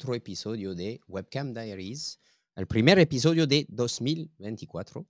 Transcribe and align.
otro 0.00 0.14
episodio 0.14 0.74
de 0.74 0.98
Webcam 1.08 1.52
Diaries, 1.52 2.18
el 2.56 2.66
primer 2.66 2.98
episodio 2.98 3.46
de 3.46 3.66
2024. 3.68 5.06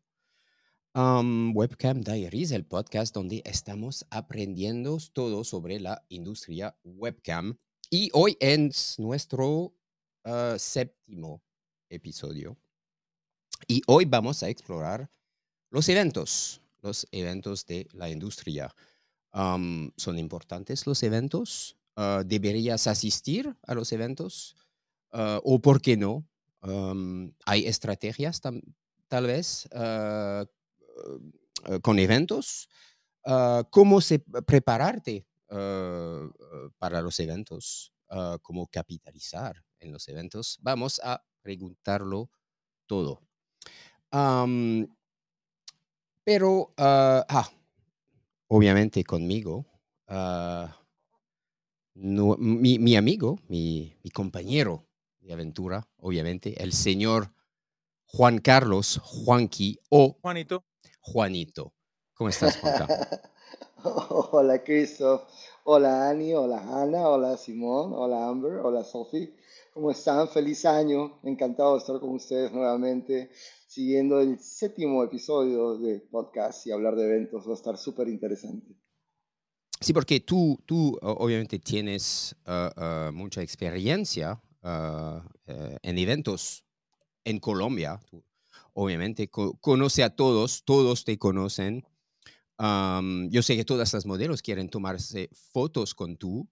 Um, 0.97 1.57
Webcam 1.57 2.01
Diaries, 2.01 2.51
el 2.51 2.65
podcast 2.65 3.15
donde 3.15 3.41
estamos 3.45 4.05
aprendiendo 4.11 4.99
todo 5.13 5.45
sobre 5.45 5.79
la 5.79 6.05
industria 6.09 6.77
webcam. 6.83 7.57
Y 7.89 8.11
hoy 8.15 8.37
es 8.41 8.99
nuestro 8.99 9.77
uh, 10.25 10.59
séptimo 10.59 11.41
episodio. 11.89 12.59
Y 13.69 13.83
hoy 13.87 14.07
vamos 14.07 14.43
a 14.43 14.49
explorar 14.49 15.09
los 15.71 15.89
eventos, 15.89 16.63
los 16.83 17.07
eventos 17.13 17.65
de 17.65 17.87
la 17.93 18.11
industria. 18.11 18.75
Um, 19.33 19.93
¿Son 19.97 20.19
importantes 20.19 20.85
los 20.85 21.01
eventos? 21.05 21.77
Uh, 21.97 22.25
¿Deberías 22.25 22.89
asistir 22.89 23.57
a 23.63 23.75
los 23.75 23.93
eventos? 23.93 24.57
Uh, 25.13 25.41
¿O 25.43 25.61
por 25.61 25.81
qué 25.81 25.97
no? 25.97 26.27
Um, 26.63 27.33
¿Hay 27.47 27.67
estrategias 27.67 28.41
tal 29.09 29.27
vez 29.27 29.69
uh, 29.73 30.47
con 31.83 31.99
eventos? 31.99 32.69
¿Cómo 33.71 34.01
se, 34.01 34.21
prepararte 34.21 35.27
para 35.49 37.03
los 37.03 37.19
eventos? 37.21 37.93
¿Cómo 38.43 38.67
capitalizar 38.69 39.63
en 39.79 39.93
los 39.93 40.09
eventos? 40.09 40.59
Vamos 40.63 41.01
a 41.05 41.23
preguntarlo 41.43 42.31
todo. 42.87 43.21
Pero, 46.25 46.75
ah, 46.79 47.51
obviamente 48.49 49.05
conmigo, 49.05 49.67
no, 51.95 52.37
mi, 52.39 52.79
mi, 52.79 52.97
amigo, 52.97 53.39
mi, 53.49 53.95
mi, 54.03 54.11
compañero 54.11 54.90
aventura, 55.33 55.89
obviamente, 55.99 56.63
el 56.63 56.73
señor 56.73 57.33
Juan 58.07 58.39
Carlos 58.39 59.01
Juanqui 59.05 59.79
o 59.89 60.17
Juanito. 60.21 60.65
Juanito. 61.01 61.73
¿Cómo 62.15 62.29
estás, 62.29 62.57
Juanca? 62.59 62.89
hola, 64.33 64.63
Christoph. 64.63 65.23
Hola, 65.65 66.11
Ani. 66.11 66.35
Hola, 66.35 66.83
Ana. 66.83 67.09
Hola, 67.09 67.37
Simón. 67.37 67.93
Hola, 67.95 68.29
Amber. 68.29 68.55
Hola, 68.65 68.85
Sophie. 68.85 69.35
¿Cómo 69.73 69.91
están? 69.91 70.29
Feliz 70.29 70.65
año. 70.65 71.21
Encantado 71.23 71.75
de 71.75 71.79
estar 71.79 72.01
con 72.01 72.11
ustedes 72.11 72.53
nuevamente, 72.53 73.31
siguiendo 73.67 74.21
el 74.21 74.39
séptimo 74.41 75.05
episodio 75.05 75.79
de 75.79 76.01
podcast 76.01 76.67
y 76.67 76.73
hablar 76.73 76.97
de 76.97 77.05
eventos. 77.05 77.47
Va 77.47 77.53
a 77.53 77.55
estar 77.55 77.79
súper 77.79 78.09
interesante. 78.09 78.75
Sí, 79.81 79.93
porque 79.93 80.21
tú, 80.21 80.59
tú 80.67 80.99
obviamente 81.01 81.59
tienes 81.59 82.37
uh, 82.47 82.81
uh, 83.09 83.13
mucha 83.13 83.41
experiencia 83.41 84.43
uh, 84.63 85.21
en 85.47 85.99
eventos 85.99 86.65
en 87.25 87.39
Colombia. 87.39 88.01
Tú, 88.11 88.25
obviamente 88.75 89.29
co 89.29 89.55
conoce 89.61 90.03
a 90.03 90.11
todos, 90.11 90.65
todos 90.65 91.05
te 91.05 91.19
conocen. 91.19 91.85
Um, 92.59 93.31
yo 93.31 93.43
sé 93.43 93.57
que 93.57 93.65
todas 93.65 93.93
las 93.93 94.07
modelos 94.07 94.43
quieren 94.43 94.69
tomarse 94.69 95.31
fotos 95.53 95.95
con 95.95 96.17
tú. 96.17 96.49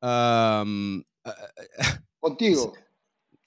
Um, 0.00 1.02
contigo. 2.20 2.72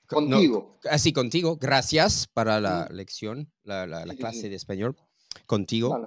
Contigo. 0.07 0.77
No, 0.83 0.91
así, 0.91 1.13
contigo. 1.13 1.55
Gracias 1.55 2.27
para 2.27 2.59
la 2.59 2.87
sí. 2.87 2.93
lección, 2.95 3.49
la, 3.63 3.87
la, 3.87 4.05
la 4.05 4.11
sí, 4.11 4.19
clase 4.19 4.41
sí. 4.41 4.49
de 4.49 4.57
español. 4.57 4.97
Contigo. 5.45 5.97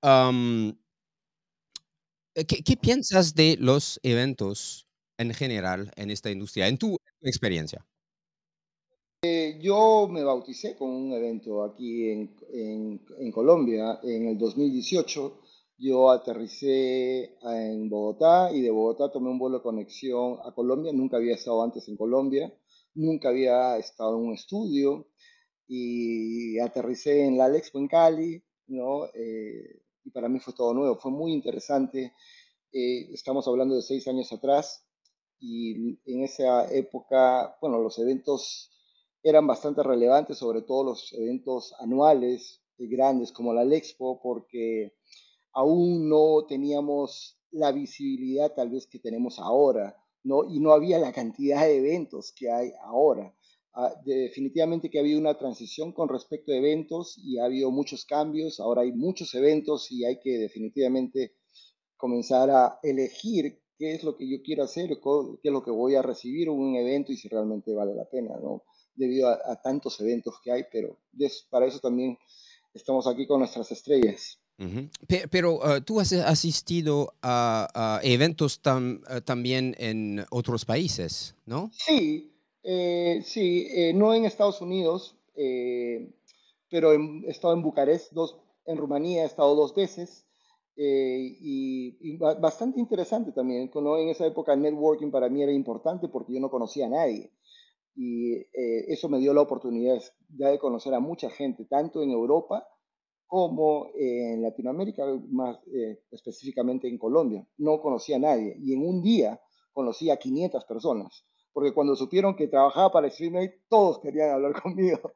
Um, 0.00 0.78
¿Qué, 2.34 2.62
¿Qué, 2.62 2.76
piensas 2.76 3.34
de 3.34 3.56
los 3.58 3.98
eventos 4.04 4.86
en 5.16 5.34
general 5.34 5.90
en 5.96 6.12
esta 6.12 6.30
industria, 6.30 6.68
en 6.68 6.78
tu 6.78 6.97
experiencia? 7.20 7.84
Eh, 9.22 9.58
yo 9.60 10.06
me 10.08 10.22
bauticé 10.22 10.76
con 10.76 10.90
un 10.90 11.12
evento 11.12 11.64
aquí 11.64 12.08
en, 12.08 12.36
en, 13.18 13.32
Colombia 13.32 13.98
en 14.04 14.28
el 14.28 14.38
2018. 14.38 15.40
Yo 15.78 16.10
aterricé 16.10 17.36
en 17.42 17.88
Bogotá 17.88 18.52
y 18.52 18.62
de 18.62 18.70
Bogotá 18.70 19.10
tomé 19.10 19.30
un 19.30 19.38
vuelo 19.38 19.58
de 19.58 19.62
conexión 19.64 20.38
a 20.44 20.52
Colombia. 20.52 20.92
Nunca 20.92 21.16
había 21.16 21.34
estado 21.34 21.62
antes 21.64 21.88
en 21.88 21.96
Colombia, 21.96 22.52
nunca 22.94 23.30
había 23.30 23.76
estado 23.76 24.16
en 24.18 24.26
un 24.26 24.34
estudio 24.34 25.08
y 25.66 26.58
aterricé 26.60 27.24
en 27.24 27.36
la 27.38 27.46
Alexpo 27.46 27.78
en 27.78 27.88
Cali, 27.88 28.42
¿no? 28.68 29.06
Eh, 29.14 29.82
y 30.04 30.10
para 30.10 30.28
mí 30.28 30.38
fue 30.38 30.54
todo 30.54 30.72
nuevo, 30.74 30.96
fue 30.96 31.10
muy 31.10 31.32
interesante. 31.32 32.14
Eh, 32.72 33.12
estamos 33.12 33.48
hablando 33.48 33.74
de 33.74 33.82
seis 33.82 34.06
años 34.08 34.32
atrás 34.32 34.87
y 35.40 35.98
en 36.04 36.24
esa 36.24 36.72
época, 36.72 37.56
bueno, 37.60 37.78
los 37.78 37.98
eventos 37.98 38.70
eran 39.22 39.46
bastante 39.46 39.82
relevantes, 39.82 40.38
sobre 40.38 40.62
todo 40.62 40.84
los 40.84 41.12
eventos 41.12 41.74
anuales 41.78 42.62
grandes 42.78 43.32
como 43.32 43.52
la 43.52 43.64
Expo, 43.74 44.20
porque 44.22 44.94
aún 45.52 46.08
no 46.08 46.44
teníamos 46.46 47.38
la 47.50 47.72
visibilidad 47.72 48.54
tal 48.54 48.70
vez 48.70 48.86
que 48.86 48.98
tenemos 48.98 49.38
ahora, 49.38 49.96
¿no? 50.22 50.44
Y 50.44 50.60
no 50.60 50.72
había 50.72 50.98
la 50.98 51.12
cantidad 51.12 51.62
de 51.62 51.78
eventos 51.78 52.32
que 52.32 52.50
hay 52.50 52.72
ahora. 52.82 53.34
Uh, 53.74 53.90
definitivamente 54.04 54.90
que 54.90 54.98
ha 54.98 55.02
habido 55.02 55.20
una 55.20 55.38
transición 55.38 55.92
con 55.92 56.08
respecto 56.08 56.52
a 56.52 56.56
eventos 56.56 57.16
y 57.18 57.38
ha 57.38 57.44
habido 57.44 57.70
muchos 57.70 58.04
cambios, 58.04 58.60
ahora 58.60 58.82
hay 58.82 58.92
muchos 58.92 59.34
eventos 59.34 59.90
y 59.92 60.04
hay 60.04 60.18
que 60.18 60.38
definitivamente 60.38 61.34
comenzar 61.96 62.50
a 62.50 62.80
elegir 62.82 63.60
qué 63.78 63.94
es 63.94 64.02
lo 64.02 64.16
que 64.16 64.28
yo 64.28 64.42
quiero 64.42 64.64
hacer, 64.64 64.88
qué 64.88 65.48
es 65.48 65.52
lo 65.52 65.62
que 65.62 65.70
voy 65.70 65.94
a 65.94 66.02
recibir 66.02 66.48
en 66.48 66.54
un 66.54 66.74
evento 66.74 67.12
y 67.12 67.16
si 67.16 67.28
realmente 67.28 67.72
vale 67.72 67.94
la 67.94 68.04
pena, 68.04 68.36
¿no? 68.42 68.64
Debido 68.96 69.28
a, 69.28 69.38
a 69.46 69.62
tantos 69.62 70.00
eventos 70.00 70.34
que 70.42 70.50
hay, 70.50 70.64
pero 70.72 70.98
para 71.48 71.66
eso 71.66 71.78
también 71.78 72.18
estamos 72.74 73.06
aquí 73.06 73.26
con 73.26 73.38
nuestras 73.38 73.70
estrellas. 73.70 74.38
Uh 74.58 74.64
-huh. 74.64 74.90
Pero, 75.06 75.28
pero 75.30 75.54
uh, 75.54 75.80
tú 75.80 76.00
has 76.00 76.12
asistido 76.12 77.14
a, 77.22 77.68
a 77.74 78.00
eventos 78.02 78.60
tam, 78.60 79.00
uh, 79.08 79.20
también 79.20 79.76
en 79.78 80.24
otros 80.30 80.64
países, 80.64 81.36
¿no? 81.46 81.70
Sí, 81.72 82.32
eh, 82.64 83.22
sí, 83.24 83.68
eh, 83.70 83.92
no 83.94 84.12
en 84.12 84.24
Estados 84.24 84.60
Unidos, 84.60 85.14
eh, 85.36 86.10
pero 86.68 86.92
en, 86.92 87.24
he 87.28 87.30
estado 87.30 87.54
en 87.54 87.62
Bucarest, 87.62 88.12
dos, 88.12 88.36
en 88.66 88.76
Rumanía 88.76 89.22
he 89.22 89.26
estado 89.26 89.54
dos 89.54 89.74
veces 89.74 90.24
eh, 90.78 91.36
y, 91.40 91.98
y, 92.00 92.16
bastante 92.16 92.80
interesante 92.80 93.32
también. 93.32 93.70
¿no? 93.74 93.98
En 93.98 94.08
esa 94.08 94.26
época 94.26 94.54
el 94.54 94.62
networking 94.62 95.10
para 95.10 95.28
mí 95.28 95.42
era 95.42 95.52
importante 95.52 96.08
porque 96.08 96.32
yo 96.32 96.40
no 96.40 96.50
conocía 96.50 96.86
a 96.86 96.90
nadie 96.90 97.30
y 98.00 98.46
eso 98.86 99.08
me 99.08 99.18
dio 99.18 99.34
la 99.34 99.40
oportunidad 99.40 100.00
ya 100.36 100.50
de 100.50 100.58
conocer 100.60 100.94
a 100.94 101.00
mucha 101.00 101.30
gente, 101.30 101.64
tanto 101.64 102.00
en 102.00 102.12
Europa 102.12 102.64
como 103.26 103.90
en 103.96 104.40
Latinoamérica, 104.40 105.04
más 105.30 105.58
específicamente 106.12 106.86
en 106.86 106.96
Colombia. 106.96 107.44
No 107.56 107.80
conocía 107.80 108.14
a 108.14 108.20
nadie 108.20 108.56
y 108.62 108.72
en 108.72 108.86
un 108.86 109.02
día 109.02 109.40
conocí 109.72 110.10
a 110.10 110.16
500 110.16 110.64
personas 110.64 111.24
porque 111.58 111.72
cuando 111.72 111.96
supieron 111.96 112.36
que 112.36 112.46
trabajaba 112.46 112.92
para 112.92 113.10
Streamate, 113.10 113.62
todos 113.68 113.98
querían 113.98 114.30
hablar 114.30 114.52
conmigo. 114.62 115.12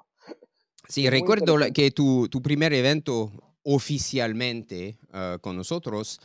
Sí, 0.88 1.08
recuerdo 1.08 1.56
que 1.72 1.92
tu, 1.92 2.28
tu, 2.28 2.42
primer 2.42 2.72
evento 2.72 3.30
oficialmente 3.64 4.98
uh, 5.12 5.38
con 5.40 5.56
nosotros, 5.56 6.20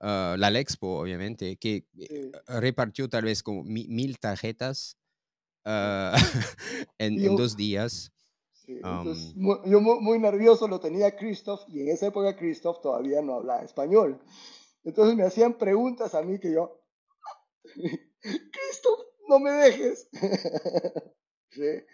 uh, 0.00 0.36
la 0.36 0.50
Expo, 0.58 1.00
obviamente, 1.00 1.56
que 1.56 1.84
sí. 1.96 2.32
repartió 2.46 3.08
tal 3.08 3.24
vez 3.24 3.42
como 3.42 3.64
mil 3.64 4.18
tarjetas 4.18 4.96
uh, 5.64 6.12
en, 6.98 7.18
yo, 7.18 7.30
en, 7.30 7.36
dos 7.36 7.56
días. 7.56 8.12
Sí, 8.52 8.74
entonces, 8.74 9.34
um, 9.34 9.64
yo 9.64 9.80
muy, 9.80 10.00
muy, 10.00 10.18
nervioso 10.18 10.68
lo 10.68 10.78
tenía 10.80 11.16
Christoph 11.16 11.62
y 11.68 11.80
en 11.80 11.88
esa 11.88 12.06
época 12.06 12.36
Christoph 12.36 12.80
todavía 12.80 13.20
no 13.20 13.34
hablaba 13.34 13.62
español. 13.62 14.20
Entonces 14.84 15.16
me 15.16 15.24
hacían 15.24 15.54
preguntas 15.58 16.14
a 16.14 16.22
mí 16.22 16.38
que 16.38 16.52
yo, 16.52 16.80
Christoph, 17.64 19.00
no 19.28 19.38
me 19.38 19.50
dejes. 19.50 20.08
sí, 21.50 21.84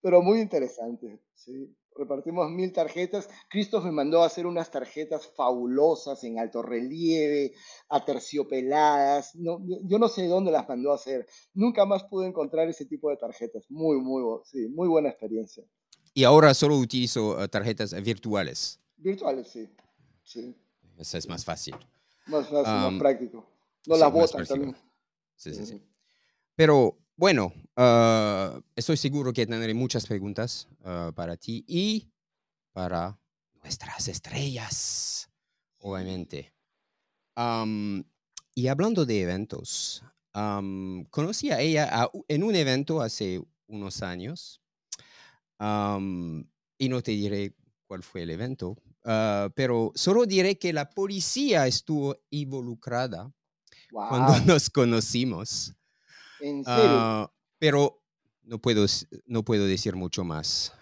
pero 0.00 0.22
muy 0.22 0.40
interesante. 0.40 1.20
Sí. 1.34 1.74
Repartimos 1.96 2.50
mil 2.50 2.72
tarjetas. 2.72 3.28
Christoph 3.48 3.84
me 3.84 3.92
mandó 3.92 4.22
a 4.22 4.26
hacer 4.26 4.46
unas 4.46 4.70
tarjetas 4.70 5.28
fabulosas 5.36 6.24
en 6.24 6.40
alto 6.40 6.60
relieve, 6.60 7.52
aterciopeladas. 7.88 9.36
No, 9.36 9.60
yo 9.84 9.98
no 9.98 10.08
sé 10.08 10.26
dónde 10.26 10.50
las 10.50 10.68
mandó 10.68 10.90
a 10.92 10.96
hacer. 10.96 11.26
Nunca 11.52 11.86
más 11.86 12.04
pude 12.04 12.26
encontrar 12.26 12.68
ese 12.68 12.84
tipo 12.84 13.10
de 13.10 13.16
tarjetas. 13.16 13.64
Muy, 13.70 14.00
muy, 14.00 14.22
sí, 14.44 14.68
muy 14.68 14.88
buena 14.88 15.08
experiencia. 15.08 15.64
Y 16.12 16.24
ahora 16.24 16.52
solo 16.54 16.76
utilizo 16.76 17.36
uh, 17.36 17.48
tarjetas 17.48 17.92
virtuales. 18.02 18.80
Virtuales, 18.96 19.48
sí. 19.48 19.68
sí. 20.22 20.56
Eso 20.96 21.18
es 21.18 21.28
más 21.28 21.44
fácil. 21.44 21.74
Más 22.26 22.48
fácil, 22.48 22.72
um, 22.72 22.92
más 22.92 22.98
práctico. 22.98 23.46
No 23.86 23.94
sí, 23.94 24.00
las 24.00 24.12
botas 24.12 24.48
también. 24.48 24.76
Sí, 25.36 25.54
sí, 25.54 25.66
sí. 25.66 25.82
Pero 26.56 26.96
bueno, 27.16 27.52
uh, 27.76 28.60
estoy 28.74 28.96
seguro 28.96 29.32
que 29.32 29.46
tendré 29.46 29.74
muchas 29.74 30.06
preguntas 30.06 30.68
uh, 30.80 31.12
para 31.12 31.36
ti 31.36 31.64
y 31.66 32.10
para 32.72 33.18
nuestras 33.62 34.08
estrellas, 34.08 35.30
obviamente. 35.78 36.54
Um, 37.36 38.04
y 38.54 38.68
hablando 38.68 39.06
de 39.06 39.22
eventos, 39.22 40.04
am, 40.34 41.04
conocí 41.10 41.50
a 41.50 41.60
ella 41.60 41.88
a- 42.04 42.10
en 42.28 42.44
un 42.44 42.54
evento 42.56 43.02
hace 43.02 43.42
unos 43.68 44.02
años. 44.02 44.60
am, 45.58 46.48
y 46.78 46.88
no 46.88 47.02
te 47.02 47.12
diré 47.12 47.54
cuál 47.86 48.02
fue 48.02 48.22
el 48.22 48.30
evento, 48.30 48.76
ah, 49.04 49.50
pero 49.54 49.92
solo 49.94 50.26
diré 50.26 50.58
que 50.58 50.72
la 50.72 50.90
policía 50.90 51.66
estuvo 51.66 52.16
involucrada 52.30 53.32
cuando 54.06 54.32
Wow. 54.32 54.40
nos 54.46 54.70
conocimos. 54.70 55.74
En 56.44 56.62
serio. 56.62 56.74
Ah, 56.76 57.32
pero 57.58 58.02
no 58.42 58.58
puedo, 58.60 58.84
no 59.24 59.44
puedo 59.44 59.66
decir 59.66 59.96
mucho 59.96 60.24
más. 60.24 60.74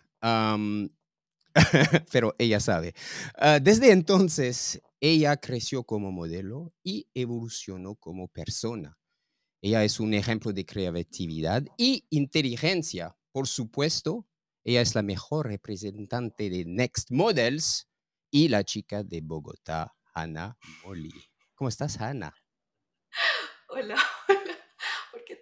Pero 2.12 2.34
ella 2.38 2.58
sabe. 2.58 2.94
Ah, 3.36 3.60
desde 3.60 3.92
entonces, 3.92 4.82
ella 5.00 5.36
creció 5.36 5.84
como 5.84 6.10
modelo 6.10 6.72
y 6.82 7.06
evolucionó 7.14 7.94
como 7.94 8.26
persona. 8.26 8.98
Ella 9.60 9.84
es 9.84 10.00
un 10.00 10.14
ejemplo 10.14 10.52
de 10.52 10.66
creatividad 10.66 11.64
y 11.76 12.06
inteligencia. 12.10 13.16
Por 13.30 13.46
supuesto, 13.46 14.26
ella 14.64 14.80
es 14.80 14.96
la 14.96 15.02
mejor 15.02 15.46
representante 15.46 16.50
de 16.50 16.64
Next 16.64 17.12
Models 17.12 17.88
y 18.32 18.48
la 18.48 18.64
chica 18.64 19.04
de 19.04 19.20
Bogotá, 19.20 19.94
Hannah 20.12 20.56
Molly. 20.84 21.12
¿Cómo 21.54 21.68
estás, 21.68 22.00
Hannah? 22.00 22.34
Hola, 23.68 23.96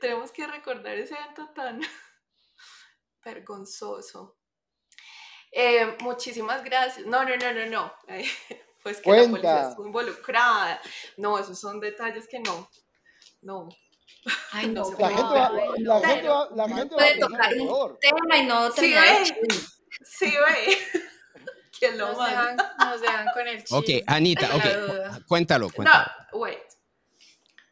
tenemos 0.01 0.33
que 0.33 0.47
recordar 0.47 0.97
ese 0.97 1.15
evento 1.15 1.49
tan 1.55 1.81
vergonzoso. 3.25 4.37
Eh, 5.53 5.97
muchísimas 6.01 6.63
gracias. 6.65 7.07
No, 7.07 7.25
no, 7.25 7.37
no, 7.37 7.53
no, 7.53 7.67
no. 7.67 7.93
Pues 8.83 8.99
que 9.03 9.11
la 9.11 9.17
policía 9.17 9.31
Cuenta. 9.43 9.69
estuvo 9.69 9.87
involucrada. 9.89 10.81
No, 11.19 11.39
esos 11.39 11.61
son 11.61 11.81
detalles 11.81 12.27
que 12.27 12.41
no. 12.41 12.67
No. 13.43 13.69
Ay, 14.53 14.69
no, 14.73 14.91
La 14.93 14.97
puede. 14.97 15.15
gente 15.17 15.23
va, 15.35 15.51
la 15.77 16.01
gente 16.01 16.29
va, 16.29 16.49
la 16.55 16.67
puede 16.89 17.19
tocar 17.19 17.53
un 17.53 17.59
peor. 17.67 17.99
tema 18.01 18.39
y 18.39 18.47
no 18.47 18.73
Sí, 18.73 18.95
ve. 18.95 19.25
Sí, 20.03 20.33
ve. 20.33 20.79
¿Quién 21.79 21.99
lo 21.99 22.09
Nos 22.15 22.27
dejan, 22.27 22.57
nos 22.79 23.01
dejan 23.03 23.27
con 23.35 23.49
el 23.49 23.59
chisme. 23.63 23.79
Ok, 23.79 24.05
Anita, 24.07 24.49
ok, 24.57 25.27
cuéntalo, 25.29 25.69
cuéntalo. 25.69 26.11
No, 26.33 26.39
wait. 26.39 26.59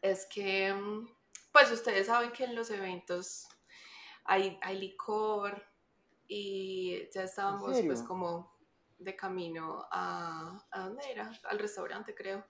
Es 0.03 0.27
que, 0.27 0.71
mm, 0.71 1.07
pues 1.51 1.71
ustedes 1.71 2.07
saben 2.07 2.31
que 2.31 2.43
en 2.45 2.55
los 2.55 2.69
eventos 2.69 3.47
hay, 4.25 4.59
hay 4.61 4.77
licor 4.79 5.63
y 6.27 7.09
ya 7.11 7.23
estábamos 7.23 7.75
pues 7.85 8.01
como 8.03 8.55
de 8.99 9.15
camino 9.15 9.85
a, 9.91 10.63
¿a 10.71 10.79
dónde 10.81 11.09
era? 11.11 11.31
Al 11.45 11.59
restaurante 11.59 12.13
creo. 12.13 12.45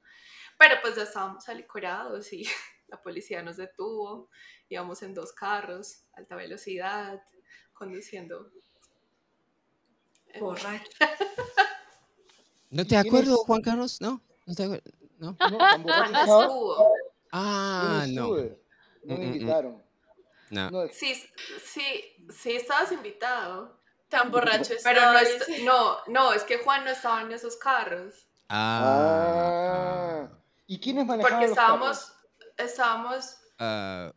Pero 0.58 0.76
pues 0.82 0.96
ya 0.96 1.04
estábamos 1.04 1.48
alicorados 1.48 2.34
y 2.34 2.44
la 2.88 3.02
policía 3.02 3.42
nos 3.42 3.58
detuvo. 3.58 4.30
Íbamos 4.68 5.02
en 5.04 5.14
dos 5.14 5.32
carros, 5.32 6.06
alta 6.14 6.36
velocidad, 6.36 7.22
conduciendo. 7.74 8.52
Borracho. 10.40 10.90
¿No 12.72 12.84
¿Y 12.84 12.86
te 12.88 12.98
acuerdo? 12.98 13.38
Juan 13.38 13.62
Carlos? 13.62 14.00
¿No? 14.02 14.22
¿No 14.46 14.54
te 14.56 14.68
acuer- 14.68 14.84
¿No? 15.18 15.36
No, 15.40 15.58
Ah, 17.32 18.06
no. 18.10 18.36
No 19.10 19.16
Mm, 19.16 19.20
me 19.20 19.26
mm, 19.26 19.30
mm. 19.30 19.34
invitaron. 19.34 19.84
No. 20.52 20.70
No, 20.72 20.88
Sí, 20.92 21.14
sí, 21.64 22.16
sí 22.36 22.56
estabas 22.56 22.92
invitado. 22.92 23.78
Tan 24.08 24.32
borracho 24.32 24.74
Pero 24.84 25.14
no, 25.14 25.20
dice. 25.20 25.64
no, 25.64 25.98
no, 26.08 26.34
es 26.34 26.44
que 26.44 26.58
Juan 26.58 26.84
no 26.84 26.90
estaba 26.92 27.22
en 27.22 27.32
esos 27.32 27.58
carros. 27.58 28.28
Ah. 28.50 30.26
Ah. 30.28 30.30
¿Y 30.66 30.80
quiénes 30.80 31.06
manejaban 31.06 31.32
Porque 31.40 31.48
los 31.50 31.56
carros? 31.58 31.98
estábamos, 31.98 32.14
estábamos, 32.58 33.38
ah, 33.60 34.12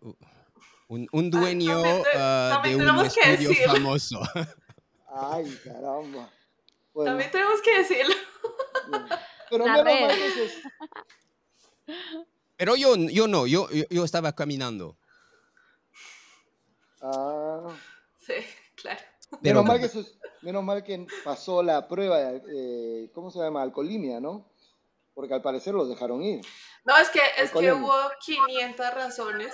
un, 0.88 1.06
un 1.12 1.30
dueño 1.30 1.74
también 1.74 2.02
te- 2.04 2.08
ah, 2.16 2.60
de 2.64 2.74
un 2.74 2.78
tenemos 2.80 3.14
que 3.14 3.20
estudio 3.20 3.48
decirlo. 3.50 3.72
famoso. 3.74 4.20
Ay, 5.14 5.60
caramba. 5.64 6.30
Bueno, 6.94 7.10
también 7.10 7.30
tenemos 7.30 7.60
que 7.60 7.78
decirlo. 7.78 8.14
bueno. 8.88 9.06
Pero 9.50 9.66
La 9.66 9.82
menos 9.84 10.00
mal 10.00 10.08
red. 10.10 10.18
que 10.18 10.48
se- 10.48 10.62
Pero 12.62 12.76
yo, 12.76 12.94
yo 12.94 13.26
no, 13.26 13.44
yo, 13.48 13.68
yo, 13.70 13.82
yo 13.90 14.04
estaba 14.04 14.36
caminando. 14.36 14.96
Ah. 17.02 17.74
Sí, 18.24 18.34
claro. 18.76 19.00
Pero- 19.30 19.40
menos, 19.42 19.64
mal 19.64 19.80
que 19.80 19.88
sus- 19.88 20.16
menos 20.42 20.62
mal 20.62 20.84
que 20.84 21.04
pasó 21.24 21.60
la 21.60 21.88
prueba 21.88 22.18
de, 22.18 22.36
eh, 22.54 23.10
¿cómo 23.12 23.32
se 23.32 23.40
llama? 23.40 23.62
Alcoholimia, 23.62 24.20
¿no? 24.20 24.48
Porque 25.12 25.34
al 25.34 25.42
parecer 25.42 25.74
los 25.74 25.88
dejaron 25.88 26.22
ir. 26.22 26.40
No, 26.84 26.96
es 26.98 27.10
que, 27.10 27.18
es 27.36 27.50
que 27.50 27.72
hubo 27.72 27.92
500 28.24 28.94
razones. 28.94 29.52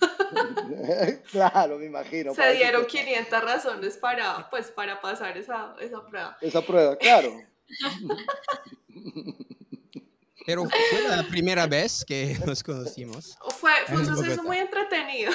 claro, 1.30 1.78
me 1.78 1.86
imagino. 1.86 2.34
Se 2.34 2.54
dieron 2.54 2.88
fue 2.88 3.02
500 3.02 3.40
razones 3.40 3.96
para, 3.98 4.50
pues, 4.50 4.72
para 4.72 5.00
pasar 5.00 5.38
esa, 5.38 5.76
esa 5.80 6.04
prueba. 6.04 6.36
Esa 6.40 6.60
prueba, 6.62 6.96
claro. 6.96 7.40
Pero 10.48 10.64
fue 10.64 11.02
la 11.02 11.22
primera 11.28 11.66
vez 11.66 12.02
que 12.06 12.34
nos 12.46 12.62
conocimos. 12.62 13.36
Fue, 13.60 13.70
fue 13.86 13.96
un 13.98 14.14
Bogotá. 14.14 14.42
muy 14.42 14.56
entretenido. 14.56 15.30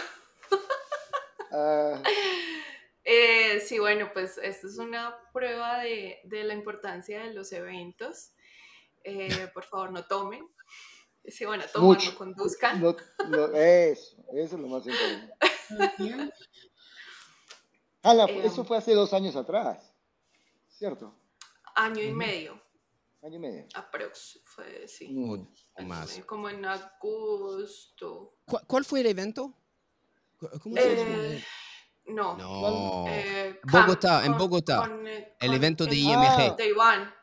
Ah, 1.51 2.01
Eh, 3.05 3.59
sí, 3.59 3.79
bueno, 3.79 4.09
pues 4.13 4.37
esta 4.41 4.65
es 4.65 4.77
una 4.77 5.13
prueba 5.33 5.79
de, 5.79 6.21
de 6.23 6.45
la 6.45 6.53
importancia 6.53 7.21
de 7.21 7.33
los 7.33 7.51
eventos. 7.51 8.31
Eh, 9.03 9.49
por 9.53 9.65
favor, 9.65 9.91
no 9.91 10.05
tomen. 10.05 10.47
Si 11.27 11.43
van 11.43 11.59
a 11.61 11.67
tomar, 11.67 11.89
Mucho. 11.97 12.11
no 12.13 12.17
conduzcan. 12.17 12.81
no- 12.81 12.95
no, 13.27 13.45
eso, 13.57 14.15
eso 14.33 14.55
es 14.55 14.61
lo 14.61 14.67
más 14.67 14.87
importante. 14.87 15.33
Eh, 18.05 18.41
eso 18.45 18.63
fue 18.65 18.77
hace 18.77 18.93
dos 18.93 19.13
años 19.13 19.35
atrás, 19.35 19.93
¿cierto? 20.69 21.13
Año 21.75 22.01
y 22.03 22.13
medio, 22.13 22.61
Año 23.23 23.35
y 23.37 23.39
medio. 23.39 23.65
aprox, 23.75 24.39
fue, 24.43 24.85
sí. 24.87 25.15
O, 25.17 25.31
o 25.31 25.35
año 25.35 25.47
y 25.77 25.85
más. 25.85 26.19
Como 26.25 26.49
en 26.49 26.65
agosto. 26.65 28.35
¿Cuál, 28.45 28.63
cuál 28.67 28.85
fue 28.85 28.99
el 28.99 29.07
evento? 29.07 29.53
¿Cómo 30.61 30.75
se 30.75 30.95
llama? 30.95 31.15
Eh, 31.27 31.43
no. 32.07 32.35
No. 32.37 33.05
eh, 33.07 33.59
Bogotá, 33.63 34.19
Cam- 34.21 34.25
en 34.25 34.31
con- 34.33 34.37
Bogotá. 34.39 34.77
con, 34.81 35.07
eh, 35.07 35.35
El 35.39 35.47
con- 35.47 35.55
evento 35.55 35.85
de 35.85 35.95
IMG. 35.95 36.55
De 36.57 36.67
Iván. 36.67 37.13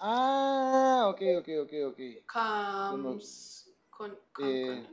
Ah, 0.00 1.08
ok, 1.10 1.20
ok, 1.40 1.48
ok, 1.64 1.72
ok. 1.88 1.98
Cams, 2.26 3.70
con, 3.90 4.18
con- 4.32 4.48
Eh, 4.48 4.86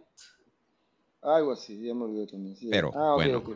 con- 1.22 1.32
Algo 1.34 1.54
así, 1.54 1.82
ya 1.86 1.94
me 1.94 2.04
olvidé 2.04 2.28
también. 2.28 2.56
sí. 2.58 2.68
Pero, 2.70 2.92
ah, 2.94 3.14
ok, 3.14 3.16
bueno. 3.16 3.38
ok. 3.40 3.50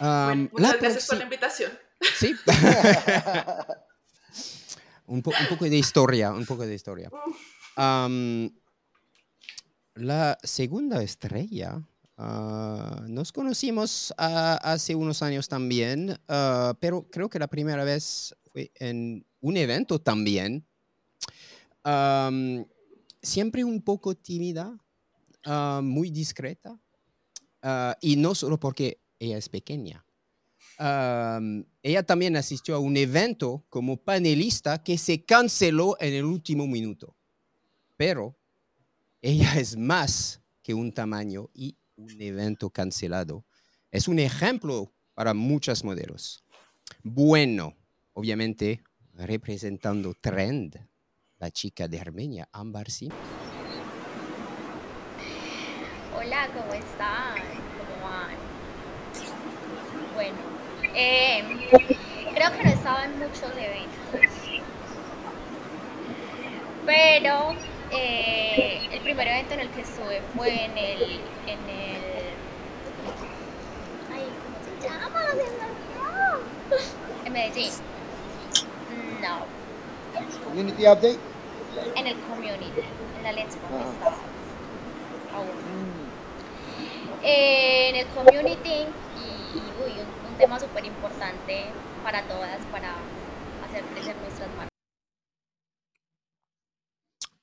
Am, 0.00 0.48
Bueno, 0.50 0.50
muchas 0.52 0.80
gracias 0.80 1.06
por 1.06 1.18
la 1.18 1.24
invitación. 1.24 1.78
Sí. 2.18 2.34
un, 5.06 5.22
po- 5.22 5.32
un 5.38 5.46
poco 5.48 5.64
de 5.64 5.76
historia, 5.76 6.32
un 6.32 6.46
poco 6.46 6.66
de 6.66 6.74
historia. 6.74 7.10
La 9.96 10.36
segunda 10.42 11.02
estrella, 11.02 11.80
ah, 12.16 13.04
nos 13.06 13.32
conocimos 13.32 14.12
ah, 14.18 14.58
hace 14.62 14.94
unos 14.94 15.22
años 15.22 15.48
también, 15.48 16.18
ah, 16.28 16.74
pero 16.80 17.08
creo 17.10 17.28
que 17.30 17.38
la 17.38 17.46
primera 17.46 17.84
vez 17.84 18.34
fue 18.52 18.72
en 18.76 19.24
un 19.40 19.56
evento 19.56 20.00
también. 20.00 20.66
Am, 21.84 22.64
siempre 23.22 23.62
un 23.62 23.82
poco 23.82 24.14
tímida, 24.16 24.76
muy 25.82 26.10
discreta, 26.10 26.78
y 28.00 28.16
no 28.16 28.34
solo 28.34 28.58
porque 28.58 28.98
ella 29.18 29.36
es 29.36 29.50
pequeña. 29.50 30.02
Am, 30.78 31.64
ella 31.82 32.02
también 32.02 32.36
asistió 32.36 32.74
a 32.74 32.78
un 32.78 32.96
evento 32.96 33.64
como 33.68 33.96
panelista 33.96 34.82
que 34.82 34.98
se 34.98 35.24
canceló 35.24 35.96
en 36.00 36.14
el 36.14 36.24
último 36.24 36.66
minuto. 36.66 37.16
Pero 37.96 38.36
ella 39.22 39.54
es 39.58 39.76
más 39.76 40.40
que 40.62 40.74
un 40.74 40.92
tamaño 40.92 41.50
y 41.54 41.76
un 41.96 42.20
evento 42.20 42.70
cancelado. 42.70 43.44
Es 43.90 44.08
un 44.08 44.18
ejemplo 44.18 44.92
para 45.14 45.34
muchos 45.34 45.84
modelos. 45.84 46.44
Bueno, 47.02 47.74
obviamente 48.12 48.82
representando 49.14 50.14
Trend, 50.14 50.76
la 51.38 51.50
chica 51.50 51.86
de 51.86 52.00
Armenia, 52.00 52.48
Ambar 52.52 52.90
Sim. 52.90 53.10
Hola, 56.16 56.48
¿cómo 56.48 56.74
están? 56.74 57.36
¿Cómo 57.36 58.08
van? 58.08 58.36
Bueno, 60.14 60.53
eh, 60.94 61.68
creo 62.34 62.52
que 62.52 62.64
no 62.64 62.70
estaba 62.70 63.04
en 63.04 63.18
muchos 63.18 63.42
eventos, 63.42 64.30
pero 66.86 67.54
eh, 67.90 68.88
el 68.92 69.00
primer 69.00 69.28
evento 69.28 69.54
en 69.54 69.60
el 69.60 69.70
que 69.70 69.80
estuve 69.82 70.20
fue 70.36 70.64
en 70.64 70.78
el, 70.78 71.02
en 71.46 71.58
el, 71.70 72.24
ay, 74.12 74.24
¿cómo 74.42 74.80
se 74.80 74.88
llama? 74.88 75.20
En 77.24 77.32
Medellín. 77.32 77.72
No, 79.20 79.46
Community 80.44 80.86
update. 80.86 81.18
en 81.96 82.06
el 82.06 82.16
community, 82.20 82.82
en 83.16 83.22
la 83.22 83.32
Let's 83.32 83.54
estaba 83.54 83.80
aún. 85.34 85.48
Mm. 85.48 86.04
Eh, 87.22 87.88
en 87.88 87.96
el 87.96 88.06
community 88.08 88.68
y, 88.68 89.56
y, 89.56 89.62
uy, 89.82 89.92
un, 90.00 90.23
tema 90.36 90.58
súper 90.58 90.84
importante 90.84 91.66
para 92.02 92.26
todas, 92.26 92.64
para 92.66 92.96
hacer 93.64 93.84
crecer 93.92 94.16
nuestras 94.16 94.48
marcas. 94.50 94.68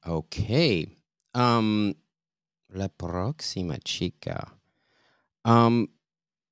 Ok. 0.05 0.36
Am, 1.33 1.93
la 2.69 2.89
próxima 2.89 3.77
chica. 3.79 4.60
Am, 5.43 5.88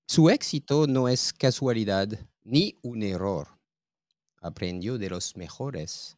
su 0.08 0.30
éxito 0.30 0.88
no 0.88 1.08
es 1.08 1.34
casualidad 1.34 2.08
ni 2.44 2.76
un 2.82 3.04
error. 3.04 3.48
Aprendió 4.42 4.98
de 4.98 5.10
los 5.10 5.36
mejores 5.36 6.18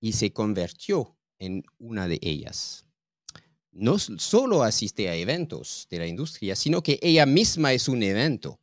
y 0.00 0.12
se 0.12 0.32
convirtió 0.32 1.16
en 1.38 1.64
una 1.78 2.06
de 2.06 2.18
ellas. 2.22 2.84
No 3.72 3.98
solo 3.98 4.62
asiste 4.62 5.08
a 5.08 5.14
eventos 5.14 5.86
de 5.90 5.98
la 5.98 6.06
industria, 6.06 6.56
sino 6.56 6.82
que 6.82 6.98
ella 7.02 7.26
misma 7.26 7.72
es 7.72 7.88
un 7.88 8.02
evento. 8.02 8.58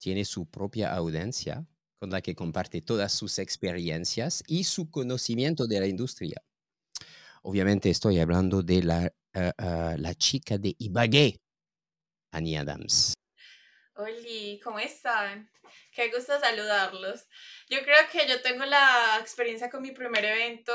Tiene 0.00 0.24
su 0.24 0.46
propia 0.48 0.94
audiencia 0.94 1.66
con 1.98 2.08
la 2.08 2.22
que 2.22 2.34
comparte 2.34 2.80
todas 2.80 3.12
sus 3.12 3.38
experiencias 3.38 4.42
y 4.46 4.64
su 4.64 4.90
conocimiento 4.90 5.66
de 5.66 5.78
la 5.78 5.86
industria. 5.86 6.42
Obviamente 7.42 7.90
estoy 7.90 8.18
hablando 8.18 8.62
de 8.62 8.82
la, 8.82 9.12
ah, 9.34 9.52
ah, 9.58 9.94
la 9.98 10.14
chica 10.14 10.56
de 10.56 10.74
Ibagué, 10.78 11.38
Annie 12.32 12.56
Adams. 12.56 13.12
Oli, 13.96 14.58
¿cómo 14.64 14.78
están? 14.78 15.50
Qué 15.92 16.10
gusto 16.10 16.40
saludarlos. 16.40 17.26
Yo 17.68 17.82
creo 17.82 18.08
que 18.10 18.26
yo 18.26 18.40
tengo 18.40 18.64
la 18.64 19.18
experiencia 19.20 19.68
con 19.68 19.82
mi 19.82 19.92
primer 19.92 20.24
evento, 20.24 20.72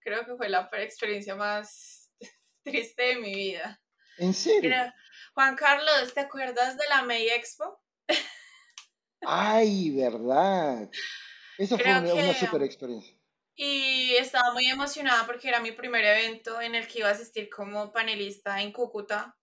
creo 0.00 0.24
que 0.24 0.34
fue 0.36 0.48
la 0.48 0.70
experiencia 0.78 1.34
más 1.34 2.10
triste 2.64 3.02
de 3.02 3.16
mi 3.16 3.34
vida. 3.34 3.82
¿En 4.16 4.32
serio? 4.32 4.60
Creo- 4.70 4.92
Juan 5.34 5.56
Carlos, 5.56 6.14
¿te 6.14 6.20
acuerdas 6.20 6.78
de 6.78 6.84
la 6.88 7.02
May 7.02 7.28
Expo? 7.28 7.78
Ay, 9.24 9.90
verdad. 9.96 10.88
Esa 11.58 11.76
fue 11.76 11.84
Creo 11.84 11.98
una, 12.00 12.14
una 12.14 12.32
que- 12.32 12.46
super 12.46 12.62
experiencia. 12.62 13.16
Y 13.54 14.14
estaba 14.16 14.52
muy 14.54 14.66
emocionada 14.66 15.26
porque 15.26 15.48
era 15.48 15.60
mi 15.60 15.72
primer 15.72 16.04
evento 16.04 16.60
en 16.60 16.74
el 16.74 16.88
que 16.88 17.00
iba 17.00 17.08
a 17.08 17.12
asistir 17.12 17.50
como 17.50 17.92
panelista 17.92 18.60
en 18.62 18.72
Cúcuta. 18.72 19.36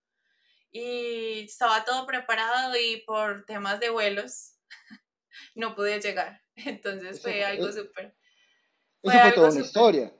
Y 0.71 1.41
estaba 1.45 1.85
todo 1.85 2.05
preparado 2.07 2.75
y 2.75 3.03
por 3.05 3.45
temas 3.45 3.79
de 3.79 3.89
vuelos 3.89 4.55
no 5.55 5.75
pude 5.75 5.99
llegar. 6.01 6.41
Entonces 6.55 7.11
Eso 7.11 7.21
fue 7.21 7.31
fue- 7.33 7.45
algo 7.45 7.67
eh, 7.69 7.73
súper. 7.73 8.15
Eso 9.03 9.19
fue 9.21 9.31
toda 9.31 9.47
una 9.47 9.51
súper- 9.51 9.65
historia. 9.65 10.13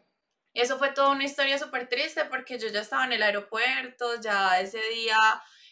Eso 0.54 0.78
fue 0.78 0.90
toda 0.92 1.10
una 1.12 1.26
historia 1.26 1.58
súper 1.60 1.88
triste 1.90 2.26
porque 2.26 2.58
yo 2.58 2.68
ya 2.70 2.82
estaba 2.82 3.06
en 3.06 3.14
el 3.14 3.22
aeropuerto, 3.24 4.20
ya 4.22 4.60
ese 4.60 4.80
día 4.94 5.18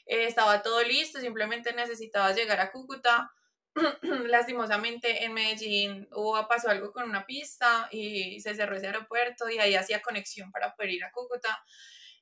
eh, 0.05 0.25
estaba 0.25 0.61
todo 0.61 0.83
listo, 0.83 1.19
simplemente 1.19 1.73
necesitaba 1.73 2.31
llegar 2.33 2.59
a 2.59 2.71
Cúcuta. 2.71 3.31
Lastimosamente 4.27 5.23
en 5.23 5.33
Medellín 5.33 6.07
hubo, 6.13 6.47
pasó 6.47 6.69
algo 6.69 6.91
con 6.91 7.09
una 7.09 7.25
pista 7.25 7.87
y 7.91 8.39
se 8.41 8.55
cerró 8.55 8.75
ese 8.75 8.87
aeropuerto 8.87 9.49
y 9.49 9.59
ahí 9.59 9.75
hacía 9.75 10.01
conexión 10.01 10.51
para 10.51 10.75
poder 10.75 10.91
ir 10.91 11.03
a 11.03 11.11
Cúcuta. 11.11 11.57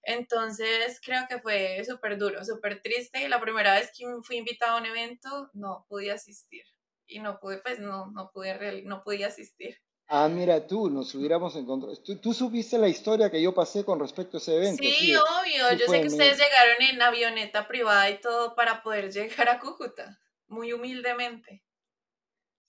Entonces 0.03 0.99
creo 1.03 1.25
que 1.27 1.39
fue 1.39 1.83
súper 1.85 2.17
duro, 2.17 2.43
súper 2.45 2.81
triste. 2.81 3.27
La 3.27 3.41
primera 3.41 3.73
vez 3.73 3.91
que 3.97 4.05
fui 4.23 4.37
invitada 4.37 4.73
a 4.73 4.77
un 4.79 4.85
evento 4.85 5.49
no 5.53 5.85
pude 5.89 6.11
asistir 6.11 6.63
y 7.07 7.19
no 7.19 7.39
pude, 7.39 7.57
pues 7.59 7.79
no, 7.79 8.11
no 8.11 8.29
pude, 8.31 8.83
no 8.83 9.03
pude 9.03 9.25
asistir. 9.25 9.77
Ah, 10.07 10.27
mira 10.27 10.67
tú, 10.67 10.89
nos 10.91 11.15
hubiéramos 11.15 11.55
encontrado. 11.55 11.95
¿Tú, 12.03 12.17
tú 12.17 12.31
supiste 12.33 12.77
la 12.77 12.87
historia 12.87 13.31
que 13.31 13.41
yo 13.41 13.55
pasé 13.55 13.83
con 13.83 13.99
respecto 13.99 14.37
a 14.37 14.39
ese 14.39 14.55
evento? 14.55 14.83
Sí, 14.83 15.11
de- 15.11 15.17
obvio. 15.17 15.69
sí 15.71 15.77
Yo 15.79 15.87
sé 15.87 16.01
que 16.01 16.07
ustedes 16.07 16.37
llegaron 16.37 16.81
en 16.81 17.01
avioneta 17.01 17.67
privada 17.67 18.07
y 18.11 18.21
todo 18.21 18.53
para 18.55 18.83
poder 18.83 19.11
llegar 19.11 19.49
a 19.49 19.59
Cúcuta, 19.59 20.19
muy 20.47 20.73
humildemente. 20.73 21.63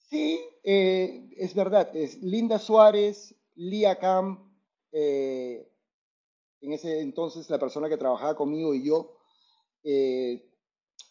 Sí, 0.09 0.39
eh, 0.63 1.29
es 1.37 1.53
verdad. 1.53 1.95
Es 1.95 2.21
Linda 2.21 2.59
Suárez, 2.59 3.35
Lía 3.55 3.99
Camp, 3.99 4.39
eh, 4.91 5.67
en 6.61 6.73
ese 6.73 7.01
entonces 7.01 7.49
la 7.49 7.59
persona 7.59 7.89
que 7.89 7.97
trabajaba 7.97 8.35
conmigo 8.35 8.73
y 8.73 8.85
yo, 8.85 9.17
eh, 9.83 10.49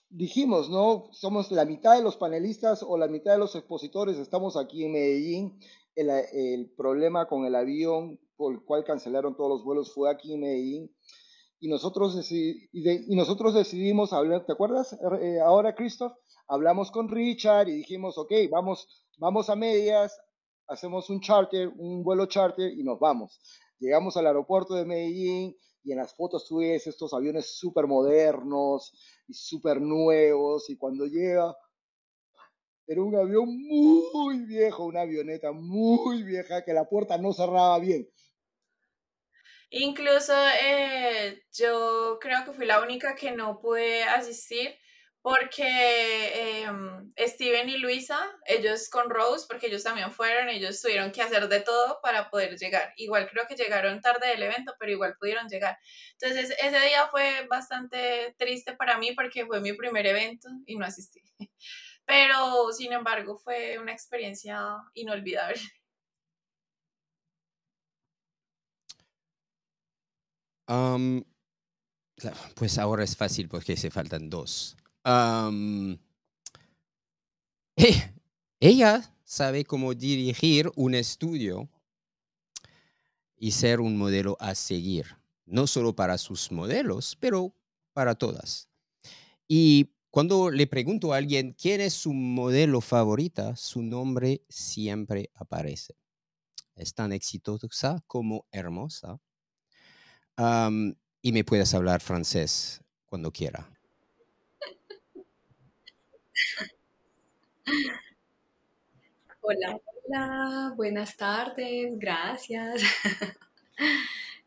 dijimos, 0.08 0.70
¿no? 0.70 1.08
Somos 1.12 1.50
la 1.50 1.64
mitad 1.64 1.96
de 1.96 2.02
los 2.02 2.16
panelistas 2.16 2.82
o 2.82 2.96
la 2.96 3.08
mitad 3.08 3.32
de 3.32 3.38
los 3.38 3.54
expositores, 3.54 4.18
estamos 4.18 4.56
aquí 4.56 4.84
en 4.84 4.92
Medellín. 4.92 5.60
El, 5.94 6.70
problema 6.76 7.26
con 7.26 7.46
el 7.46 7.54
avión 7.54 8.20
por 8.36 8.52
el 8.52 8.60
cual 8.60 8.84
cancelaron 8.84 9.34
todos 9.34 9.48
los 9.48 9.64
vuelos 9.64 9.94
fue 9.94 10.10
aquí 10.10 10.34
en 10.34 10.40
Medellín. 10.40 10.94
Y 11.58 11.68
nosotros, 11.68 12.30
y 12.30 13.16
nosotros 13.16 13.54
decidimos 13.54 14.12
hablar, 14.12 14.44
¿te 14.44 14.52
acuerdas 14.52 14.94
eh, 15.22 15.40
ahora, 15.40 15.74
Christoph? 15.74 16.12
Hablamos 16.48 16.90
con 16.90 17.08
Richard 17.08 17.68
y 17.68 17.76
dijimos, 17.78 18.18
ok, 18.18 18.32
vamos, 18.50 19.06
vamos 19.18 19.50
a 19.50 19.56
medias, 19.56 20.16
hacemos 20.68 21.10
un 21.10 21.20
charter, 21.20 21.68
un 21.76 22.02
vuelo 22.02 22.26
charter 22.26 22.72
y 22.72 22.82
nos 22.84 22.98
vamos. 22.98 23.40
Llegamos 23.78 24.16
al 24.16 24.26
aeropuerto 24.26 24.74
de 24.74 24.84
Medellín 24.84 25.56
y 25.82 25.92
en 25.92 25.98
las 25.98 26.14
fotos 26.14 26.46
tú 26.46 26.60
estos 26.60 27.12
aviones 27.12 27.58
súper 27.58 27.86
modernos 27.86 28.92
y 29.28 29.34
súper 29.34 29.80
nuevos 29.80 30.68
y 30.70 30.76
cuando 30.76 31.06
llega 31.06 31.54
era 32.88 33.02
un 33.02 33.16
avión 33.16 33.46
muy 33.48 34.44
viejo, 34.46 34.84
una 34.84 35.00
avioneta 35.00 35.50
muy 35.52 36.22
vieja 36.22 36.64
que 36.64 36.72
la 36.72 36.88
puerta 36.88 37.18
no 37.18 37.32
cerraba 37.32 37.78
bien. 37.80 38.08
Incluso 39.70 40.32
eh, 40.62 41.42
yo 41.52 42.18
creo 42.20 42.44
que 42.44 42.52
fui 42.52 42.66
la 42.66 42.80
única 42.80 43.16
que 43.16 43.32
no 43.32 43.58
pude 43.60 44.04
asistir 44.04 44.76
porque 45.26 46.62
em, 46.62 47.12
Steven 47.18 47.68
y 47.68 47.78
Luisa, 47.78 48.16
ellos 48.46 48.88
con 48.88 49.10
Rose, 49.10 49.44
porque 49.48 49.66
ellos 49.66 49.82
también 49.82 50.12
fueron, 50.12 50.48
ellos 50.48 50.80
tuvieron 50.80 51.10
que 51.10 51.20
hacer 51.20 51.48
de 51.48 51.62
todo 51.62 51.98
para 52.00 52.30
poder 52.30 52.56
llegar. 52.56 52.92
Igual 52.94 53.28
creo 53.28 53.44
que 53.48 53.56
llegaron 53.56 54.00
tarde 54.00 54.28
del 54.28 54.44
evento, 54.44 54.76
pero 54.78 54.92
igual 54.92 55.16
pudieron 55.18 55.48
llegar. 55.48 55.76
Entonces 56.12 56.56
ese 56.62 56.78
día 56.78 57.08
fue 57.08 57.44
bastante 57.50 58.36
triste 58.38 58.74
para 58.76 58.98
mí 58.98 59.14
porque 59.16 59.44
fue 59.46 59.60
mi 59.60 59.72
primer 59.72 60.06
evento 60.06 60.48
y 60.64 60.76
no 60.76 60.86
asistí. 60.86 61.20
Pero 62.04 62.72
sin 62.72 62.92
embargo 62.92 63.36
fue 63.36 63.80
una 63.80 63.92
experiencia 63.92 64.60
inolvidable. 64.94 65.60
Pues 72.54 72.78
ahora 72.78 73.02
es 73.02 73.16
fácil 73.16 73.48
porque 73.48 73.76
se 73.76 73.90
faltan 73.90 74.30
dos. 74.30 74.76
Eh, 77.76 78.12
ella 78.58 79.14
sabe 79.22 79.64
cómo 79.64 79.94
dirigir 79.94 80.68
un 80.74 80.94
estudio 80.94 81.68
y 83.36 83.52
ser 83.52 83.80
un 83.80 83.96
modelo 83.96 84.36
a 84.40 84.56
seguir, 84.56 85.06
no 85.44 85.68
solo 85.68 85.94
para 85.94 86.18
sus 86.18 86.50
modelos, 86.50 87.16
pero 87.20 87.54
para 87.92 88.16
todas. 88.16 88.68
Y 89.46 89.92
cuando 90.10 90.50
le 90.50 90.66
pregunto 90.66 91.12
a 91.12 91.18
alguien 91.18 91.52
quién 91.52 91.80
es 91.82 91.94
su 91.94 92.12
modelo 92.12 92.80
favorita, 92.80 93.54
su 93.54 93.82
nombre 93.82 94.42
siempre 94.48 95.30
aparece. 95.34 95.94
Es 96.74 96.94
tan 96.94 97.12
exitosa 97.12 98.02
como 98.08 98.46
hermosa. 98.50 99.20
Y 101.22 101.32
me 101.32 101.44
puedes 101.44 101.74
hablar 101.74 102.00
francés 102.00 102.80
cuando 103.04 103.30
quiera. 103.30 103.75
Hola, 109.40 109.80
hola, 109.86 110.72
buenas 110.76 111.16
tardes, 111.16 111.98
gracias. 111.98 112.82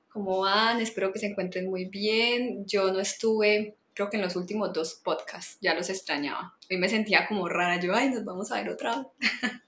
¿Cómo 0.10 0.40
van? 0.42 0.82
Espero 0.82 1.12
que 1.12 1.20
se 1.20 1.28
encuentren 1.28 1.70
muy 1.70 1.86
bien. 1.86 2.66
Yo 2.66 2.92
no 2.92 3.00
estuve, 3.00 3.78
creo 3.94 4.10
que 4.10 4.18
en 4.18 4.24
los 4.24 4.36
últimos 4.36 4.74
dos 4.74 4.96
podcasts, 4.96 5.58
ya 5.62 5.74
los 5.74 5.90
extrañaba. 5.90 6.56
Hoy 6.70 6.78
me 6.78 6.90
sentía 6.90 7.28
como 7.28 7.48
rara, 7.48 7.80
yo, 7.80 7.96
ay, 7.96 8.10
nos 8.10 8.26
vamos 8.26 8.52
a 8.52 8.62
ver 8.62 8.70
otra 8.70 8.98
vez. 8.98 9.08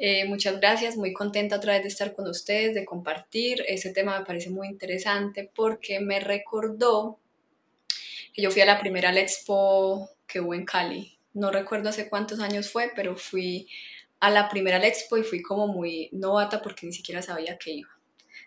Eh, 0.00 0.26
muchas 0.26 0.60
gracias, 0.60 0.96
muy 0.96 1.12
contenta 1.12 1.56
otra 1.56 1.72
vez 1.72 1.82
de 1.82 1.88
estar 1.88 2.14
con 2.14 2.28
ustedes, 2.28 2.72
de 2.72 2.84
compartir. 2.84 3.64
Ese 3.66 3.92
tema 3.92 4.16
me 4.16 4.24
parece 4.24 4.48
muy 4.48 4.68
interesante 4.68 5.50
porque 5.52 5.98
me 5.98 6.20
recordó 6.20 7.18
que 8.32 8.42
yo 8.42 8.52
fui 8.52 8.62
a 8.62 8.66
la 8.66 8.78
primera 8.78 9.12
Expo 9.18 10.08
que 10.28 10.40
hubo 10.40 10.54
en 10.54 10.64
Cali. 10.64 11.18
No 11.32 11.50
recuerdo 11.50 11.88
hace 11.88 12.08
cuántos 12.08 12.40
años 12.40 12.70
fue, 12.70 12.92
pero 12.94 13.16
fui 13.16 13.68
a 14.20 14.30
la 14.30 14.48
primera 14.48 14.84
Expo 14.86 15.16
y 15.16 15.22
fui 15.22 15.42
como 15.42 15.68
muy 15.68 16.08
novata 16.12 16.62
porque 16.62 16.86
ni 16.86 16.92
siquiera 16.92 17.22
sabía 17.22 17.58
que 17.58 17.72
iba. 17.72 17.90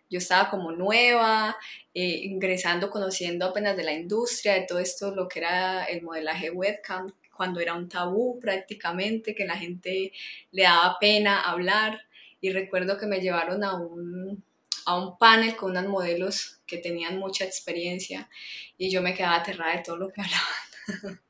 Yo 0.10 0.20
estaba 0.20 0.50
como 0.50 0.72
nueva, 0.72 1.58
eh, 1.94 2.22
ingresando, 2.24 2.90
conociendo 2.90 3.46
apenas 3.46 3.78
de 3.78 3.84
la 3.84 3.94
industria, 3.94 4.54
de 4.54 4.66
todo 4.68 4.80
esto, 4.80 5.16
lo 5.16 5.28
que 5.28 5.40
era 5.40 5.86
el 5.86 6.02
modelaje 6.02 6.52
webcam, 6.52 7.08
cuando 7.36 7.60
era 7.62 7.74
un 7.74 7.88
tabú 7.88 8.38
prácticamente, 8.40 9.34
que 9.34 9.46
la 9.46 9.58
gente 9.58 10.12
le 10.52 10.64
daba 10.64 10.98
pena 11.00 11.42
hablar. 11.42 12.02
Y 12.42 12.52
recuerdo 12.52 12.98
que 12.98 13.08
me 13.08 13.22
llevaron 13.22 13.64
a 13.64 13.76
un, 13.76 14.44
a 14.86 14.98
un 14.98 15.18
panel 15.18 15.56
con 15.56 15.72
unas 15.72 15.88
modelos 15.88 16.60
que 16.66 16.78
tenían 16.78 17.18
mucha 17.18 17.46
experiencia 17.46 18.30
y 18.78 18.90
yo 18.90 19.02
me 19.02 19.14
quedaba 19.14 19.38
aterrada 19.38 19.78
de 19.78 19.84
todo 19.84 19.98
lo 19.98 20.10
que 20.10 20.22
hablaban. 21.02 21.22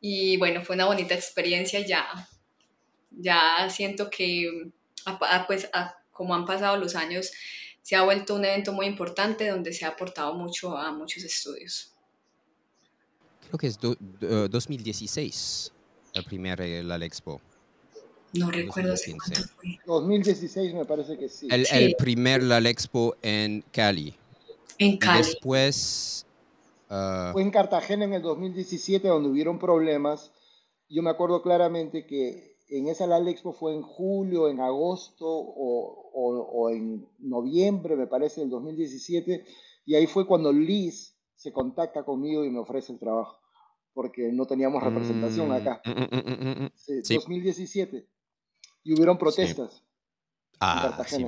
Y 0.00 0.36
bueno, 0.36 0.64
fue 0.64 0.76
una 0.76 0.86
bonita 0.86 1.14
experiencia 1.14 1.84
ya. 1.86 2.06
Ya 3.10 3.68
siento 3.70 4.10
que, 4.10 4.70
pues, 5.46 5.68
como 6.12 6.34
han 6.34 6.44
pasado 6.44 6.76
los 6.76 6.94
años, 6.94 7.30
se 7.82 7.96
ha 7.96 8.02
vuelto 8.02 8.34
un 8.34 8.44
evento 8.44 8.72
muy 8.72 8.86
importante 8.86 9.48
donde 9.48 9.72
se 9.72 9.84
ha 9.84 9.88
aportado 9.88 10.34
mucho 10.34 10.76
a 10.76 10.92
muchos 10.92 11.24
estudios. 11.24 11.92
Creo 13.46 13.58
que 13.58 13.68
es 13.68 13.78
2016 13.78 15.72
la 16.14 16.22
primera 16.22 16.64
la 16.64 17.04
Expo. 17.04 17.40
No 18.32 18.50
recuerdo 18.50 18.96
si 18.96 19.14
fue. 19.14 19.78
2016 19.86 20.74
me 20.74 20.84
parece 20.84 21.16
que 21.16 21.28
sí. 21.28 21.46
El, 21.50 21.66
el 21.70 21.94
primer 21.96 22.42
la 22.42 22.58
Expo 22.58 23.16
en 23.22 23.62
Cali. 23.70 24.14
En 24.78 24.98
Cali. 24.98 25.18
después... 25.18 26.25
Ah, 26.88 27.30
fue 27.32 27.42
en 27.42 27.50
Cartagena 27.50 28.04
en 28.04 28.14
el 28.14 28.22
2017 28.22 29.08
donde 29.08 29.28
hubieron 29.28 29.58
problemas. 29.58 30.32
Yo 30.88 31.02
me 31.02 31.10
acuerdo 31.10 31.42
claramente 31.42 32.06
que 32.06 32.56
en 32.68 32.88
esa 32.88 33.06
la 33.06 33.18
Expo 33.30 33.52
fue 33.52 33.74
en 33.74 33.82
julio, 33.82 34.48
en 34.48 34.60
agosto 34.60 35.26
o, 35.26 36.10
o, 36.12 36.70
en 36.70 37.08
noviembre, 37.18 37.96
me 37.96 38.06
parece, 38.06 38.40
del 38.40 38.50
2017. 38.50 39.44
Y 39.84 39.94
ahí 39.94 40.06
fue 40.06 40.26
cuando 40.26 40.52
Liz 40.52 41.16
se 41.34 41.52
contacta 41.52 42.04
conmigo 42.04 42.44
y 42.44 42.50
me 42.50 42.58
ofrece 42.58 42.92
el 42.92 42.98
trabajo 42.98 43.40
porque 43.92 44.30
no 44.30 44.44
teníamos 44.44 44.82
representación 44.82 45.52
acá. 45.52 45.80
Mm, 45.86 45.90
mm, 45.90 46.64
mm, 46.64 46.70
sí, 46.74 47.14
2017 47.14 48.06
y 48.84 48.92
hubieron 48.92 49.16
protestas. 49.16 49.82
Ah, 50.60 51.02
sí, 51.06 51.24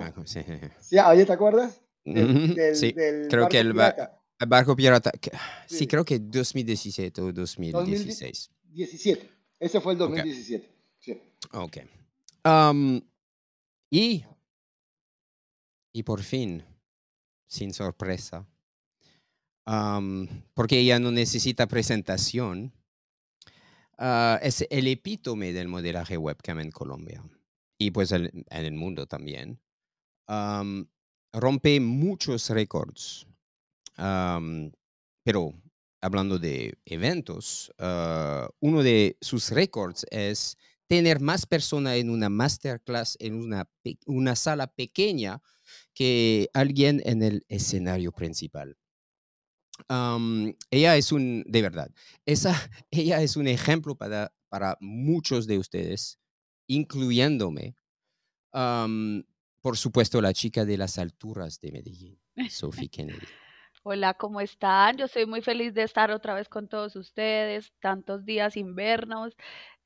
sí. 0.80 0.98
¿ahí 0.98 1.24
te 1.24 1.32
acuerdas? 1.32 1.80
sí, 2.04 2.94
creo 3.28 3.48
que 3.48 3.58
el, 3.58 3.74
barco 4.46 4.76
pirata. 4.76 5.10
sí. 5.66 5.86
creo 5.86 6.04
que 6.04 6.18
2017 6.18 7.20
o 7.20 7.32
2016. 7.32 8.50
2017, 8.62 9.30
ese 9.58 9.80
fue 9.80 9.92
el 9.92 9.98
2017. 9.98 10.68
Sí. 11.00 11.20
Ok. 11.52 11.78
Um, 12.44 13.00
y, 13.90 14.24
y 15.92 16.02
por 16.02 16.22
fin, 16.22 16.62
sin 17.46 17.72
sorpresa, 17.72 18.46
um, 19.66 20.26
porque 20.54 20.78
ella 20.78 20.98
no 20.98 21.10
necesita 21.10 21.66
presentación, 21.66 22.72
uh, 23.98 24.38
es 24.42 24.66
el 24.70 24.86
epítome 24.86 25.52
del 25.52 25.68
modelaje 25.68 26.16
webcam 26.16 26.60
en 26.60 26.70
Colombia 26.70 27.22
y 27.78 27.90
pues 27.92 28.12
en 28.12 28.44
el 28.50 28.72
mundo 28.74 29.06
también, 29.06 29.60
rompe 31.32 31.80
muchos 31.80 32.50
récords. 32.50 33.27
Pero 33.98 35.54
hablando 36.00 36.38
de 36.38 36.78
eventos, 36.84 37.72
ah, 37.78 38.48
uno 38.60 38.82
de 38.82 39.16
sus 39.20 39.50
récords 39.50 40.06
es 40.10 40.56
tener 40.86 41.20
más 41.20 41.46
personas 41.46 41.96
en 41.96 42.10
una 42.10 42.28
masterclass, 42.28 43.16
en 43.20 43.34
una, 43.34 43.68
una 44.06 44.36
sala 44.36 44.68
pequeña, 44.68 45.42
que 45.94 46.48
alguien 46.54 47.02
en 47.04 47.22
el 47.22 47.44
escenario 47.48 48.12
principal. 48.12 48.76
ella 50.70 50.96
es 50.96 51.12
un, 51.12 51.44
de 51.46 51.62
verdad, 51.62 51.90
esa, 52.24 52.54
ella 52.90 53.20
es 53.22 53.36
un 53.36 53.48
ejemplo 53.48 53.96
para, 53.96 54.32
para 54.48 54.78
muchos 54.80 55.46
de 55.46 55.58
ustedes 55.58 56.18
incluyéndome, 56.68 57.76
por 58.52 59.76
supuesto, 59.76 60.20
la 60.20 60.32
chica 60.32 60.64
de 60.64 60.76
las 60.76 60.98
alturas 60.98 61.60
de 61.60 61.72
Medellín, 61.72 62.20
Sophie 62.50 62.88
Kennedy. 62.88 63.26
Hola, 63.84 64.14
¿cómo 64.14 64.40
están? 64.40 64.96
Yo 64.96 65.08
soy 65.08 65.26
muy 65.26 65.40
feliz 65.42 65.74
de 65.74 65.82
estar 65.82 66.10
otra 66.10 66.34
vez 66.34 66.48
con 66.48 66.68
todos 66.68 66.94
ustedes, 66.96 67.72
tantos 67.80 68.24
días 68.24 68.56
invernos. 68.56 69.34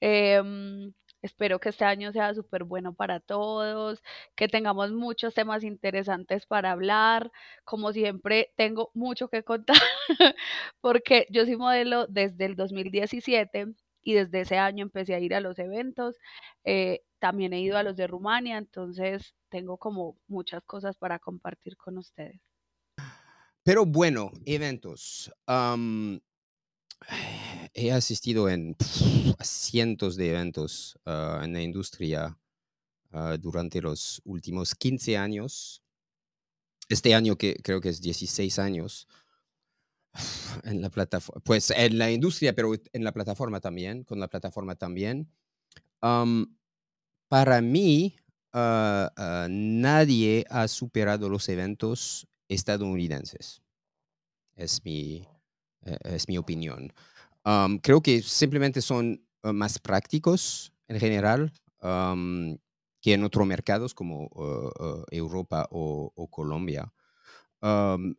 Em, 0.00 0.92
espero 1.22 1.58
que 1.60 1.68
este 1.70 1.84
año 1.84 2.12
sea 2.12 2.34
súper 2.34 2.64
bueno 2.64 2.94
para 2.94 3.20
todos, 3.20 4.02
que 4.34 4.48
tengamos 4.48 4.90
muchos 4.92 5.34
temas 5.34 5.62
interesantes 5.64 6.46
para 6.46 6.72
hablar. 6.72 7.30
Como 7.64 7.92
siempre, 7.92 8.52
tengo 8.56 8.90
mucho 8.94 9.28
que 9.28 9.44
contar 9.44 9.76
porque 10.80 11.26
yo 11.30 11.44
soy 11.44 11.56
modelo 11.56 12.06
desde 12.08 12.44
el 12.46 12.56
2017 12.56 13.66
y 14.02 14.14
desde 14.14 14.40
ese 14.40 14.58
año 14.58 14.82
empecé 14.82 15.14
a 15.14 15.20
ir 15.20 15.34
a 15.34 15.40
los 15.40 15.58
eventos. 15.58 16.16
Eh, 16.64 17.02
también 17.20 17.52
he 17.52 17.60
ido 17.60 17.78
a 17.78 17.82
los 17.84 17.96
de 17.96 18.06
Rumania, 18.08 18.58
entonces 18.58 19.34
tengo 19.48 19.78
como 19.78 20.16
muchas 20.26 20.62
cosas 20.64 20.96
para 20.98 21.18
compartir 21.20 21.76
con 21.76 21.98
ustedes. 21.98 22.51
Pero 23.64 23.86
bueno, 23.86 24.32
eventos. 24.44 25.32
he 27.74 27.92
asistido 27.92 28.48
en 28.48 28.76
cientos 29.40 30.16
de 30.16 30.30
eventos 30.30 30.98
ah, 31.06 31.40
en 31.44 31.52
la 31.52 31.62
industria 31.62 32.38
ah, 33.12 33.36
durante 33.38 33.80
los 33.80 34.20
últimos 34.24 34.74
15 34.74 35.16
años. 35.16 35.82
Este 36.88 37.14
año 37.14 37.36
que 37.36 37.54
creo 37.62 37.80
que 37.80 37.88
es 37.90 38.00
16 38.00 38.58
años 38.58 39.06
en 40.64 40.82
la 40.82 40.90
plataforma, 40.90 41.40
pues 41.44 41.70
en 41.70 41.98
la 41.98 42.10
industria, 42.10 42.54
pero 42.54 42.72
en 42.74 43.04
la 43.04 43.12
plataforma 43.12 43.60
también, 43.60 44.02
con 44.04 44.18
la 44.18 44.28
plataforma 44.28 44.74
también. 44.74 45.30
para 47.28 47.60
mí, 47.62 48.16
ah, 48.52 49.46
nadie 49.48 50.44
ha 50.50 50.66
superado 50.66 51.28
los 51.28 51.48
eventos 51.48 52.26
estadounidenses. 52.52 53.62
Es 54.54 54.84
mi, 54.84 55.26
eh, 55.82 55.98
es 56.04 56.28
mi 56.28 56.38
opinión. 56.38 56.92
creo 57.82 58.00
que 58.02 58.22
simplemente 58.22 58.80
son 58.80 59.24
ah, 59.42 59.52
más 59.52 59.78
prácticos 59.78 60.72
en 60.88 61.00
general 61.00 61.52
que 63.00 63.14
en 63.14 63.24
otros 63.24 63.44
mercados 63.44 63.92
como 63.92 64.30
Europa 65.10 65.66
o, 65.72 66.28
Colombia. 66.30 66.92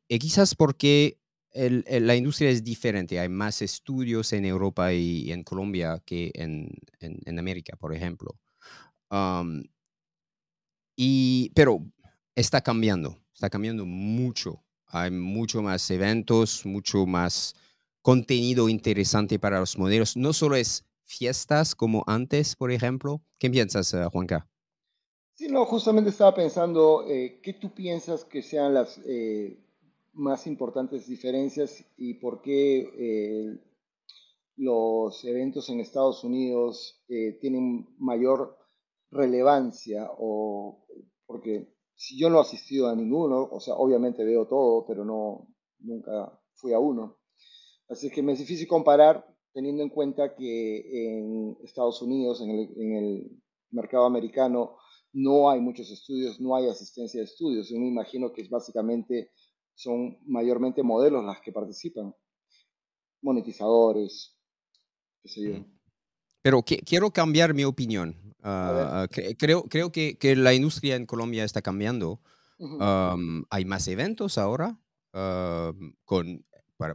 y 0.10 0.20
quizás 0.20 0.56
porque 0.56 1.18
la 1.54 2.16
industria 2.16 2.50
es 2.50 2.64
diferente. 2.64 3.20
Hay 3.20 3.30
más 3.30 3.62
estudios 3.62 4.34
en 4.34 4.44
Europa 4.44 4.92
y, 4.92 5.32
en 5.32 5.44
Colombia 5.44 6.02
que 6.06 6.32
en, 6.34 6.70
en, 7.00 7.40
América, 7.40 7.78
por 7.78 7.94
ejemplo. 7.94 8.38
y, 10.98 11.52
pero 11.56 11.80
está 12.36 12.62
cambiando, 12.62 13.23
está 13.44 13.50
cambiando 13.50 13.86
mucho. 13.86 14.64
Hay 14.88 15.12
mucho 15.12 15.62
más 15.62 15.92
eventos, 15.92 16.66
mucho 16.66 17.06
más 17.06 17.54
contenido 18.02 18.70
interesante 18.70 19.38
para 19.38 19.60
los 19.60 19.78
modelos. 19.78 20.16
No 20.16 20.32
solo 20.32 20.56
es 20.56 20.86
fiestas 21.04 21.76
como 21.76 22.06
antes, 22.08 22.56
por 22.56 22.72
ejemplo. 22.72 23.22
¿Qué 23.38 23.50
piensas, 23.50 23.94
uh, 23.94 24.10
Juanca? 24.10 24.48
Sí, 25.34 25.50
no, 25.50 25.66
justamente 25.66 26.10
estaba 26.12 26.34
pensando, 26.34 27.06
eh, 27.06 27.42
¿qué 27.44 27.52
tú 27.52 27.74
piensas 27.74 28.24
que 28.24 28.42
sean 28.42 28.76
las 28.76 29.02
eh, 29.06 29.60
más 30.14 30.48
importantes 30.48 31.06
diferencias 31.06 31.84
y 31.98 32.14
por 32.14 32.42
qué 32.42 32.94
eh, 32.98 33.60
los 34.56 35.26
eventos 35.26 35.68
en 35.70 35.82
Estados 35.82 36.24
Unidos 36.24 37.04
eh, 37.10 37.38
tienen 37.42 37.90
mayor 37.98 38.58
relevancia 39.12 40.10
o 40.18 40.86
porque 41.26 41.73
si 41.96 42.18
yo 42.18 42.30
no 42.30 42.38
he 42.38 42.42
asistido 42.42 42.88
a 42.90 42.96
ninguno, 42.96 43.48
o 43.52 43.60
sea, 43.60 43.76
obviamente 43.76 44.24
veo 44.24 44.48
todo, 44.48 44.86
pero 44.86 45.06
no 45.06 45.48
nunca 45.80 46.40
fui 46.54 46.74
a 46.74 46.80
uno. 46.80 47.18
Así 47.90 48.10
que 48.10 48.24
me 48.24 48.34
es 48.34 48.40
difícil 48.40 48.68
comparar 48.68 49.26
teniendo 49.54 49.84
en 49.84 49.90
cuenta 49.90 50.36
que 50.36 51.08
en 51.08 51.58
Estados 51.64 52.02
Unidos, 52.02 52.42
en 52.42 52.50
el, 52.50 52.74
en 52.76 52.96
el 52.96 53.42
mercado 53.72 54.06
americano, 54.06 54.78
no 55.14 55.50
hay 55.50 55.60
muchos 55.62 55.92
estudios, 55.92 56.40
no 56.40 56.56
hay 56.56 56.68
asistencia 56.68 57.20
de 57.20 57.26
estudios. 57.26 57.70
Yo 57.70 57.80
me 57.80 57.88
imagino 57.88 58.34
que 58.34 58.42
es 58.42 58.50
básicamente 58.50 59.32
son 59.76 60.18
mayormente 60.26 60.84
modelos 60.84 61.24
las 61.24 61.42
que 61.42 61.52
participan, 61.52 62.14
monetizadores, 63.22 64.38
qué 65.22 65.30
sé 65.30 65.42
yo. 65.42 65.66
Pero 66.44 66.62
quiero 66.62 67.12
cambiar 67.12 67.56
mi 67.56 67.64
opinión. 67.64 68.16
Ah, 68.44 69.08
creo 69.40 69.64
creo 69.64 69.92
que, 69.92 70.18
que, 70.18 70.36
la 70.36 70.54
industria 70.54 70.96
en 70.98 71.08
Colombia 71.08 71.44
está 71.46 71.64
cambiando. 71.64 72.22
hay 73.50 73.66
más 73.66 73.88
eventos 73.88 74.38
ahora, 74.38 74.78
con, 76.06 76.46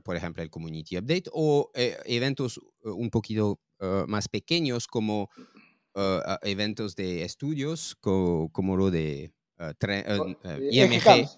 por, 0.05 0.17
ejemplo, 0.17 0.43
el 0.43 0.51
Community 0.51 0.99
Update, 0.99 1.31
o 1.33 1.71
eh, 1.75 1.97
eventos 2.05 2.59
uh, 2.59 2.91
un 2.91 3.11
poquito 3.11 3.61
uh, 3.81 4.07
más 4.07 4.29
pequeños 4.29 4.87
como 4.87 5.31
uh, 5.95 6.37
eventos 6.43 6.95
de 6.95 7.23
estudios, 7.23 7.97
como 8.01 8.77
lo 8.77 8.91
de 8.91 9.33
IMG. 10.71 11.29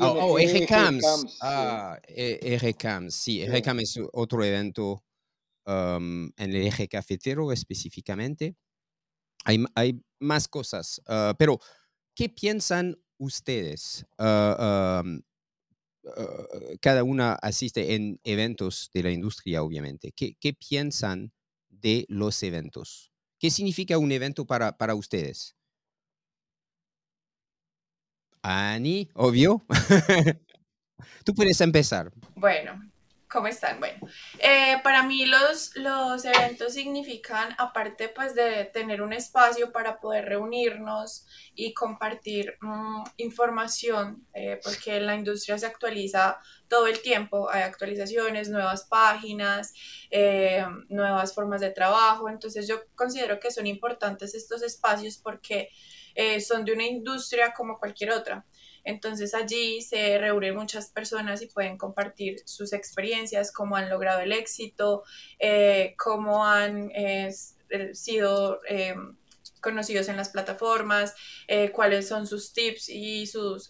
Oh, 0.00 0.34
oh 0.34 0.38
RCAMS. 0.38 1.38
Ah, 1.42 1.98
RCAMS, 2.08 3.14
sí, 3.14 3.44
RCAMS 3.46 3.82
es 3.82 4.00
otro 4.12 4.44
evento 4.44 5.02
en 5.68 6.32
el 6.36 6.56
eje 6.56 6.88
cafetero 6.88 7.52
específicamente. 7.52 8.56
Hay, 9.44 9.64
hay 9.74 10.00
más 10.18 10.48
cosas, 10.48 11.00
ah, 11.06 11.34
pero 11.38 11.60
¿qué 12.14 12.28
piensan 12.28 12.96
ustedes, 13.18 14.06
ah, 14.18 14.56
ah, 14.58 15.02
cada 16.80 17.04
una 17.04 17.34
asiste 17.34 17.94
en 17.94 18.20
eventos 18.24 18.90
de 18.94 19.02
la 19.02 19.10
industria, 19.10 19.62
obviamente. 19.62 20.12
¿Qué, 20.12 20.36
qué 20.40 20.54
piensan 20.54 21.32
de 21.68 22.06
los 22.08 22.42
eventos? 22.42 23.12
¿Qué 23.38 23.50
significa 23.50 23.98
un 23.98 24.10
evento 24.10 24.46
para, 24.46 24.76
para 24.76 24.94
ustedes? 24.94 25.54
Ani, 28.42 29.08
obvio. 29.14 29.64
Tú 31.24 31.34
puedes 31.34 31.60
empezar. 31.60 32.12
Bueno, 32.34 32.80
¿cómo 33.30 33.46
están? 33.46 33.78
Bueno, 33.78 33.98
eh, 34.38 34.76
para 34.82 35.02
mí 35.02 35.26
los, 35.26 35.76
los 35.76 36.24
eventos 36.24 36.72
significan, 36.72 37.54
aparte 37.58 38.08
pues 38.08 38.34
de 38.34 38.64
tener 38.66 39.02
un 39.02 39.12
espacio 39.12 39.70
para 39.72 40.00
poder 40.00 40.24
reunirnos 40.24 41.26
y 41.54 41.74
compartir 41.74 42.56
mm, 42.60 43.02
información, 43.18 44.26
eh, 44.34 44.60
porque 44.62 45.00
la 45.00 45.14
industria 45.14 45.58
se 45.58 45.66
actualiza 45.66 46.38
todo 46.68 46.86
el 46.86 47.00
tiempo, 47.00 47.50
hay 47.50 47.62
actualizaciones, 47.62 48.48
nuevas 48.48 48.84
páginas, 48.84 49.74
eh, 50.10 50.64
nuevas 50.88 51.34
formas 51.34 51.60
de 51.60 51.70
trabajo, 51.70 52.28
entonces 52.28 52.66
yo 52.66 52.80
considero 52.94 53.38
que 53.40 53.50
son 53.50 53.66
importantes 53.66 54.34
estos 54.34 54.62
espacios 54.62 55.18
porque 55.18 55.70
eh, 56.14 56.40
son 56.40 56.64
de 56.64 56.72
una 56.72 56.84
industria 56.84 57.52
como 57.52 57.78
cualquier 57.78 58.10
otra. 58.10 58.44
Entonces 58.88 59.34
allí 59.34 59.82
se 59.82 60.16
reúnen 60.16 60.56
muchas 60.56 60.88
personas 60.88 61.42
y 61.42 61.46
pueden 61.46 61.76
compartir 61.76 62.40
sus 62.46 62.72
experiencias, 62.72 63.52
cómo 63.52 63.76
han 63.76 63.90
logrado 63.90 64.20
el 64.20 64.32
éxito, 64.32 65.04
eh, 65.38 65.94
cómo 65.98 66.46
han 66.46 66.90
eh, 66.94 67.30
sido 67.92 68.62
eh, 68.66 68.94
conocidos 69.60 70.08
en 70.08 70.16
las 70.16 70.30
plataformas, 70.30 71.14
cuáles 71.74 72.08
son 72.08 72.26
sus 72.26 72.54
tips 72.54 72.88
y 72.88 73.26
sus 73.26 73.68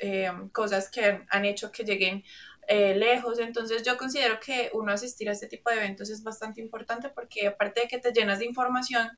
cosas 0.52 0.88
que 0.88 1.24
han, 1.28 1.44
hecho 1.44 1.72
que 1.72 1.82
lleguen 1.82 2.22
lejos. 2.68 3.40
Entonces 3.40 3.82
yo 3.82 3.96
considero 3.96 4.38
que 4.38 4.70
uno 4.72 4.92
asistir 4.92 5.28
a 5.28 5.32
este 5.32 5.48
tipo 5.48 5.70
de 5.70 5.78
eventos 5.78 6.10
es 6.10 6.22
bastante 6.22 6.60
importante 6.60 7.08
porque 7.08 7.48
aparte 7.48 7.80
de 7.80 7.88
que 7.88 7.98
te 7.98 8.12
llenas 8.12 8.38
de 8.38 8.44
información, 8.44 9.08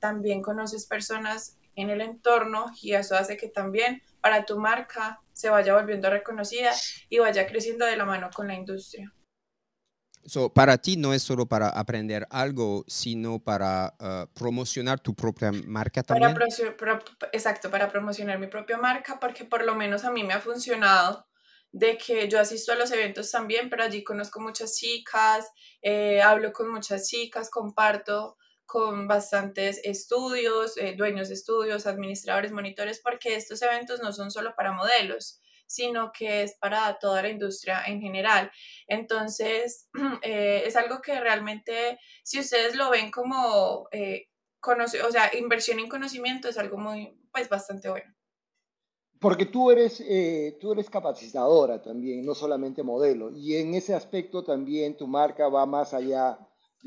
también 0.00 0.42
conoces 0.42 0.86
personas 0.86 1.56
en 1.74 1.90
el 1.90 2.02
entorno 2.02 2.66
y 2.80 2.92
eso 2.92 3.16
hace 3.16 3.36
que 3.36 3.48
también 3.48 4.02
para 4.22 4.46
tu 4.46 4.58
marca 4.58 5.20
se 5.32 5.50
vaya 5.50 5.74
volviendo 5.74 6.08
reconocida 6.10 6.72
y 7.10 7.18
vaya 7.18 7.46
creciendo 7.46 7.84
de 7.86 7.96
la 7.98 8.06
mano 8.06 8.30
con 8.34 8.48
la 8.48 8.54
industria. 8.54 9.12
So, 10.24 10.50
para 10.52 10.78
ti 10.78 10.96
no 10.96 11.12
es 11.14 11.22
solo 11.22 11.46
para 11.46 11.68
aprender 11.68 12.26
algo, 12.30 12.84
sino 12.86 13.40
para 13.40 13.94
ah, 13.98 14.26
promocionar 14.34 15.00
tu 15.00 15.14
propia 15.14 15.50
marca 15.52 16.02
Para 16.06 16.32
también. 16.32 16.34
procio- 16.34 16.76
pro- 16.76 16.98
exacto, 17.32 17.70
para 17.70 17.88
promocionar 17.90 18.38
mi 18.38 18.46
propia 18.48 18.76
marca, 18.76 19.18
porque 19.20 19.44
por 19.44 19.64
lo 19.64 19.74
menos 19.74 20.04
a 20.04 20.10
mí 20.10 20.22
me 20.24 20.34
ha 20.34 20.40
funcionado 20.40 21.26
de 21.72 21.96
que 21.96 22.28
yo 22.28 22.38
asisto 22.38 22.72
a 22.72 22.74
los 22.74 22.90
eventos 22.92 23.30
también, 23.30 23.70
pero 23.70 23.82
allí 23.84 24.04
conozco 24.04 24.40
muchas 24.40 24.76
chicas, 24.76 25.46
eh, 25.80 26.20
hablo 26.22 26.52
con 26.52 26.70
muchas 26.70 27.08
chicas, 27.08 27.48
comparto 27.50 28.36
con 28.66 29.06
bastantes 29.06 29.80
estudios, 29.84 30.76
eh, 30.76 30.94
dueños 30.96 31.28
de 31.28 31.34
estudios, 31.34 31.86
administradores, 31.86 32.52
monitores, 32.52 33.00
porque 33.00 33.36
estos 33.36 33.60
eventos 33.62 34.00
no 34.00 34.12
son 34.12 34.30
solo 34.30 34.54
para 34.56 34.72
modelos, 34.72 35.40
sino 35.66 36.10
que 36.12 36.42
es 36.42 36.56
para 36.58 36.98
toda 36.98 37.22
la 37.22 37.28
industria 37.28 37.82
en 37.86 38.00
general. 38.00 38.50
Entonces, 38.86 39.88
eh, 40.22 40.62
es 40.64 40.76
algo 40.76 41.00
que 41.02 41.20
realmente, 41.20 41.98
si 42.22 42.40
ustedes 42.40 42.74
lo 42.74 42.90
ven 42.90 43.10
como, 43.10 43.88
eh, 43.92 44.28
o 44.64 45.10
sea, 45.10 45.30
inversión 45.36 45.78
en 45.78 45.88
conocimiento 45.88 46.48
es 46.48 46.56
algo 46.56 46.78
muy, 46.78 47.18
pues, 47.32 47.48
bastante 47.48 47.90
bueno. 47.90 48.14
Porque 49.20 49.46
tú 49.46 49.70
eres, 49.70 50.02
tú 50.60 50.72
eres 50.72 50.90
capacitadora 50.90 51.80
también, 51.80 52.26
no 52.26 52.34
solamente 52.34 52.82
modelo. 52.82 53.30
Y 53.30 53.54
en 53.54 53.74
ese 53.74 53.94
aspecto 53.94 54.42
también 54.42 54.96
tu 54.96 55.06
marca 55.06 55.48
va 55.48 55.64
más 55.64 55.94
allá 55.94 56.36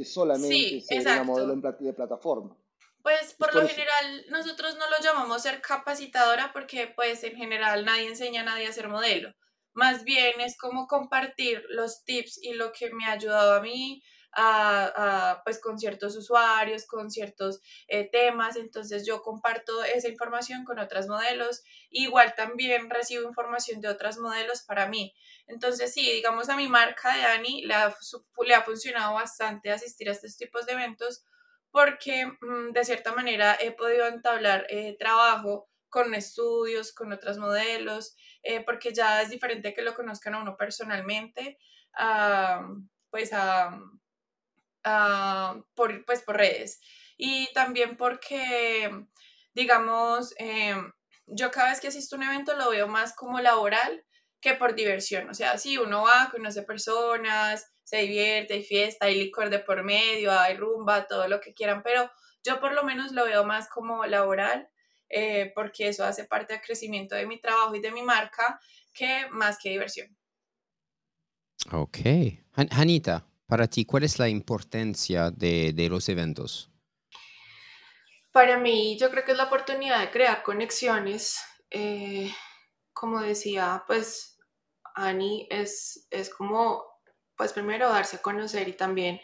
solamente 0.03 0.55
Sí, 0.55 0.81
ser 0.81 1.01
una 1.01 1.23
modelo 1.23 1.53
exacto. 1.53 1.77
plat- 1.77 1.79
de 1.85 1.93
plataforma. 1.93 2.57
Pues 3.01 3.35
por 3.37 3.51
por 3.51 3.55
lo 3.55 3.61
eso- 3.61 3.75
general 3.75 4.25
nosotros 4.29 4.75
no 4.77 4.89
lo 4.89 4.99
llamamos 4.99 5.43
ser 5.43 5.61
capacitadora 5.61 6.51
porque 6.51 6.87
pues 6.95 7.23
en 7.23 7.35
general 7.35 7.85
nadie 7.85 8.07
enseña 8.07 8.41
a 8.41 8.45
nadie 8.45 8.67
a 8.67 8.73
ser 8.73 8.87
modelo. 8.89 9.31
Más 9.73 10.03
bien 10.03 10.41
es 10.41 10.57
como 10.57 10.87
compartir 10.87 11.63
los 11.69 12.03
tips 12.03 12.39
y 12.41 12.53
lo 12.53 12.71
que 12.71 12.91
me 12.91 13.05
ha 13.05 13.11
ayudado 13.11 13.53
a 13.53 13.61
mí 13.61 14.01
a, 14.35 15.41
pues 15.43 15.59
con 15.59 15.79
ciertos 15.79 16.15
usuarios, 16.15 16.85
con 16.85 17.09
ciertos 17.11 17.61
eh, 17.87 18.09
temas. 18.11 18.55
Entonces 18.57 19.05
yo 19.05 19.21
comparto 19.21 19.83
esa 19.83 20.07
información 20.09 20.63
con 20.65 20.79
otras 20.79 21.07
modelos. 21.07 21.63
Igual 21.89 22.33
también 22.35 22.89
recibo 22.89 23.27
información 23.27 23.81
de 23.81 23.89
otras 23.89 24.17
modelos 24.17 24.61
para 24.63 24.87
mí. 24.87 25.13
Entonces 25.47 25.93
sí, 25.93 26.01
digamos 26.11 26.49
a 26.49 26.57
mi 26.57 26.67
marca 26.67 27.13
de 27.15 27.21
Dani 27.21 27.65
le 27.65 27.73
ha, 27.73 27.95
su- 27.99 28.25
le 28.45 28.53
ha 28.55 28.63
funcionado 28.63 29.13
bastante 29.13 29.71
asistir 29.71 30.09
a 30.09 30.11
estos 30.13 30.37
tipos 30.37 30.65
de 30.65 30.73
eventos 30.73 31.23
porque 31.71 32.25
mm, 32.41 32.71
de 32.73 32.85
cierta 32.85 33.13
manera 33.13 33.57
he 33.59 33.71
podido 33.71 34.07
entablar 34.07 34.65
eh, 34.69 34.95
trabajo 34.97 35.69
con 35.89 36.13
estudios, 36.13 36.93
con 36.93 37.13
otros 37.13 37.37
modelos, 37.37 38.15
eh, 38.43 38.63
porque 38.65 38.93
ya 38.93 39.21
es 39.21 39.29
diferente 39.29 39.73
que 39.73 39.81
lo 39.81 39.93
conozcan 39.95 40.35
a 40.35 40.41
uno 40.41 40.57
personalmente, 40.57 41.57
a, 41.93 42.67
pues 43.09 43.31
a, 43.33 43.79
a- 44.85 45.57
por, 45.75 46.05
pues 46.05 46.21
por 46.23 46.37
redes. 46.37 46.79
Y 47.17 47.51
también 47.53 47.97
porque, 47.97 48.89
digamos, 49.53 50.33
eh, 50.39 50.75
yo 51.27 51.51
cada 51.51 51.69
vez 51.71 51.79
que 51.81 51.87
asisto 51.87 52.15
a 52.15 52.19
un 52.19 52.25
evento 52.25 52.55
lo 52.55 52.69
veo 52.69 52.87
más 52.87 53.15
como 53.15 53.39
laboral 53.39 54.05
que 54.41 54.53
por 54.53 54.75
diversión. 54.75 55.29
O 55.29 55.33
sea, 55.33 55.57
sí, 55.57 55.77
uno 55.77 56.03
va, 56.03 56.29
conoce 56.31 56.61
personas, 56.63 57.67
se 57.83 57.97
divierte, 57.97 58.55
hay 58.55 58.63
fiesta, 58.63 59.05
hay 59.07 59.15
licor 59.15 59.49
de 59.49 59.59
por 59.59 59.83
medio, 59.83 60.31
hay 60.37 60.55
rumba, 60.57 61.07
todo 61.07 61.27
lo 61.27 61.39
que 61.41 61.53
quieran, 61.53 61.83
pero 61.83 62.11
yo 62.43 62.59
por 62.59 62.73
lo 62.73 62.83
menos 62.83 63.11
lo 63.11 63.25
veo 63.25 63.43
más 63.45 63.69
como 63.69 64.05
laboral, 64.05 64.69
eh, 65.09 65.51
porque 65.55 65.87
eso 65.89 66.03
hace 66.05 66.25
parte 66.25 66.53
del 66.53 66.61
crecimiento 66.61 67.15
de 67.15 67.25
mi 67.27 67.39
trabajo 67.39 67.75
y 67.75 67.79
de 67.81 67.91
mi 67.91 68.03
marca, 68.03 68.59
que 68.93 69.27
más 69.31 69.57
que 69.57 69.69
diversión. 69.69 70.15
Ok. 71.71 71.97
Han- 72.53 72.69
para 73.47 73.67
ti, 73.67 73.85
¿cuál 73.85 74.03
es 74.03 74.19
la 74.19 74.27
importancia 74.27 75.31
de, 75.31 75.87
los 75.89 76.09
eventos? 76.09 76.71
Para 78.31 78.57
mí, 78.57 78.97
yo 78.99 79.09
creo 79.11 79.23
que 79.23 79.31
es 79.31 79.37
la 79.37 79.45
oportunidad 79.45 79.99
de 79.99 80.11
crear 80.11 80.43
conexiones. 80.43 81.39
eh, 81.69 82.33
como 82.93 83.19
decía, 83.19 83.83
pues 83.87 84.37
Ani 84.95 85.47
es, 85.49 86.07
es 86.09 86.29
como, 86.29 86.85
pues 87.35 87.51
primero 87.51 87.89
darse 87.89 88.17
a 88.17 88.21
conocer 88.21 88.69
y 88.69 88.73
también 88.73 89.19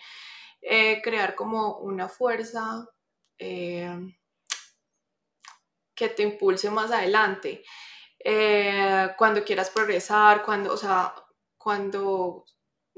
eh, 0.62 1.02
crear 1.02 1.36
como 1.36 1.78
una 1.78 2.10
fuerza 2.10 2.90
eh, 3.38 3.90
que 5.96 6.10
te 6.10 6.24
impulse 6.24 6.70
más 6.70 6.92
adelante. 6.92 7.64
Cuando 9.18 9.44
quieras 9.44 9.70
progresar, 9.70 10.44
cuando, 10.44 10.74
o 10.74 10.78
sea, 10.78 11.16
cuando 11.58 12.46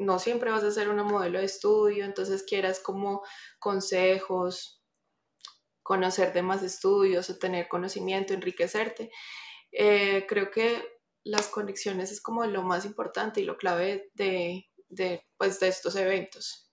no 0.05 0.19
siempre 0.19 0.51
vas 0.51 0.63
a 0.63 0.71
ser 0.71 0.89
una 0.89 1.03
modelo 1.03 1.39
de 1.39 1.45
estudio, 1.45 2.05
entonces 2.05 2.43
quieras 2.43 2.79
como 2.79 3.23
consejos, 3.59 4.83
conocer 5.81 6.33
de 6.33 6.41
más 6.41 6.63
estudios 6.63 7.29
o 7.29 7.37
tener 7.37 7.67
conocimiento, 7.67 8.33
enriquecerte. 8.33 9.11
Eh, 9.71 10.25
creo 10.27 10.51
que 10.51 10.83
las 11.23 11.47
conexiones 11.47 12.11
es 12.11 12.21
como 12.21 12.45
lo 12.45 12.63
más 12.63 12.85
importante 12.85 13.41
y 13.41 13.45
lo 13.45 13.57
clave 13.57 14.11
de, 14.13 14.65
de, 14.89 15.25
pues, 15.37 15.59
de 15.59 15.67
estos 15.67 15.95
eventos. 15.95 16.71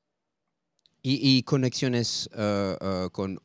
¿Y, 1.02 1.42
conexiones 1.44 2.28
ah, 2.34 2.76
ah, 2.80 3.08
con 3.10 3.40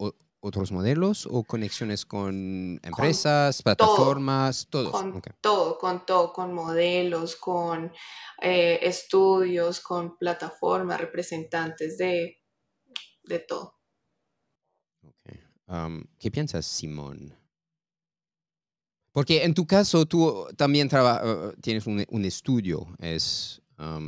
otros 0.45 0.71
modelos 0.71 1.27
o 1.29 1.43
conexiones 1.43 2.05
con 2.05 2.79
empresas, 2.84 3.62
plataformas, 3.63 4.67
todos? 4.69 4.91
Con 4.91 5.15
Ok. 5.15 5.27
todo, 5.41 5.77
con 5.77 6.05
todo, 6.05 6.31
con 6.31 6.53
modelos, 6.53 7.36
con 7.36 7.91
eh, 8.41 8.79
estudios, 8.84 9.79
con 9.79 10.17
plataformas, 10.17 11.01
representantes 11.01 11.97
de, 11.97 12.38
de 13.23 13.39
todo. 13.39 13.75
¿Qué 16.19 16.29
piensas, 16.31 16.65
Simón? 16.65 17.34
Porque 19.12 19.43
en 19.43 19.53
tu 19.53 19.65
caso 19.65 20.05
tú 20.05 20.45
también 20.58 20.89
traba- 20.89 21.21
ah, 21.23 21.53
tienes 21.62 21.88
un, 21.88 22.03
un 22.10 22.25
estudio. 22.25 22.88
Es, 22.99 23.62
ah, 23.77 23.99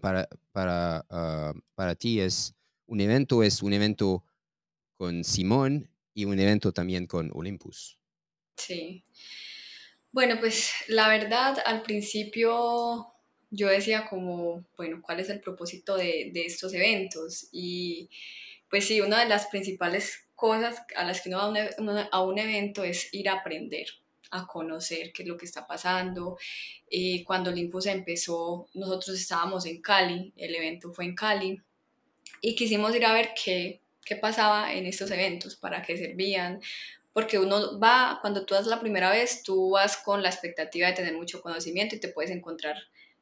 para, 0.00 0.28
para, 0.52 1.04
ah, 1.10 1.52
para 1.74 1.94
ti 1.94 2.20
es 2.20 2.54
un 2.86 3.00
evento, 3.00 3.42
es 3.42 3.62
un 3.62 3.72
evento 3.72 4.24
con 5.02 5.24
Simón 5.24 5.90
y 6.14 6.26
un 6.26 6.38
evento 6.38 6.70
también 6.70 7.08
con 7.08 7.32
Olympus. 7.34 7.98
Sí. 8.56 9.04
Bueno, 10.12 10.36
pues 10.38 10.70
la 10.86 11.08
verdad, 11.08 11.58
al 11.66 11.82
principio 11.82 13.12
yo 13.50 13.66
decía 13.66 14.06
como, 14.08 14.64
bueno, 14.76 15.02
¿cuál 15.02 15.18
es 15.18 15.28
el 15.28 15.40
propósito 15.40 15.96
de, 15.96 16.30
de 16.32 16.46
estos 16.46 16.72
eventos? 16.72 17.48
Y 17.50 18.10
pues 18.70 18.86
sí, 18.86 19.00
una 19.00 19.18
de 19.18 19.28
las 19.28 19.48
principales 19.48 20.28
cosas 20.36 20.80
a 20.94 21.02
las 21.02 21.20
que 21.20 21.30
uno 21.30 21.38
va 21.38 22.08
a 22.12 22.22
un, 22.22 22.38
e- 22.38 22.42
evento 22.42 22.84
es 22.84 23.12
ir 23.12 23.28
a 23.28 23.40
aprender, 23.40 23.88
a 24.30 24.46
conocer 24.46 25.12
qué 25.12 25.24
es 25.24 25.28
lo 25.28 25.36
que 25.36 25.46
está 25.46 25.66
pasando. 25.66 26.38
Eh, 26.88 27.24
cuando 27.24 27.50
Olympus 27.50 27.86
empezó, 27.86 28.68
nosotros 28.74 29.18
estábamos 29.18 29.66
en 29.66 29.82
Cali, 29.82 30.32
el 30.36 30.54
evento 30.54 30.92
fue 30.92 31.06
en 31.06 31.16
Cali, 31.16 31.60
y 32.40 32.54
quisimos 32.54 32.94
ir 32.94 33.04
a 33.04 33.14
ver 33.14 33.30
qué, 33.34 33.81
qué 34.04 34.16
pasaba 34.16 34.72
en 34.72 34.86
estos 34.86 35.10
eventos, 35.10 35.56
para 35.56 35.82
qué 35.82 35.96
servían, 35.96 36.60
porque 37.12 37.38
uno 37.38 37.78
va, 37.78 38.18
cuando 38.20 38.46
tú 38.46 38.54
vas 38.54 38.66
la 38.66 38.80
primera 38.80 39.10
vez, 39.10 39.42
tú 39.42 39.70
vas 39.70 39.96
con 39.96 40.22
la 40.22 40.30
expectativa 40.30 40.88
de 40.88 40.94
tener 40.94 41.14
mucho 41.14 41.42
conocimiento 41.42 41.94
y 41.94 42.00
te 42.00 42.08
puedes 42.08 42.30
encontrar 42.30 42.76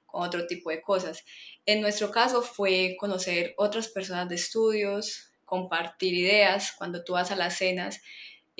con 0.06 0.22
otro 0.22 0.46
tipo 0.46 0.70
de 0.70 0.80
cosas. 0.80 1.24
En 1.66 1.80
nuestro 1.80 2.10
caso 2.10 2.42
fue 2.42 2.96
conocer 2.98 3.54
otras 3.56 3.88
personas 3.88 4.28
de 4.28 4.36
estudios, 4.36 5.32
compartir 5.44 6.14
ideas. 6.14 6.72
Cuando 6.76 7.02
tú 7.02 7.14
vas 7.14 7.30
a 7.30 7.36
las 7.36 7.56
cenas, 7.56 8.00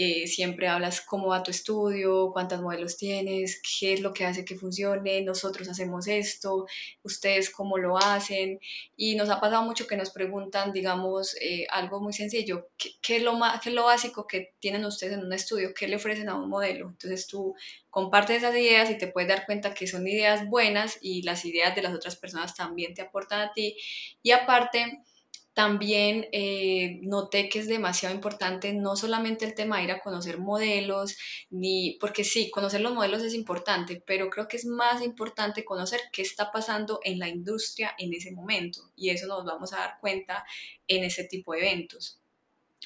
eh, 0.03 0.27
siempre 0.27 0.67
hablas 0.67 1.03
cómo 1.03 1.27
va 1.29 1.43
tu 1.43 1.51
estudio, 1.51 2.31
cuántos 2.33 2.63
modelos 2.63 2.97
tienes, 2.97 3.61
qué 3.61 3.93
es 3.93 4.01
lo 4.01 4.15
que 4.15 4.25
hace 4.25 4.47
que 4.47 4.57
funcione, 4.57 5.21
nosotros 5.21 5.69
hacemos 5.69 6.07
esto, 6.09 6.67
ustedes 7.03 7.51
cómo 7.51 7.77
lo 7.77 7.99
hacen. 7.99 8.61
Y 8.97 9.15
nos 9.15 9.29
ha 9.29 9.41
pasado 9.43 9.63
mucho 9.63 9.87
que 9.87 9.99
nos 9.99 10.09
preguntan, 10.09 10.73
digamos, 10.73 11.37
eh, 11.43 11.67
algo 11.69 12.01
muy 12.01 12.15
sencillo, 12.15 12.71
¿qué, 12.79 13.17
es 13.17 13.23
lo 13.23 13.35
más, 13.35 13.61
¿qué 13.61 13.69
es 13.69 13.75
lo 13.75 13.85
básico 13.85 14.27
que 14.27 14.55
tienen 14.59 14.87
ustedes 14.87 15.13
en 15.13 15.21
un 15.27 15.35
estudio? 15.35 15.75
¿Qué 15.75 15.87
le 15.87 15.97
ofrecen 15.97 16.31
a 16.31 16.35
un 16.35 16.49
modelo? 16.49 16.89
Entonces 16.89 17.27
tú 17.27 17.55
compartes 17.91 18.39
esas 18.39 18.55
ideas 18.57 18.89
y 18.89 18.97
te 18.97 19.09
puedes 19.09 19.29
dar 19.29 19.45
cuenta 19.45 19.75
que 19.75 19.87
son 19.87 20.09
ideas 20.09 20.49
buenas 20.49 20.97
y 21.03 21.21
las 21.25 21.45
ideas 21.45 21.75
de 21.77 21.83
las 21.83 21.93
otras 21.93 22.17
personas 22.17 22.55
también 22.55 22.95
te 22.95 23.03
aportan 23.03 23.41
a 23.43 23.53
ti. 23.53 23.77
Y 24.23 24.31
aparte, 24.31 25.03
también 25.61 26.27
eh, 26.33 27.01
noté 27.03 27.51
que 27.51 27.59
es 27.59 27.69
demasiado 27.69 28.15
importante 28.15 28.73
no 28.73 28.97
solamente 28.97 29.45
el 29.45 29.55
tema 29.55 29.77
de 29.77 29.85
ir 29.85 29.91
a 29.91 30.01
conocer 30.01 30.39
modelos, 30.39 31.19
ni 31.51 31.99
porque 32.01 32.25
sí, 32.25 32.51
conocer 32.51 32.81
los 32.81 32.95
modelos 32.95 33.23
es 33.23 33.35
importante, 33.35 34.03
pero 34.07 34.31
creo 34.31 34.49
que 34.49 34.57
es 34.57 34.65
más 34.65 35.03
importante 35.03 35.63
conocer 35.63 36.01
qué 36.13 36.23
está 36.23 36.51
pasando 36.51 37.01
en 37.05 37.19
la 37.19 37.29
industria 37.29 37.95
en 37.99 38.15
ese 38.15 38.33
momento 38.33 38.91
y 38.97 39.11
eso 39.11 39.27
nos 39.27 39.45
vamos 39.45 39.75
a 39.75 39.81
dar 39.81 39.99
cuenta 40.01 40.47
en 40.89 41.05
ese 41.05 41.25
tipo 41.25 41.53
de 41.53 41.59
eventos. 41.59 42.20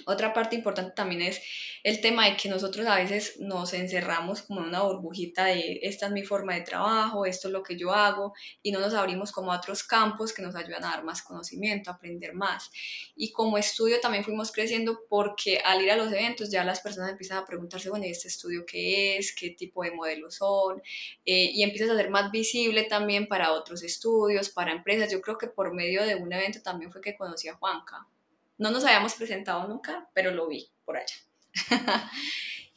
Otra 0.07 0.33
parte 0.33 0.57
importante 0.57 0.93
también 0.95 1.23
es 1.23 1.41
el 1.85 2.01
tema 2.01 2.27
de 2.29 2.37
que 2.37 2.49
nosotros 2.49 2.85
a 2.87 2.97
veces 2.97 3.39
nos 3.39 3.73
encerramos 3.75 4.43
como 4.43 4.61
en 4.61 4.69
una 4.69 4.83
burbujita 4.83 5.45
de 5.45 5.79
esta 5.83 6.07
es 6.07 6.13
mi 6.13 6.25
forma 6.25 6.55
de 6.55 6.63
trabajo, 6.63 7.27
esto 7.27 7.47
es 7.47 7.53
lo 7.53 7.63
que 7.63 7.77
yo 7.77 7.93
hago 7.93 8.35
y 8.61 8.73
no 8.73 8.81
nos 8.81 8.93
abrimos 8.93 9.31
como 9.31 9.53
a 9.53 9.59
otros 9.59 9.85
campos 9.85 10.33
que 10.33 10.43
nos 10.43 10.57
ayudan 10.57 10.85
a 10.85 10.91
dar 10.91 11.05
más 11.05 11.23
conocimiento, 11.23 11.91
aprender 11.91 12.35
más. 12.35 12.73
Y 13.15 13.31
como 13.31 13.57
estudio 13.57 14.01
también 14.01 14.25
fuimos 14.25 14.51
creciendo 14.51 15.03
porque 15.09 15.59
al 15.59 15.81
ir 15.81 15.93
a 15.93 15.97
los 15.97 16.13
eventos 16.13 16.51
ya 16.51 16.65
las 16.65 16.81
personas 16.81 17.11
empiezan 17.11 17.39
a 17.39 17.47
preguntarse, 17.47 17.89
bueno, 17.89 18.05
¿y 18.07 18.11
este 18.11 18.27
estudio 18.27 18.65
qué 18.67 19.17
es? 19.19 19.33
¿Qué 19.33 19.51
tipo 19.51 19.85
de 19.85 19.93
modelos 19.93 20.35
son? 20.37 20.83
Eh, 21.25 21.51
y 21.55 21.63
empiezas 21.63 21.91
a 21.91 21.97
ser 21.97 22.11
más 22.11 22.33
visible 22.33 22.83
también 22.85 23.29
para 23.29 23.53
otros 23.53 23.85
estudios, 23.85 24.49
para 24.49 24.73
empresas. 24.73 25.13
Yo 25.13 25.21
creo 25.21 25.39
que 25.39 25.47
por 25.47 25.73
medio 25.73 26.05
de 26.05 26.17
un 26.17 26.33
evento 26.33 26.63
también 26.63 26.91
fue 26.91 27.01
que 27.01 27.17
conocí 27.17 27.49
a 27.49 27.55
Juanca. 27.55 28.09
No 28.59 28.71
nos 28.71 28.85
habíamos 28.85 29.15
presentado 29.15 29.67
nunca, 29.67 30.09
pero 30.15 30.31
lo 30.31 30.47
vi 30.47 30.71
por 30.85 30.97
allá. 30.97 31.17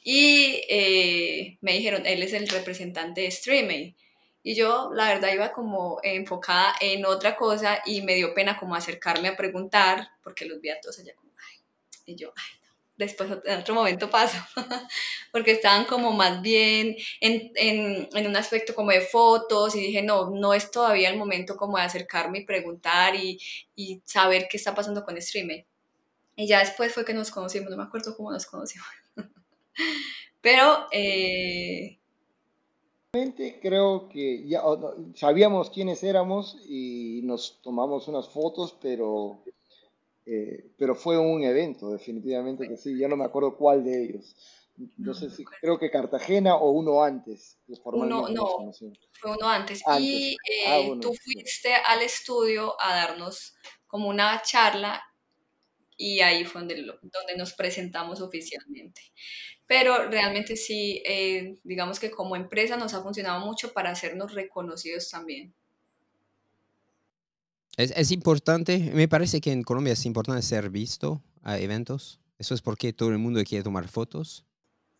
y 0.04 0.62
eh, 0.70 1.58
me 1.62 1.74
dijeron, 1.74 2.06
él 2.06 2.24
es 2.24 2.34
el 2.34 2.48
representante 2.48 3.22
de 3.22 3.32
Streamy. 3.32 3.96
Y 4.44 4.56
yo, 4.56 4.92
la 4.94 5.10
verdad, 5.10 5.34
iba 5.34 5.52
como 5.52 6.00
enfocada 6.04 6.74
en 6.80 7.06
otra 7.06 7.36
cosa 7.36 7.82
y 7.86 8.02
me 8.02 8.16
dio 8.16 8.34
pena 8.34 8.58
como 8.58 8.76
acercarme 8.76 9.28
a 9.28 9.36
preguntar, 9.36 10.10
porque 10.24 10.46
los 10.46 10.62
vi 10.62 10.70
a 10.70 10.80
todos 10.80 11.00
allá 11.00 11.13
como, 11.16 11.34
ay. 11.38 11.58
Y 12.06 12.16
yo, 12.16 12.32
ay, 12.36 12.57
después 12.98 13.30
en 13.46 13.60
otro 13.60 13.76
momento 13.76 14.10
paso, 14.10 14.38
porque 15.32 15.52
estaban 15.52 15.86
como 15.86 16.12
más 16.12 16.42
bien 16.42 16.96
en, 17.22 17.52
en, 17.56 18.10
en, 18.14 18.28
un 18.28 18.36
aspecto 18.36 18.74
como 18.74 18.92
de 18.92 19.02
fotos 19.02 19.76
y 19.76 19.80
dije, 19.80 20.02
no, 20.02 20.32
no 20.32 20.54
es 20.54 20.72
todavía 20.72 21.10
el 21.10 21.18
momento 21.18 21.56
como 21.56 21.78
de 21.78 21.84
acercarme 21.84 22.40
y 22.40 22.46
preguntar 22.46 23.16
y, 23.16 23.40
y 23.76 24.02
saber 24.04 24.48
qué 24.50 24.58
está 24.58 24.74
pasando 24.74 25.06
con 25.06 25.22
Streamer. 25.22 25.66
Y 26.36 26.48
ya 26.48 26.60
después 26.60 26.94
fue 26.94 27.06
que 27.06 27.14
nos 27.14 27.32
conocimos, 27.32 27.70
no 27.70 27.78
me 27.78 27.84
acuerdo 27.84 28.16
cómo 28.16 28.32
nos 28.32 28.46
conocimos. 28.46 28.88
Pero... 30.42 30.88
Eh... 30.92 32.00
Creo 33.62 34.10
que 34.10 34.48
ya 34.48 34.62
sabíamos 35.16 35.72
quiénes 35.72 36.04
éramos 36.04 36.56
y 36.70 37.22
nos 37.24 37.60
tomamos 37.64 38.08
unas 38.08 38.30
fotos, 38.30 38.78
pero 38.80 39.42
eh, 40.30 40.72
pero 40.78 40.94
fue 40.94 41.18
un 41.18 41.44
evento, 41.44 41.92
definitivamente 41.92 42.68
que 42.68 42.76
sí. 42.76 43.00
Yo 43.00 43.08
no 43.08 43.16
me 43.16 43.24
acuerdo 43.24 43.56
cuál 43.56 43.86
de 43.86 44.04
ellos. 44.04 44.36
No, 44.98 45.13
sé 45.13 45.30
si, 45.32 45.44
creo 45.44 45.80
que 45.80 45.90
Cartagena 45.90 46.56
o 46.56 46.70
uno 46.72 47.02
antes. 47.02 47.58
Uno, 47.86 48.28
no, 48.30 48.72
fue 49.20 49.32
uno 49.32 49.48
antes. 49.48 49.82
Y 50.00 50.36
ah, 50.68 50.80
eh, 50.80 50.92
tú 51.02 51.13
fuiste 51.13 51.74
al 51.74 52.02
estudio 52.02 52.76
a 52.80 52.94
darnos 52.94 53.56
como 53.88 54.10
una 54.10 54.42
charla 54.44 55.02
y 55.96 56.20
ahí 56.20 56.46
fue 56.46 56.62
donde, 56.62 56.76
donde 56.76 57.38
nos 57.38 57.54
presentamos 57.54 58.22
oficialmente. 58.22 59.02
Pero 59.66 60.10
realmente 60.10 60.58
sí, 60.58 61.02
eh, 61.06 61.56
digamos 61.63 62.00
que 62.00 62.12
como 62.12 62.36
empresa 62.36 62.76
nos 62.76 62.94
ha 62.94 63.02
funcionado 63.02 63.46
mucho 63.46 63.72
para 63.72 63.92
hacernos 63.92 64.34
reconocidos 64.34 65.10
también. 65.10 65.54
Es, 67.78 68.12
importante, 68.12 68.80
me 68.96 69.08
parece 69.08 69.40
que 69.40 69.52
en 69.52 69.62
Colombia 69.62 69.94
es 69.94 70.06
importante 70.08 70.42
ser 70.42 70.72
visto 70.72 71.22
a 71.44 71.60
eventos. 71.60 72.20
Eso 72.40 72.56
es 72.56 72.62
porque 72.62 72.92
todo 72.92 73.10
el 73.10 73.20
mundo 73.20 73.44
quiere 73.44 73.63
tomar 73.63 73.88
fotos. 73.88 74.46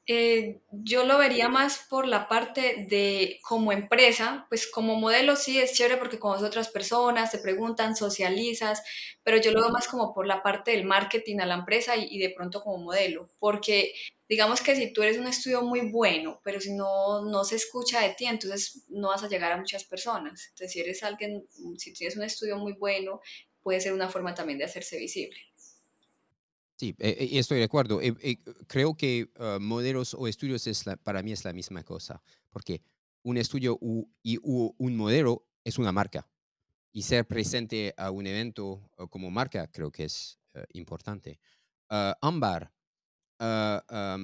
Eh, 0.06 0.62
yo 0.72 1.04
lo 1.04 1.18
vería 1.18 1.50
más 1.50 1.86
por 1.90 2.08
la 2.08 2.30
parte 2.30 2.86
de 2.88 3.40
como 3.44 3.74
empresa, 3.74 4.46
pues 4.48 4.68
como 4.68 4.96
modelo 4.96 5.36
sí 5.36 5.60
es 5.60 5.74
chévere 5.74 5.98
porque 5.98 6.20
con 6.20 6.42
otras 6.42 6.70
personas 6.70 7.32
te 7.32 7.40
preguntan, 7.40 7.96
socializas, 7.96 8.84
pero 9.24 9.38
yo 9.38 9.52
lo 9.52 9.62
veo 9.62 9.72
más 9.72 9.88
como 9.90 10.14
por 10.14 10.26
la 10.26 10.44
parte 10.44 10.72
del 10.72 10.86
marketing 10.86 11.40
a 11.40 11.46
la 11.46 11.56
empresa 11.56 11.98
y, 11.98 12.08
y 12.10 12.20
de 12.20 12.30
pronto 12.30 12.62
como 12.62 12.78
modelo, 12.78 13.28
porque 13.40 13.92
digamos 14.30 14.62
que 14.62 14.76
si 14.76 14.92
tú 14.92 15.02
eres 15.04 15.18
un 15.18 15.28
estudio 15.28 15.62
muy 15.62 15.90
bueno, 15.90 16.42
pero 16.44 16.60
si 16.60 16.74
no, 16.74 17.24
no 17.26 17.44
se 17.44 17.56
escucha 17.56 18.02
de 18.02 18.14
ti, 18.16 18.26
entonces 18.26 18.84
no 18.90 19.10
vas 19.10 19.24
a 19.24 19.30
llegar 19.30 19.52
a 19.52 19.58
muchas 19.58 19.84
personas. 19.86 20.48
Entonces, 20.50 20.72
si 20.72 20.80
eres 20.80 21.04
alguien, 21.04 21.48
si 21.78 21.94
tienes 21.94 22.18
un 22.18 22.24
estudio 22.24 22.58
muy 22.58 22.74
bueno, 22.74 23.22
puede 23.62 23.80
ser 23.80 23.94
una 23.94 24.10
forma 24.10 24.34
también 24.34 24.60
de 24.60 24.66
hacerse 24.66 24.98
visible. 24.98 25.38
Sí, 26.78 26.96
eh, 27.00 27.18
eh, 27.20 27.30
estoy 27.40 27.58
de 27.58 27.64
acuerdo. 27.64 28.00
Eh, 28.02 28.38
creo 28.68 28.96
que 28.96 29.32
ah, 29.40 29.58
modelos 29.60 30.14
o 30.14 30.28
estudios 30.28 30.68
es 30.68 30.86
para 31.04 31.24
mí 31.24 31.32
es 31.32 31.44
la 31.44 31.54
misma 31.54 31.84
cosa, 31.84 32.22
porque 32.50 32.84
un 33.24 33.38
estudio 33.38 33.80
y 34.22 34.38
un 34.42 34.96
modelo 34.96 35.48
es 35.64 35.78
una 35.80 35.92
marca. 35.92 36.28
Y 36.94 37.02
ser 37.02 37.28
presente 37.28 37.94
a 37.98 38.12
un 38.12 38.26
evento 38.26 38.90
como 39.10 39.30
marca 39.30 39.68
creo 39.68 39.92
que 39.92 40.06
es 40.06 40.40
importante. 40.74 41.40
Ah, 41.90 42.18
Ámbar, 42.22 42.72
Ah, 43.40 44.18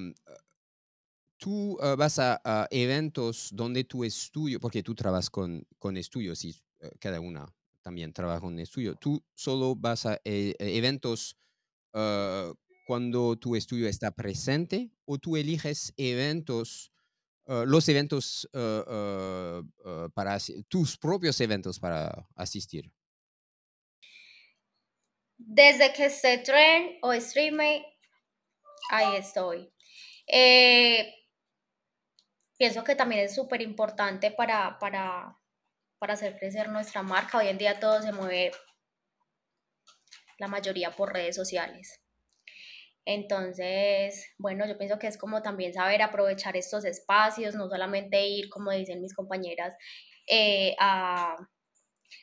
tú 1.38 1.78
ah, 1.82 1.96
vas 1.98 2.20
a, 2.20 2.68
eventos 2.72 3.50
donde 3.52 3.84
tu 3.84 4.04
estudio, 4.04 4.60
porque 4.60 4.82
tú 4.82 4.96
trabajas 4.96 5.30
con, 5.30 5.68
con 5.78 5.98
estudios 5.98 6.44
y 6.46 6.56
eh, 6.80 6.92
cada 7.00 7.20
una 7.20 7.46
también 7.82 8.14
trabaja 8.14 8.40
con 8.40 8.58
estudio, 8.60 8.96
tú 8.96 9.22
solo 9.34 9.76
vas 9.76 10.06
a 10.06 10.22
eh, 10.24 10.56
eventos 10.58 11.38
ah, 11.94 12.54
cuando 12.88 13.38
tu 13.38 13.56
estudio 13.56 13.88
está 13.88 14.12
presente 14.12 14.92
o 15.06 15.18
tú 15.18 15.38
eliges 15.38 15.94
eventos, 15.98 16.92
los 17.46 17.88
eventos 17.88 18.50
para 20.14 20.38
tus 20.68 20.98
propios 20.98 21.40
eventos 21.40 21.80
para 21.80 22.28
asistir. 22.36 22.92
Desde 25.38 25.94
que 25.94 26.10
se 26.10 26.40
Trend 26.40 26.98
o 27.02 27.14
Streamer 27.14 27.84
ahí 28.90 29.16
estoy. 29.16 29.74
Eh, 30.28 31.14
pienso 32.58 32.84
que 32.84 32.96
también 32.96 33.22
es 33.26 33.36
súper 33.36 33.62
importante 33.62 34.32
para, 34.32 34.78
para, 34.80 35.38
para 36.00 36.14
hacer 36.14 36.38
crecer 36.38 36.70
nuestra 36.70 37.04
marca. 37.04 37.38
Hoy 37.38 37.48
en 37.48 37.58
día 37.58 37.80
todo 37.80 38.02
se 38.02 38.12
mueve, 38.12 38.52
la 40.38 40.48
mayoría 40.48 40.92
por 40.92 41.14
redes 41.14 41.36
sociales. 41.36 42.00
Entonces, 43.06 44.34
bueno, 44.38 44.66
yo 44.66 44.78
pienso 44.78 44.98
que 44.98 45.08
es 45.08 45.18
como 45.18 45.42
también 45.42 45.74
saber 45.74 46.02
aprovechar 46.02 46.56
estos 46.56 46.86
espacios, 46.86 47.56
no 47.56 47.68
solamente 47.70 48.26
ir, 48.26 48.50
como 48.50 48.72
dicen 48.72 49.02
mis 49.02 49.14
compañeras, 49.14 49.76
eh, 50.28 50.76
a, 50.80 51.36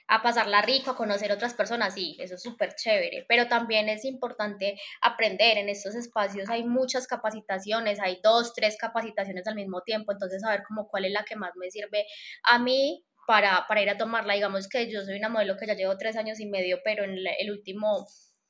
a 0.09 0.23
pasarla 0.23 0.63
rico, 0.63 0.91
a 0.91 0.97
conocer 0.97 1.33
otras 1.33 1.55
personas, 1.55 1.95
sí, 1.95 2.17
eso 2.19 2.35
es 2.35 2.43
súper 2.43 2.75
chévere, 2.75 3.25
pero 3.29 3.49
también 3.49 3.89
es 3.89 4.05
importante 4.05 4.81
aprender 5.01 5.59
en 5.59 5.69
estos 5.69 5.95
espacios, 5.95 6.49
hay 6.51 6.65
muchas 6.65 7.07
capacitaciones, 7.07 8.01
hay 8.01 8.21
dos, 8.23 8.53
tres 8.55 8.77
capacitaciones 8.79 9.47
al 9.47 9.55
mismo 9.55 9.83
tiempo, 9.83 10.13
entonces 10.13 10.43
saber 10.43 10.63
como 10.67 10.89
cuál 10.89 11.05
es 11.05 11.13
la 11.13 11.25
que 11.25 11.37
más 11.37 11.53
me 11.57 11.71
sirve 11.71 12.07
a 12.45 12.59
mí 12.59 13.05
para, 13.27 13.67
para 13.69 13.83
ir 13.83 13.91
a 13.91 13.99
tomarla, 13.99 14.35
digamos 14.35 14.69
que 14.69 14.91
yo 14.91 15.05
soy 15.05 15.17
una 15.17 15.29
modelo 15.29 15.57
que 15.57 15.67
ya 15.67 15.75
llevo 15.75 15.97
tres 15.97 16.17
años 16.17 16.41
y 16.41 16.47
medio, 16.47 16.81
pero 16.85 17.05
en 17.05 17.17
el 17.39 17.51
último 17.51 18.07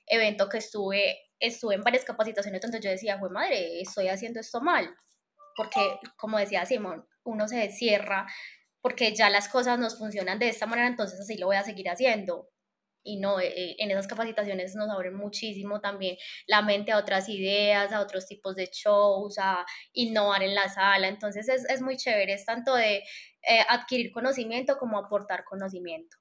evento 0.06 0.48
que 0.48 0.58
estuve, 0.58 1.18
estuve 1.38 1.74
en 1.74 1.82
varias 1.82 2.04
capacitaciones, 2.04 2.58
entonces 2.58 2.80
yo 2.82 2.90
decía, 2.90 3.18
fue 3.18 3.30
madre, 3.30 3.80
estoy 3.80 4.08
haciendo 4.08 4.40
esto 4.40 4.60
mal, 4.60 4.94
porque 5.56 5.80
como 6.16 6.38
decía 6.38 6.64
Simón, 6.64 7.06
uno 7.24 7.46
se 7.48 7.70
cierra 7.70 8.26
porque 8.80 9.14
ya 9.14 9.30
las 9.30 9.48
cosas 9.48 9.78
nos 9.78 9.98
funcionan 9.98 10.38
de 10.38 10.48
esta 10.48 10.66
manera, 10.66 10.88
entonces 10.88 11.20
así 11.20 11.36
lo 11.36 11.46
voy 11.46 11.56
a 11.56 11.64
seguir 11.64 11.88
haciendo. 11.88 12.48
Y 13.02 13.16
no, 13.16 13.40
eh, 13.40 13.76
en 13.78 13.90
esas 13.90 14.06
capacitaciones 14.06 14.74
nos 14.74 14.90
abren 14.90 15.14
muchísimo 15.14 15.80
también 15.80 16.18
la 16.46 16.60
mente 16.60 16.92
a 16.92 16.98
otras 16.98 17.30
ideas, 17.30 17.92
a 17.92 18.00
otros 18.00 18.26
tipos 18.26 18.54
de 18.56 18.68
shows, 18.70 19.38
a 19.38 19.64
innovar 19.94 20.42
en 20.42 20.54
la 20.54 20.68
sala. 20.68 21.08
Entonces 21.08 21.48
es, 21.48 21.64
es 21.70 21.80
muy 21.80 21.96
chévere, 21.96 22.34
es 22.34 22.44
tanto 22.44 22.74
de 22.74 22.96
eh, 22.96 23.64
adquirir 23.68 24.12
conocimiento 24.12 24.76
como 24.76 24.98
aportar 24.98 25.44
conocimiento. 25.44 26.18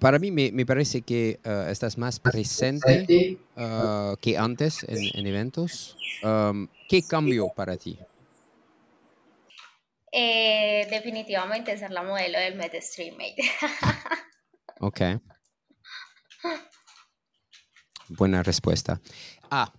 Para 0.00 0.18
mí 0.18 0.30
me, 0.30 0.52
me 0.52 0.66
parece 0.66 1.00
que 1.00 1.40
uh, 1.46 1.70
estás 1.70 1.96
más 1.96 2.20
presente 2.20 3.38
uh, 3.56 4.16
que 4.20 4.36
antes 4.36 4.82
en, 4.84 4.98
en 5.14 5.26
eventos. 5.26 5.96
Um, 6.22 6.68
¿Qué 6.88 7.02
cambió 7.02 7.48
para 7.48 7.76
ti? 7.76 7.98
Eh, 10.14 10.86
definitivamente 10.90 11.76
ser 11.78 11.90
la 11.90 12.02
modelo 12.02 12.38
del 12.38 12.54
Met 12.54 12.74
Streammate. 12.82 13.42
ok. 14.80 15.00
Buena 18.08 18.42
respuesta. 18.42 19.00
Ah, 19.50 19.72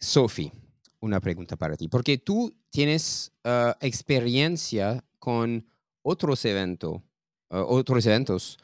Sophie, 0.00 0.50
una 0.98 1.20
pregunta 1.20 1.56
para 1.56 1.76
ti. 1.76 1.86
Porque 1.86 2.18
tú 2.18 2.52
tienes 2.70 3.32
uh, 3.44 3.72
experiencia 3.80 5.04
con 5.20 5.64
otros 6.02 6.44
eventos, 6.44 7.00
otros 7.48 8.04
eventos. 8.06 8.58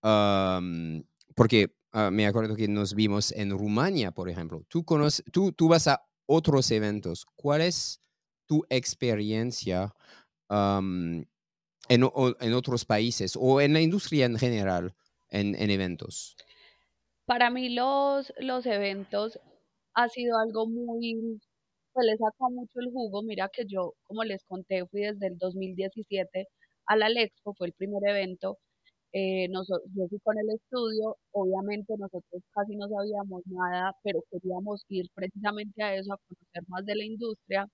Porque 0.00 1.76
uh, 1.92 2.10
me 2.10 2.26
acuerdo 2.26 2.56
que 2.56 2.68
nos 2.68 2.94
vimos 2.94 3.32
en 3.32 3.50
Rumania, 3.50 4.12
por 4.12 4.30
ejemplo. 4.30 4.64
Tú, 4.68 4.82
conoces, 4.82 5.24
tú, 5.30 5.52
tú 5.52 5.68
vas 5.68 5.88
a 5.88 6.06
otros 6.24 6.70
eventos. 6.70 7.26
¿Cuál 7.34 7.60
es 7.60 8.00
tu 8.46 8.64
experiencia 8.70 9.94
um, 10.50 11.24
en, 11.88 12.02
o, 12.02 12.34
en, 12.40 12.54
otros 12.54 12.84
países 12.84 13.36
o 13.40 13.60
en 13.60 13.72
la 13.72 13.80
industria 13.80 14.26
en 14.26 14.38
general 14.38 14.94
en, 15.30 15.54
en 15.54 15.70
eventos? 15.70 16.36
Para 17.26 17.50
mí 17.50 17.70
los, 17.70 18.32
los 18.38 18.66
eventos 18.66 19.38
ha 19.94 20.08
sido 20.08 20.38
algo 20.38 20.66
muy, 20.66 21.40
pues 21.92 22.06
le 22.06 22.16
saca 22.16 22.48
mucho 22.50 22.80
el 22.80 22.92
jugo. 22.92 23.22
Mira 23.22 23.48
que 23.52 23.64
yo, 23.66 23.94
como 24.04 24.24
les 24.24 24.44
conté, 24.44 24.86
fui 24.86 25.02
desde 25.02 25.28
el 25.28 25.38
2017 25.38 26.48
a 26.86 26.96
la 26.96 27.08
Lexpo, 27.08 27.54
fue 27.54 27.68
el 27.68 27.72
primer 27.74 28.02
evento. 28.08 28.58
Eh, 29.12 29.48
yo 29.50 30.08
fui 30.08 30.20
con 30.20 30.38
el 30.38 30.50
estudio, 30.50 31.16
obviamente 31.32 31.94
nosotros 31.98 32.42
casi 32.52 32.76
no 32.76 32.88
sabíamos 32.88 33.42
nada, 33.46 33.92
pero 34.02 34.20
queríamos 34.30 34.84
ir 34.88 35.06
precisamente 35.14 35.82
a 35.82 35.94
eso, 35.96 36.12
a 36.12 36.18
conocer 36.18 36.64
más 36.68 36.84
de 36.84 36.96
la 36.96 37.04
industria. 37.04 37.66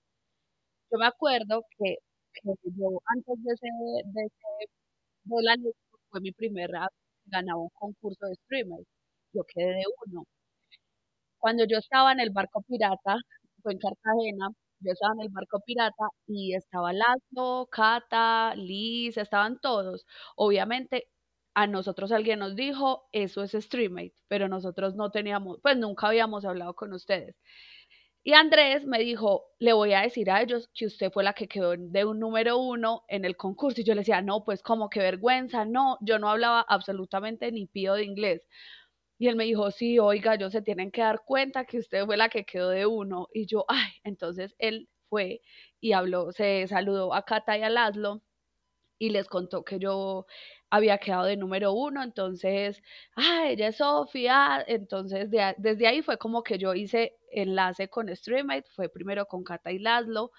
Yo 0.91 0.97
me 0.99 1.07
acuerdo 1.07 1.63
que, 1.77 1.97
que 2.33 2.49
yo 2.77 2.89
antes 3.15 3.43
de 3.43 3.53
ese, 3.53 3.67
de 4.05 4.21
ese 4.25 4.69
la 5.43 5.55
Lexpo 5.55 5.97
fue 6.09 6.21
mi 6.21 6.31
primera, 6.31 6.87
ganaba 7.25 7.59
un 7.61 7.69
concurso 7.73 8.25
de 8.27 8.35
streamers, 8.35 8.85
yo 9.33 9.43
quedé 9.53 9.67
de 9.75 9.83
uno. 10.07 10.25
Cuando 11.39 11.65
yo 11.65 11.77
estaba 11.77 12.11
en 12.11 12.19
el 12.19 12.29
barco 12.31 12.61
pirata, 12.67 13.17
fue 13.61 13.73
en 13.73 13.79
Cartagena, 13.79 14.49
yo 14.79 14.91
estaba 14.91 15.13
en 15.15 15.21
el 15.21 15.29
barco 15.29 15.59
pirata 15.65 16.07
y 16.27 16.55
estaba 16.55 16.93
Lazo, 16.93 17.67
Cata, 17.71 18.55
Liz, 18.55 19.17
estaban 19.17 19.59
todos. 19.59 20.05
Obviamente 20.35 21.07
a 21.55 21.67
nosotros 21.67 22.11
alguien 22.11 22.39
nos 22.39 22.55
dijo, 22.55 23.07
eso 23.11 23.43
es 23.43 23.51
Streammate, 23.51 24.13
pero 24.27 24.47
nosotros 24.47 24.95
no 24.95 25.11
teníamos, 25.11 25.59
pues 25.61 25.77
nunca 25.77 26.07
habíamos 26.07 26.45
hablado 26.45 26.73
con 26.75 26.93
ustedes. 26.93 27.35
Y 28.25 28.33
Andrés 28.33 28.85
me 28.85 28.99
dijo, 28.99 29.45
le 29.59 29.73
voy 29.73 29.93
a 29.93 30.01
decir 30.01 30.31
a 30.31 30.41
ellos 30.41 30.69
que 30.73 30.85
usted 30.85 31.11
fue 31.11 31.23
la 31.25 31.33
que 31.33 31.47
quedó 31.47 31.75
de 31.77 32.05
un 32.05 32.19
número 32.19 32.57
uno 32.57 33.03
en 33.09 33.25
el 33.25 33.35
concurso. 33.35 33.81
Y 33.81 33.83
yo 33.83 33.93
le 33.95 34.01
decía, 34.01 34.21
no, 34.21 34.43
pues 34.45 34.63
como 34.63 34.89
qué 34.89 34.99
vergüenza, 35.01 35.65
no, 35.65 35.97
yo 36.01 36.19
no 36.19 36.29
hablaba 36.29 36.61
absolutamente 36.61 37.51
ni 37.51 37.65
pío 37.65 37.95
de 37.95 38.05
inglés. 38.05 38.47
Y 39.19 39.27
él 39.27 39.35
me 39.35 39.45
dijo, 39.45 39.71
sí, 39.71 39.99
oiga, 39.99 40.35
ellos 40.35 40.53
se 40.53 40.61
tienen 40.61 40.91
que 40.91 41.01
dar 41.01 41.23
cuenta 41.25 41.65
que 41.65 41.79
usted 41.79 42.05
fue 42.05 42.17
la 42.17 42.29
que 42.29 42.45
quedó 42.45 42.69
de 42.69 42.85
uno. 42.85 43.27
Y 43.33 43.45
yo, 43.45 43.65
ay, 43.67 43.91
entonces 44.03 44.55
él 44.59 44.89
fue 45.09 45.41
y 45.81 45.93
habló, 45.93 46.31
se 46.31 46.67
saludó 46.67 47.13
a 47.13 47.23
Cata 47.25 47.57
y 47.57 47.63
a 47.63 47.69
Laszlo 47.69 48.21
y 48.99 49.09
les 49.09 49.27
contó 49.27 49.63
que 49.63 49.79
yo 49.79 50.25
había 50.69 50.97
quedado 50.97 51.25
de 51.25 51.37
número 51.37 51.73
uno, 51.73 52.03
entonces, 52.03 52.81
ah, 53.15 53.45
ella 53.49 53.67
es 53.67 53.77
Sofía, 53.77 54.63
entonces 54.67 55.29
de, 55.29 55.53
desde 55.57 55.87
ahí 55.87 56.01
fue 56.01 56.17
como 56.17 56.41
que 56.43 56.57
yo 56.57 56.73
hice 56.73 57.17
enlace 57.33 57.89
con 57.89 58.13
Streamite, 58.15 58.69
fue 58.75 58.89
primero 58.89 59.25
con 59.25 59.43
Cata 59.43 59.71
y 59.71 59.79
Laszlo, 59.79 60.31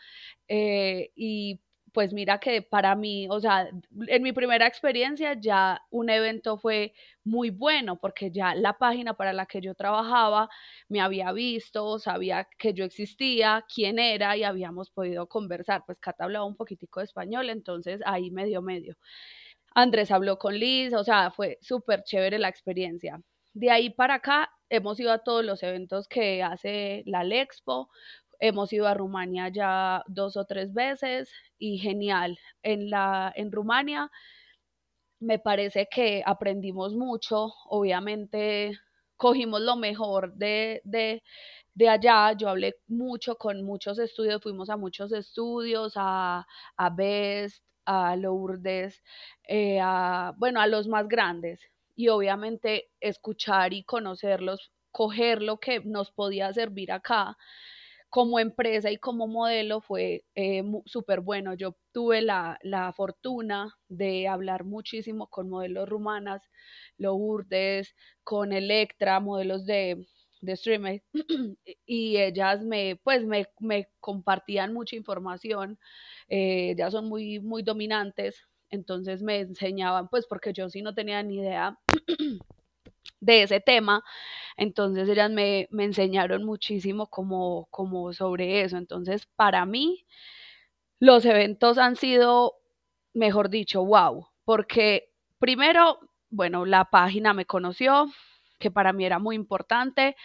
eh, 0.48 1.10
y 1.16 1.60
pues 1.94 2.12
mira 2.12 2.40
que 2.40 2.60
para 2.60 2.96
mí, 2.96 3.28
o 3.30 3.40
sea, 3.40 3.68
en 4.08 4.22
mi 4.22 4.32
primera 4.32 4.66
experiencia 4.66 5.34
ya 5.40 5.80
un 5.90 6.10
evento 6.10 6.58
fue 6.58 6.92
muy 7.22 7.50
bueno 7.50 8.00
porque 8.00 8.32
ya 8.32 8.54
la 8.56 8.78
página 8.78 9.14
para 9.14 9.32
la 9.32 9.46
que 9.46 9.60
yo 9.60 9.76
trabajaba 9.76 10.48
me 10.88 11.00
había 11.00 11.30
visto, 11.30 12.00
sabía 12.00 12.48
que 12.58 12.74
yo 12.74 12.84
existía, 12.84 13.64
quién 13.72 14.00
era 14.00 14.36
y 14.36 14.42
habíamos 14.42 14.90
podido 14.90 15.28
conversar. 15.28 15.84
Pues 15.86 15.98
Cata 16.00 16.24
hablaba 16.24 16.44
un 16.46 16.56
poquitico 16.56 16.98
de 16.98 17.04
español, 17.06 17.48
entonces 17.48 18.00
ahí 18.04 18.32
medio 18.32 18.60
medio. 18.60 18.96
Andrés 19.74 20.10
habló 20.10 20.36
con 20.38 20.54
Liz, 20.58 20.94
o 20.94 21.04
sea, 21.04 21.30
fue 21.30 21.58
súper 21.62 22.02
chévere 22.04 22.38
la 22.40 22.48
experiencia. 22.48 23.20
De 23.52 23.70
ahí 23.70 23.90
para 23.90 24.14
acá 24.14 24.50
hemos 24.76 24.98
ido 25.00 25.12
a 25.12 25.18
todos 25.18 25.44
los 25.44 25.62
eventos 25.62 26.08
que 26.08 26.42
hace 26.42 27.02
la 27.06 27.24
Lexpo, 27.24 27.88
hemos 28.40 28.72
ido 28.72 28.86
a 28.86 28.94
Rumania 28.94 29.48
ya 29.48 30.02
dos 30.06 30.36
o 30.36 30.44
tres 30.44 30.72
veces 30.74 31.30
y 31.58 31.78
genial. 31.78 32.38
En, 32.62 32.90
la, 32.90 33.32
en 33.36 33.52
Rumania 33.52 34.10
me 35.20 35.38
parece 35.38 35.88
que 35.90 36.22
aprendimos 36.24 36.94
mucho, 36.94 37.52
obviamente 37.66 38.78
cogimos 39.16 39.60
lo 39.60 39.76
mejor 39.76 40.34
de, 40.34 40.80
de, 40.84 41.22
de 41.74 41.88
allá, 41.88 42.32
yo 42.36 42.48
hablé 42.48 42.76
mucho 42.88 43.36
con 43.36 43.62
muchos 43.64 43.98
estudios, 43.98 44.42
fuimos 44.42 44.68
a 44.70 44.76
muchos 44.76 45.12
estudios, 45.12 45.94
a, 45.96 46.46
a 46.76 46.90
Best, 46.90 47.64
a 47.86 48.16
Lourdes, 48.16 49.02
eh, 49.48 49.78
a, 49.80 50.34
bueno, 50.36 50.60
a 50.60 50.66
los 50.66 50.88
más 50.88 51.08
grandes 51.08 51.60
y 51.96 52.08
obviamente 52.08 52.90
escuchar 53.00 53.72
y 53.72 53.84
conocerlos, 53.84 54.72
coger 54.90 55.42
lo 55.42 55.58
que 55.58 55.80
nos 55.80 56.10
podía 56.12 56.52
servir 56.52 56.92
acá 56.92 57.36
como 58.14 58.38
empresa 58.38 58.92
y 58.92 58.96
como 58.98 59.26
modelo 59.26 59.80
fue 59.80 60.24
eh, 60.36 60.62
súper 60.86 61.20
bueno. 61.20 61.54
Yo 61.54 61.76
tuve 61.90 62.22
la, 62.22 62.60
la, 62.62 62.92
fortuna 62.92 63.76
de 63.88 64.28
hablar 64.28 64.62
muchísimo 64.62 65.26
con 65.26 65.50
modelos 65.50 65.88
rumanas, 65.88 66.40
Lourdes, 66.96 67.96
con 68.22 68.52
Electra, 68.52 69.18
modelos 69.18 69.66
de, 69.66 70.06
de 70.42 70.56
streamer, 70.56 71.02
y 71.86 72.18
ellas 72.18 72.62
me, 72.62 73.00
pues 73.02 73.24
me, 73.26 73.48
me 73.58 73.88
compartían 73.98 74.72
mucha 74.72 74.94
información, 74.94 75.76
eh, 76.28 76.74
ya 76.78 76.92
son 76.92 77.08
muy, 77.08 77.40
muy 77.40 77.64
dominantes, 77.64 78.46
entonces 78.70 79.22
me 79.22 79.40
enseñaban, 79.40 80.08
pues 80.08 80.26
porque 80.26 80.52
yo 80.52 80.68
sí 80.68 80.82
no 80.82 80.94
tenía 80.94 81.22
ni 81.22 81.36
idea 81.36 81.78
de 83.20 83.42
ese 83.42 83.60
tema, 83.60 84.02
entonces 84.56 85.08
ellas 85.08 85.30
me, 85.30 85.68
me 85.70 85.84
enseñaron 85.84 86.44
muchísimo 86.44 87.06
como, 87.08 87.66
como 87.70 88.12
sobre 88.12 88.62
eso. 88.62 88.76
Entonces, 88.76 89.26
para 89.36 89.66
mí, 89.66 90.06
los 91.00 91.24
eventos 91.24 91.78
han 91.78 91.96
sido, 91.96 92.54
mejor 93.12 93.50
dicho, 93.50 93.84
wow, 93.84 94.28
porque 94.44 95.12
primero, 95.38 95.98
bueno, 96.30 96.64
la 96.64 96.86
página 96.86 97.34
me 97.34 97.46
conoció, 97.46 98.06
que 98.58 98.70
para 98.70 98.92
mí 98.92 99.04
era 99.04 99.18
muy 99.18 99.36
importante. 99.36 100.16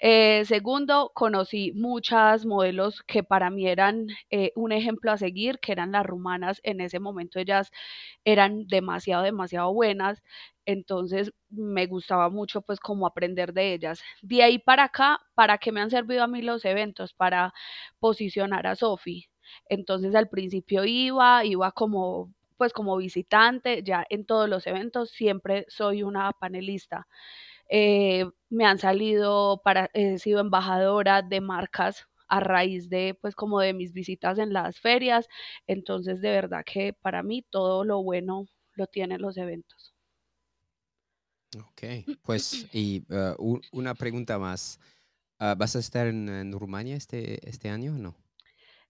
Eh, 0.00 0.44
segundo, 0.46 1.12
conocí 1.14 1.72
muchas 1.74 2.46
modelos 2.46 3.02
que 3.04 3.22
para 3.22 3.50
mí 3.50 3.68
eran 3.68 4.08
eh, 4.30 4.52
un 4.56 4.72
ejemplo 4.72 5.12
a 5.12 5.16
seguir, 5.18 5.58
que 5.60 5.72
eran 5.72 5.92
las 5.92 6.06
rumanas. 6.06 6.60
En 6.64 6.80
ese 6.80 7.00
momento 7.00 7.38
ellas 7.38 7.70
eran 8.24 8.66
demasiado, 8.68 9.22
demasiado 9.24 9.72
buenas. 9.72 10.22
Entonces 10.66 11.32
me 11.50 11.86
gustaba 11.86 12.30
mucho 12.30 12.62
pues 12.62 12.80
como 12.80 13.06
aprender 13.06 13.52
de 13.52 13.74
ellas. 13.74 14.02
De 14.22 14.42
ahí 14.42 14.58
para 14.58 14.84
acá, 14.84 15.20
¿para 15.34 15.58
qué 15.58 15.72
me 15.72 15.80
han 15.80 15.90
servido 15.90 16.22
a 16.24 16.28
mí 16.28 16.42
los 16.42 16.64
eventos? 16.64 17.12
Para 17.14 17.52
posicionar 18.00 18.66
a 18.66 18.76
Sofi. 18.76 19.28
Entonces 19.68 20.14
al 20.14 20.28
principio 20.28 20.84
iba, 20.84 21.44
iba 21.44 21.72
como 21.72 22.32
pues 22.58 22.72
como 22.72 22.96
visitante, 22.96 23.82
ya 23.82 24.04
en 24.08 24.24
todos 24.24 24.48
los 24.48 24.68
eventos 24.68 25.10
siempre 25.10 25.64
soy 25.68 26.04
una 26.04 26.30
panelista. 26.32 27.08
Eh, 27.74 28.26
me 28.50 28.66
han 28.66 28.78
salido 28.78 29.62
para, 29.64 29.88
he 29.94 30.18
sido 30.18 30.40
embajadora 30.40 31.22
de 31.22 31.40
marcas 31.40 32.06
a 32.28 32.38
raíz 32.38 32.90
de 32.90 33.16
pues 33.18 33.34
como 33.34 33.60
de 33.60 33.72
mis 33.72 33.94
visitas 33.94 34.38
en 34.38 34.52
las 34.52 34.78
ferias, 34.78 35.26
entonces 35.66 36.20
de 36.20 36.32
verdad 36.32 36.64
que 36.66 36.92
para 36.92 37.22
mí 37.22 37.46
todo 37.48 37.82
lo 37.84 38.02
bueno 38.02 38.46
lo 38.74 38.86
tienen 38.88 39.22
los 39.22 39.38
eventos. 39.38 39.94
Ok, 41.58 41.82
pues 42.20 42.68
y 42.74 43.06
uh, 43.10 43.58
una 43.72 43.94
pregunta 43.94 44.38
más. 44.38 44.78
Uh, 45.40 45.56
¿Vas 45.56 45.74
a 45.74 45.78
estar 45.78 46.06
en, 46.06 46.28
en, 46.28 46.52
Rumania 46.52 46.94
este, 46.94 47.48
este 47.48 47.70
año 47.70 47.94
o 47.94 47.98
no? 47.98 48.14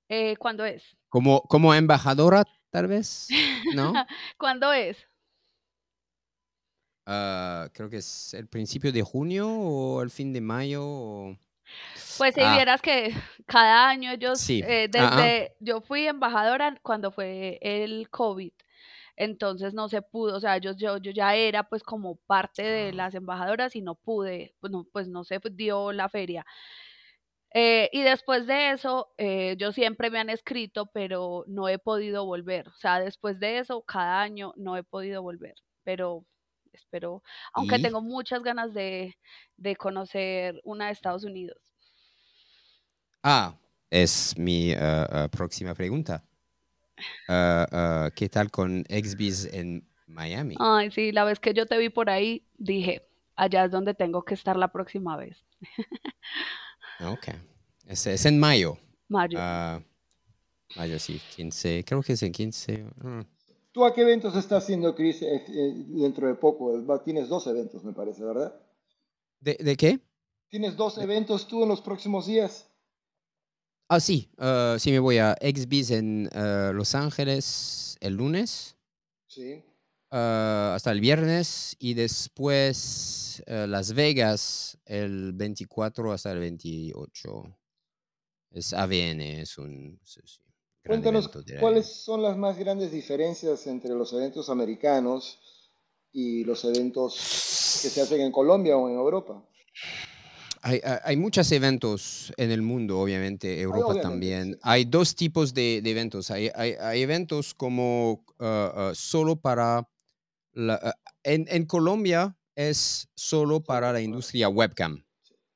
Eh, 0.08 0.36
¿Cuándo 0.38 0.64
es? 0.64 0.96
Como, 1.08 1.42
como 1.42 1.72
embajadora, 1.72 2.44
tal 2.70 2.88
vez, 2.88 3.28
¿no? 3.74 3.92
¿Cuándo 4.38 4.72
es? 4.72 5.08
Ah, 7.04 7.68
creo 7.72 7.90
que 7.90 7.96
es 7.96 8.32
el 8.34 8.46
principio 8.46 8.92
de 8.92 9.02
junio 9.02 9.48
o 9.50 10.02
el 10.02 10.10
fin 10.10 10.32
de 10.32 10.40
mayo. 10.40 10.82
o- 10.84 11.36
Pues 12.18 12.34
si 12.34 12.40
Ah. 12.40 12.54
vieras 12.54 12.80
que 12.80 13.10
cada 13.46 13.88
año 13.88 14.12
ellos, 14.12 14.38
Sí, 14.38 14.62
eh, 14.64 14.88
desde, 14.90 15.54
yo 15.60 15.80
fui 15.80 16.06
embajadora 16.06 16.76
cuando 16.82 17.10
fue 17.10 17.58
el 17.60 18.08
COVID, 18.10 18.52
entonces 19.16 19.74
no 19.74 19.88
se 19.88 20.00
pudo, 20.02 20.36
o 20.36 20.40
sea, 20.40 20.58
yo, 20.58 20.72
yo, 20.72 20.98
yo 20.98 21.10
ya 21.12 21.34
era 21.34 21.64
pues 21.64 21.82
como 21.82 22.16
parte 22.16 22.62
de 22.62 22.92
las 22.92 23.14
embajadoras 23.14 23.74
y 23.76 23.82
no 23.82 23.94
pude, 23.96 24.54
pues 24.60 24.70
no, 24.72 24.84
pues 24.92 25.08
no 25.08 25.24
se 25.24 25.40
dio 25.52 25.92
la 25.92 26.08
feria. 26.08 26.46
Eh, 27.54 27.90
y 27.92 28.00
después 28.02 28.46
de 28.46 28.70
eso, 28.70 29.12
eh, 29.18 29.56
yo 29.58 29.72
siempre 29.72 30.10
me 30.10 30.18
han 30.18 30.30
escrito, 30.30 30.86
pero 30.86 31.44
no 31.46 31.68
he 31.68 31.78
podido 31.78 32.24
volver. 32.24 32.68
O 32.68 32.74
sea, 32.78 32.98
después 32.98 33.38
de 33.40 33.58
eso, 33.58 33.82
cada 33.82 34.22
año 34.22 34.54
no 34.56 34.76
he 34.76 34.82
podido 34.82 35.22
volver. 35.22 35.54
Pero 35.84 36.24
espero, 36.72 37.22
aunque 37.52 37.76
Y 37.76 37.82
tengo 37.82 38.00
muchas 38.00 38.42
ganas 38.42 38.72
de, 38.74 39.16
de 39.56 39.76
conocer 39.76 40.60
una 40.64 40.86
de 40.86 40.92
Estados 40.92 41.24
Unidos. 41.24 41.58
Ah, 43.22 43.54
es 43.90 44.36
mi 44.36 44.72
ah, 44.72 45.06
ah, 45.10 45.28
próxima 45.28 45.74
pregunta. 45.74 46.24
Ah, 47.28 47.66
ah, 47.70 48.10
¿qué 48.14 48.28
tal 48.28 48.50
con 48.50 48.84
XBs 48.88 49.46
en 49.52 49.86
Miami? 50.06 50.56
Ay, 50.58 50.90
sí, 50.90 51.12
la 51.12 51.24
vez 51.24 51.38
que 51.38 51.54
yo 51.54 51.66
te 51.66 51.78
vi 51.78 51.88
por 51.88 52.10
ahí, 52.10 52.44
dije, 52.56 53.06
allá 53.36 53.64
es 53.64 53.70
donde 53.70 53.94
tengo 53.94 54.24
que 54.24 54.34
estar 54.34 54.56
la 54.56 54.68
próxima 54.68 55.16
vez. 55.16 55.44
Ok. 57.00 57.28
Es, 57.86 58.06
es 58.06 58.26
en 58.26 58.38
mayo. 58.38 58.78
Mayo. 59.08 59.38
Ah, 59.40 59.80
mayo, 60.76 60.98
sí, 60.98 61.20
15, 61.36 61.84
creo 61.84 62.02
que 62.02 62.12
es 62.12 62.22
en 62.22 62.32
15. 62.32 62.86
ah. 63.04 63.24
¿Tú 63.72 63.86
a 63.86 63.94
qué 63.94 64.02
eventos 64.02 64.36
estás 64.36 64.64
haciendo, 64.64 64.94
Chris, 64.94 65.22
eh, 65.22 65.42
eh, 65.48 65.74
dentro 65.88 66.26
de 66.28 66.34
poco? 66.34 66.78
Tienes 67.02 67.28
dos 67.28 67.46
eventos, 67.46 67.82
me 67.82 67.92
parece, 67.92 68.22
¿verdad? 68.22 68.54
¿De, 69.40 69.56
de 69.58 69.76
qué? 69.76 69.98
¿Tienes 70.48 70.76
dos 70.76 70.98
eventos 70.98 71.48
tú 71.48 71.62
en 71.62 71.70
los 71.70 71.80
próximos 71.80 72.26
días? 72.26 72.68
Ah, 73.88 73.98
sí, 73.98 74.30
ah, 74.38 74.76
sí 74.78 74.90
me 74.90 74.98
voy 74.98 75.18
a 75.18 75.34
XBs 75.40 75.90
en 75.92 76.28
Los 76.74 76.94
Ángeles 76.94 77.96
el 78.00 78.14
lunes. 78.14 78.76
Sí. 79.26 79.62
hasta 80.10 80.92
el 80.92 81.00
viernes 81.00 81.74
y 81.78 81.94
después 81.94 83.42
Las 83.46 83.94
Vegas 83.94 84.78
el 84.84 85.32
24 85.32 86.12
hasta 86.12 86.32
el 86.32 86.40
28. 86.40 87.58
Es 88.50 88.74
AVN, 88.74 89.40
es 89.40 89.56
un 89.56 89.98
sí, 90.04 90.20
sí, 90.26 90.42
gran 90.42 90.51
Cuéntanos 90.84 91.30
cuáles 91.60 91.86
son 91.86 92.22
las 92.22 92.36
más 92.36 92.58
grandes 92.58 92.90
diferencias 92.90 93.66
entre 93.66 93.90
los 93.90 94.12
eventos 94.12 94.48
americanos 94.50 95.38
y 96.12 96.44
los 96.44 96.64
eventos 96.64 97.14
que 97.82 97.88
se 97.88 98.00
hacen 98.00 98.20
en 98.20 98.32
Colombia 98.32 98.76
o 98.76 98.88
en 98.88 98.96
Europa. 98.96 99.42
Hay, 100.62 100.80
hay- 100.84 100.98
hay 101.04 101.16
muchos 101.16 101.50
eventos 101.52 102.32
en 102.36 102.50
el 102.50 102.62
mundo, 102.62 102.98
obviamente, 103.00 103.60
Europa 103.60 103.86
obviamente, 103.86 104.02
también. 104.08 104.58
Hay 104.62 104.84
dos 104.84 105.14
tipos 105.16 105.54
de, 105.54 105.80
de 105.82 105.90
eventos. 105.90 106.30
Hay, 106.30 106.50
eventos 107.00 107.54
como 107.54 108.24
ah, 108.38 108.72
ah, 108.90 108.92
solo 108.94 109.36
para... 109.36 109.88
la- 110.52 110.80
ah, 110.82 110.94
en, 111.24 111.46
en 111.48 111.64
Colombia 111.66 112.36
es 112.54 113.08
solo 113.14 113.60
para 113.60 113.92
la 113.92 114.00
industria 114.00 114.48
webcam. 114.48 115.04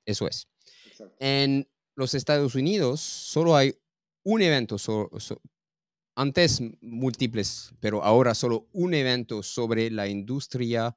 Eso 0.05 0.27
es. 0.29 0.49
Exacto. 0.87 1.14
En 1.20 1.68
los 1.97 2.14
Estados 2.14 2.55
Unidos 2.55 3.01
solo 3.01 3.55
hay 3.57 3.74
un 4.27 4.43
evento, 4.43 4.77
so- 4.77 5.09
so- 5.18 5.41
antes 6.16 6.61
múltiples, 6.81 7.72
pero 7.81 8.03
ahora 8.03 8.35
solo 8.35 8.68
un 8.72 8.93
evento 8.95 9.43
sobre 9.43 9.91
la 9.91 10.09
industria 10.09 10.97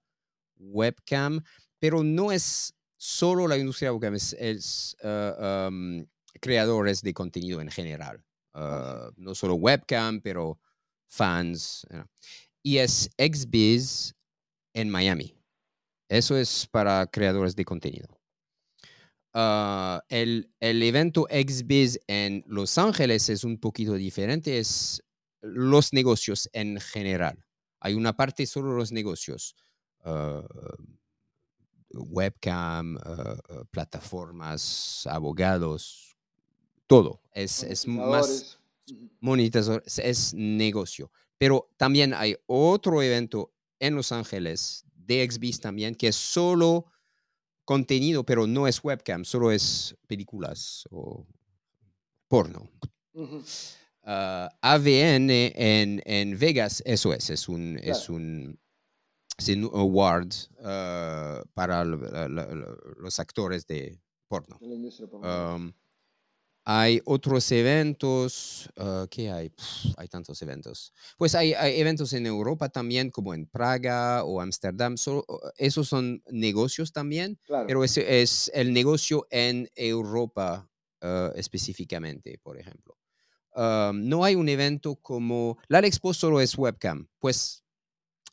webcam, 0.58 1.42
pero 1.80 2.04
no 2.04 2.32
es 2.32 2.74
solo 2.98 3.48
la 3.48 3.58
industria 3.58 3.94
webcam, 3.94 4.16
es, 4.16 4.34
es, 4.40 4.96
ah, 5.04 5.68
am, 5.68 6.08
creadores 6.42 7.02
de 7.02 7.14
contenido 7.14 7.62
en 7.62 7.70
general. 7.70 8.24
Ah, 8.54 9.12
no 9.16 9.36
solo 9.36 9.56
webcam, 9.56 10.22
pero 10.22 10.60
fans. 11.08 11.86
you 11.90 11.98
know. 11.98 12.06
Y 12.64 12.78
es 12.80 13.10
XBiz 13.18 14.16
en 14.74 14.90
Miami. 14.90 15.36
Eso 16.10 16.36
es 16.36 16.66
para 16.66 17.06
creadores 17.06 17.56
de 17.56 17.64
contenido. 17.64 18.19
Ah, 19.34 20.04
el, 20.10 20.52
el 20.60 20.82
evento 20.82 21.28
XBiz 21.30 22.00
en 22.08 22.44
Los 22.48 22.78
Ángeles 22.78 23.30
es 23.30 23.44
un 23.44 23.60
poquito 23.60 23.94
diferente, 23.94 24.58
es 24.58 25.04
los 25.42 25.94
negocios 25.94 26.50
en 26.54 26.80
general. 26.80 27.46
Hay 27.80 27.94
una 27.94 28.16
parte 28.16 28.46
solo 28.46 28.74
los 28.74 28.92
negocios, 28.92 29.56
ah, 30.04 30.44
webcam, 31.92 32.98
ah, 32.98 33.36
plataformas, 33.72 35.06
abogados, 35.08 36.18
todo. 36.88 37.22
Es, 37.34 37.64
es 37.64 37.88
más 37.88 38.08
Monetizadores. 38.08 38.58
Ujú. 38.92 39.10
monetizador, 39.20 39.84
es, 39.86 40.00
es 40.00 40.34
negocio. 40.34 41.12
Pero 41.38 41.70
también 41.78 42.14
hay 42.14 42.36
otro 42.48 43.02
evento 43.02 43.54
en 43.80 43.96
Los 43.96 44.12
Ángeles 44.12 44.84
de 44.96 45.26
XBiz 45.30 45.60
también, 45.60 45.96
que 45.96 46.08
es 46.10 46.16
solo 46.16 46.86
contenido, 47.70 48.24
pero 48.24 48.48
no 48.48 48.66
es 48.68 48.84
webcam, 48.84 49.24
solo 49.24 49.52
es 49.52 49.96
películas 50.08 50.86
o 50.90 51.24
porno. 52.28 52.68
Ujú. 53.14 53.44
Ah, 54.02 54.50
AVN 54.60 55.54
en, 55.56 56.02
en 56.04 56.40
Vegas, 56.40 56.82
eso 56.84 57.14
es, 57.14 57.30
es 57.30 57.48
un, 57.48 57.80
es 57.84 58.10
un, 58.10 58.60
es 59.38 59.50
un 59.50 59.66
award 59.66 60.34
ah, 60.64 61.44
para 61.54 61.86
los 61.86 63.20
actores 63.20 63.68
de 63.68 64.02
porno. 64.28 64.60
Um, 64.62 65.72
hay 66.72 67.02
otros 67.06 67.52
eventos, 67.52 68.70
ah, 68.78 69.08
¿qué 69.10 69.32
hay? 69.32 69.52
Hay 69.98 70.08
tantos 70.08 70.40
eventos. 70.44 70.94
Pues 71.18 71.34
hay, 71.34 71.54
hay 71.54 71.80
eventos 71.80 72.14
en 72.14 72.28
Europa 72.28 72.70
también, 72.70 73.10
como 73.10 73.34
en 73.34 73.48
Praga 73.48 74.24
o 74.24 74.40
Ámsterdam. 74.40 74.94
esos 75.58 75.88
son 75.88 76.22
negocios 76.30 76.94
también, 76.94 77.40
claro. 77.48 77.66
pero 77.66 77.84
ese 77.84 78.22
es 78.22 78.52
el 78.54 78.72
negocio 78.72 79.26
en 79.32 79.68
Europa 79.74 80.70
ah, 81.02 81.32
específicamente, 81.36 82.38
por 82.44 82.60
ejemplo. 82.60 82.96
Um, 83.56 84.08
no 84.08 84.24
hay 84.24 84.36
un 84.36 84.48
evento 84.48 84.96
como... 84.98 85.58
La 85.70 85.80
Expo 85.80 86.14
solo 86.14 86.40
es 86.40 86.56
webcam. 86.56 87.08
Pues 87.18 87.64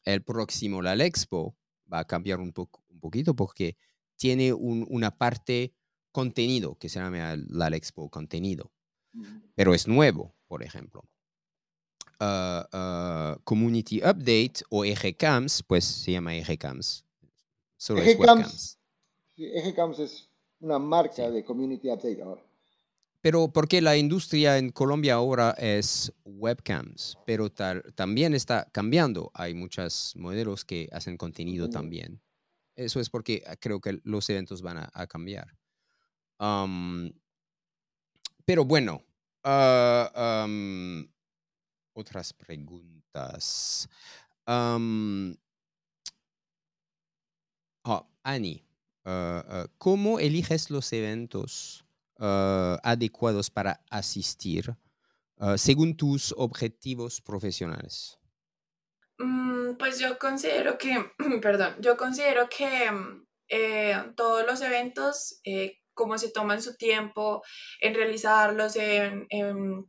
el 0.05 0.23
próximo 0.23 0.83
La 0.83 0.93
Expo 0.93 1.57
va 1.91 2.01
a 2.01 2.05
cambiar 2.05 2.41
un, 2.41 2.53
un 2.55 3.01
poquito 3.01 3.35
porque 3.35 3.79
tiene 4.17 4.53
un- 4.53 4.87
una 4.91 5.11
parte 5.11 5.73
contenido 6.21 6.77
que 6.79 6.89
se 6.89 6.99
llama 6.99 7.37
La 7.51 7.69
Expo 7.77 8.09
contenido, 8.09 8.73
Ujú. 9.13 9.27
pero 9.55 9.75
es 9.75 9.87
nuevo, 9.87 10.35
por 10.49 10.63
ejemplo. 10.63 11.05
Ah, 12.19 12.67
ah, 12.73 13.39
Community 13.45 13.99
Update 13.99 14.63
o 14.71 14.83
EGCAMS, 14.87 15.63
pues 15.65 15.85
se 15.85 16.13
llama 16.13 16.35
EGCAMS. 16.35 17.05
Solo 17.77 18.01
es 18.01 18.09
EGCAMS. 18.09 18.19
webcams. 18.39 18.79
Sí, 19.37 19.45
EGCAMS 19.45 19.99
es 19.99 20.31
una 20.61 20.79
marca 20.79 21.27
Sí. 21.27 21.31
de 21.35 21.45
Community 21.45 21.91
Update 21.91 22.23
ahora. 22.23 22.43
Pero 23.21 23.49
porque 23.53 23.83
la 23.83 23.99
industria 23.99 24.57
en 24.57 24.71
Colombia 24.71 25.15
ahora 25.17 25.51
es 25.59 26.11
webcams, 26.25 27.19
pero 27.27 27.51
también 27.51 28.33
está 28.33 28.71
cambiando. 28.73 29.31
Hay 29.35 29.53
muchos 29.53 30.15
modelos 30.17 30.65
que 30.65 30.89
hacen 30.93 31.19
contenido 31.19 31.69
también. 31.69 32.23
Eso 32.75 33.01
es 33.01 33.11
porque 33.11 33.43
ah, 33.47 33.57
creo 33.57 33.81
que 33.83 34.01
los 34.05 34.31
eventos 34.31 34.63
van 34.63 34.79
a, 34.79 34.91
a 34.95 35.07
cambiar. 35.07 35.49
Pero 38.45 38.65
bueno, 38.65 39.03
ah, 39.45 40.47
otras 41.95 42.33
preguntas. 42.33 43.89
Ah, 44.47 44.79
Ani, 48.23 48.65
ah, 49.05 49.67
¿cómo 49.79 50.19
eliges 50.19 50.71
los 50.71 50.93
eventos 50.93 51.85
adecuados 52.19 53.51
para 53.51 53.85
asistir 53.91 54.75
según 55.57 55.97
tus 55.97 56.33
objetivos 56.37 57.21
profesionales? 57.21 58.19
Mm, 59.19 59.77
Pues 59.79 59.99
yo 59.99 60.19
considero 60.19 60.79
que, 60.79 61.13
perdón, 61.43 61.77
yo 61.81 61.97
considero 61.97 62.49
que 62.49 62.91
mm, 62.91 63.27
eh, 63.49 64.13
todos 64.17 64.47
los 64.47 64.61
eventos, 64.61 65.41
eh, 65.45 65.79
como 65.97 66.19
se 66.19 66.31
toman 66.31 66.63
su 66.63 66.77
tiempo 66.77 67.43
en 67.81 67.95
realizarlos, 67.97 68.77
en, 68.77 69.27
en- 69.31 69.87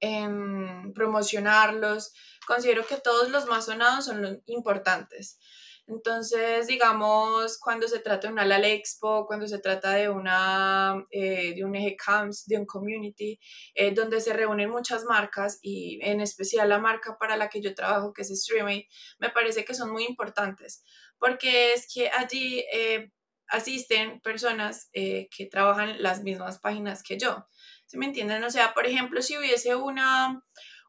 en 0.00 0.92
promocionarlos, 0.94 2.12
considero 2.46 2.86
que 2.86 2.96
todos 2.98 3.30
los 3.30 3.46
más 3.46 3.66
sonados 3.66 4.04
son 4.06 4.22
los 4.22 4.38
importantes. 4.46 5.38
Entonces, 5.86 6.66
digamos, 6.66 7.58
cuando 7.58 7.88
se 7.88 8.00
trata 8.00 8.26
de 8.26 8.32
una 8.34 8.44
LAL 8.44 8.64
Expo, 8.66 9.26
cuando 9.26 9.48
se 9.48 9.58
trata 9.58 9.92
de, 9.92 10.10
una, 10.10 11.02
eh, 11.10 11.54
de 11.54 11.64
un 11.64 11.74
eje 11.74 11.96
CAMS, 11.96 12.44
de 12.46 12.58
un 12.58 12.66
community, 12.66 13.40
eh, 13.74 13.92
donde 13.94 14.20
se 14.20 14.34
reúnen 14.34 14.68
muchas 14.70 15.04
marcas 15.04 15.58
y 15.62 15.98
en 16.02 16.20
especial 16.20 16.68
la 16.68 16.78
marca 16.78 17.16
para 17.18 17.36
la 17.38 17.48
que 17.48 17.62
yo 17.62 17.74
trabajo, 17.74 18.12
que 18.12 18.20
es 18.22 18.30
Streaming, 18.30 18.82
me 19.18 19.30
parece 19.30 19.64
que 19.64 19.72
son 19.74 19.90
muy 19.90 20.04
importantes, 20.04 20.84
porque 21.18 21.72
es 21.72 21.86
que 21.92 22.10
allí 22.10 22.64
eh, 22.72 23.10
asisten 23.48 24.20
personas 24.20 24.90
que 24.92 25.48
trabajan 25.50 26.02
las 26.02 26.22
mismas 26.22 26.58
páginas 26.58 27.02
que 27.02 27.18
yo. 27.18 27.46
¿Sí 27.86 27.96
me 27.98 28.06
entienden? 28.06 28.44
O 28.44 28.50
sea, 28.50 28.74
por 28.74 28.86
ejemplo, 28.86 29.22
si 29.22 29.38
hubiese 29.38 29.74
una, 29.74 30.42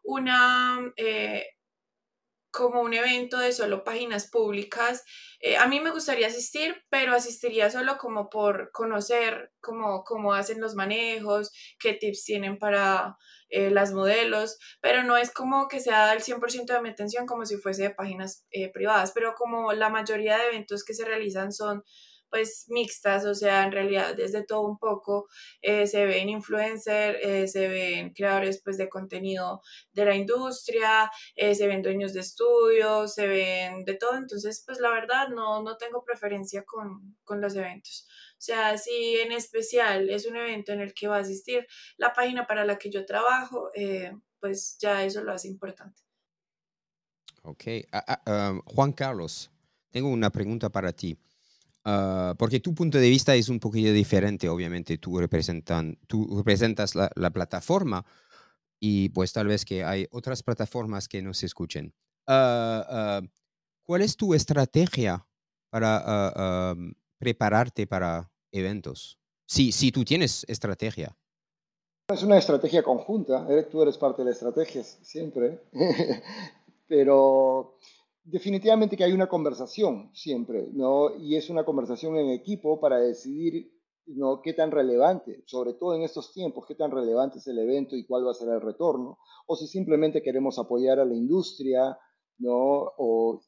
una 0.04 0.80
como 2.52 2.82
un 2.82 2.94
evento 2.94 3.38
de 3.38 3.52
solo 3.52 3.84
páginas 3.84 4.30
públicas. 4.30 5.04
Eh, 5.40 5.58
a 5.58 5.68
mí 5.68 5.80
me 5.80 5.92
gustaría 5.92 6.28
asistir, 6.28 6.76
pero 6.90 7.14
asistiría 7.14 7.70
solo 7.70 7.98
como 7.98 8.30
por 8.30 8.72
conocer 8.72 9.52
cómo, 9.60 10.04
cómo 10.04 10.34
hacen 10.34 10.60
los 10.60 10.76
manejos, 10.76 11.52
qué 11.80 11.94
tips 11.94 12.24
tienen 12.24 12.58
para 12.58 13.18
eh, 13.50 13.70
las 13.70 13.94
modelos, 13.94 14.58
pero 14.82 15.04
no 15.04 15.18
es 15.18 15.32
como 15.32 15.68
que 15.68 15.80
sea 15.80 16.12
el 16.14 16.22
100% 16.22 16.74
de 16.74 16.82
mi 16.82 16.90
atención 16.90 17.26
como 17.26 17.46
si 17.46 17.58
fuese 17.58 17.84
de 17.84 17.90
páginas 17.92 18.46
eh, 18.52 18.72
privadas, 18.72 19.12
pero 19.14 19.36
como 19.36 19.74
la 19.74 19.90
mayoría 19.90 20.38
de 20.38 20.48
eventos 20.48 20.84
que 20.84 20.94
se 20.94 21.06
realizan 21.06 21.52
son 21.52 21.84
pues 22.30 22.66
mixtas, 22.70 23.26
o 23.26 23.34
sea, 23.34 23.64
en 23.64 23.72
realidad 23.72 24.16
desde 24.16 24.44
todo 24.44 24.62
un 24.62 24.78
poco 24.78 25.28
eh, 25.62 25.88
se 25.88 26.06
ven 26.06 26.30
influencers, 26.30 27.18
eh, 27.22 27.48
se 27.48 27.68
ven 27.68 28.14
creadores 28.14 28.62
pues 28.64 28.78
de 28.78 28.90
contenido 28.90 29.62
de 29.92 30.06
la 30.06 30.16
industria, 30.16 31.10
eh, 31.36 31.56
se 31.56 31.68
ven 31.68 31.82
dueños 31.82 32.14
de 32.14 32.22
estudios, 32.22 33.14
se 33.14 33.28
ven 33.28 33.84
de 33.86 33.96
todo, 33.96 34.16
entonces 34.16 34.64
pues 34.66 34.80
la 34.80 34.92
verdad 34.92 35.30
no, 35.30 35.62
no 35.64 35.78
tengo 35.78 36.04
preferencia 36.04 36.64
con, 36.64 37.18
con 37.24 37.42
los 37.42 37.56
eventos. 37.56 38.08
O 38.34 38.42
sea, 38.42 38.78
si 38.78 39.18
en 39.20 39.32
especial 39.32 40.10
es 40.10 40.26
un 40.26 40.38
evento 40.38 40.72
en 40.72 40.82
el 40.82 40.94
que 40.94 41.08
va 41.08 41.18
a 41.18 41.22
asistir 41.22 41.68
la 41.98 42.14
página 42.14 42.48
para 42.48 42.64
la 42.64 42.78
que 42.78 42.90
yo 42.90 43.06
trabajo, 43.06 43.70
pues 44.40 44.78
ya 44.80 45.04
eso 45.04 45.22
lo 45.24 45.34
hace 45.34 45.50
importante. 45.50 46.02
Ok. 47.44 47.64
Ah, 47.92 48.22
ah, 48.26 48.52
um, 48.52 48.62
Juan 48.66 48.92
Carlos, 48.94 49.52
tengo 49.92 50.10
una 50.10 50.30
pregunta 50.30 50.70
para 50.70 50.92
ti. 50.92 51.18
Ah, 51.86 52.36
porque 52.38 52.60
tu 52.60 52.74
punto 52.76 52.98
de 52.98 53.10
vista 53.10 53.36
es 53.36 53.50
un 53.50 53.60
poquito 53.60 53.92
diferente, 53.92 54.50
obviamente. 54.50 54.98
Tú, 54.98 55.18
representan, 55.20 55.98
tú 56.08 56.38
representas 56.38 56.96
la, 56.96 57.30
plataforma 57.32 58.06
y 58.80 59.10
pues 59.10 59.34
tal 59.34 59.48
vez 59.48 59.66
que 59.66 59.84
hay 59.84 60.08
otras 60.12 60.44
plataformas 60.44 61.08
que 61.08 61.22
nos 61.22 61.44
escuchen. 61.44 61.94
Ah, 62.28 62.86
ah, 62.90 63.22
¿Cuál 63.86 64.02
es 64.02 64.16
tu 64.16 64.34
estrategia 64.34 65.26
para 65.70 66.76
prepararte 67.18 67.88
para 67.88 68.32
eventos? 68.52 69.20
Sí, 69.48 69.72
si 69.72 69.92
tú 69.92 70.06
tienes 70.06 70.46
estrategia. 70.48 71.18
Es 72.08 72.24
una 72.24 72.38
estrategia 72.38 72.84
conjunta, 72.84 73.48
tú 73.72 73.82
eres 73.82 73.98
parte 73.98 74.22
de 74.22 74.28
la 74.28 74.32
estrategia 74.32 74.84
siempre, 74.84 75.60
pero 76.88 77.79
definitivamente 78.24 78.98
que 78.98 79.04
hay 79.04 79.14
una 79.14 79.28
conversación 79.28 80.12
siempre, 80.14 80.68
¿no? 80.74 81.16
Y 81.18 81.36
es 81.36 81.50
una 81.50 81.64
conversación 81.66 82.18
en 82.18 82.30
equipo 82.30 82.80
para 82.80 83.00
decidir, 83.00 83.72
¿no? 84.06 84.42
Qué 84.42 84.54
tan 84.54 84.72
relevante, 84.72 85.44
sobre 85.46 85.74
todo 85.74 85.96
en 85.96 86.04
estos 86.04 86.34
tiempos, 86.34 86.66
qué 86.68 86.76
tan 86.76 86.92
relevante 86.92 87.40
es 87.40 87.48
el 87.48 87.60
evento 87.60 87.96
y 87.96 88.06
cuál 88.06 88.26
va 88.26 88.32
a 88.32 88.36
ser 88.36 88.50
el 88.50 88.62
retorno, 88.62 89.18
o 89.48 89.56
si 89.56 89.68
simplemente 89.68 90.22
queremos 90.22 90.60
apoyar 90.60 91.00
a 91.00 91.06
la 91.06 91.16
industria, 91.16 91.98
¿no? 92.40 92.92
O, 92.98 93.42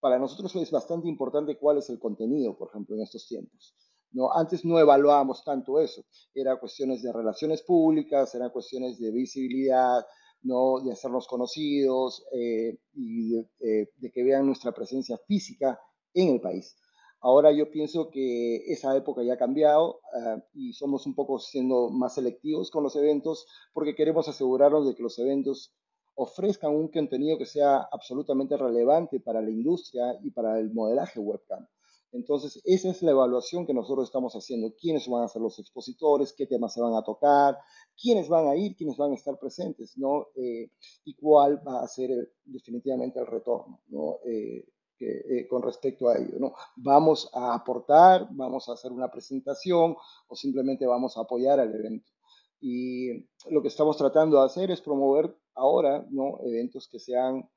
para 0.00 0.18
nosotros 0.18 0.54
es 0.56 0.70
bastante 0.70 1.08
importante 1.08 1.56
cuál 1.56 1.78
es 1.78 1.88
el 1.88 1.98
contenido, 1.98 2.58
por 2.58 2.68
ejemplo, 2.68 2.94
en 2.94 3.02
estos 3.02 3.26
tiempos. 3.26 3.74
¿no? 4.12 4.30
Antes 4.32 4.64
no 4.64 4.78
evaluábamos 4.78 5.42
tanto 5.44 5.80
eso, 5.80 6.04
era 6.34 6.60
cuestiones 6.60 7.02
de 7.02 7.12
relaciones 7.12 7.62
públicas, 7.62 8.34
eran 8.34 8.50
cuestiones 8.50 8.98
de 8.98 9.10
visibilidad, 9.10 10.04
¿no? 10.44 10.80
de 10.80 10.92
hacernos 10.92 11.26
conocidos 11.26 12.24
eh, 12.32 12.78
y 12.94 13.36
eh, 13.36 13.90
de, 13.96 14.12
que 14.12 14.22
vean 14.22 14.46
nuestra 14.46 14.72
presencia 14.72 15.18
física 15.26 15.80
en 16.12 16.34
el 16.34 16.40
país. 16.40 16.76
Ahora 17.20 17.50
yo 17.52 17.70
pienso 17.70 18.10
que 18.10 18.56
esa 18.70 18.94
época 18.96 19.22
ya 19.22 19.34
ha 19.34 19.38
cambiado 19.38 20.00
ah, 20.14 20.36
y 20.52 20.74
somos 20.74 21.06
un 21.06 21.14
poco 21.14 21.38
siendo 21.38 21.88
más 21.88 22.14
selectivos 22.14 22.70
con 22.70 22.82
los 22.82 22.94
eventos 22.96 23.46
porque 23.72 23.94
queremos 23.94 24.28
asegurarnos 24.28 24.86
de 24.86 24.94
que 24.94 25.02
los 25.02 25.18
eventos 25.18 25.74
ofrezcan 26.14 26.72
un 26.72 26.88
contenido 26.88 27.38
que 27.38 27.46
sea 27.46 27.88
absolutamente 27.90 28.56
relevante 28.56 29.20
para 29.20 29.40
la 29.40 29.50
industria 29.50 30.18
y 30.22 30.30
para 30.30 30.58
el 30.60 30.72
modelaje 30.72 31.18
webcam. 31.18 31.66
Entonces, 32.14 32.60
esa 32.64 32.90
es 32.90 33.02
la 33.02 33.10
evaluación 33.10 33.66
que 33.66 33.74
nosotros 33.74 34.06
estamos 34.06 34.34
haciendo. 34.34 34.72
¿Quiénes 34.80 35.08
van 35.08 35.24
a 35.24 35.28
ser 35.28 35.42
los 35.42 35.58
expositores? 35.58 36.32
¿Qué 36.32 36.46
temas 36.46 36.72
se 36.72 36.80
van 36.80 36.94
a 36.94 37.02
tocar? 37.02 37.58
¿Quiénes 38.00 38.28
van 38.28 38.46
a 38.46 38.54
ir? 38.54 38.76
¿Quiénes 38.76 38.96
van 38.96 39.10
a 39.10 39.14
estar 39.16 39.36
presentes? 39.36 39.98
¿no? 39.98 40.28
Eh, 40.36 40.70
¿Y 41.04 41.14
cuál 41.16 41.60
va 41.66 41.82
a 41.82 41.88
ser 41.88 42.32
definitivamente 42.44 43.18
el 43.18 43.26
retorno 43.26 43.80
¿no? 43.88 44.18
Eh, 44.24 44.64
eh, 45.00 45.48
con 45.48 45.60
respecto 45.62 46.08
a 46.08 46.16
ello? 46.16 46.38
¿no? 46.38 46.54
¿Vamos 46.76 47.28
a 47.34 47.52
aportar? 47.52 48.28
¿Vamos 48.30 48.68
a 48.68 48.74
hacer 48.74 48.92
una 48.92 49.10
presentación? 49.10 49.96
¿O 50.28 50.36
simplemente 50.36 50.86
vamos 50.86 51.16
a 51.16 51.22
apoyar 51.22 51.58
al 51.58 51.74
evento? 51.74 52.12
Y 52.60 53.26
lo 53.50 53.60
que 53.60 53.68
estamos 53.68 53.96
tratando 53.96 54.38
de 54.38 54.46
hacer 54.46 54.70
es 54.70 54.80
promover 54.80 55.36
ahora 55.54 56.06
¿no? 56.10 56.38
eventos 56.44 56.88
que 56.88 57.00
sean 57.00 57.50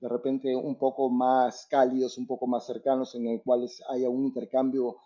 de 0.00 0.08
repente 0.08 0.54
un 0.54 0.76
poco 0.76 1.08
más 1.08 1.66
cálidos, 1.70 2.18
un 2.18 2.26
poco 2.26 2.46
más 2.46 2.66
cercanos, 2.66 3.14
en 3.14 3.26
el 3.28 3.42
cual 3.42 3.68
haya 3.88 4.08
un 4.08 4.24
intercambio 4.24 4.96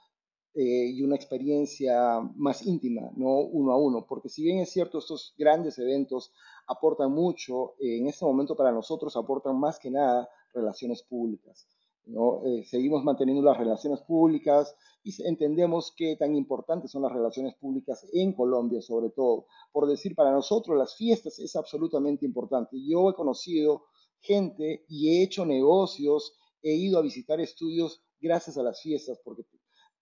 eh, 0.54 0.90
y 0.90 1.02
una 1.02 1.14
experiencia 1.14 2.20
más 2.36 2.66
íntima, 2.66 3.10
no 3.16 3.38
uno 3.38 3.72
a 3.72 3.76
uno, 3.76 4.06
porque 4.08 4.28
si 4.28 4.42
bien 4.42 4.58
es 4.58 4.70
cierto, 4.70 4.98
estos 4.98 5.34
grandes 5.38 5.78
eventos 5.78 6.32
aportan 6.66 7.12
mucho, 7.12 7.74
en 7.78 8.08
este 8.08 8.24
momento 8.24 8.56
para 8.56 8.72
nosotros 8.72 9.16
aportan 9.16 9.58
más 9.58 9.78
que 9.78 9.90
nada 9.90 10.28
relaciones 10.52 11.02
públicas. 11.02 11.66
¿no? 12.08 12.42
Eh, 12.44 12.64
seguimos 12.64 13.04
manteniendo 13.04 13.42
las 13.42 13.58
relaciones 13.58 14.00
públicas 14.00 14.74
y 15.04 15.12
entendemos 15.26 15.92
qué 15.96 16.16
tan 16.16 16.34
importantes 16.34 16.90
son 16.90 17.02
las 17.02 17.12
relaciones 17.12 17.54
públicas 17.54 18.06
en 18.12 18.32
Colombia, 18.32 18.80
sobre 18.80 19.10
todo. 19.10 19.46
Por 19.72 19.86
decir, 19.86 20.14
para 20.14 20.32
nosotros 20.32 20.76
las 20.76 20.96
fiestas 20.96 21.38
es 21.38 21.54
absolutamente 21.56 22.24
importante. 22.24 22.76
Yo 22.82 23.10
he 23.10 23.14
conocido 23.14 23.84
gente 24.20 24.84
y 24.88 25.10
he 25.10 25.22
hecho 25.22 25.44
negocios, 25.46 26.38
he 26.62 26.74
ido 26.74 26.98
a 26.98 27.02
visitar 27.02 27.40
estudios 27.40 28.02
gracias 28.20 28.58
a 28.58 28.62
las 28.62 28.80
fiestas, 28.80 29.20
porque 29.24 29.44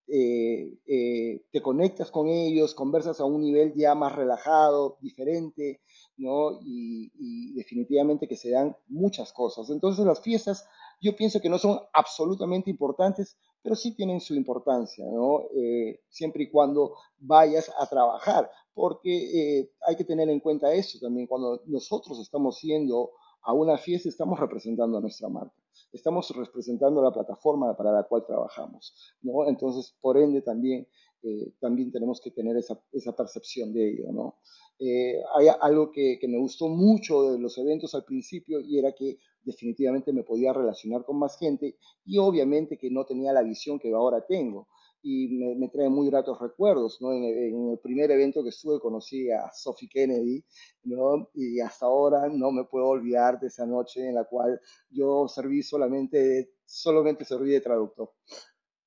eh, 0.09 0.79
eh, 0.87 1.45
te 1.51 1.61
conectas 1.61 2.13
con 2.13 2.29
ellos, 2.29 2.77
conversas 2.77 3.19
a 3.19 3.25
un 3.25 3.41
nivel 3.41 3.75
ya 3.75 3.97
más 3.97 4.15
relajado, 4.15 4.99
diferente, 5.01 5.81
¿no? 6.17 6.61
Y, 6.63 7.11
definitivamente 7.55 8.29
que 8.29 8.37
se 8.37 8.51
dan 8.51 8.77
muchas 8.87 9.33
cosas. 9.33 9.71
Entonces 9.71 10.05
las 10.05 10.21
fiestas 10.21 10.69
yo 11.01 11.17
pienso 11.17 11.41
que 11.41 11.49
no 11.49 11.59
son 11.59 11.81
absolutamente 11.93 12.71
importantes, 12.71 13.37
pero 13.63 13.75
sí 13.75 13.97
tienen 13.97 14.21
su 14.21 14.35
importancia, 14.35 15.05
¿no? 15.11 15.45
Eh, 15.57 16.01
siempre 16.09 16.45
y 16.45 16.51
cuando 16.51 16.95
vayas 17.19 17.73
a 17.79 17.87
trabajar, 17.87 18.49
porque 18.75 19.71
hay 19.87 19.97
que 19.97 20.05
tener 20.05 20.29
en 20.29 20.41
cuenta 20.41 20.73
eso 20.73 20.99
también, 21.01 21.27
cuando 21.27 21.63
nosotros 21.67 22.21
estamos 22.21 22.59
siendo 22.59 23.11
a 23.47 23.53
una 23.53 23.79
fiesta 23.79 24.09
estamos 24.09 24.41
representando 24.41 24.99
a 24.99 25.01
nuestra 25.01 25.29
marca, 25.29 25.55
estamos 25.93 26.29
representando 26.31 27.01
la 27.01 27.13
plataforma 27.13 27.77
para 27.77 27.93
la 27.93 28.03
cual 28.03 28.25
trabajamos, 28.27 29.15
¿no? 29.23 29.49
Entonces, 29.49 29.95
por 30.01 30.19
ende, 30.19 30.43
también, 30.43 30.89
eh, 31.23 31.53
también 31.61 31.93
tenemos 31.93 32.21
que 32.21 32.33
tener 32.33 32.57
esa, 32.57 32.81
esa 32.93 33.15
percepción 33.15 33.73
de 33.73 33.89
ello, 33.89 34.13
¿no? 34.13 34.35
Eh, 34.81 35.23
hay 35.37 35.47
algo 35.61 35.93
que, 35.93 36.19
que 36.21 36.27
me 36.27 36.39
gustó 36.39 36.69
mucho 36.69 37.33
de 37.33 37.39
los 37.39 37.57
eventos 37.57 37.95
al 37.95 38.05
principio 38.05 38.61
y 38.61 38.81
era 38.81 38.93
que 38.93 39.19
definitivamente 39.45 40.13
me 40.13 40.25
podía 40.25 40.53
relacionar 40.53 41.05
con 41.05 41.17
más 41.17 41.39
gente 41.39 41.79
y 42.05 42.19
obviamente 42.19 42.77
que 42.77 42.91
no 42.91 43.07
tenía 43.07 43.33
la 43.33 43.45
visión 43.45 43.79
que 43.79 43.93
ahora 43.93 44.27
tengo 44.27 44.67
y 45.09 45.29
me, 45.29 45.69
trae 45.69 45.89
muy 45.89 46.11
gratos 46.11 46.37
recuerdos, 46.41 47.01
¿no? 47.01 47.13
En, 47.13 47.71
el 47.71 47.79
primer 47.79 48.11
evento 48.11 48.43
que 48.43 48.49
estuve 48.49 48.81
conocí 48.81 49.31
a 49.31 49.53
Sophie 49.55 49.89
Kennedy, 49.89 50.45
¿no? 50.83 51.31
Y 51.33 51.61
hasta 51.61 51.87
ahora 51.87 52.29
no 52.29 52.51
me 52.51 52.65
puedo 52.65 52.87
olvidar 52.87 53.39
de 53.39 53.47
esa 53.47 53.67
noche 53.67 54.05
en 54.09 54.17
la 54.17 54.25
cual 54.25 54.61
yo 54.91 55.29
serví 55.29 55.63
solamente, 55.63 56.51
solamente 56.65 57.25
serví 57.25 57.53
de 57.53 57.61
traductor. 57.61 58.13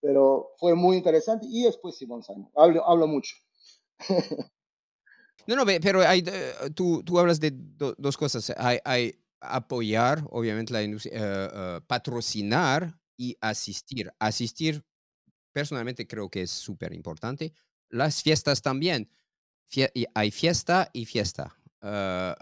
Pero 0.01 0.49
fue 0.57 0.75
muy 0.75 0.97
interesante 0.97 1.47
y 1.49 1.63
después 1.63 1.95
Simón 1.95 2.21
Sano. 2.21 2.51
Hablo, 2.53 2.85
hablo 2.85 3.07
mucho. 3.07 3.35
No, 5.47 5.55
no, 5.55 5.65
pero 5.65 6.01
hay, 6.01 6.23
eh, 6.27 6.69
tú, 6.75 7.01
tú 7.03 7.17
hablas 7.17 7.39
de 7.39 7.51
dos 7.51 8.17
cosas. 8.17 8.53
Hay, 8.55 8.77
hay, 8.85 9.15
apoyar, 9.41 10.23
obviamente, 10.29 10.71
la 10.73 10.83
industria, 10.83 11.13
eh, 11.15 11.49
eh, 11.51 11.79
patrocinar 11.87 12.93
y 13.17 13.35
asistir. 13.41 14.11
Asistir 14.19 14.83
personalmente 15.51 16.07
creo 16.07 16.29
que 16.29 16.43
es 16.43 16.51
súper 16.51 16.93
importante. 16.93 17.53
Las 17.89 18.21
fiestas 18.21 18.61
también. 18.61 19.09
hay 20.13 20.31
fiesta 20.31 20.89
y 20.93 21.05
fiesta. 21.05 21.55
Ah, 21.81 22.35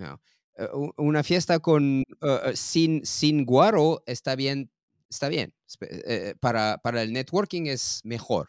ah, 0.00 0.20
eh, 0.56 0.68
una 0.96 1.22
fiesta 1.22 1.58
con, 1.58 2.02
uh, 2.20 2.52
sin, 2.54 3.04
sin 3.06 3.44
guaro 3.44 4.02
está 4.06 4.34
bien 4.34 4.70
está 5.08 5.28
bien. 5.28 5.54
Eh, 5.80 6.34
para, 6.40 6.78
para, 6.78 7.02
el 7.02 7.12
networking 7.12 7.66
es 7.66 8.00
mejor. 8.04 8.48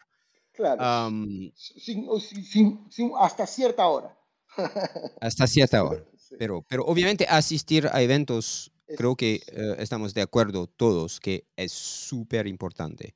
Claro. 0.52 1.10
hasta 3.18 3.46
cierta 3.46 3.86
hora. 3.86 4.16
hasta 5.20 5.46
cierta 5.46 5.82
hora. 5.84 6.04
Pero, 6.38 6.64
pero 6.68 6.84
obviamente 6.84 7.26
asistir 7.28 7.88
a 7.92 8.02
eventos, 8.02 8.72
creo 8.96 9.16
que 9.16 9.42
eh, 9.46 9.76
estamos 9.78 10.14
de 10.14 10.22
acuerdo 10.22 10.66
todos 10.66 11.18
que 11.18 11.46
es 11.56 11.72
súper 11.72 12.46
importante. 12.46 13.14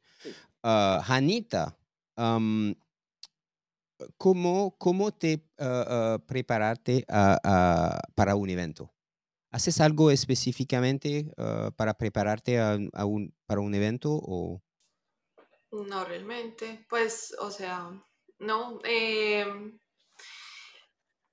Uh, 0.64 0.98
Janita, 1.02 1.76
¿cómo, 4.16 4.76
¿cómo, 4.78 5.12
te 5.12 5.46
uh, 5.58 6.18
prepararte 6.26 7.04
para 8.14 8.34
un 8.34 8.48
evento? 8.48 8.90
¿Haces 9.50 9.80
algo 9.80 10.10
específicamente 10.10 11.30
para 11.76 11.94
prepararte 11.94 12.58
para 13.46 13.60
un 13.60 13.74
evento 13.74 14.10
o...? 14.14 14.62
No, 15.70 16.04
realmente. 16.04 16.86
Pues, 16.88 17.34
o 17.40 17.50
sea, 17.50 17.90
no. 18.38 18.78
Em, 18.84 19.78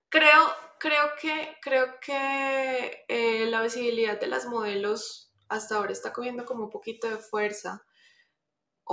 creo, 0.09 0.47
creo 0.79 1.11
que, 1.21 1.55
creo 1.61 1.99
que 1.99 3.05
eh, 3.07 3.45
la 3.47 3.61
visibilidad 3.61 4.19
de 4.19 4.27
las 4.27 4.45
modelos 4.47 5.31
hasta 5.47 5.75
ahora 5.75 5.91
está 5.91 6.11
cogiendo 6.13 6.45
como 6.45 6.65
un 6.65 6.69
poquito 6.69 7.09
de 7.09 7.17
fuerza. 7.17 7.83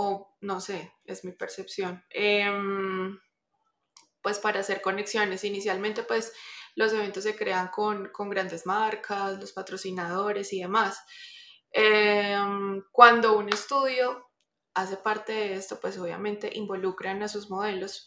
O 0.00 0.36
no 0.42 0.60
sé, 0.60 0.94
es 1.06 1.24
mi 1.24 1.32
percepción. 1.32 2.04
Em, 2.10 3.18
pues 4.22 4.38
para 4.38 4.60
hacer 4.60 4.80
conexiones. 4.80 5.42
Inicialmente, 5.42 6.04
pues 6.04 6.32
los 6.76 6.92
eventos 6.92 7.24
se 7.24 7.34
crean 7.34 7.66
con, 7.68 8.10
con 8.10 8.30
grandes 8.30 8.64
marcas, 8.64 9.40
los 9.40 9.52
patrocinadores 9.52 10.52
y 10.52 10.60
demás. 10.60 11.02
Em, 11.72 12.80
cuando 12.92 13.36
un 13.36 13.48
estudio 13.48 14.30
hace 14.72 14.98
parte 14.98 15.32
de 15.32 15.54
esto, 15.54 15.80
pues 15.80 15.98
obviamente 15.98 16.48
involucran 16.54 17.20
a 17.24 17.28
sus 17.28 17.50
modelos. 17.50 18.06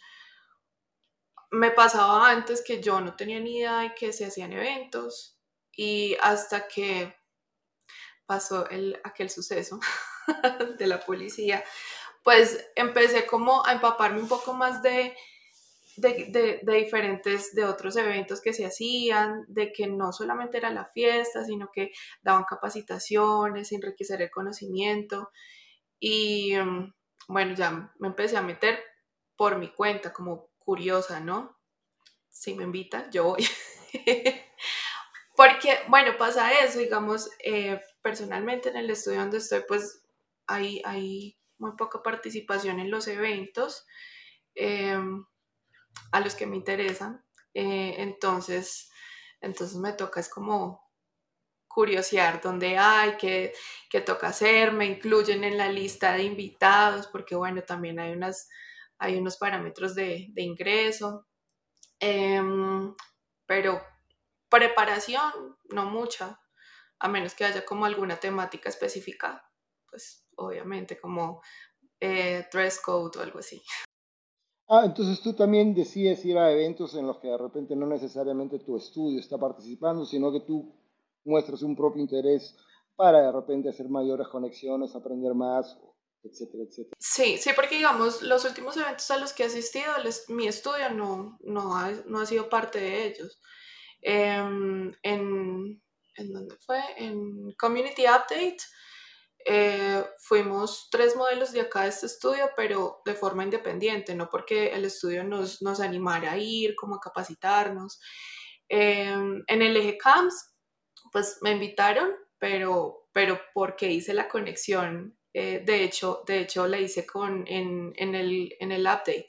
Me 1.51 1.71
pasaba 1.71 2.31
antes 2.31 2.63
que 2.65 2.81
yo 2.81 3.01
no 3.01 3.17
tenía 3.17 3.41
ni 3.41 3.57
idea 3.57 3.79
de 3.79 3.95
que 3.95 4.13
se 4.13 4.25
hacían 4.25 4.53
eventos 4.53 5.37
y 5.73 6.15
hasta 6.21 6.69
que 6.69 7.17
pasó 8.25 8.69
el, 8.69 8.97
aquel 9.03 9.29
suceso 9.29 9.77
de 10.77 10.87
la 10.87 10.99
policía, 10.99 11.63
pues 12.23 12.69
empecé 12.75 13.25
como 13.25 13.65
a 13.65 13.73
empaparme 13.73 14.21
un 14.21 14.27
poco 14.27 14.53
más 14.53 14.81
de, 14.83 15.15
de, 15.97 16.61
diferentes, 16.63 17.53
de 17.53 17.65
otros 17.65 17.95
eventos 17.95 18.41
que 18.41 18.53
se 18.53 18.65
hacían, 18.65 19.45
de 19.47 19.71
que 19.71 19.87
no 19.87 20.11
solamente 20.11 20.57
era 20.57 20.69
la 20.69 20.85
fiesta, 20.85 21.43
sino 21.43 21.69
que 21.73 21.91
daban 22.21 22.43
capacitaciones, 22.43 23.71
enriquecer 23.71 24.21
el 24.21 24.31
conocimiento. 24.31 25.31
Y 25.99 26.55
mm, 26.55 26.93
bueno, 27.27 27.55
ya 27.55 27.93
me 27.99 28.07
empecé 28.07 28.37
a 28.37 28.41
meter 28.41 28.83
por 29.35 29.57
mi 29.57 29.71
cuenta, 29.73 30.13
como 30.13 30.49
curiosa, 30.59 31.19
¿no? 31.19 31.57
Si 32.29 32.53
me 32.53 32.63
invitan, 32.63 33.11
yo 33.11 33.23
voy. 33.25 33.47
Porque, 35.35 35.79
bueno, 35.87 36.17
pasa 36.17 36.51
eso, 36.63 36.79
digamos, 36.79 37.29
eh, 37.43 37.81
personalmente 38.01 38.69
en 38.69 38.77
el 38.77 38.89
estudio 38.89 39.19
donde 39.19 39.37
estoy, 39.37 39.63
pues 39.67 40.00
hay, 40.53 41.37
muy 41.57 41.73
poca 41.77 42.01
participación 42.01 42.79
en 42.79 42.89
los 42.89 43.07
eventos 43.07 43.85
em, 44.55 45.23
a 46.11 46.19
los 46.19 46.33
que 46.35 46.47
me 46.47 46.55
interesan. 46.55 47.23
Eh, 47.53 47.95
entonces, 47.99 48.89
entonces 49.41 49.77
me 49.77 49.93
toca, 49.93 50.19
es 50.19 50.29
como 50.29 50.91
curiosear 51.67 52.41
dónde 52.41 52.77
hay, 52.77 53.15
qué, 53.17 53.53
qué, 53.89 54.01
toca 54.01 54.27
hacer, 54.27 54.71
me 54.71 54.85
incluyen 54.85 55.43
en 55.43 55.57
la 55.57 55.69
lista 55.69 56.13
de 56.13 56.23
invitados, 56.23 57.07
porque 57.07 57.35
bueno, 57.35 57.61
también 57.63 57.99
hay, 57.99 58.11
unas, 58.11 58.49
hay 58.97 59.17
unos 59.17 59.37
parámetros 59.37 59.95
de, 59.95 60.27
de 60.31 60.41
ingreso, 60.41 61.27
em, 61.99 62.93
pero 63.45 63.81
preparación, 64.49 65.57
no 65.69 65.85
mucha, 65.85 66.39
a 66.99 67.07
menos 67.07 67.33
que 67.33 67.45
haya 67.45 67.65
como 67.65 67.85
alguna 67.85 68.17
temática 68.17 68.69
específica, 68.69 69.49
pues 69.89 70.20
obviamente 70.45 70.99
como 70.99 71.41
eh, 71.99 72.45
dress 72.51 72.79
code 72.79 73.19
o 73.19 73.21
algo 73.21 73.39
así. 73.39 73.61
Ah, 74.67 74.83
entonces 74.85 75.21
tú 75.21 75.33
también 75.33 75.73
decides 75.73 76.23
ir 76.23 76.37
a 76.37 76.51
eventos 76.51 76.95
en 76.95 77.05
los 77.05 77.19
que 77.19 77.27
de 77.27 77.37
repente 77.37 77.75
no 77.75 77.85
necesariamente 77.87 78.59
tu 78.59 78.77
estudio 78.77 79.19
está 79.19 79.37
participando, 79.37 80.05
sino 80.05 80.31
que 80.31 80.39
tú 80.41 80.73
muestras 81.25 81.61
un 81.61 81.75
propio 81.75 82.01
interés 82.01 82.55
para 82.95 83.21
de 83.21 83.31
repente 83.31 83.69
hacer 83.69 83.89
mayores 83.89 84.27
conexiones, 84.29 84.95
aprender 84.95 85.33
más, 85.33 85.77
etcétera, 86.23 86.63
etcétera. 86.63 86.95
Sí, 86.99 87.37
sí, 87.37 87.49
porque 87.55 87.75
digamos, 87.75 88.21
los 88.21 88.45
últimos 88.45 88.77
eventos 88.77 89.09
a 89.11 89.17
los 89.17 89.33
que 89.33 89.43
he 89.43 89.47
asistido, 89.47 89.91
mi 90.29 90.47
estudio 90.47 90.89
no, 90.91 91.37
no, 91.41 91.75
ha, 91.75 91.91
no 92.05 92.21
ha 92.21 92.25
sido 92.25 92.47
parte 92.47 92.79
de 92.79 93.07
ellos. 93.07 93.41
Em, 94.01 94.93
en, 95.03 95.81
¿En 96.15 96.33
dónde 96.33 96.55
fue? 96.65 96.79
En 96.97 97.53
Community 97.53 98.03
Update. 98.03 98.57
Eh, 99.45 100.03
fuimos 100.19 100.87
tres 100.91 101.15
modelos 101.15 101.51
de 101.51 101.61
acá 101.61 101.83
de 101.83 101.89
este 101.89 102.05
estudio, 102.05 102.49
pero 102.55 103.01
de 103.05 103.15
forma 103.15 103.43
independiente, 103.43 104.15
no 104.15 104.29
porque 104.29 104.67
el 104.67 104.85
estudio 104.85 105.23
nos, 105.23 105.61
nos 105.61 105.79
animara 105.79 106.33
a 106.33 106.37
ir, 106.37 106.75
como 106.75 106.95
a 106.95 106.99
capacitarnos. 106.99 107.99
Em, 108.69 109.43
en 109.47 109.61
el 109.61 109.75
eje 109.75 109.97
CAMS 109.97 110.51
pues 111.11 111.39
me 111.41 111.51
invitaron, 111.51 112.09
pero, 112.39 113.09
pero 113.11 113.39
porque 113.53 113.91
hice 113.91 114.13
la 114.13 114.29
conexión, 114.29 115.17
eh, 115.33 115.61
de, 115.65 115.83
hecho, 115.83 116.23
de 116.25 116.39
hecho 116.39 116.67
la 116.67 116.79
hice 116.79 117.05
con, 117.05 117.45
en, 117.47 117.93
en, 117.95 118.15
el, 118.15 118.55
en 118.59 118.71
el 118.71 118.81
update, 118.81 119.27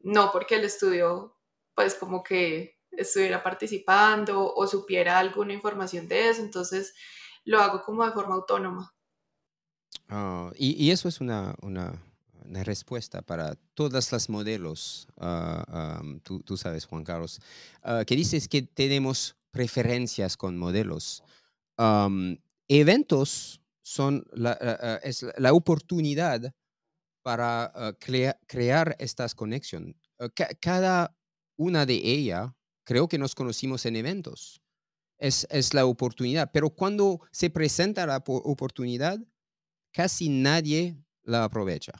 no 0.00 0.32
porque 0.32 0.56
el 0.56 0.64
estudio 0.64 1.36
pues 1.74 1.94
como 1.94 2.22
que 2.24 2.78
estuviera 2.90 3.42
participando 3.42 4.52
o 4.52 4.66
supiera 4.66 5.18
alguna 5.18 5.52
información 5.52 6.08
de 6.08 6.30
eso, 6.30 6.42
entonces 6.42 6.94
lo 7.44 7.60
hago 7.60 7.82
como 7.82 8.04
de 8.04 8.12
forma 8.12 8.34
autónoma. 8.34 8.92
Ah, 10.08 10.50
y, 10.56 10.90
eso 10.90 11.08
es 11.08 11.20
una, 11.20 11.54
una, 11.62 12.02
respuesta 12.64 13.20
para 13.20 13.56
todas 13.74 14.10
las 14.10 14.30
modelos, 14.30 15.06
uh, 15.16 16.00
um, 16.00 16.20
tú, 16.20 16.56
sabes, 16.56 16.86
Juan 16.86 17.04
Carlos, 17.04 17.40
uh, 17.84 18.04
que 18.06 18.16
dices 18.16 18.48
que 18.48 18.62
tenemos 18.62 19.36
preferencias 19.50 20.36
con 20.36 20.56
modelos. 20.56 21.22
eventos 22.68 23.60
son 23.82 24.24
la, 24.32 24.52
es 25.02 25.26
la 25.36 25.52
oportunidad 25.52 26.54
para 27.22 27.72
crea, 27.98 28.38
crear 28.46 28.96
estas 28.98 29.34
conexiones. 29.34 29.94
Ca 30.34 30.48
cada 30.60 31.14
una 31.56 31.84
de 31.84 31.96
ellas, 31.96 32.50
creo 32.84 33.08
que 33.08 33.18
nos 33.18 33.34
conocimos 33.34 33.84
en 33.84 33.96
eventos. 33.96 34.62
Es, 35.18 35.46
es 35.50 35.74
la 35.74 35.84
oportunidad, 35.84 36.50
pero 36.52 36.70
cuando 36.70 37.20
se 37.30 37.50
presenta 37.50 38.06
la 38.06 38.22
oportunidad, 38.26 39.18
casi 39.92 40.28
nadie 40.28 40.96
la 41.22 41.44
aprovecha. 41.44 41.92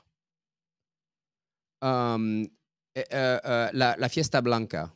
Um, 1.81 2.49
la, 3.73 4.09
fiesta 4.09 4.41
blanca, 4.41 4.95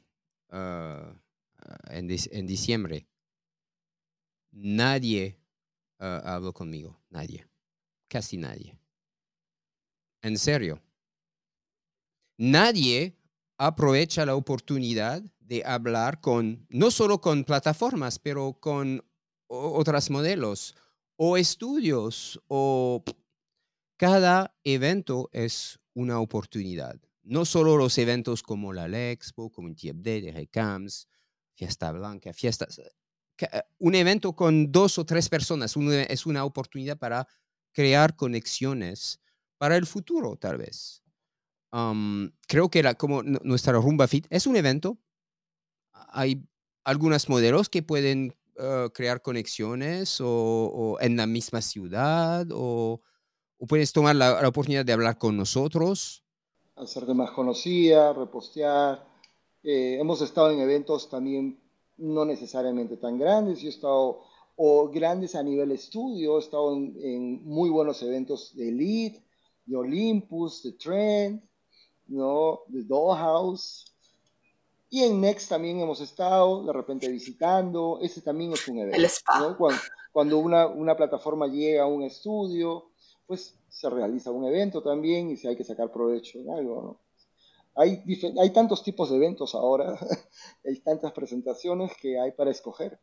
en, 0.50 2.46
diciembre, 2.46 3.06
nadie 4.50 5.38
habló 5.98 6.52
conmigo, 6.52 7.00
nadie, 7.10 7.46
casi 8.08 8.36
nadie. 8.36 8.78
En 10.22 10.38
serio. 10.38 10.80
Nadie 12.38 13.16
aprovecha 13.58 14.26
la 14.26 14.34
oportunidad 14.34 15.22
de 15.38 15.62
hablar 15.64 16.20
con, 16.20 16.66
no 16.70 16.90
solo 16.90 17.20
con 17.20 17.44
plataformas, 17.44 18.18
pero 18.18 18.54
con 18.54 19.04
otros 19.46 20.10
modelos 20.10 20.74
o 21.16 21.36
estudios 21.36 22.40
o 22.48 23.02
cada 23.96 24.54
evento 24.64 25.28
es 25.32 25.78
una 25.94 26.20
oportunidad. 26.20 27.00
No 27.22 27.44
solo 27.44 27.76
los 27.76 27.96
eventos 27.98 28.42
como 28.42 28.72
la 28.72 28.88
Lexpo, 28.88 29.50
como 29.50 29.68
el 29.68 29.76
de 29.76 30.32
Recams, 30.34 31.06
fiesta 31.54 31.92
blanca, 31.92 32.32
fiestas. 32.32 32.78
Eh, 32.78 33.62
un 33.78 33.94
evento 33.94 34.34
con 34.34 34.72
dos 34.72 34.98
o 34.98 35.06
tres 35.06 35.28
personas 35.28 35.76
es 36.08 36.26
una 36.26 36.44
oportunidad 36.44 36.98
para 36.98 37.26
crear 37.72 38.16
conexiones 38.16 39.20
para 39.58 39.76
el 39.76 39.86
futuro, 39.86 40.36
tal 40.36 40.58
vez. 40.58 41.02
creo 42.48 42.68
que 42.68 42.94
como 42.96 43.22
nuestra 43.22 43.74
Rumba 43.74 44.08
Fit 44.08 44.26
es 44.28 44.46
un 44.46 44.56
evento. 44.56 44.98
Hay 45.92 46.44
algunos 46.84 47.28
modelos 47.28 47.68
que 47.68 47.82
pueden 47.82 48.34
uh, 48.58 48.90
crear 48.92 49.22
conexiones 49.22 50.18
o, 50.20 50.96
en 51.00 51.16
la 51.16 51.26
misma 51.26 51.60
ciudad 51.62 52.46
o, 52.52 53.00
puedes 53.68 53.92
tomar 53.92 54.16
la, 54.16 54.48
oportunidad 54.48 54.84
de 54.84 54.92
hablar 54.92 55.18
con 55.18 55.36
nosotros. 55.36 56.24
Hacerte 56.76 57.14
más 57.14 57.30
conocida, 57.30 58.12
repostear 58.12 59.12
eh, 59.62 59.98
hemos 60.00 60.20
estado 60.22 60.50
en 60.50 60.58
eventos 60.58 61.08
también 61.08 61.60
no 61.98 62.24
necesariamente 62.24 62.96
tan 62.96 63.18
grandes. 63.18 63.60
Yo 63.60 63.68
he 63.68 63.70
estado 63.70 64.22
o 64.56 64.88
grandes 64.88 65.34
a 65.34 65.42
nivel 65.42 65.70
estudio. 65.70 66.36
He 66.36 66.40
estado 66.40 66.74
en, 66.74 67.44
muy 67.44 67.70
buenos 67.70 68.02
eventos 68.02 68.54
de 68.56 68.68
Elite, 68.68 69.24
de 69.64 69.76
Olympus, 69.76 70.62
de 70.62 70.72
Trend, 70.72 71.42
¿no? 72.08 72.60
de 72.68 72.82
Dollhouse. 72.82 73.91
Y 74.92 75.04
en 75.04 75.22
Next 75.22 75.48
también 75.48 75.80
hemos 75.80 76.02
estado 76.02 76.64
de 76.64 76.72
repente 76.74 77.08
visitando. 77.08 77.98
Ese 78.02 78.20
también 78.20 78.52
es 78.52 78.68
un 78.68 78.76
evento. 78.76 78.98
El 78.98 79.06
spa. 79.06 79.56
Cuando, 80.12 80.38
una, 80.38 80.66
una, 80.66 80.94
plataforma 80.94 81.46
llega 81.46 81.84
a 81.84 81.86
un 81.86 82.02
estudio, 82.02 82.90
pues 83.26 83.58
se 83.70 83.88
realiza 83.88 84.30
un 84.30 84.44
evento 84.44 84.82
también 84.82 85.30
y 85.30 85.38
si 85.38 85.48
hay 85.48 85.56
que 85.56 85.64
sacar 85.64 85.90
provecho 85.90 86.40
de 86.40 86.52
algo. 86.52 86.82
¿no? 86.82 87.00
Hay, 87.74 88.04
hay 88.38 88.50
tantos 88.50 88.82
tipos 88.82 89.08
de 89.08 89.16
eventos 89.16 89.54
ahora, 89.54 89.98
hay 90.66 90.78
tantas 90.80 91.12
presentaciones 91.12 91.96
que 91.96 92.20
hay 92.20 92.32
para 92.32 92.50
escoger. 92.50 93.00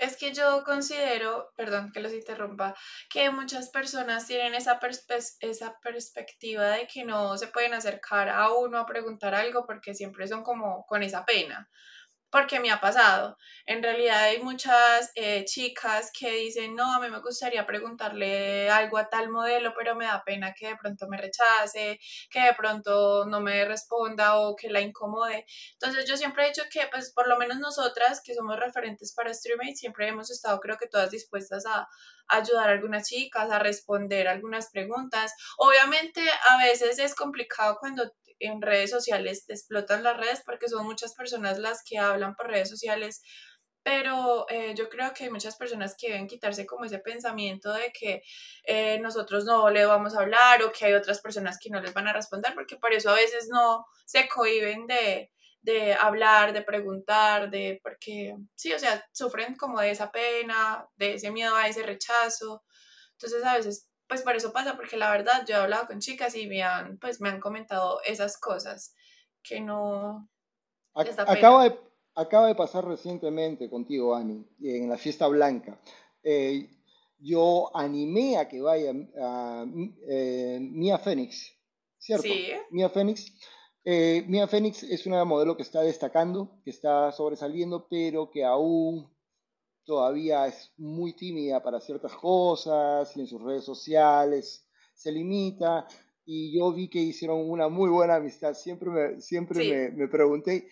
Es 0.00 0.16
que 0.16 0.32
yo 0.32 0.64
considero, 0.64 1.52
perdón 1.56 1.92
que 1.92 2.00
los 2.00 2.14
interrumpa, 2.14 2.74
que 3.10 3.28
muchas 3.28 3.68
personas 3.68 4.26
tienen 4.26 4.54
esa, 4.54 4.80
esa 5.40 5.78
perspectiva 5.82 6.70
de 6.70 6.86
que 6.86 7.04
no 7.04 7.36
se 7.36 7.48
pueden 7.48 7.74
acercar 7.74 8.30
a 8.30 8.50
uno 8.50 8.78
a 8.78 8.86
preguntar 8.86 9.34
algo 9.34 9.66
porque 9.66 9.92
siempre 9.94 10.26
son 10.26 10.42
como 10.42 10.86
con 10.86 11.02
esa 11.02 11.26
pena 11.26 11.68
porque 12.30 12.60
me 12.60 12.70
ha 12.70 12.80
pasado. 12.80 13.36
En 13.66 13.82
realidad 13.82 14.22
hay 14.24 14.42
muchas 14.42 15.10
eh, 15.14 15.44
chicas 15.44 16.10
que 16.16 16.30
dicen, 16.32 16.74
no, 16.74 16.94
a 16.94 17.00
mí 17.00 17.08
me 17.10 17.20
gustaría 17.20 17.66
preguntarle 17.66 18.70
algo 18.70 18.98
a 18.98 19.08
tal 19.08 19.30
modelo, 19.30 19.72
pero 19.76 19.94
me 19.96 20.06
da 20.06 20.22
pena 20.24 20.54
que 20.54 20.68
de 20.68 20.76
pronto 20.76 21.08
me 21.08 21.16
rechace, 21.16 21.98
que 22.30 22.40
de 22.40 22.54
pronto 22.54 23.26
no 23.26 23.40
me 23.40 23.64
responda 23.64 24.38
o 24.38 24.56
que 24.56 24.70
la 24.70 24.80
incomode. 24.80 25.44
Entonces 25.72 26.06
yo 26.06 26.16
siempre 26.16 26.44
he 26.44 26.48
dicho 26.48 26.62
que, 26.70 26.86
pues 26.90 27.12
por 27.12 27.28
lo 27.28 27.36
menos 27.38 27.58
nosotras, 27.58 28.22
que 28.24 28.34
somos 28.34 28.58
referentes 28.58 29.12
para 29.14 29.34
StreamMate, 29.34 29.76
siempre 29.76 30.08
hemos 30.08 30.30
estado, 30.30 30.60
creo 30.60 30.78
que 30.78 30.86
todas 30.86 31.10
dispuestas 31.10 31.66
a, 31.66 31.88
ayudar 32.30 32.68
a 32.68 32.72
algunas 32.72 33.08
chicas, 33.08 33.50
a 33.50 33.58
responder 33.58 34.28
algunas 34.28 34.70
preguntas. 34.70 35.34
Obviamente 35.58 36.22
a 36.48 36.58
veces 36.58 36.98
es 36.98 37.14
complicado 37.14 37.76
cuando 37.80 38.10
en 38.40 38.60
redes 38.62 38.90
sociales 38.90 39.44
explotan 39.48 40.02
las 40.02 40.16
redes 40.16 40.42
porque 40.44 40.68
son 40.68 40.84
muchas 40.86 41.14
personas 41.14 41.58
las 41.58 41.82
que 41.84 41.98
hablan 41.98 42.34
por 42.34 42.48
redes 42.48 42.68
sociales, 42.68 43.22
pero 43.82 44.46
eh, 44.50 44.74
yo 44.76 44.88
creo 44.88 45.12
que 45.14 45.24
hay 45.24 45.30
muchas 45.30 45.56
personas 45.56 45.96
que 45.98 46.08
deben 46.08 46.26
quitarse 46.26 46.66
como 46.66 46.84
ese 46.84 46.98
pensamiento 46.98 47.72
de 47.72 47.92
que 47.92 48.22
eh, 48.64 48.98
nosotros 49.00 49.44
no 49.44 49.70
le 49.70 49.84
vamos 49.86 50.14
a 50.14 50.20
hablar 50.20 50.62
o 50.62 50.72
que 50.72 50.86
hay 50.86 50.92
otras 50.92 51.20
personas 51.20 51.58
que 51.58 51.70
no 51.70 51.80
les 51.80 51.94
van 51.94 52.08
a 52.08 52.12
responder, 52.12 52.54
porque 52.54 52.76
por 52.76 52.92
eso 52.92 53.10
a 53.10 53.14
veces 53.14 53.48
no 53.50 53.86
se 54.04 54.28
cohiben 54.28 54.86
de, 54.86 55.30
de 55.62 55.94
hablar, 55.94 56.52
de 56.52 56.62
preguntar, 56.62 57.50
de, 57.50 57.80
porque 57.82 58.36
sí, 58.54 58.72
o 58.72 58.78
sea, 58.78 59.04
sufren 59.12 59.56
como 59.56 59.80
de 59.80 59.90
esa 59.90 60.10
pena, 60.10 60.86
de 60.96 61.14
ese 61.14 61.30
miedo 61.30 61.54
a 61.56 61.68
ese 61.68 61.82
rechazo. 61.82 62.62
Entonces 63.12 63.44
a 63.44 63.56
veces 63.56 63.89
pues 64.10 64.22
por 64.22 64.34
eso 64.34 64.52
pasa, 64.52 64.76
porque 64.76 64.96
la 64.96 65.08
verdad 65.08 65.46
yo 65.46 65.54
he 65.54 65.58
hablado 65.58 65.86
con 65.86 66.00
chicas 66.00 66.34
y 66.34 66.48
me 66.48 66.64
han, 66.64 66.98
pues 66.98 67.20
me 67.20 67.28
han 67.28 67.38
comentado 67.38 68.00
esas 68.04 68.36
cosas 68.38 68.96
que 69.40 69.60
no... 69.60 70.28
Acaba 70.92 71.68
de, 71.68 71.78
acaba 72.16 72.48
de 72.48 72.56
pasar 72.56 72.84
recientemente 72.84 73.70
contigo, 73.70 74.16
Ani, 74.16 74.44
en 74.64 74.88
la 74.90 74.98
fiesta 74.98 75.28
blanca. 75.28 75.80
Eh, 76.24 76.68
yo 77.20 77.70
animé 77.72 78.36
a 78.36 78.48
que 78.48 78.60
vaya 78.60 78.92
a, 79.22 79.64
eh, 80.08 80.58
Mia 80.60 80.98
Fénix, 80.98 81.56
¿cierto? 81.96 82.24
Sí. 82.24 82.48
Mia 82.72 82.88
Fénix. 82.88 83.32
Eh, 83.84 84.24
Mia 84.26 84.48
Fénix 84.48 84.82
es 84.82 85.06
una 85.06 85.24
modelo 85.24 85.56
que 85.56 85.62
está 85.62 85.82
destacando, 85.82 86.60
que 86.64 86.70
está 86.70 87.12
sobresaliendo, 87.12 87.86
pero 87.88 88.28
que 88.28 88.44
aún 88.44 89.08
todavía 89.84 90.46
es 90.46 90.72
muy 90.76 91.14
tímida 91.14 91.62
para 91.62 91.80
ciertas 91.80 92.14
cosas 92.14 93.16
y 93.16 93.20
en 93.20 93.26
sus 93.26 93.42
redes 93.42 93.64
sociales 93.64 94.66
se 94.94 95.12
limita. 95.12 95.86
Y 96.24 96.56
yo 96.56 96.72
vi 96.72 96.88
que 96.88 97.00
hicieron 97.00 97.48
una 97.50 97.68
muy 97.68 97.90
buena 97.90 98.16
amistad. 98.16 98.54
Siempre 98.54 98.90
me, 98.90 99.20
siempre 99.20 99.90
me, 99.92 100.08
pregunté 100.08 100.68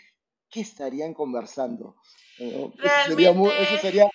qué 0.48 0.60
estarían 0.60 1.14
conversando. 1.14 1.96
Eso, 2.38 2.72
sería 3.08 3.30
eso, 3.30 3.78
sería, 3.80 4.06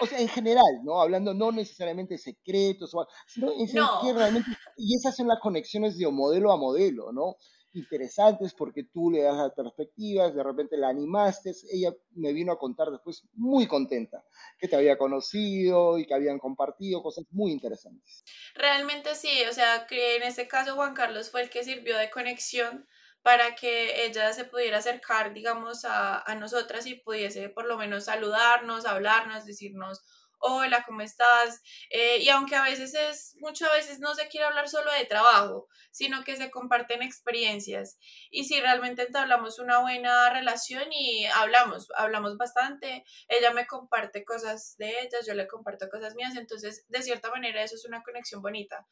o 0.00 0.06
sea, 0.06 0.18
en 0.18 0.28
general, 0.28 0.80
¿no? 0.82 1.02
Hablando 1.02 1.34
no 1.34 1.52
necesariamente 1.52 2.14
de 2.14 2.18
secretos, 2.18 2.92
sino 3.26 3.52
en 3.52 3.74
no. 3.74 4.12
realmente, 4.14 4.50
y 4.78 4.96
esas 4.96 5.14
son 5.14 5.28
las 5.28 5.40
conexiones 5.40 5.98
de 5.98 6.10
modelo 6.10 6.52
a 6.52 6.56
modelo, 6.56 7.12
¿no? 7.12 7.36
Interesantes 7.72 8.54
porque 8.54 8.84
tú 8.84 9.10
le 9.10 9.22
das 9.22 9.36
las 9.36 9.52
perspectivas, 9.52 10.34
de 10.34 10.42
repente 10.42 10.76
la 10.76 10.88
animaste, 10.88 11.52
ella 11.72 11.94
me 12.12 12.32
vino 12.32 12.52
a 12.52 12.58
contar 12.58 12.90
después 12.90 13.22
muy 13.34 13.66
contenta 13.66 14.24
que 14.58 14.68
te 14.68 14.76
había 14.76 14.98
conocido 14.98 15.98
y 15.98 16.06
que 16.06 16.14
habían 16.14 16.38
compartido 16.38 17.02
cosas 17.02 17.24
muy 17.30 17.52
interesantes. 17.52 18.24
Realmente 18.54 19.14
sí, 19.14 19.42
o 19.48 19.52
sea 19.52 19.86
que 19.86 20.16
en 20.16 20.22
este 20.22 20.48
caso 20.48 20.74
Juan 20.74 20.94
Carlos 20.94 21.30
fue 21.30 21.42
el 21.42 21.50
que 21.50 21.64
sirvió 21.64 21.96
de 21.98 22.10
conexión 22.10 22.86
para 23.22 23.54
que 23.54 24.06
ella 24.06 24.32
se 24.32 24.44
pudiera 24.44 24.78
acercar, 24.78 25.34
digamos, 25.34 25.84
a, 25.84 26.20
a 26.20 26.34
nosotras 26.36 26.86
y 26.86 26.94
pudiese 26.94 27.50
por 27.50 27.66
lo 27.66 27.76
menos 27.76 28.04
saludarnos, 28.04 28.86
hablarnos, 28.86 29.44
decirnos 29.44 30.00
hola, 30.40 30.84
¿cómo 30.86 31.02
estás? 31.02 31.62
Eh, 31.90 32.18
y 32.18 32.28
aunque 32.30 32.56
a 32.56 32.62
veces 32.62 32.94
es, 32.94 33.36
muchas 33.40 33.70
veces 33.72 34.00
no 34.00 34.14
se 34.14 34.28
quiere 34.28 34.46
hablar 34.46 34.68
solo 34.68 34.90
de 34.92 35.04
trabajo, 35.04 35.68
sino 35.90 36.24
que 36.24 36.36
se 36.36 36.50
comparten 36.50 37.02
experiencias. 37.02 37.98
Y 38.30 38.44
si 38.44 38.60
realmente 38.60 39.02
entablamos 39.02 39.58
una 39.58 39.80
buena 39.80 40.30
relación 40.30 40.84
y 40.92 41.26
hablamos, 41.26 41.88
hablamos 41.96 42.36
bastante, 42.36 43.04
ella 43.28 43.52
me 43.52 43.66
comparte 43.66 44.24
cosas 44.24 44.76
de 44.78 45.00
ellas, 45.02 45.26
yo 45.26 45.34
le 45.34 45.46
comparto 45.46 45.88
cosas 45.88 46.14
mías, 46.14 46.34
entonces 46.36 46.86
de 46.88 47.02
cierta 47.02 47.30
manera 47.30 47.62
eso 47.62 47.76
es 47.76 47.84
una 47.84 48.02
conexión 48.02 48.42
bonita. 48.42 48.86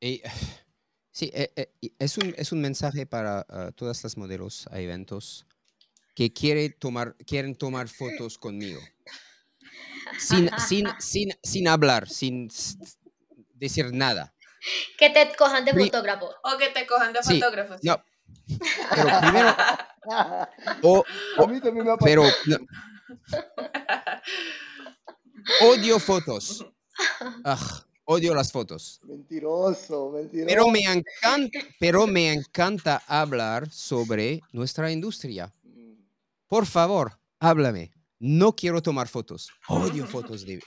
sí, 1.12 1.30
eh, 1.32 1.52
eh, 1.54 1.72
es, 1.98 2.18
un, 2.18 2.34
es 2.36 2.50
un 2.50 2.60
mensaje 2.60 3.06
para 3.06 3.46
ah, 3.48 3.70
todas 3.74 4.02
las 4.02 4.16
modelos 4.16 4.66
a 4.72 4.80
eventos 4.80 5.46
que 6.16 6.32
quiere 6.32 6.68
tomar, 6.70 7.16
quieren 7.18 7.54
tomar 7.54 7.88
fotos 7.88 8.38
conmigo 8.38 8.80
sin, 10.18 10.50
sin, 10.58 10.88
sin, 10.98 11.32
sin 11.42 11.68
hablar, 11.68 12.08
sin 12.08 12.48
decir 13.54 13.92
nada. 13.92 14.34
Que 14.98 15.10
te 15.10 15.34
cojan 15.36 15.64
de 15.64 15.72
fotógrafo. 15.72 16.30
O 16.44 16.58
que 16.58 16.68
te 16.68 16.86
cojan 16.86 17.12
de 17.12 17.22
fotógrafo. 17.22 17.76
No. 17.82 18.02
Pero 18.94 19.20
primero. 19.20 19.56
o, 20.82 21.04
a 21.38 21.46
mí 21.46 21.60
también 21.60 21.86
me 21.86 21.92
ha 21.92 21.96
pero. 21.96 22.24
Odio 25.60 25.98
fotos. 25.98 26.64
odio 28.04 28.34
las 28.34 28.52
fotos. 28.52 29.00
Mentiroso, 29.04 30.10
mentiroso. 30.10 30.46
Pero 30.48 30.68
me 30.68 30.80
encanta, 30.80 31.58
pero 31.80 32.06
me 32.06 32.32
encanta 32.32 33.02
hablar 33.06 33.70
sobre 33.70 34.40
nuestra 34.52 34.92
industria. 34.92 35.52
Mm. 35.62 35.94
Por 36.46 36.66
favor, 36.66 37.18
háblame 37.40 37.92
no 38.22 38.54
quiero 38.54 38.80
tomar 38.80 39.08
fotos. 39.08 39.50
Odio 39.66 40.06
fotos 40.06 40.46
de... 40.46 40.62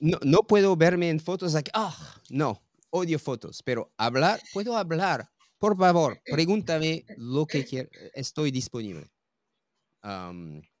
No, 0.00 0.18
no 0.22 0.42
puedo 0.42 0.74
verme 0.74 1.10
en 1.10 1.20
fotos 1.20 1.52
like, 1.52 1.70
ah, 1.74 1.94
no, 2.30 2.62
odio 2.88 3.18
fotos, 3.18 3.62
pero 3.62 3.92
hablar, 3.98 4.40
puedo 4.54 4.74
hablar. 4.74 5.30
Por 5.58 5.76
favor, 5.76 6.18
pregúntame 6.24 7.04
lo 7.18 7.46
que 7.46 7.64
quiero. 7.64 7.90
Estoy 8.14 8.50
disponible. 8.50 9.06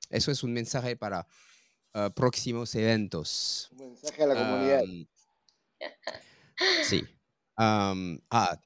eso 0.08 0.30
es 0.30 0.42
un 0.42 0.54
mensaje 0.54 0.96
para 0.96 1.26
ah, 1.92 2.10
próximos 2.14 2.74
eventos. 2.74 3.68
Un 3.72 3.88
mensaje 3.88 4.22
a 4.22 4.26
la 4.28 4.34
comunidad. 4.34 4.82
sí. 6.84 7.04
ah, 7.58 8.58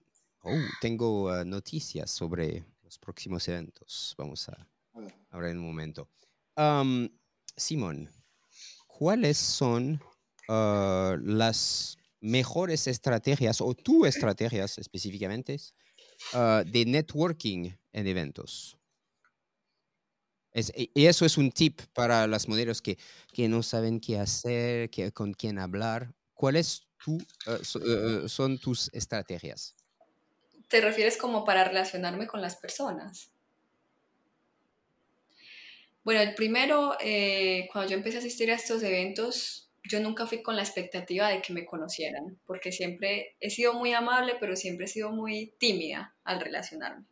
oh, 0.42 0.58
tengo 0.80 1.28
ah, 1.28 1.44
noticias 1.44 2.08
sobre 2.08 2.64
los 2.84 3.00
próximos 3.00 3.48
eventos. 3.48 4.14
Vamos 4.16 4.48
a, 4.48 4.68
a 5.30 5.38
ver 5.38 5.50
en 5.50 5.58
un 5.58 5.66
momento. 5.66 6.08
Simón, 7.56 8.10
¿cuáles 8.86 9.38
son 9.38 10.02
ah, 10.48 11.16
las 11.22 11.96
mejores 12.20 12.86
estrategias 12.86 13.60
o 13.60 13.74
tu 13.74 14.04
estrategias 14.04 14.76
específicamente 14.78 15.56
ah, 16.34 16.62
de 16.66 16.84
networking 16.84 17.70
en 17.92 18.06
eventos? 18.06 18.76
y 20.52 21.06
eso 21.06 21.24
es 21.24 21.38
un 21.38 21.52
tip 21.52 21.80
para 21.92 22.26
las 22.26 22.48
modelos 22.48 22.82
que, 22.82 22.98
que 23.32 23.48
no 23.48 23.62
saben 23.62 24.00
qué 24.00 24.18
hacer, 24.18 24.90
que, 24.90 25.12
con 25.12 25.32
quién 25.32 25.60
hablar. 25.60 26.12
¿Cuáles 26.34 26.88
tu, 27.02 27.18
ah, 27.46 27.58
son 28.26 28.58
tus 28.58 28.90
estrategias? 28.92 29.76
¿Te 30.68 30.80
refieres 30.80 31.16
como 31.16 31.44
para 31.44 31.64
relacionarme 31.64 32.26
con 32.26 32.40
las 32.40 32.56
personas? 32.56 33.30
Bueno, 36.02 36.20
el 36.22 36.34
primero, 36.34 36.96
eh, 37.00 37.68
cuando 37.72 37.90
yo 37.90 37.96
empecé 37.96 38.16
a 38.16 38.20
asistir 38.20 38.50
a 38.50 38.54
estos 38.54 38.82
eventos, 38.82 39.70
yo 39.84 40.00
nunca 40.00 40.26
fui 40.26 40.42
con 40.42 40.56
la 40.56 40.62
expectativa 40.62 41.28
de 41.28 41.42
que 41.42 41.52
me 41.52 41.66
conocieran, 41.66 42.38
porque 42.46 42.72
siempre 42.72 43.36
he 43.40 43.50
sido 43.50 43.74
muy 43.74 43.92
amable, 43.92 44.36
pero 44.40 44.56
siempre 44.56 44.86
he 44.86 44.88
sido 44.88 45.10
muy 45.10 45.54
tímida 45.58 46.14
al 46.24 46.40
relacionarme. 46.40 47.04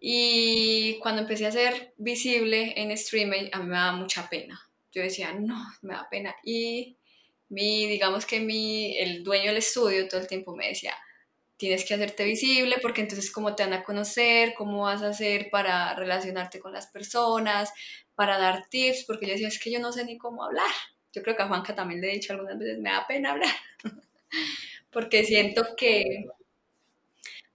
Y 0.00 0.98
cuando 1.00 1.22
empecé 1.22 1.46
a 1.46 1.52
ser 1.52 1.94
visible 1.96 2.74
en 2.76 2.90
streaming, 2.92 3.48
a 3.52 3.58
mí 3.58 3.66
me 3.66 3.76
daba 3.76 3.96
mucha 3.96 4.28
pena, 4.28 4.60
yo 4.92 5.02
decía, 5.02 5.32
no, 5.32 5.64
me 5.82 5.94
da 5.94 6.06
pena. 6.10 6.34
Y 6.44 6.98
mi, 7.48 7.86
digamos 7.86 8.26
que 8.26 8.40
mi, 8.40 8.98
el 8.98 9.24
dueño 9.24 9.46
del 9.46 9.56
estudio 9.56 10.06
todo 10.08 10.20
el 10.20 10.28
tiempo 10.28 10.54
me 10.54 10.68
decía, 10.68 10.94
tienes 11.56 11.84
que 11.84 11.94
hacerte 11.94 12.24
visible 12.24 12.76
porque 12.82 13.00
entonces 13.00 13.30
cómo 13.30 13.54
te 13.54 13.62
van 13.62 13.72
a 13.72 13.84
conocer, 13.84 14.54
cómo 14.54 14.82
vas 14.82 15.02
a 15.02 15.08
hacer 15.08 15.48
para 15.50 15.94
relacionarte 15.94 16.60
con 16.60 16.72
las 16.72 16.88
personas, 16.88 17.72
para 18.14 18.38
dar 18.38 18.68
tips, 18.68 19.04
porque 19.04 19.26
yo 19.26 19.32
decía, 19.32 19.48
es 19.48 19.58
que 19.58 19.70
yo 19.70 19.80
no 19.80 19.92
sé 19.92 20.04
ni 20.04 20.18
cómo 20.18 20.44
hablar. 20.44 20.70
Yo 21.12 21.22
creo 21.22 21.36
que 21.36 21.42
a 21.42 21.48
Juanca 21.48 21.74
también 21.74 22.00
le 22.00 22.08
he 22.10 22.14
dicho 22.14 22.32
algunas 22.32 22.58
veces, 22.58 22.78
me 22.80 22.90
da 22.90 23.06
pena 23.06 23.32
hablar, 23.32 23.54
porque 24.90 25.24
siento 25.24 25.64
que 25.76 26.26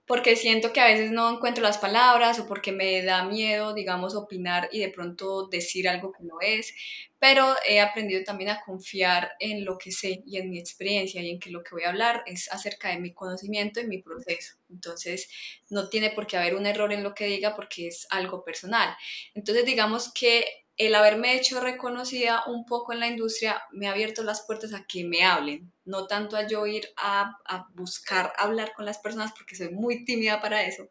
porque 0.10 0.36
siento 0.36 0.74
que 0.74 0.82
a 0.82 0.88
veces 0.88 1.12
no 1.12 1.30
encuentro 1.30 1.62
las 1.62 1.78
palabras 1.78 2.40
o 2.40 2.48
porque 2.48 2.72
me 2.72 3.04
da 3.04 3.26
miedo, 3.26 3.76
digamos, 3.76 4.16
opinar 4.16 4.68
y 4.72 4.80
de 4.80 4.90
pronto 4.90 5.48
decir 5.50 5.88
algo 5.88 6.12
que 6.12 6.24
no 6.24 6.42
es, 6.42 6.74
pero 7.20 7.46
he 7.68 7.80
aprendido 7.80 8.24
también 8.24 8.50
a 8.50 8.62
confiar 8.66 9.30
en 9.40 9.64
lo 9.66 9.78
que 9.78 9.92
sé 9.92 10.24
y 10.26 10.38
en 10.38 10.50
mi 10.50 10.58
experiencia 10.58 11.22
y 11.22 11.30
en 11.30 11.40
que 11.40 11.52
lo 11.52 11.62
que 11.62 11.76
voy 11.76 11.84
a 11.84 11.90
hablar 11.90 12.24
es 12.26 12.52
acerca 12.52 12.90
de 12.90 12.98
mi 12.98 13.14
conocimiento 13.14 13.82
y 13.82 13.86
mi 13.86 14.02
proceso. 14.02 14.56
Entonces, 14.72 15.30
no 15.70 15.90
tiene 15.90 16.10
por 16.10 16.26
qué 16.26 16.38
haber 16.38 16.56
un 16.56 16.66
error 16.66 16.92
en 16.92 17.04
lo 17.04 17.14
que 17.14 17.28
diga 17.28 17.56
porque 17.56 17.86
es 17.90 18.08
algo 18.10 18.44
personal. 18.44 18.96
Entonces, 19.36 19.64
digamos 19.64 20.12
que 20.12 20.44
el 20.80 20.96
haberme 20.96 21.36
hecho 21.36 21.60
reconocida 21.60 22.44
un 22.48 22.66
poco 22.66 22.94
en 22.94 23.02
la 23.02 23.08
industria 23.08 23.62
me 23.72 23.88
ha 23.88 23.92
abierto 23.92 24.24
las 24.24 24.46
puertas 24.46 24.74
a 24.74 24.86
que 24.86 25.04
me 25.04 25.26
hablen, 25.26 25.74
no 25.84 26.08
tanto 26.08 26.38
a 26.38 26.48
yo 26.48 26.66
ir 26.66 26.88
a, 26.96 27.38
buscar 27.74 28.32
hablar 28.38 28.72
con 28.74 28.86
las 28.86 28.98
personas 28.98 29.34
porque 29.34 29.58
soy 29.58 29.72
muy 29.72 30.06
tímida 30.06 30.42
para 30.42 30.64
eso, 30.64 30.88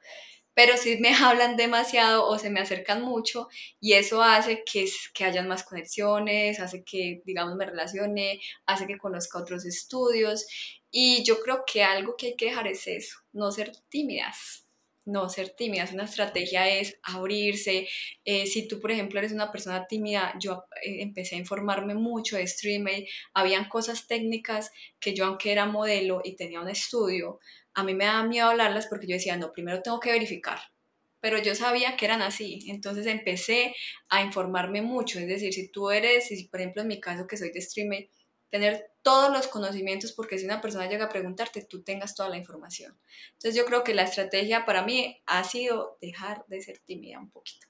pero 0.53 0.77
sí 0.77 0.99
me 1.01 1.15
hablan 1.25 1.57
demasiado 1.57 2.27
o 2.27 2.39
se 2.39 2.51
me 2.51 2.61
acercan 2.61 3.03
mucho 3.03 3.49
y 3.81 3.95
eso 3.95 4.23
hace 4.23 4.63
que, 4.71 4.87
que 5.15 5.25
hayan 5.25 5.49
más 5.49 5.65
conexiones, 5.65 6.61
hace 6.61 6.85
que, 6.85 7.23
digamos, 7.25 7.57
me 7.57 7.65
relacione, 7.65 8.41
hace 8.67 8.87
que 8.87 8.99
conozca 8.99 9.39
otros 9.39 9.65
estudios 9.65 10.47
y 10.91 11.25
yo 11.25 11.41
creo 11.41 11.65
que 11.67 11.83
algo 11.83 12.15
que 12.17 12.27
hay 12.27 12.37
que 12.37 12.47
dejar 12.47 12.69
es 12.69 12.87
eso, 12.87 13.17
no 13.33 13.51
ser 13.53 13.73
tímidas 13.89 14.68
no 15.09 15.29
ser 15.29 15.51
tímidas. 15.51 15.93
Una 15.93 16.05
estrategia 16.05 16.69
es 16.69 16.99
abrirse. 17.03 17.89
Eh, 18.25 18.47
si 18.47 18.69
tú, 18.69 18.79
por 18.81 18.93
ejemplo, 18.93 19.19
eres 19.19 19.33
una 19.33 19.51
persona 19.51 19.87
tímida, 19.87 20.35
yo 20.39 20.65
eh, 20.85 21.03
empecé 21.03 21.35
a 21.35 21.39
informarme 21.39 21.95
mucho 21.95 22.37
de 22.37 22.43
streaming. 22.43 23.05
Habían 23.35 23.69
cosas 23.69 24.07
técnicas 24.07 24.71
que 25.01 25.15
yo, 25.15 25.25
aunque 25.25 25.51
era 25.51 25.67
modelo 25.67 26.21
y 26.23 26.37
tenía 26.37 26.61
un 26.61 26.69
estudio, 26.69 27.41
a 27.75 27.83
mí 27.85 27.95
me 27.95 28.05
daba 28.05 28.25
miedo 28.25 28.49
hablarlas 28.49 28.87
porque 28.87 29.07
yo 29.07 29.15
decía, 29.15 29.37
no, 29.37 29.53
primero 29.53 29.83
tengo 29.83 29.99
que 29.99 30.13
verificar. 30.13 30.59
Pero 31.21 31.39
yo 31.39 31.55
sabía 31.55 31.97
que 31.97 32.05
eran 32.05 32.23
así. 32.23 32.61
Entonces 32.69 33.07
empecé 33.07 33.75
a 34.09 34.23
informarme 34.23 34.83
mucho. 34.83 35.19
Es 35.19 35.27
decir, 35.27 35.53
si 35.53 35.71
tú 35.71 35.91
eres, 35.91 36.29
si 36.29 36.45
por 36.49 36.61
ejemplo 36.61 36.83
en 36.83 36.89
mi 36.89 37.01
caso 37.01 37.27
que 37.27 37.37
soy 37.37 37.51
de 37.51 37.61
streaming, 37.61 38.03
tener 38.51 38.91
todos 39.09 39.33
los 39.33 39.49
conocimientos 39.49 40.13
porque 40.13 40.39
si 40.39 40.45
una 40.45 40.61
persona 40.61 40.87
llega 40.87 41.07
a 41.07 41.09
preguntarte, 41.09 41.63
tú 41.63 41.83
tengas 41.83 42.15
toda 42.15 42.29
la 42.29 42.37
información. 42.37 42.95
Entonces 43.33 43.55
yo 43.55 43.65
creo 43.65 43.83
que 43.83 43.95
la 43.95 44.03
estrategia 44.03 44.67
para 44.67 44.85
mí 44.85 45.23
ha 45.25 45.43
sido 45.45 45.97
dejar 46.03 46.45
de 46.47 46.61
ser 46.61 46.79
tímida 46.81 47.19
un 47.19 47.31
poquito. 47.31 47.67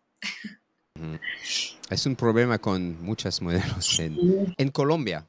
Es 1.90 2.06
un 2.06 2.16
problema 2.16 2.58
con 2.58 3.00
muchas 3.00 3.40
modelos 3.40 4.00
en, 4.00 4.52
en 4.58 4.70
Colombia. 4.72 5.28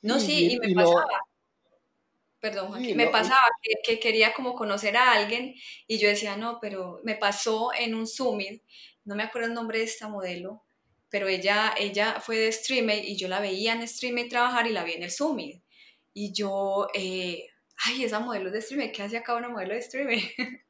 No, 0.00 0.18
sí, 0.18 0.54
y, 0.54 0.58
me 0.58 0.74
pasaba. 0.74 1.06
Perdón, 2.40 2.82
me 2.96 3.06
pasaba 3.06 3.46
que, 3.62 3.74
que, 3.84 4.00
quería 4.00 4.34
como 4.34 4.56
conocer 4.56 4.96
a 4.96 5.12
alguien 5.12 5.54
y 5.86 5.98
yo 5.98 6.08
decía, 6.08 6.36
no, 6.36 6.58
pero 6.60 7.00
me 7.04 7.14
pasó 7.14 7.70
en 7.72 7.94
un 7.94 8.08
Summit, 8.08 8.60
no 9.04 9.14
me 9.14 9.22
acuerdo 9.22 9.46
el 9.46 9.54
nombre 9.54 9.78
de 9.78 9.84
esta 9.84 10.08
modelo, 10.08 10.64
pero 11.12 11.28
ella, 11.28 11.74
ella 11.78 12.20
fue 12.20 12.38
de 12.38 12.50
streamer 12.50 13.04
y 13.04 13.18
yo 13.18 13.28
la 13.28 13.38
veía 13.38 13.74
en 13.74 13.86
streamer 13.86 14.30
trabajar 14.30 14.66
y 14.66 14.72
la 14.72 14.82
vi 14.82 14.94
en 14.94 15.02
el 15.02 15.10
Summit. 15.10 15.62
Y 16.14 16.32
yo, 16.32 16.88
eh, 16.94 17.48
ay, 17.84 18.04
esa 18.04 18.18
modelo 18.18 18.50
de 18.50 18.62
streamer, 18.62 18.92
¿qué 18.92 19.02
hace 19.02 19.18
acá 19.18 19.34
una 19.34 19.50
modelo 19.50 19.74
de 19.74 19.82
streamer? 19.82 20.18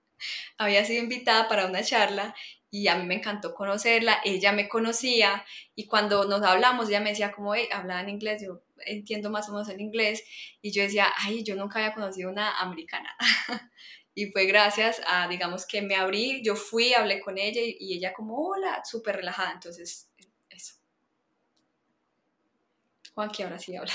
Había 0.59 0.85
sido 0.85 1.01
invitada 1.01 1.49
para 1.49 1.67
una 1.67 1.85
charla 1.85 2.35
y 2.71 2.89
a 2.89 2.97
mí 2.97 3.07
me 3.07 3.15
encantó 3.15 3.55
conocerla, 3.55 4.21
ella 4.25 4.51
me 4.51 4.69
conocía 4.69 5.45
y 5.77 5.87
cuando 5.87 6.25
nos 6.25 6.43
hablamos 6.43 6.89
ella 6.89 7.01
me 7.01 7.11
decía 7.11 7.31
como, 7.31 7.55
hey, 7.55 7.69
hablaba 7.71 8.01
en 8.01 8.09
inglés, 8.09 8.43
yo 8.45 8.65
entiendo 8.85 9.31
más 9.31 9.49
o 9.49 9.53
menos 9.53 9.69
el 9.69 9.81
inglés 9.81 10.25
y 10.61 10.73
yo 10.73 10.83
decía, 10.83 11.07
ay, 11.19 11.45
yo 11.45 11.55
nunca 11.55 11.79
había 11.79 11.95
conocido 11.95 12.31
una 12.31 12.59
americana. 12.59 13.15
y 14.15 14.27
fue 14.33 14.47
gracias 14.47 15.01
a, 15.07 15.29
digamos, 15.29 15.67
que 15.67 15.83
me 15.83 15.95
abrí, 15.95 16.43
yo 16.43 16.57
fui, 16.57 16.95
hablé 16.95 17.21
con 17.21 17.39
ella 17.39 17.61
y, 17.61 17.77
y 17.79 17.95
ella 17.95 18.13
como, 18.13 18.37
hola, 18.39 18.83
súper 18.85 19.17
relajada, 19.17 19.53
entonces 19.53 20.12
Que 23.35 23.45
ahora 23.45 23.59
sí 23.59 23.77
habla. 23.77 23.93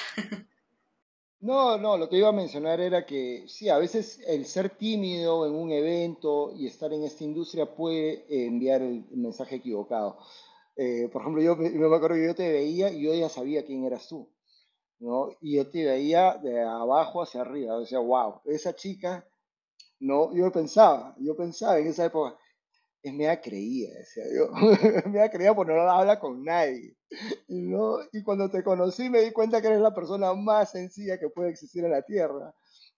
No, 1.40 1.78
no, 1.78 1.98
lo 1.98 2.10
que 2.10 2.18
iba 2.18 2.30
a 2.30 2.32
mencionar 2.32 2.80
era 2.80 3.06
que 3.06 3.46
sí, 3.48 3.70
a 3.70 3.78
veces 3.78 4.20
el 4.26 4.46
ser 4.48 4.72
tímido 4.72 5.46
en 5.46 5.54
un 5.54 5.72
evento 5.72 6.52
y 6.56 6.66
estar 6.66 6.92
en 6.92 7.04
esta 7.04 7.24
industria 7.24 7.76
puede 7.76 8.26
enviar 8.48 8.82
el 8.82 9.06
mensaje 9.12 9.58
equivocado. 9.58 10.18
Eh, 10.76 11.10
por 11.12 11.22
ejemplo, 11.22 11.44
yo, 11.44 11.56
me 11.56 11.96
acuerdo 11.96 12.16
que 12.16 12.26
yo 12.26 12.36
te 12.36 12.52
veía 12.52 12.90
y 12.92 13.02
yo 13.04 13.14
ya 13.14 13.30
sabía 13.30 13.66
quién 13.66 13.84
eras 13.86 14.08
tú, 14.08 14.28
¿no? 15.00 15.30
Y 15.40 15.58
yo 15.58 15.70
te 15.70 15.86
veía 15.86 16.38
de 16.38 16.62
abajo 16.62 17.22
hacia 17.22 17.42
arriba, 17.42 17.86
sea, 17.86 18.00
wow, 18.00 18.42
esa 18.46 18.76
chica, 18.76 19.28
¿no? 20.00 20.34
Yo 20.34 20.52
pensaba, 20.52 21.16
yo 21.20 21.36
pensaba 21.36 21.78
en 21.78 21.88
esa 21.88 22.06
época, 22.06 22.36
es 23.08 23.14
media 23.14 23.42
creía, 23.42 23.94
decía 23.94 24.24
yo, 24.34 24.52
media 25.10 25.30
creía 25.30 25.54
porque 25.54 25.74
no 25.74 25.82
habla 25.90 26.20
con 26.20 26.44
nadie. 26.44 26.96
¿no? 27.48 28.00
Y 28.12 28.24
cuando 28.24 28.50
te 28.50 28.64
conocí 28.64 29.10
me 29.10 29.22
di 29.22 29.32
cuenta 29.32 29.62
que 29.62 29.68
eres 29.68 29.82
la 29.82 29.94
persona 29.94 30.34
más 30.34 30.72
sencilla 30.72 31.20
que 31.20 31.30
puede 31.30 31.50
existir 31.50 31.84
en 31.84 31.92
la 31.92 32.02
Tierra. 32.02 32.54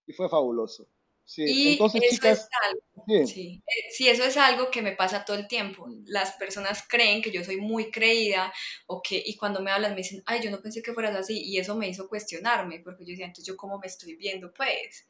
Y 0.06 0.14
fue 0.14 0.28
fabuloso. 0.28 0.88
Sí, 1.30 1.44
y 1.46 1.72
entonces, 1.74 2.02
eso 2.02 2.16
chicas, 2.16 2.40
es 2.40 2.50
algo, 2.68 3.28
sí. 3.28 3.62
Eh, 3.68 3.92
sí. 3.92 4.10
eso 4.10 4.24
es 4.24 4.36
algo 4.36 4.72
que 4.72 4.82
me 4.82 4.94
pasa 4.94 5.24
todo 5.24 5.38
el 5.38 5.48
tiempo. 5.48 5.86
Las 6.06 6.32
personas 6.32 6.84
creen 6.90 7.22
que 7.22 7.30
yo 7.30 7.44
soy 7.44 7.58
muy 7.58 7.92
creída 7.92 8.52
o 8.88 9.00
que, 9.00 9.22
y 9.24 9.38
cuando 9.38 9.62
me 9.62 9.70
hablan 9.70 9.92
me 9.92 9.98
dicen, 9.98 10.24
ay, 10.26 10.42
yo 10.42 10.50
no 10.50 10.60
pensé 10.60 10.82
que 10.82 10.92
fueras 10.92 11.16
así, 11.16 11.40
y 11.40 11.60
eso 11.60 11.76
me 11.76 11.88
hizo 11.88 12.10
cuestionarme, 12.10 12.80
porque 12.80 13.06
yo 13.06 13.12
decía, 13.12 13.28
entonces 13.28 13.46
yo 13.46 13.56
cómo 13.56 13.78
me 13.78 13.86
estoy 13.86 14.16
viendo, 14.16 14.52
pues. 14.52 15.08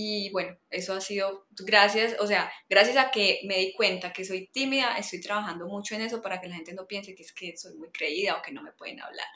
Y 0.00 0.30
bueno, 0.30 0.56
eso 0.70 0.92
ha 0.92 1.00
sido 1.00 1.48
gracias, 1.58 2.14
o 2.20 2.26
sea, 2.28 2.48
gracias 2.70 2.96
a 2.96 3.10
que 3.10 3.40
me 3.48 3.58
di 3.58 3.72
cuenta 3.74 4.12
que 4.12 4.24
soy 4.24 4.46
tímida, 4.46 4.96
estoy 4.96 5.20
trabajando 5.20 5.66
mucho 5.66 5.96
en 5.96 6.02
eso 6.02 6.22
para 6.22 6.40
que 6.40 6.46
la 6.46 6.54
gente 6.54 6.72
no 6.72 6.86
piense 6.86 7.16
que 7.16 7.24
es 7.24 7.32
que 7.32 7.56
soy 7.56 7.74
muy 7.74 7.90
creída 7.90 8.36
o 8.36 8.42
que 8.42 8.52
no 8.52 8.62
me 8.62 8.70
pueden 8.70 9.00
hablar. 9.00 9.26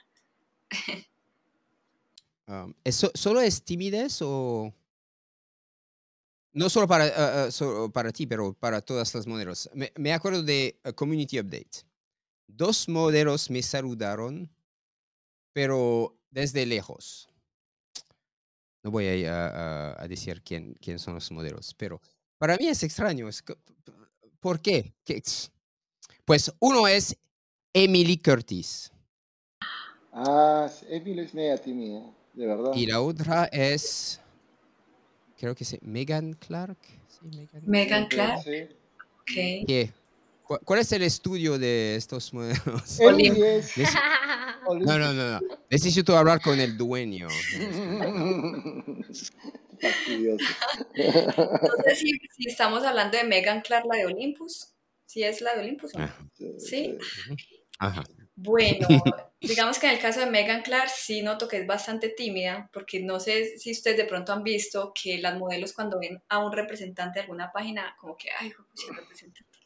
Um, 2.47 2.75
¿eso, 2.85 3.11
¿Solo 3.13 3.41
es 3.41 3.65
timidez 3.65 4.23
o...? 4.23 4.73
No 6.53 6.71
solo 6.71 6.87
para, 6.87 7.49
uh, 7.49 7.65
uh, 7.65 7.91
para 7.91 8.13
ti, 8.13 8.29
pero 8.29 8.55
para 8.55 8.81
todas 8.81 9.13
las 9.17 9.27
modelos. 9.27 9.69
Me 9.97 10.13
acuerdo 10.13 10.45
de 10.45 10.79
Community 10.95 11.41
Update. 11.41 11.85
Dos 12.47 12.89
modelos 12.89 13.51
me 13.51 13.63
saludaron, 13.63 14.49
pero 15.53 16.17
desde 16.31 16.67
lejos 16.67 17.32
no 18.83 18.91
voy 18.91 19.25
a, 19.27 20.03
a, 20.03 20.09
decir 20.09 20.43
quién, 20.43 20.75
quién 20.81 20.99
son 20.99 21.15
los 21.15 21.31
modelos, 21.31 21.75
pero 21.75 22.01
para 22.39 22.57
mí 22.57 22.67
es 22.67 22.83
extraño. 22.83 23.29
¿Por 24.41 24.61
qué? 24.61 24.93
Pues 26.25 26.53
uno 26.59 26.89
es 26.89 27.17
Emily 27.73 28.19
Curtis. 28.19 28.91
Ah, 30.13 30.69
Emily 30.89 31.21
es 31.21 31.33
media 31.33 31.57
tímida, 31.57 32.03
de 32.35 32.47
verdad. 32.47 32.73
Y 32.75 32.87
la 32.87 33.01
otra 33.01 33.45
es, 33.47 34.21
creo 35.39 35.55
que 35.55 35.65
es 35.65 35.79
Megan 35.83 36.35
Clark. 36.35 36.79
Megan, 37.65 38.07
Clark. 38.09 38.45
¿Qué? 39.25 39.93
¿Cuál 40.43 40.81
es 40.81 40.91
el 40.93 41.03
estudio 41.03 41.59
de 41.59 41.95
estos 41.97 42.35
modelos? 42.35 42.99
No, 44.65 44.99
no, 44.99 45.13
no, 45.13 45.41
no. 45.41 45.41
Necesito 45.71 46.17
hablar 46.17 46.41
con 46.41 46.59
el 46.61 46.77
dueño. 46.77 47.29
Entonces, 50.95 51.99
si, 51.99 52.19
si, 52.37 52.49
estamos 52.49 52.85
hablando 52.85 53.19
de 53.19 53.25
Megan 53.25 53.63
Clark, 53.63 53.87
la 53.87 53.97
de 53.99 54.07
Olympus, 54.07 54.75
¿sí 55.07 55.23
es 55.25 55.41
la 55.41 55.55
de 55.55 55.61
Olympus? 55.61 55.93
Ah. 55.97 56.15
Sí. 56.59 56.97
Ajá. 57.79 58.05
Bueno, 58.35 58.89
digamos 59.41 59.79
que 59.79 59.87
en 59.87 59.93
el 59.93 60.01
caso 60.01 60.21
de 60.21 60.27
Megan 60.27 60.63
Clark 60.63 60.89
sí 60.89 61.23
noto 61.23 61.49
que 61.49 61.59
es 61.59 61.67
bastante 61.67 62.09
tímida, 62.09 62.71
porque 62.73 63.01
no 63.01 63.21
sé 63.21 63.59
si 63.59 63.73
ustedes 63.73 63.97
de 63.97 64.05
pronto 64.05 64.33
han 64.33 64.43
visto 64.43 64.93
que 64.95 65.19
las 65.19 65.39
modelos 65.39 65.73
cuando 65.73 65.99
ven 65.99 66.23
a 66.29 66.39
un 66.39 66.53
representante 66.53 67.19
de 67.19 67.23
alguna 67.23 67.53
página, 67.53 67.95
como 67.99 68.17
que, 68.17 68.31
ay, 68.39 68.51
pues 68.51 68.97
representante. 68.97 69.59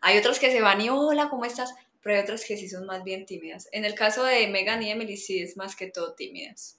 Hay 0.00 0.16
otros 0.16 0.38
que 0.38 0.50
se 0.50 0.60
van 0.60 0.80
y, 0.80 0.88
hola, 0.90 1.28
¿cómo 1.28 1.44
estás? 1.44 1.74
Pero 2.08 2.16
hay 2.16 2.24
otras 2.24 2.42
que 2.42 2.56
sí 2.56 2.70
son 2.70 2.86
más 2.86 3.04
bien 3.04 3.26
tímidas. 3.26 3.68
En 3.70 3.84
el 3.84 3.94
caso 3.94 4.24
de 4.24 4.48
Megan 4.48 4.82
y 4.82 4.90
Emily 4.90 5.18
sí 5.18 5.40
es 5.40 5.58
más 5.58 5.76
que 5.76 5.88
todo 5.88 6.14
tímidas. 6.14 6.78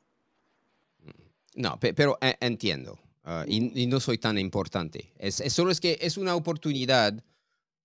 No, 1.53 1.79
pero 1.79 2.17
eh, 2.19 2.35
entiendo. 2.39 2.97
Ah, 3.23 3.45
y, 3.47 3.85
no 3.85 3.99
soy 3.99 4.17
tan 4.17 4.39
importante. 4.39 5.13
Es, 5.19 5.35
solo 5.53 5.69
es 5.69 5.79
que 5.79 5.99
es 6.01 6.17
una 6.17 6.35
oportunidad 6.35 7.23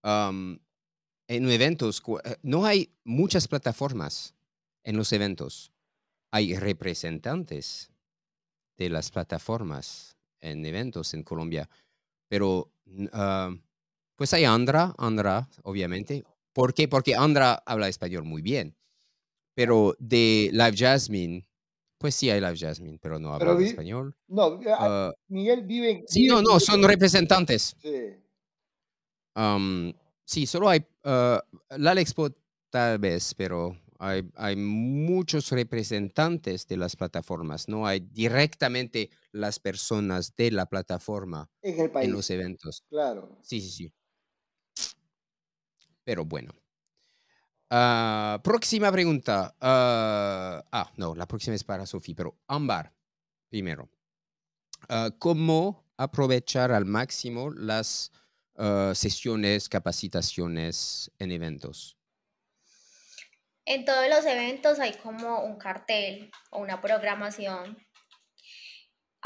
en 0.02 0.58
eventos. 1.28 2.02
Eh, 2.24 2.36
no 2.40 2.64
hay 2.64 2.90
muchas 3.04 3.46
plataformas 3.46 4.32
en 4.82 4.96
los 4.96 5.12
eventos 5.12 5.70
hay 6.30 6.56
representantes 6.56 7.90
de 8.78 8.88
las 8.88 9.10
plataformas 9.10 10.16
en 10.40 10.64
eventos 10.64 11.12
en 11.12 11.24
Colombia, 11.24 11.68
pero 12.26 12.72
uh, 12.86 13.54
pues 14.16 14.32
hay 14.32 14.44
Andra, 14.44 14.94
Andra, 14.96 15.46
obviamente. 15.62 16.24
¿Por 16.54 16.72
qué? 16.72 16.88
Porque 16.88 17.14
Andra 17.14 17.62
habla 17.66 17.88
español 17.88 18.24
muy 18.24 18.40
bien, 18.40 18.76
pero 19.54 19.94
de 19.98 20.48
Live 20.52 20.76
Jasmine, 20.76 21.46
pues 21.98 22.14
sí 22.14 22.30
hay 22.30 22.40
Live 22.40 22.56
Jasmine, 22.56 22.98
pero 23.02 23.18
no 23.18 23.34
habla 23.34 23.60
español. 23.62 24.16
No, 24.28 24.54
uh, 24.54 25.12
Miguel 25.28 25.64
vive 25.64 25.90
en... 25.90 26.04
Sí, 26.06 26.26
no, 26.26 26.40
no, 26.40 26.60
son 26.60 26.82
representantes. 26.84 27.76
Sí. 27.82 28.14
Um, 29.34 29.92
sí, 30.24 30.46
solo 30.46 30.68
hay 30.68 30.86
uh, 31.04 31.38
la 31.76 32.00
Expo 32.00 32.30
tal 32.70 32.98
vez, 32.98 33.34
pero 33.34 33.76
hay, 33.98 34.56
muchos 34.56 35.50
representantes 35.50 36.66
de 36.66 36.76
las 36.76 36.96
plataformas, 36.96 37.68
no 37.68 37.86
hay 37.86 38.00
directamente 38.00 39.10
las 39.32 39.58
personas 39.58 40.34
de 40.36 40.50
la 40.50 40.66
plataforma 40.66 41.50
en, 41.62 42.12
los 42.12 42.30
eventos. 42.30 42.84
Claro. 42.88 43.38
Sí, 43.42 43.60
sí, 43.60 43.70
sí. 43.70 43.92
Pero 46.04 46.24
bueno. 46.24 46.52
Ah, 47.70 48.40
próxima 48.44 48.92
pregunta. 48.92 49.56
ah, 49.60 50.64
ah 50.70 50.92
no, 50.96 51.14
la 51.14 51.26
próxima 51.26 51.56
es 51.56 51.64
para 51.64 51.86
Sofía, 51.86 52.14
pero 52.16 52.36
Ámbar, 52.46 52.92
primero. 53.48 53.88
Ah, 54.88 55.10
¿Cómo 55.18 55.84
aprovechar 55.96 56.72
al 56.72 56.84
máximo 56.84 57.50
las 57.50 58.12
sesiones, 58.94 59.68
capacitaciones 59.68 61.10
en 61.18 61.32
eventos? 61.32 61.96
En 63.66 63.84
todos 63.86 64.08
los 64.08 64.26
eventos 64.26 64.78
hay 64.78 64.92
como 64.92 65.40
un 65.40 65.56
cartel 65.56 66.30
o 66.50 66.60
una 66.60 66.82
programación. 66.82 67.78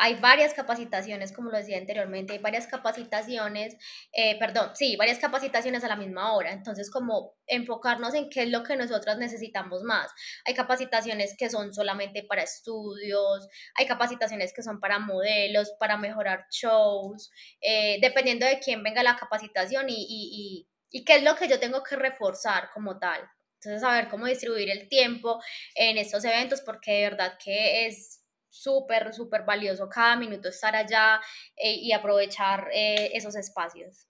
Hay 0.01 0.15
varias 0.15 0.55
capacitaciones, 0.55 1.33
como 1.33 1.51
lo 1.51 1.59
decía 1.59 1.77
anteriormente, 1.77 2.35
hay 2.35 2.39
varias 2.39 2.69
capacitaciones, 2.69 3.77
eh, 4.13 4.39
perdón, 4.39 4.71
sí, 4.75 4.95
varias 4.97 5.19
capacitaciones 5.19 5.83
a 5.83 5.89
la 5.89 5.97
misma 5.97 6.35
hora. 6.35 6.53
Entonces, 6.53 6.89
como 6.89 7.35
enfocarnos 7.49 8.15
en 8.15 8.31
qué 8.31 8.45
es 8.45 8.49
lo 8.49 8.63
que 8.63 8.77
nosotras 8.77 9.19
necesitamos 9.19 9.83
más. 9.83 10.09
Hay 10.45 10.55
capacitaciones 10.55 11.35
que 11.37 11.51
son 11.51 11.75
solamente 11.75 12.23
para 12.23 12.43
estudios, 12.43 13.49
hay 13.75 13.87
capacitaciones 13.87 14.53
que 14.53 14.63
son 14.63 14.79
para 14.79 15.01
modelos, 15.01 15.73
para 15.81 15.97
mejorar 15.97 16.47
shows, 16.49 17.33
eh, 17.61 17.99
dependiendo 18.01 18.47
de 18.47 18.61
quién 18.61 18.85
venga 18.85 19.03
la 19.03 19.17
capacitación 19.17 19.89
y, 19.89 20.07
y, 20.09 20.69
y 20.91 21.05
qué 21.05 21.17
es 21.17 21.25
lo 21.25 21.35
que 21.35 21.49
yo 21.49 21.59
tengo 21.59 21.83
que 21.83 21.97
reforzar 21.97 22.71
como 22.73 23.01
tal. 23.01 23.21
Entonces, 23.55 23.81
saber 23.81 24.09
cómo 24.09 24.27
distribuir 24.27 24.71
el 24.71 24.89
tiempo 24.89 25.43
en 25.75 25.99
estos 25.99 26.25
eventos, 26.25 26.61
porque 26.61 26.93
de 26.93 27.03
verdad 27.11 27.37
que 27.43 27.87
es 27.87 28.18
súper, 28.63 29.15
súper 29.15 29.45
valioso 29.45 29.89
cada 29.89 30.17
minuto 30.17 30.49
estar 30.49 30.75
allá 30.75 31.21
eh, 31.57 31.75
y 31.75 31.93
aprovechar 31.93 32.69
eh, 32.73 33.11
esos 33.15 33.37
espacios. 33.37 34.07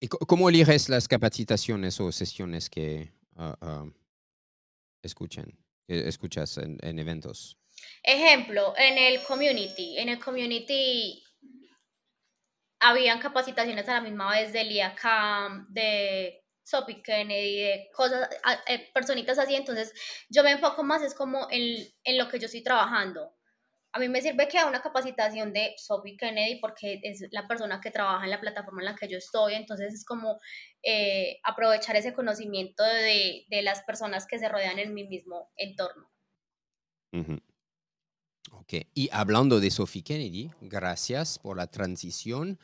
¿Y 0.00 0.08
cómo 0.08 0.48
eliges 0.48 0.88
las 0.88 1.08
capacitaciones 1.08 2.00
o 2.00 2.12
sesiones 2.12 2.70
que 2.70 3.12
uh, 3.34 3.66
uh, 3.66 3.92
escuchan, 5.02 5.58
escuchas 5.88 6.56
en, 6.58 6.78
en, 6.82 7.00
eventos? 7.00 7.58
Ejemplo, 8.04 8.74
en 8.76 8.96
el 8.96 9.22
community. 9.24 9.98
En 9.98 10.08
el 10.08 10.20
community 10.20 11.24
habían 12.78 13.18
capacitaciones 13.18 13.88
a 13.88 13.94
la 13.94 14.00
misma 14.02 14.30
vez 14.30 14.52
del 14.52 14.70
IACAM, 14.70 15.66
de 15.72 16.44
Sophie 16.68 17.02
Kennedy, 17.02 17.60
de 17.60 17.90
cosas, 17.94 18.28
eh, 18.66 18.90
personitas 18.92 19.38
así, 19.38 19.54
entonces 19.54 19.92
yo 20.28 20.44
me 20.44 20.50
enfoco 20.50 20.84
más 20.84 21.02
es 21.02 21.14
como 21.14 21.48
en, 21.50 21.86
en, 22.04 22.18
lo 22.18 22.28
que 22.28 22.38
yo 22.38 22.44
estoy 22.44 22.62
trabajando. 22.62 23.34
A 23.92 23.98
mí 23.98 24.08
me 24.10 24.20
sirve 24.20 24.48
que 24.48 24.58
haga 24.58 24.68
una 24.68 24.82
capacitación 24.82 25.54
de 25.54 25.72
Sophie 25.78 26.18
Kennedy 26.18 26.60
porque 26.60 27.00
es 27.02 27.24
la 27.30 27.48
persona 27.48 27.80
que 27.80 27.90
trabaja 27.90 28.24
en 28.24 28.30
la 28.30 28.40
plataforma 28.40 28.82
en 28.82 28.84
la 28.84 28.96
que 28.96 29.08
yo 29.08 29.16
estoy, 29.16 29.54
entonces 29.54 29.94
es 29.94 30.04
como 30.04 30.38
eh, 30.82 31.38
aprovechar 31.42 31.96
ese 31.96 32.12
conocimiento 32.12 32.84
de, 32.84 33.46
de, 33.48 33.62
las 33.62 33.82
personas 33.84 34.26
que 34.26 34.38
se 34.38 34.50
rodean 34.50 34.78
en 34.78 34.92
mi 34.92 35.04
mismo 35.04 35.50
entorno. 35.56 36.10
Ok, 38.52 38.74
y 38.92 39.08
hablando 39.10 39.58
de 39.58 39.70
Sophie 39.70 40.02
Kennedy, 40.02 40.50
gracias 40.60 41.38
por 41.38 41.56
la 41.56 41.68
transición. 41.68 42.58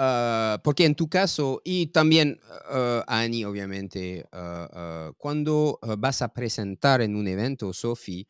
Ah, 0.00 0.60
porque 0.62 0.84
en 0.84 0.94
tu 0.94 1.08
caso, 1.08 1.60
y 1.64 1.88
también 1.88 2.40
uh, 2.70 3.02
Annie, 3.08 3.44
obviamente, 3.44 4.24
uh, 4.32 5.12
cuando 5.16 5.80
vas 5.98 6.22
a 6.22 6.32
presentar 6.32 7.02
en 7.02 7.16
un 7.16 7.26
evento, 7.26 7.72
Sophie, 7.72 8.28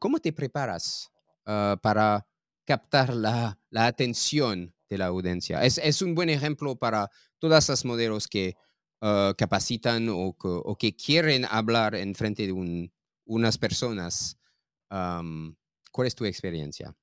¿cómo 0.00 0.18
te 0.18 0.32
preparas 0.32 1.10
para 1.44 2.26
captar 2.66 3.14
la, 3.14 3.58
la, 3.70 3.86
atención 3.86 4.74
de 4.88 4.98
la 4.98 5.06
audiencia? 5.06 5.64
Es, 5.64 5.78
es, 5.78 6.02
un 6.02 6.14
buen 6.14 6.28
ejemplo 6.28 6.76
para 6.76 7.08
todas 7.38 7.68
las 7.68 7.84
modelos 7.84 8.26
que 8.26 8.56
capacitan 9.38 10.08
o, 10.08 10.36
o, 10.38 10.76
que 10.76 10.94
quieren 10.96 11.46
hablar 11.48 11.94
en 11.94 12.14
frente 12.14 12.46
de 12.46 12.52
un, 12.52 12.92
unas 13.24 13.58
personas. 13.58 14.36
Um, 14.90 15.54
¿Cuál 15.92 16.08
es 16.08 16.14
tu 16.14 16.24
experiencia? 16.24 16.94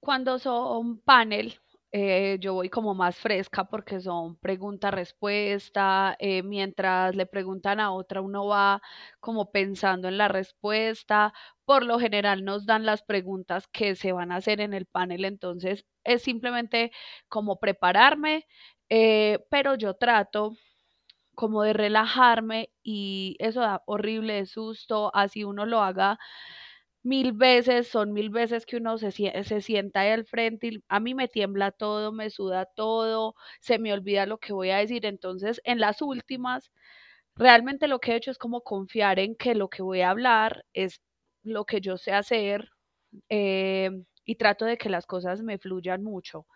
Cuando 0.00 0.38
son 0.38 0.98
panel, 1.00 1.58
eh, 1.92 2.36
yo 2.40 2.54
voy 2.54 2.68
como 2.70 2.94
más 2.94 3.16
fresca 3.16 3.64
porque 3.64 4.00
son 4.00 4.36
pregunta-respuesta. 4.36 6.16
Eh, 6.18 6.42
mientras 6.42 7.14
le 7.16 7.26
preguntan 7.26 7.80
a 7.80 7.92
otra, 7.92 8.20
uno 8.20 8.46
va 8.46 8.82
como 9.20 9.50
pensando 9.50 10.08
en 10.08 10.18
la 10.18 10.28
respuesta. 10.28 11.32
Por 11.64 11.84
lo 11.84 11.98
general 11.98 12.44
nos 12.44 12.66
dan 12.66 12.84
las 12.86 13.02
preguntas 13.02 13.68
que 13.68 13.94
se 13.96 14.12
van 14.12 14.32
a 14.32 14.36
hacer 14.36 14.60
en 14.60 14.74
el 14.74 14.86
panel, 14.86 15.24
entonces 15.24 15.84
es 16.04 16.22
simplemente 16.22 16.90
como 17.28 17.58
prepararme, 17.60 18.46
eh, 18.88 19.38
pero 19.50 19.74
yo 19.74 19.94
trato 19.94 20.52
como 21.34 21.62
de 21.62 21.72
relajarme 21.72 22.70
y 22.82 23.36
eso 23.38 23.60
da 23.60 23.82
horrible 23.86 24.44
susto, 24.46 25.10
así 25.14 25.44
uno 25.44 25.66
lo 25.66 25.80
haga 25.82 26.18
mil 27.02 27.32
veces, 27.32 27.88
son 27.88 28.12
mil 28.12 28.30
veces 28.30 28.66
que 28.66 28.76
uno 28.78 28.98
se, 28.98 29.10
se 29.12 29.60
sienta 29.62 30.00
ahí 30.00 30.10
al 30.10 30.26
frente 30.26 30.68
y 30.68 30.84
a 30.88 31.00
mí 31.00 31.14
me 31.14 31.28
tiembla 31.28 31.70
todo, 31.72 32.12
me 32.12 32.30
suda 32.30 32.66
todo, 32.66 33.34
se 33.60 33.78
me 33.78 33.92
olvida 33.92 34.26
lo 34.26 34.38
que 34.38 34.52
voy 34.52 34.70
a 34.70 34.78
decir. 34.78 35.06
Entonces, 35.06 35.60
en 35.64 35.80
las 35.80 36.02
últimas, 36.02 36.70
realmente 37.36 37.88
lo 37.88 38.00
que 38.00 38.12
he 38.12 38.16
hecho 38.16 38.30
es 38.30 38.38
como 38.38 38.62
confiar 38.62 39.18
en 39.18 39.36
que 39.36 39.54
lo 39.54 39.68
que 39.68 39.82
voy 39.82 40.00
a 40.02 40.10
hablar 40.10 40.64
es 40.74 41.00
lo 41.42 41.64
que 41.64 41.80
yo 41.80 41.96
sé 41.98 42.12
hacer 42.12 42.70
eh, 43.30 43.90
y 44.24 44.36
trato 44.36 44.64
de 44.66 44.78
que 44.78 44.90
las 44.90 45.06
cosas 45.06 45.42
me 45.42 45.58
fluyan 45.58 46.02
mucho. 46.04 46.46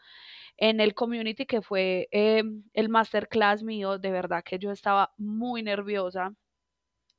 En 0.57 0.81
el 0.81 0.95
community 0.95 1.47
que 1.47 1.63
fue 1.63 2.09
eh, 2.13 2.43
el 2.75 2.89
masterclass 2.89 3.63
mío, 3.63 3.99
de 3.99 4.11
verdad 4.11 4.43
que 4.45 4.59
yo 4.59 4.71
estaba 4.73 5.13
muy 5.19 5.63
nerviosa 5.63 6.35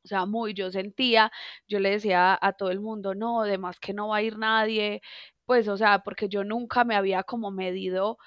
o 0.04 0.08
sea, 0.08 0.26
muy, 0.26 0.54
yo 0.54 0.72
sentía, 0.72 1.32
yo 1.68 1.80
le 1.80 1.92
decía 1.92 2.38
a 2.42 2.54
todo 2.54 2.72
el 2.72 2.80
mundo, 2.82 3.16
no, 3.16 3.42
además 3.42 3.80
que 3.80 3.94
no 3.94 4.10
va 4.10 4.18
a 4.18 4.22
ir 4.24 4.38
nadie, 4.38 5.02
pues, 5.46 5.68
o 5.68 5.78
sea, 5.78 6.00
porque 6.00 6.30
yo 6.30 6.44
nunca 6.44 6.84
me 6.86 6.96
había 6.96 7.24
como 7.24 7.52
medido 7.52 8.18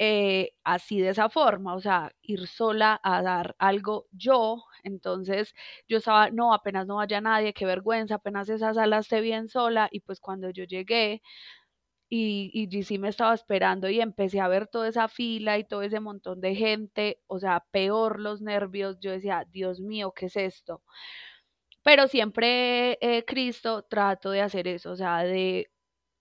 eh, 0.00 0.52
así 0.64 1.00
de 1.00 1.10
esa 1.10 1.28
forma, 1.28 1.74
o 1.74 1.80
sea, 1.80 2.12
ir 2.22 2.46
sola 2.46 3.00
a 3.02 3.20
dar 3.22 3.56
algo 3.58 4.06
yo, 4.12 4.62
entonces 4.84 5.54
yo 5.88 5.98
estaba, 5.98 6.30
no, 6.30 6.54
apenas 6.54 6.86
no 6.86 6.96
vaya 6.96 7.20
nadie, 7.20 7.52
qué 7.52 7.66
vergüenza, 7.66 8.16
apenas 8.16 8.48
esa 8.48 8.74
sala 8.74 8.98
esté 8.98 9.20
bien 9.20 9.48
sola, 9.48 9.88
y 9.90 10.00
pues 10.00 10.20
cuando 10.20 10.50
yo 10.50 10.64
llegué, 10.64 11.20
y, 12.08 12.50
y 12.54 12.68
GC 12.68 12.98
me 12.98 13.08
estaba 13.08 13.34
esperando 13.34 13.88
y 13.90 14.00
empecé 14.00 14.40
a 14.40 14.48
ver 14.48 14.66
toda 14.68 14.88
esa 14.88 15.08
fila 15.08 15.58
y 15.58 15.64
todo 15.64 15.82
ese 15.82 16.00
montón 16.00 16.40
de 16.40 16.54
gente, 16.54 17.20
o 17.26 17.38
sea, 17.38 17.64
peor 17.70 18.20
los 18.20 18.40
nervios, 18.42 18.98
yo 19.00 19.10
decía, 19.12 19.46
Dios 19.50 19.80
mío, 19.80 20.12
¿qué 20.14 20.26
es 20.26 20.36
esto? 20.36 20.82
Pero 21.82 22.06
siempre, 22.08 22.98
eh, 23.00 23.24
Cristo, 23.24 23.82
trato 23.84 24.30
de 24.30 24.42
hacer 24.42 24.68
eso, 24.68 24.90
o 24.92 24.96
sea, 24.96 25.22
de 25.24 25.70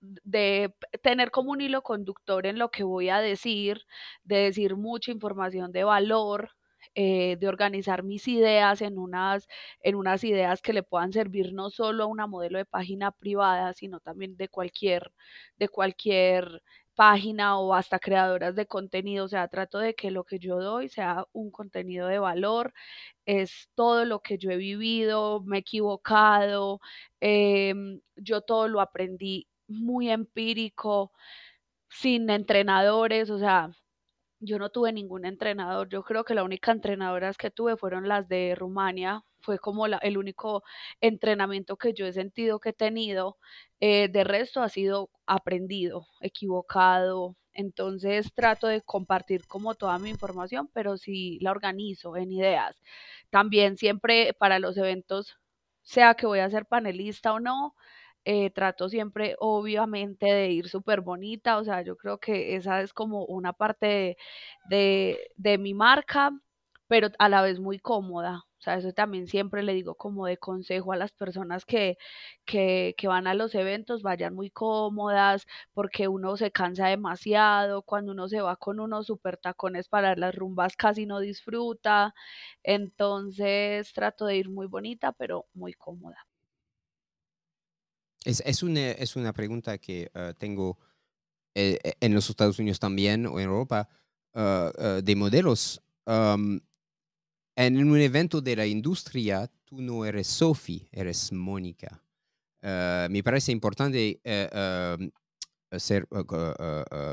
de 0.01 0.73
tener 1.03 1.31
como 1.31 1.51
un 1.51 1.61
hilo 1.61 1.81
conductor 1.83 2.45
en 2.45 2.59
lo 2.59 2.71
que 2.71 2.83
voy 2.83 3.09
a 3.09 3.19
decir, 3.19 3.81
de 4.23 4.37
decir 4.37 4.75
mucha 4.75 5.11
información 5.11 5.71
de 5.71 5.83
valor, 5.83 6.51
eh, 6.99 7.37
de 7.39 7.47
organizar 7.47 8.01
mis 8.03 8.27
ideas 8.27 8.81
en 8.81 8.97
unas, 8.97 9.47
en 9.81 9.95
unas 9.95 10.23
ideas 10.23 10.61
que 10.63 10.73
le 10.73 10.81
puedan 10.83 11.13
servir 11.13 11.53
no 11.53 11.69
solo 11.69 12.03
a 12.05 12.07
una 12.07 12.25
modelo 12.27 12.57
de 12.57 12.65
página 12.65 13.11
privada, 13.11 13.73
sino 13.73 13.99
también 13.99 14.35
de 14.35 14.49
cualquier, 14.49 15.11
de 15.57 15.69
cualquier 15.69 16.63
página 16.95 17.59
o 17.59 17.75
hasta 17.75 17.99
creadoras 17.99 18.55
de 18.55 18.65
contenido. 18.65 19.25
O 19.25 19.27
sea, 19.27 19.47
trato 19.47 19.77
de 19.79 19.93
que 19.93 20.09
lo 20.11 20.23
que 20.23 20.39
yo 20.39 20.57
doy 20.59 20.89
sea 20.89 21.25
un 21.33 21.51
contenido 21.51 22.07
de 22.07 22.17
valor, 22.19 22.73
es 23.25 23.69
todo 23.75 24.05
lo 24.05 24.21
que 24.21 24.37
yo 24.37 24.51
he 24.51 24.57
vivido, 24.57 25.41
me 25.43 25.57
he 25.57 25.59
equivocado, 25.61 26.79
em, 27.21 28.01
yo 28.15 28.41
todo 28.41 28.67
lo 28.67 28.81
aprendí 28.81 29.47
muy 29.67 30.09
empírico, 30.09 31.11
sin 31.89 32.29
entrenadores, 32.29 33.29
o 33.29 33.39
sea, 33.39 33.71
yo 34.39 34.59
no 34.59 34.69
tuve 34.69 34.91
ningún 34.93 35.25
entrenador. 35.25 35.89
Yo 35.89 36.03
creo 36.03 36.23
que 36.23 36.35
la 36.35 36.43
única 36.43 36.71
entrenadoras 36.71 37.37
que 37.37 37.51
tuve 37.51 37.77
fueron 37.77 38.07
las 38.07 38.27
de 38.27 38.55
Rumania. 38.55 39.23
fue 39.41 39.59
como 39.59 39.85
el 39.87 40.17
único 40.17 40.63
entrenamiento 41.01 41.77
que 41.77 41.93
yo 41.93 42.05
he 42.05 42.13
sentido 42.13 42.59
que 42.59 42.69
he 42.69 42.73
tenido. 42.73 43.37
Eh, 43.79 44.09
de 44.09 44.23
resto 44.23 44.61
ha 44.61 44.69
sido 44.69 45.09
aprendido, 45.25 46.05
equivocado. 46.21 47.35
Entonces 47.53 48.33
trato 48.33 48.67
de 48.67 48.81
compartir 48.81 49.47
como 49.47 49.75
toda 49.75 49.97
mi 49.99 50.09
información, 50.09 50.69
pero 50.73 50.97
sí 50.97 51.39
la 51.41 51.51
organizo 51.51 52.17
en 52.17 52.31
ideas. 52.31 52.75
También 53.29 53.77
siempre 53.77 54.33
para 54.33 54.59
los 54.59 54.77
eventos, 54.77 55.37
sea 55.81 56.13
que 56.15 56.25
voy 56.27 56.39
a 56.39 56.49
ser 56.49 56.65
panelista 56.65 57.33
o 57.33 57.39
no, 57.39 57.75
eh, 58.29 58.49
trato 58.51 58.89
siempre 58.89 59.35
obviamente 59.39 60.25
de 60.25 60.51
ir 60.51 60.67
súper 60.69 60.99
bonita, 61.01 61.57
o 61.59 61.63
sea, 61.63 61.81
yo 61.81 61.95
creo 61.95 62.19
que 62.19 62.55
esa 62.57 62.81
es 62.81 62.93
como 62.93 63.23
una 63.25 63.53
parte 63.53 64.17
de, 64.69 65.31
de 65.37 65.57
mi 65.57 65.73
marca, 65.73 66.31
pero 66.87 67.09
a 67.19 67.29
la 67.29 67.41
vez 67.41 67.59
muy 67.59 67.79
cómoda. 67.79 68.43
O 68.59 68.61
sea, 68.61 68.75
eso 68.77 68.91
también 68.93 69.27
siempre 69.27 69.63
le 69.63 69.73
digo 69.73 69.95
como 69.95 70.25
de 70.25 70.37
consejo 70.37 70.91
a 70.91 70.97
las 70.97 71.11
personas 71.13 71.65
que, 71.65 71.97
que, 72.45 72.95
que, 72.97 73.07
van 73.07 73.27
a 73.27 73.33
los 73.33 73.55
eventos, 73.55 74.01
vayan 74.03 74.35
muy 74.35 74.49
cómodas, 74.49 75.47
porque 75.73 76.07
uno 76.09 76.35
se 76.37 76.51
cansa 76.51 76.87
demasiado, 76.87 77.81
cuando 77.83 78.11
uno 78.11 78.27
se 78.27 78.41
va 78.41 78.57
con 78.57 78.79
unos 78.81 79.05
super 79.07 79.37
tacones 79.37 79.87
para 79.89 80.15
las 80.17 80.35
rumbas 80.35 80.75
casi 80.75 81.05
no 81.05 81.19
disfruta, 81.21 82.13
entonces 82.63 83.93
trato 83.93 84.25
de 84.25 84.37
ir 84.37 84.49
muy 84.49 84.67
bonita, 84.67 85.13
pero 85.13 85.45
muy 85.53 85.73
cómoda. 85.73 86.27
Es, 88.27 88.43
es, 88.45 88.61
una, 88.61 88.91
es 88.91 89.15
una 89.15 89.31
pregunta 89.31 89.77
que 89.77 90.11
uh, 90.13 90.33
tengo 90.37 90.77
eh, 91.55 91.79
en 92.01 92.13
los 92.13 92.29
Estados 92.29 92.59
Unidos 92.59 92.77
también 92.77 93.25
o 93.25 93.39
en 93.39 93.45
Europa 93.45 93.87
uh, 94.33 94.39
uh, 94.39 95.01
de 95.01 95.15
modelos. 95.15 95.81
Um, 96.05 96.59
en 97.55 97.89
un 97.89 97.97
evento 97.97 98.41
de 98.41 98.57
la 98.57 98.65
industria, 98.65 99.49
tú 99.63 99.81
no 99.81 100.03
eres 100.03 100.27
Sophie, 100.27 100.89
eres 100.91 101.31
Mónica. 101.31 102.03
me 102.61 103.23
parece 103.23 103.53
importante 103.53 104.19
um, 104.99 105.09
ser 105.79 106.05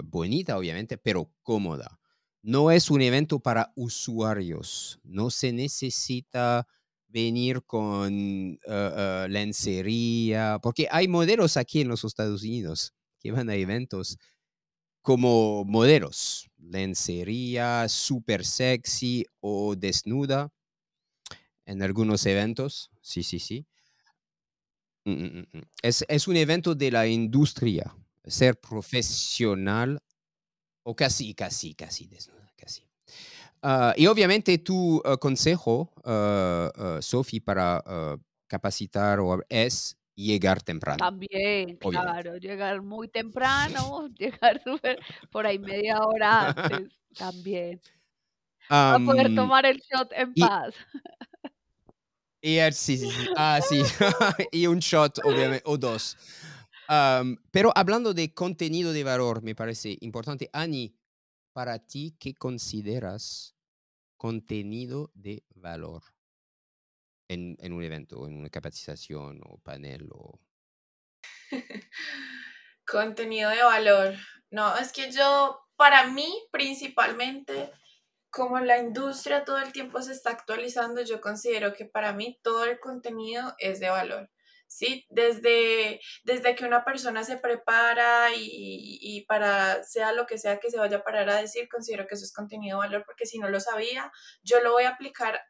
bonita, 0.03 0.59
obviamente, 0.59 0.99
pero 0.99 1.31
cómoda. 1.45 2.01
No 2.43 2.73
es 2.73 2.91
un 2.91 3.03
evento 3.03 3.39
para 3.39 3.73
usuarios. 3.77 4.99
No 5.05 5.31
se 5.31 5.53
necesita 5.53 6.67
venir 7.15 7.63
con 7.65 8.59
uh, 8.67 8.73
uh, 8.73 9.29
lencería, 9.29 10.59
porque 10.61 10.89
hay 10.91 11.07
modelos 11.07 11.57
aquí 11.57 11.81
en 11.81 11.89
los 11.89 12.03
Estados 12.03 12.43
Unidos 12.43 12.93
que 13.21 13.31
van 13.31 13.49
a 13.49 13.55
eventos 13.55 14.19
como 15.01 15.65
modelos, 15.65 16.51
lencería, 16.59 17.89
super 17.89 18.45
sexy 18.45 19.25
o 19.41 19.77
desnuda 19.77 20.51
en 21.67 21.83
algunos 21.83 22.27
eventos. 22.27 22.91
Sí, 23.01 23.23
sí, 23.23 23.39
sí. 23.39 23.65
Mm, 25.05 25.13
mm, 25.13 25.47
mm, 25.53 25.63
es, 25.83 26.05
es 26.09 26.27
un 26.27 26.37
evento 26.37 26.75
de 26.75 26.91
la 26.91 27.07
industria, 27.07 27.95
ser 28.25 28.59
profesional 28.59 30.03
o 30.83 30.97
casi, 30.97 31.35
casi, 31.35 31.75
casi 31.75 32.07
desnuda, 32.07 32.53
casi. 32.57 32.83
Uh, 33.65 33.97
y 33.97 34.07
obviamente 34.09 34.59
tu 34.59 34.97
uh, 34.99 35.17
consejo, 35.19 35.91
uh, 36.05 37.01
Sophie, 37.01 37.41
para 37.41 37.83
capacitar 38.47 39.19
es 39.49 39.97
llegar 40.15 40.63
temprano. 40.63 40.99
También, 40.99 41.79
obviamente. 41.83 41.89
claro, 41.89 42.37
llegar 42.37 42.83
muy 42.83 43.09
temprano, 43.09 44.09
llegar 44.19 44.63
super, 44.63 44.99
por 45.31 45.47
ahí 45.47 45.59
media 45.59 45.99
hora 46.01 46.51
antes, 46.51 46.93
también. 47.17 47.81
Um, 48.65 48.69
para 48.69 49.05
poder 49.05 49.35
tomar 49.35 49.65
el 49.65 49.79
shot 49.79 50.13
en 50.13 50.33
y, 50.35 50.41
paz. 50.41 50.75
Y, 52.43 52.59
sí, 52.73 52.99
sí, 52.99 53.11
sí. 53.11 53.29
Ah, 53.35 53.61
sí. 53.67 53.83
y 54.53 54.67
un 54.67 54.79
shot, 54.79 55.21
obviamente, 55.25 55.63
o 55.65 55.79
dos. 55.79 56.19
Um, 56.89 57.39
pero 57.51 57.73
hablando 57.75 58.13
de 58.13 58.35
contenido 58.35 58.93
de 58.93 59.05
valor, 59.05 59.43
me 59.43 59.55
parece 59.55 59.97
importante. 60.03 60.51
Ani, 60.53 60.95
para 61.55 61.79
ti, 61.79 62.15
¿qué 62.19 62.35
consideras 62.35 63.54
contenido 64.25 65.11
de 65.13 65.45
valor 65.55 66.03
en, 67.29 67.59
un 67.75 67.85
evento, 67.85 68.27
en 68.27 68.39
una 68.39 68.49
capacitación 68.49 69.39
o 69.45 69.59
panel 69.59 70.09
o... 70.13 70.41
contenido 72.87 73.51
de 73.51 73.63
valor. 73.63 74.15
No, 74.51 74.75
es 74.79 74.95
que 74.95 75.13
yo, 75.13 75.61
para 75.77 76.07
mí 76.07 76.33
principalmente, 76.51 77.71
como 78.31 78.59
la 78.61 78.79
industria 78.79 79.45
todo 79.45 79.59
el 79.59 79.73
tiempo 79.73 80.01
se 80.01 80.13
está 80.13 80.31
actualizando, 80.31 81.03
yo 81.03 81.21
considero 81.21 81.75
que 81.75 81.85
para 81.85 82.15
mí 82.15 82.41
todo 82.43 82.65
el 82.65 82.81
contenido 82.81 83.55
es 83.59 83.79
de 83.79 83.91
valor. 83.91 84.31
¿Sí? 84.67 85.07
Desde, 85.09 86.01
desde 86.25 86.55
que 86.55 86.65
una 86.65 86.85
persona 86.85 87.25
se 87.25 87.37
prepara 87.37 88.35
y, 88.35 88.99
y, 89.01 89.25
para 89.27 89.83
sea 89.85 90.13
lo 90.13 90.27
que 90.27 90.39
sea 90.39 90.59
que 90.59 90.71
se 90.71 90.79
vaya 90.79 90.99
a 90.99 91.05
parar 91.05 91.29
a 91.31 91.41
decir, 91.41 91.69
considero 91.69 92.07
que 92.07 92.15
eso 92.15 92.25
es 92.25 92.33
contenido 92.33 92.79
de 92.79 92.87
valor, 92.87 93.05
porque 93.07 93.27
si 93.27 93.39
no 93.39 93.49
lo 93.49 93.61
sabía, 93.61 94.11
yo 94.43 94.61
lo 94.61 94.73
voy 94.73 94.85
a 94.85 94.91
aplicar 94.91 95.41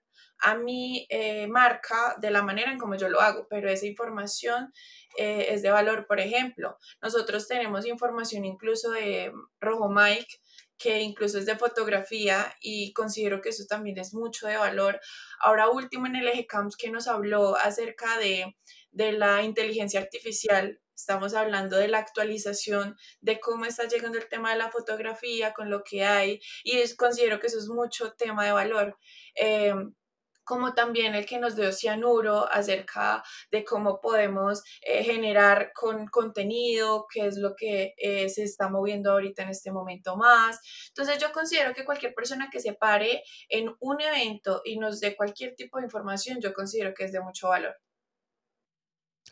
a 0.41 0.57
mi 0.57 1.07
eh, 1.09 1.47
marca 1.47 2.17
de 2.21 2.31
la 2.31 2.43
manera 2.43 2.71
en 2.71 2.79
como 2.79 2.97
yo 2.97 3.09
lo 3.09 3.21
hago, 3.21 3.47
pero 3.49 3.71
esa 3.71 3.87
información 3.87 4.73
eh, 5.17 5.47
es 5.51 5.63
de 5.63 5.71
valor. 5.71 6.07
Por 6.07 6.21
ejemplo, 6.21 6.77
nosotros 7.03 7.49
tenemos 7.49 7.87
información 7.87 8.45
incluso 8.45 8.91
de 8.91 9.33
Rojo 9.61 9.89
Mike, 9.89 10.41
que 10.79 11.01
incluso 11.01 11.39
es 11.39 11.47
de 11.47 11.57
fotografía 11.57 12.55
y 12.61 12.93
considero 12.93 13.41
que 13.41 13.51
eso 13.51 13.65
también 13.69 13.99
es 13.99 14.15
mucho 14.15 14.47
de 14.47 14.57
valor. 14.57 15.01
Ahora 15.41 15.69
último 15.71 16.07
en 16.07 16.17
el 16.17 16.29
eje 16.29 16.47
Camps 16.47 16.77
que 16.77 16.91
nos 16.91 17.09
habló 17.09 17.57
acerca 17.57 18.19
de 18.19 18.55
de 18.95 19.13
la 19.13 19.43
inteligencia 19.43 20.01
artificial, 20.01 20.81
estamos 20.95 21.35
hablando 21.35 21.77
de 21.77 21.89
la 21.89 21.99
actualización, 21.99 22.97
de 23.21 23.41
cómo 23.41 23.65
está 23.67 23.89
llegando 23.89 24.19
el 24.19 24.29
tema 24.29 24.53
de 24.53 24.59
la 24.59 24.71
fotografía 24.71 25.53
con 25.53 25.69
lo 25.69 25.83
que 25.83 26.05
hay, 26.05 26.41
y 26.63 26.81
considero 26.95 27.41
que 27.41 27.49
eso 27.49 27.59
es 27.59 27.69
mucho 27.69 28.13
tema 28.13 28.45
de 28.45 28.53
valor. 28.53 28.97
Em, 29.35 29.95
como 30.45 30.75
también 30.75 31.15
el 31.15 31.27
que 31.27 31.39
nos 31.39 31.57
dio 31.57 31.73
Cianuro 31.73 32.47
acerca 32.53 33.23
de 33.51 33.65
cómo 33.65 34.01
podemos 34.01 34.63
eh, 34.83 35.03
generar 35.05 35.73
con 35.73 36.07
contenido, 36.07 37.07
qué 37.13 37.27
es 37.27 37.39
lo 37.39 37.55
que 37.57 37.95
eh, 37.97 38.29
se 38.29 38.45
está 38.45 38.69
moviendo 38.69 39.13
ahorita 39.13 39.43
en 39.43 39.51
este 39.51 39.73
momento 39.73 40.17
más. 40.17 40.61
Entonces 40.89 41.19
yo 41.19 41.33
considero 41.33 41.75
que 41.75 41.85
cualquier 41.85 42.15
persona 42.15 42.49
que 42.51 42.61
se 42.61 42.75
pare 42.75 43.23
en 43.49 43.75
un 43.81 44.01
evento 44.01 44.63
y 44.65 44.79
nos 44.79 45.01
dé 45.01 45.17
cualquier 45.17 45.55
tipo 45.55 45.79
de 45.79 45.85
información, 45.85 46.41
yo 46.41 46.53
considero 46.55 46.95
que 46.95 47.05
es 47.05 47.13
de 47.13 47.21
mucho 47.21 47.49
valor 47.49 47.77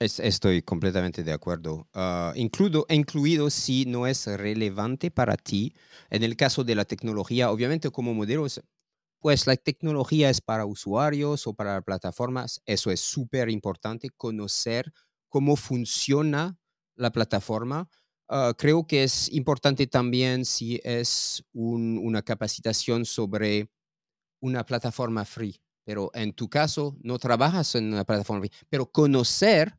estoy 0.00 0.62
completamente 0.62 1.22
de 1.22 1.32
acuerdo. 1.32 1.88
Uh, 1.94 2.32
incluido, 2.34 2.86
incluido 2.88 3.50
si 3.50 3.84
no 3.84 4.06
es 4.06 4.26
relevante 4.26 5.10
para 5.10 5.36
ti. 5.36 5.74
En 6.10 6.22
el 6.22 6.36
caso 6.36 6.64
de 6.64 6.74
la 6.74 6.84
tecnología, 6.84 7.50
obviamente 7.50 7.90
como 7.90 8.14
modelos, 8.14 8.62
pues 9.22 9.46
la 9.46 9.56
tecnología 9.56 10.28
es 10.28 10.40
para 10.40 10.66
usuarios 10.66 11.46
o 11.46 11.54
para 11.54 11.80
plataformas. 11.80 12.60
Eso 12.66 12.90
es 12.90 13.00
súper 13.00 13.48
importante, 13.48 14.10
conocer 14.10 14.92
cómo 15.28 15.54
funciona 15.54 16.58
la 16.96 17.12
plataforma. 17.12 17.88
Uh, 18.28 18.52
creo 18.58 18.84
que 18.84 19.04
es 19.04 19.32
importante 19.32 19.86
también 19.86 20.44
si 20.44 20.80
es 20.82 21.44
un, 21.52 21.98
una 22.02 22.22
capacitación 22.22 23.04
sobre 23.04 23.70
una 24.40 24.66
plataforma 24.66 25.24
free, 25.24 25.62
pero 25.84 26.10
en 26.14 26.32
tu 26.32 26.48
caso 26.48 26.96
no 27.00 27.16
trabajas 27.18 27.76
en 27.76 27.92
una 27.92 28.04
plataforma 28.04 28.40
free, 28.40 28.52
pero 28.68 28.90
conocer 28.90 29.78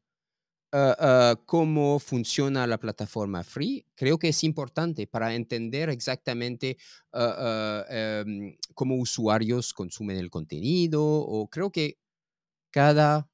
Ah, 0.76 1.36
cómo 1.46 2.00
funciona 2.00 2.66
la 2.66 2.80
plataforma 2.80 3.44
free, 3.44 3.86
creo 3.94 4.18
que 4.18 4.30
es 4.30 4.44
importante 4.44 5.06
para 5.06 5.36
entender 5.36 5.90
exactamente 5.90 6.78
uh, 7.14 8.26
um, 8.26 8.58
cómo 8.74 8.96
usuarios 8.96 9.72
consumen 9.72 10.18
el 10.18 10.32
contenido 10.32 11.04
o 11.04 11.48
creo 11.48 11.72
que 11.72 12.00
cada 12.72 13.30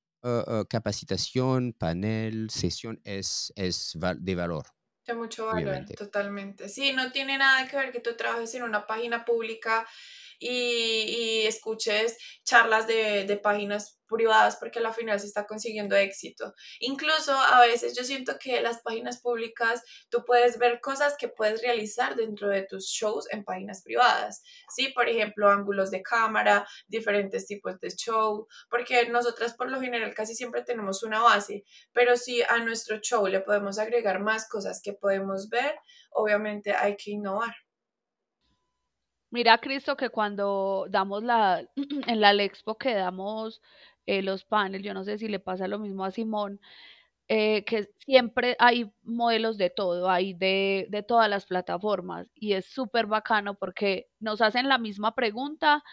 capacitación, 0.68 1.72
panel, 1.72 2.50
sesión 2.50 3.00
es, 3.06 3.54
es 3.56 3.98
de 4.18 4.36
valor. 4.36 4.66
De 5.08 5.14
mucho 5.14 5.46
valor, 5.46 5.64
obviamente. 5.64 5.94
totalmente. 5.94 6.68
Sí, 6.68 6.92
no 6.92 7.14
tiene 7.14 7.38
nada 7.38 7.66
que 7.70 7.78
ver 7.78 7.94
que 7.94 8.02
tú 8.02 8.18
trabajes 8.18 8.54
en 8.56 8.64
una 8.64 8.86
página 8.86 9.24
pública 9.24 9.88
y, 10.40 11.46
escuches 11.46 12.18
charlas 12.44 12.88
de, 12.88 13.26
de 13.26 13.38
páginas 13.38 14.00
privadas 14.10 14.58
porque 14.58 14.80
al 14.80 14.94
final 14.94 15.20
se 15.20 15.28
está 15.28 15.46
consiguiendo 15.46 15.96
éxito. 15.96 16.54
Incluso 16.80 17.34
a 17.34 17.62
veces 17.62 17.96
yo 17.96 18.04
siento 18.04 18.38
que 18.40 18.62
las 18.62 18.82
páginas 18.82 19.22
públicas 19.22 19.84
tú 20.10 20.26
puedes 20.26 20.58
ver 20.58 20.82
cosas 20.82 21.16
que 21.18 21.30
puedes 21.30 21.62
realizar 21.62 22.16
dentro 22.16 22.50
de 22.50 22.64
tus 22.64 22.88
shows 22.88 23.28
en 23.32 23.44
páginas 23.44 23.82
privadas. 23.84 24.44
Sí, 24.76 24.90
por 24.90 25.08
ejemplo, 25.08 25.50
ángulos 25.50 25.92
de 25.92 26.02
cámara, 26.02 26.68
diferentes 26.88 27.46
tipos 27.46 27.80
de 27.80 27.90
show, 27.90 28.48
porque 28.70 29.08
nosotras 29.10 29.54
por 29.54 29.70
lo 29.70 29.80
general 29.80 30.14
casi 30.14 30.36
siempre 30.36 30.64
tenemos 30.64 31.04
una 31.04 31.22
base, 31.22 31.64
pero 31.94 32.18
si 32.18 32.42
a 32.42 32.58
nuestro 32.60 33.00
show 33.00 33.26
le 33.28 33.42
podemos 33.42 33.78
agregar 33.80 34.20
más 34.20 34.48
cosas 34.50 34.82
que 34.84 34.94
podemos 34.94 35.50
ver, 35.50 35.76
obviamente 36.12 36.74
hay 36.74 36.96
que 36.98 37.12
innovar. 37.12 37.56
Mira, 39.32 39.60
Cristo, 39.60 39.96
que 39.96 40.10
cuando 40.10 40.88
damos 40.90 41.24
la, 41.24 41.64
en 42.08 42.22
la 42.22 42.34
Lexpo 42.34 42.78
que 42.78 42.94
damos 42.96 43.62
eh, 44.08 44.22
los 44.24 44.44
paneles, 44.44 44.84
yo 44.86 44.94
no 44.94 45.04
sé 45.04 45.18
si 45.20 45.28
le 45.28 45.40
pasa 45.40 45.68
lo 45.68 45.78
mismo 45.80 46.04
a 46.04 46.12
Simón, 46.12 46.60
eh, 47.30 47.64
que 47.66 47.90
siempre 48.06 48.56
hay 48.60 48.92
modelos 49.04 49.58
de 49.58 49.70
todo, 49.72 50.10
hay 50.10 50.34
de, 50.34 50.88
de 50.90 51.04
todas 51.04 51.30
las 51.30 51.46
plataformas 51.48 52.28
y 52.36 52.54
es 52.54 52.66
súper 52.68 53.08
bacano 53.08 53.56
porque 53.56 54.08
nos 54.20 54.42
hacen 54.42 54.70
la 54.70 54.78
misma 54.80 55.16
pregunta 55.16 55.84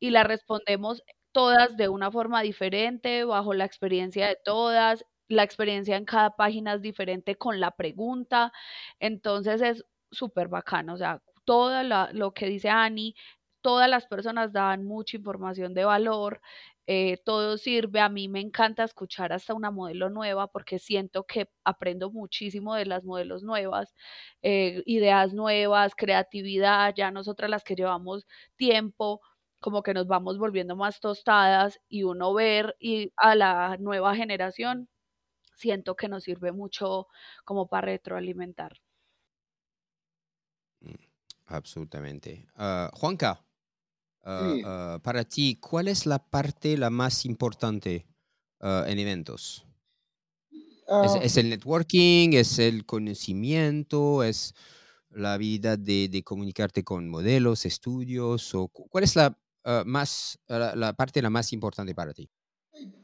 y 0.00 0.10
la 0.10 0.24
respondemos 0.24 1.02
todas 1.32 1.76
de 1.76 1.88
una 1.88 2.10
forma 2.10 2.42
diferente, 2.42 3.24
bajo 3.24 3.54
la 3.54 3.64
experiencia 3.64 4.26
de 4.28 4.38
todas. 4.44 5.04
La 5.28 5.44
experiencia 5.44 5.96
en 5.96 6.04
cada 6.04 6.30
página 6.36 6.74
es 6.74 6.82
diferente 6.82 7.36
con 7.36 7.60
la 7.60 7.70
pregunta. 7.72 8.52
Entonces 9.00 9.60
es 9.62 9.84
súper 10.10 10.48
bacano. 10.48 10.94
O 10.94 10.96
sea, 10.96 11.22
todo 11.44 11.82
lo 12.12 12.32
que 12.34 12.46
dice 12.46 12.68
Ani, 12.70 13.14
todas 13.62 13.88
las 13.90 14.06
personas 14.06 14.52
dan 14.52 14.84
mucha 14.84 15.16
información 15.16 15.74
de 15.74 15.84
valor. 15.84 16.40
Eh, 16.86 17.18
todo 17.24 17.56
sirve. 17.58 18.00
A 18.00 18.08
mí 18.08 18.28
me 18.28 18.40
encanta 18.40 18.84
escuchar 18.84 19.32
hasta 19.32 19.54
una 19.54 19.70
modelo 19.70 20.10
nueva 20.10 20.48
porque 20.48 20.78
siento 20.78 21.24
que 21.24 21.48
aprendo 21.64 22.10
muchísimo 22.10 22.74
de 22.74 22.86
las 22.86 23.04
modelos 23.04 23.42
nuevas, 23.44 23.94
eh, 24.42 24.82
ideas 24.86 25.32
nuevas, 25.34 25.94
creatividad, 25.94 26.94
ya 26.96 27.10
nosotras 27.12 27.50
las 27.50 27.62
que 27.64 27.76
llevamos 27.76 28.26
tiempo, 28.56 29.20
como 29.60 29.82
que 29.82 29.94
nos 29.94 30.06
vamos 30.08 30.38
volviendo 30.38 30.74
más 30.76 31.00
tostadas 31.00 31.80
y 31.88 32.02
uno 32.04 32.34
ver 32.34 32.76
y 32.80 33.12
a 33.16 33.34
la 33.36 33.76
nueva 33.78 34.14
generación, 34.16 34.88
siento 35.54 35.96
que 35.96 36.08
nos 36.08 36.24
sirve 36.24 36.52
mucho 36.52 37.08
como 37.44 37.68
para 37.68 37.86
retroalimentar. 37.88 38.72
Absolutamente. 41.50 42.46
Ah, 42.54 42.90
Juanca, 42.94 43.44
ah, 44.22 44.54
ah, 44.64 44.98
para 45.02 45.24
ti, 45.24 45.56
¿cuál 45.56 45.88
es 45.88 46.06
la 46.06 46.20
parte 46.20 46.78
la 46.78 46.90
más 46.90 47.26
importante 47.26 48.06
en 48.60 48.98
eventos? 48.98 49.66
¿Es, 51.22 51.36
el 51.36 51.50
networking? 51.50 52.34
¿Es 52.34 52.58
el 52.58 52.84
conocimiento? 52.84 54.22
¿Es 54.22 54.54
la 55.10 55.34
habilidad 55.34 55.78
de, 55.78 56.08
de, 56.08 56.22
comunicarte 56.22 56.84
con 56.84 57.08
modelos, 57.08 57.64
estudios? 57.64 58.54
O, 58.54 58.68
¿Cuál 58.68 59.04
es 59.04 59.16
la 59.16 59.36
más, 59.84 60.38
ah, 60.48 60.74
la, 60.76 60.92
parte 60.92 61.20
la 61.20 61.30
más 61.30 61.52
importante 61.52 61.94
para 61.94 62.12
ti? 62.12 62.28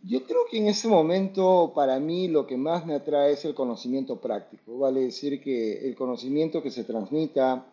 Yo 0.03 0.25
creo 0.25 0.43
que 0.49 0.59
en 0.59 0.69
este 0.69 0.87
momento 0.87 1.73
para 1.75 1.99
mí 1.99 2.29
lo 2.29 2.47
que 2.47 2.57
más 2.57 2.87
me 2.87 2.95
atrae 2.95 3.33
es 3.33 3.45
el 3.45 3.55
conocimiento 3.55 4.21
práctico, 4.21 4.79
vale 4.79 5.01
decir 5.01 5.43
que 5.43 5.89
el 5.89 5.97
conocimiento 5.97 6.63
que 6.63 6.71
se 6.71 6.85
transmita, 6.85 7.67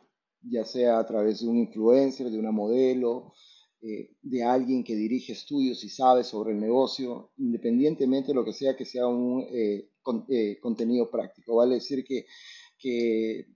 ya 0.44 0.66
sea 0.66 1.00
a 1.00 1.06
través 1.06 1.42
de 1.42 1.48
un 1.48 1.58
influencer, 1.58 2.30
de 2.30 2.40
una 2.40 2.52
modelo, 2.52 3.34
eh, 3.82 4.16
de 4.22 4.44
alguien 4.44 4.82
que 4.82 4.96
dirige 4.96 5.34
estudios 5.34 5.84
y 5.84 5.90
sabe 5.90 6.24
sobre 6.24 6.54
el 6.54 6.60
negocio, 6.62 7.32
independientemente 7.38 8.30
de 8.30 8.34
lo 8.34 8.46
que 8.46 8.54
sea 8.54 8.78
que 8.78 8.86
sea 8.86 9.08
un 9.08 9.46
eh, 9.50 9.90
eh, 10.30 10.58
contenido 10.62 11.12
práctico, 11.12 11.56
vale 11.56 11.76
decir 11.76 12.06
que, 12.06 12.26
que, 12.78 13.48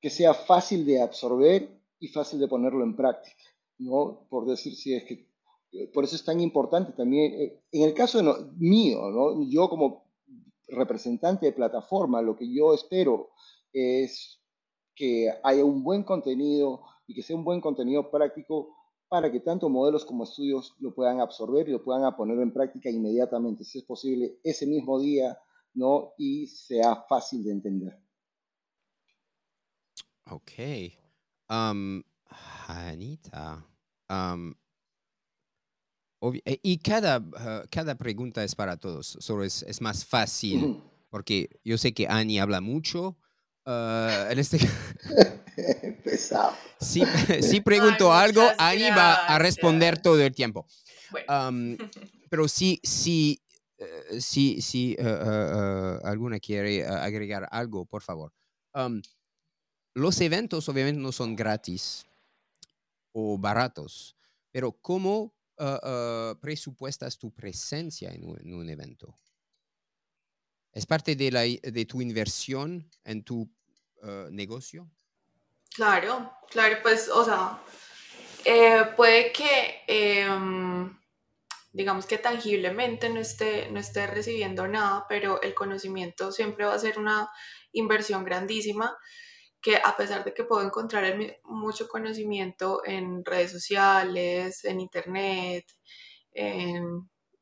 que 0.00 0.08
sea 0.08 0.34
fácil 0.34 0.86
de 0.86 1.02
absorber 1.02 1.68
y 1.98 2.06
fácil 2.08 2.38
de 2.38 2.46
ponerlo 2.46 2.84
en 2.84 2.94
práctica. 2.94 3.42
¿no? 3.78 4.26
Por 4.30 4.46
decir 4.46 4.76
si 4.76 4.94
es 4.94 5.02
que, 5.02 5.28
por 5.92 6.04
eso 6.04 6.14
es 6.14 6.24
tan 6.24 6.40
importante 6.40 6.92
también, 6.92 7.58
en 7.72 7.82
el 7.82 7.92
caso 7.92 8.22
mío, 8.56 9.10
¿no? 9.10 9.42
Yo 9.50 9.68
como 9.68 10.06
representante 10.68 11.46
de 11.46 11.52
plataforma, 11.52 12.22
lo 12.22 12.36
que 12.36 12.48
yo 12.52 12.72
espero 12.72 13.30
es 13.72 14.35
que 14.96 15.30
haya 15.44 15.64
un 15.64 15.84
buen 15.84 16.02
contenido 16.02 16.82
y 17.06 17.14
que 17.14 17.22
sea 17.22 17.36
un 17.36 17.44
buen 17.44 17.60
contenido 17.60 18.10
práctico 18.10 18.74
para 19.08 19.30
que 19.30 19.40
tanto 19.40 19.68
modelos 19.68 20.04
como 20.04 20.24
estudios 20.24 20.74
lo 20.80 20.92
puedan 20.94 21.20
absorber 21.20 21.68
y 21.68 21.72
lo 21.72 21.84
puedan 21.84 22.16
poner 22.16 22.40
en 22.40 22.52
práctica 22.52 22.90
inmediatamente, 22.90 23.62
si 23.62 23.78
es 23.78 23.84
posible, 23.84 24.40
ese 24.42 24.66
mismo 24.66 24.98
día, 24.98 25.38
¿no? 25.74 26.14
Y 26.18 26.46
sea 26.48 27.04
fácil 27.08 27.44
de 27.44 27.52
entender. 27.52 28.00
Ok. 30.28 30.52
Um, 31.48 32.02
Anita. 32.66 33.64
Eh, 36.44 36.58
y 36.62 36.78
cada, 36.78 37.24
ah, 37.36 37.64
cada 37.70 37.94
pregunta 37.94 38.42
es 38.42 38.54
para 38.54 38.76
todos, 38.76 39.18
solo 39.20 39.44
es, 39.44 39.62
es 39.62 39.80
más 39.80 40.04
fácil, 40.04 40.82
porque 41.10 41.60
yo 41.64 41.78
sé 41.78 41.92
que 41.92 42.08
Ani 42.08 42.38
habla 42.38 42.60
mucho. 42.60 43.16
Uh, 43.66 44.30
en 44.30 44.38
este 44.38 44.58
Pesado. 46.04 46.54
Si, 46.78 47.02
si 47.42 47.60
pregunto 47.60 48.12
algo, 48.12 48.42
Ani 48.58 48.90
va 48.90 49.26
a 49.26 49.38
responder 49.40 50.00
todo 50.00 50.20
el 50.22 50.32
tiempo. 50.32 50.66
pero 52.30 52.46
si, 52.46 52.78
si, 52.84 53.42
eh, 53.78 54.20
si, 54.20 54.60
si 54.62 54.96
uh, 55.00 55.98
alguna 56.06 56.38
quiere 56.38 56.86
agregar 56.86 57.48
algo, 57.50 57.86
por 57.86 58.02
favor. 58.02 58.32
los 59.94 60.20
eventos 60.20 60.68
obviamente 60.68 61.00
no 61.00 61.10
son 61.10 61.34
gratis 61.34 62.06
o 63.12 63.38
baratos, 63.38 64.14
pero 64.52 64.72
¿cómo 64.72 65.34
ah, 65.58 65.80
ah, 65.82 66.38
presupuestas 66.40 67.18
tu 67.18 67.32
presencia 67.32 68.10
en 68.12 68.24
un, 68.24 68.68
evento? 68.68 69.18
¿Es 70.76 70.84
parte 70.84 71.16
de, 71.16 71.30
la, 71.30 71.40
de 71.40 71.86
tu 71.86 72.02
inversión 72.02 72.86
en 73.02 73.24
tu 73.24 73.50
ah, 74.02 74.26
negocio? 74.30 74.90
Claro, 75.74 76.30
claro, 76.50 76.76
pues, 76.82 77.08
o 77.08 77.24
sea, 77.24 77.58
eh, 78.44 78.84
puede 78.94 79.32
que, 79.32 79.84
em, 79.86 80.94
digamos 81.72 82.04
que 82.04 82.18
tangiblemente 82.18 83.08
no 83.08 83.20
esté, 83.20 83.70
no 83.70 83.80
esté 83.80 84.06
recibiendo 84.06 84.68
nada, 84.68 85.06
pero 85.08 85.40
el 85.40 85.54
conocimiento 85.54 86.30
siempre 86.30 86.66
va 86.66 86.74
a 86.74 86.78
ser 86.78 86.98
una 86.98 87.30
inversión 87.72 88.22
grandísima 88.22 88.98
que 89.62 89.76
a 89.76 89.96
pesar 89.96 90.24
de 90.24 90.34
que 90.34 90.44
puedo 90.44 90.62
encontrar 90.62 91.38
mucho 91.44 91.88
conocimiento 91.88 92.82
en 92.84 93.24
redes 93.24 93.50
sociales, 93.50 94.62
en 94.66 94.80
internet, 94.80 95.64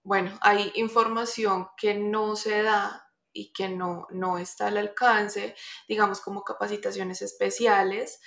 bueno, 0.04 0.38
hay 0.42 0.70
información 0.76 1.66
que 1.76 1.94
no 1.94 2.36
se 2.36 2.62
da 2.62 3.03
y 3.34 3.52
que 3.52 3.68
no, 3.68 4.06
no 4.10 4.38
está 4.38 4.68
al 4.68 4.78
alcance, 4.78 5.54
digamos 5.88 6.20
como 6.20 6.44
capacitaciones 6.44 7.20
especiales 7.20 8.20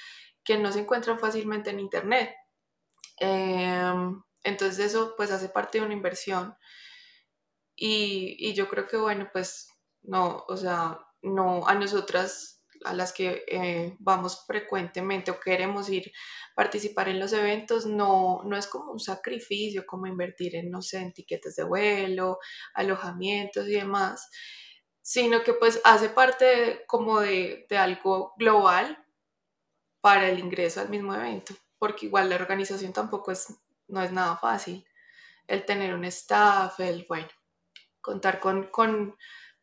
que 0.43 0.57
no 0.57 0.71
se 0.71 0.79
encuentran 0.79 1.19
fácilmente 1.19 1.71
en 1.71 1.79
internet. 1.79 2.35
Em, 3.19 4.21
entonces 4.43 4.79
eso 4.79 5.15
pues 5.17 5.31
hace 5.31 5.49
parte 5.49 5.79
de 5.79 5.85
una 5.85 5.95
inversión 5.95 6.55
y, 7.75 8.35
y 8.39 8.53
yo 8.53 8.69
creo 8.69 8.87
que 8.87 8.97
bueno 8.97 9.29
pues 9.33 9.69
no, 10.03 10.45
o 10.47 10.57
sea, 10.57 10.99
no 11.21 11.67
a 11.67 11.75
nosotras 11.75 12.57
a 12.85 12.93
las 12.93 13.11
que 13.11 13.43
eh, 13.47 13.95
vamos 13.99 14.45
frecuentemente 14.45 15.31
o 15.31 15.39
queremos 15.39 15.89
ir 15.89 16.11
participar 16.55 17.09
en 17.09 17.19
los 17.19 17.33
eventos, 17.33 17.85
no, 17.85 18.41
no 18.45 18.55
es 18.57 18.67
como 18.67 18.91
un 18.91 18.99
sacrificio, 18.99 19.85
como 19.85 20.07
invertir 20.07 20.55
en, 20.55 20.69
no 20.69 20.81
sé, 20.81 20.99
en 20.99 21.13
tiquetes 21.13 21.55
de 21.55 21.63
vuelo, 21.63 22.39
alojamientos 22.73 23.67
y 23.67 23.73
demás, 23.73 24.29
sino 25.07 25.41
que 25.41 25.53
pues 25.53 25.79
hace 25.85 26.09
parte 26.09 26.83
como 26.85 27.21
de, 27.21 27.65
de 27.69 27.77
algo 27.77 28.33
global 28.37 29.05
para 30.01 30.27
el 30.27 30.37
ingreso 30.37 30.81
al 30.81 30.89
mismo 30.89 31.15
evento, 31.15 31.53
porque 31.79 32.07
igual 32.07 32.27
la 32.27 32.35
organización 32.35 32.91
tampoco 32.91 33.31
es, 33.31 33.57
no 33.87 34.01
es 34.01 34.11
nada 34.11 34.35
fácil. 34.35 34.85
El 35.47 35.63
tener 35.63 35.93
un 35.93 36.03
staff, 36.03 36.81
el, 36.81 37.05
bueno, 37.07 37.29
contar 38.01 38.41
con, 38.41 38.67
con, 38.67 39.15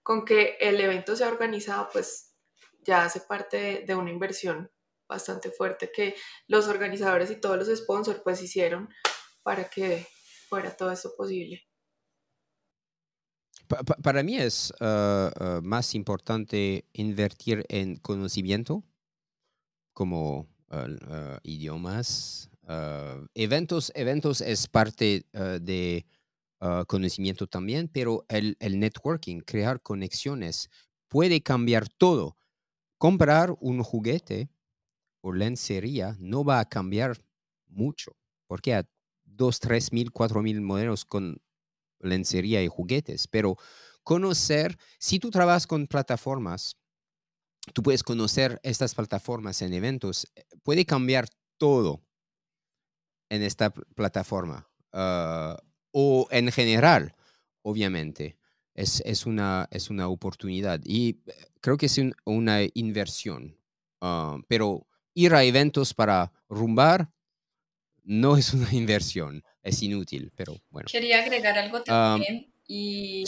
con 0.03 0.25
que 0.25 0.57
el 0.61 0.81
evento 0.81 1.15
sea 1.15 1.29
organizado, 1.29 1.91
pues 1.93 2.35
ya 2.81 3.05
hace 3.05 3.21
parte 3.21 3.85
de, 3.87 3.95
una 3.95 4.11
inversión 4.11 4.73
bastante 5.07 5.51
fuerte 5.51 5.93
que 5.93 6.16
los 6.47 6.69
organizadores 6.69 7.31
y 7.31 7.39
todos 7.39 7.59
los 7.59 7.79
sponsors 7.79 8.23
pues 8.25 8.41
hicieron 8.41 8.89
para 9.43 9.69
que 9.69 10.07
fuera 10.49 10.75
todo 10.75 10.91
esto 10.91 11.15
posible. 11.15 11.69
Para 13.66 14.23
mí 14.23 14.36
es 14.36 14.73
ah, 14.81 15.31
ah, 15.39 15.61
más 15.62 15.95
importante 15.95 16.86
invertir 16.93 17.65
en 17.69 17.97
conocimiento 17.97 18.85
como 19.93 20.49
ah, 20.70 21.39
idiomas. 21.43 22.51
eventos, 23.35 23.93
eventos 23.95 24.41
es 24.41 24.69
parte 24.69 25.27
de 25.32 26.07
conocimiento 26.86 27.47
también, 27.47 27.89
pero 27.89 28.24
el, 28.28 28.57
networking, 28.61 29.41
crear 29.41 29.82
conexiones, 29.82 30.70
puede 31.09 31.43
cambiar 31.43 31.89
todo 31.89 32.36
comprar 32.97 33.55
un 33.61 33.82
juguete 33.82 34.49
o 35.20 35.32
lencería 35.32 36.16
no 36.20 36.43
va 36.43 36.61
a 36.61 36.69
cambiar 36.69 37.19
mucho, 37.66 38.16
porque 38.47 38.74
hay 38.74 38.85
dos, 39.24 39.61
tres 39.61 39.93
mil, 39.93 40.11
cuatro 40.11 40.43
mil 40.43 40.62
modelos 40.62 41.05
con 41.05 41.43
lencería 42.01 42.62
y 42.62 42.69
juguetes, 42.69 43.27
pero 43.29 43.57
conocer, 44.03 44.79
si 44.99 45.19
tú 45.19 45.31
trabajas 45.31 45.66
con 45.66 45.87
plataformas, 45.87 46.77
tú 47.73 47.83
puedes 47.83 48.03
conocer 48.03 48.61
estas 48.62 48.95
plataformas 48.95 49.62
en 49.62 49.73
eventos, 49.73 50.27
eh, 50.35 50.45
puede 50.62 50.85
cambiar 50.85 51.29
todo 51.59 52.03
en 53.31 53.43
esta 53.43 53.71
plataforma. 53.71 54.69
Ah, 54.93 55.57
o 55.93 56.29
en 56.31 56.51
general, 56.53 57.15
obviamente. 57.62 58.39
Es, 58.75 59.01
es, 59.07 59.25
una, 59.25 59.69
es 59.71 59.89
una 59.89 60.09
oportunidad 60.09 60.81
y 60.85 61.21
eh, 61.27 61.33
creo 61.61 61.77
que 61.77 61.87
es 61.87 62.01
una 62.25 62.59
inversión. 62.75 63.57
Ah, 64.01 64.37
pero 64.49 64.89
ir 65.15 65.33
a 65.35 65.45
eventos 65.45 65.95
para 65.95 66.33
rumbar 66.49 67.12
no 68.03 68.37
es 68.37 68.53
una 68.53 68.69
inversión, 68.75 69.45
es 69.65 69.82
inútil, 69.82 70.31
pero 70.36 70.61
bueno. 70.70 70.86
Quería 70.91 71.20
agregar 71.20 71.59
algo 71.59 71.82
también 71.82 72.53
y, 72.69 73.24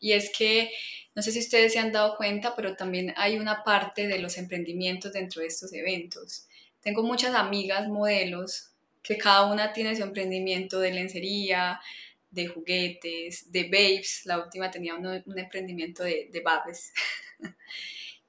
y 0.00 0.12
es 0.12 0.30
que 0.36 0.70
no 1.14 1.22
sé 1.22 1.32
si 1.32 1.40
ustedes 1.40 1.72
se 1.72 1.80
han 1.80 1.90
dado 1.90 2.16
cuenta, 2.16 2.54
pero 2.54 2.76
también 2.76 3.12
hay 3.16 3.38
una 3.38 3.64
parte 3.64 4.06
de 4.06 4.20
los 4.20 4.36
emprendimientos 4.36 5.12
dentro 5.12 5.40
de 5.40 5.48
estos 5.48 5.72
eventos. 5.72 6.46
Tengo 6.80 7.02
muchas 7.02 7.34
amigas 7.34 7.88
modelos 7.88 8.70
que 9.02 9.16
cada 9.16 9.50
una 9.50 9.72
tiene 9.72 9.96
su 9.96 10.02
emprendimiento 10.02 10.78
de 10.78 10.92
lencería, 10.92 11.80
de 12.30 12.46
juguetes, 12.46 13.50
de 13.50 13.64
babes. 13.64 14.26
La 14.26 14.38
última 14.38 14.70
tenía 14.70 14.94
un, 14.94 15.38
emprendimiento 15.38 16.04
de, 16.04 16.28
de 16.30 16.40
babes. 16.40 16.92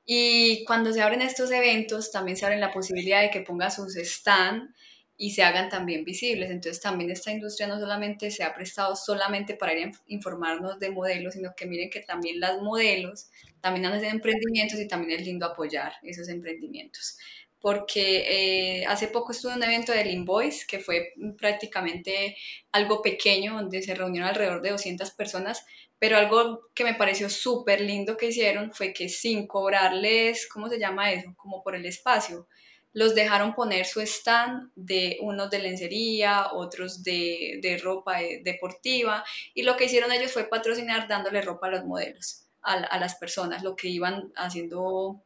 y 0.05 0.63
cuando 0.63 0.93
se 0.93 1.01
abren 1.01 1.21
estos 1.21 1.51
eventos, 1.51 2.11
también 2.11 2.37
se 2.37 2.45
abre 2.45 2.57
la 2.57 2.71
posibilidad 2.71 3.21
de 3.21 3.29
que 3.29 3.41
ponga 3.41 3.69
sus 3.69 3.97
stand 3.97 4.73
y 5.21 5.31
se 5.31 5.43
hagan 5.43 5.67
también 5.67 6.05
visibles. 6.05 6.49
Entonces 6.49 6.81
también 6.81 7.11
esta 7.11 7.29
industria 7.29 7.67
no 7.67 7.77
solamente 7.77 8.31
se 8.31 8.41
ha 8.41 8.55
prestado 8.55 8.95
solamente 8.95 9.53
para 9.53 9.73
ir 9.77 9.87
a 9.87 9.91
informarnos 10.07 10.79
de 10.79 10.91
modelos, 10.91 11.33
sino 11.33 11.53
que 11.55 11.65
miren 11.65 11.89
que 11.89 11.99
también 11.99 12.39
las 12.39 12.61
modelos 12.61 13.29
también 13.59 13.85
hacen 13.87 14.11
emprendimientos 14.11 14.79
y 14.79 14.87
también 14.87 15.19
es 15.19 15.25
lindo 15.25 15.45
apoyar 15.45 15.91
esos 16.03 16.29
emprendimientos. 16.29 17.17
Porque 17.59 18.79
eh, 18.79 18.85
hace 18.85 19.09
poco 19.09 19.33
estuve 19.33 19.51
en 19.51 19.57
un 19.57 19.63
evento 19.65 19.91
del 19.91 20.09
Invoice, 20.09 20.65
que 20.65 20.79
fue 20.79 21.11
prácticamente 21.37 22.37
algo 22.71 23.01
pequeño, 23.01 23.55
donde 23.55 23.81
se 23.81 23.95
reunieron 23.95 24.29
alrededor 24.29 24.61
de 24.61 24.69
200 24.69 25.11
personas, 25.11 25.65
pero 25.99 26.15
algo 26.15 26.69
que 26.73 26.85
me 26.85 26.93
pareció 26.93 27.29
súper 27.29 27.81
lindo 27.81 28.15
que 28.15 28.27
hicieron 28.27 28.71
fue 28.71 28.93
que 28.93 29.09
sin 29.09 29.47
cobrarles, 29.47 30.47
¿cómo 30.47 30.69
se 30.69 30.79
llama 30.79 31.11
eso? 31.11 31.33
Como 31.35 31.61
por 31.61 31.75
el 31.75 31.85
espacio, 31.85 32.47
los 32.93 33.15
dejaron 33.15 33.53
poner 33.53 33.85
su 33.85 34.01
stand 34.01 34.71
de 34.75 35.17
unos 35.21 35.49
de 35.49 35.59
lencería, 35.59 36.51
otros 36.53 37.03
de, 37.03 37.59
de 37.61 37.77
ropa 37.77 38.21
eh, 38.21 38.41
deportiva, 38.43 39.23
y 39.53 39.63
lo 39.63 39.77
que 39.77 39.85
hicieron 39.85 40.11
ellos 40.11 40.31
fue 40.31 40.49
patrocinar 40.49 41.07
dándole 41.07 41.41
ropa 41.41 41.67
a 41.67 41.71
los 41.71 41.85
modelos, 41.85 42.45
a, 42.61 42.73
a 42.73 42.99
las 42.99 43.15
personas, 43.15 43.63
lo 43.63 43.75
que 43.75 43.89
iban 43.89 44.31
haciendo 44.35 45.21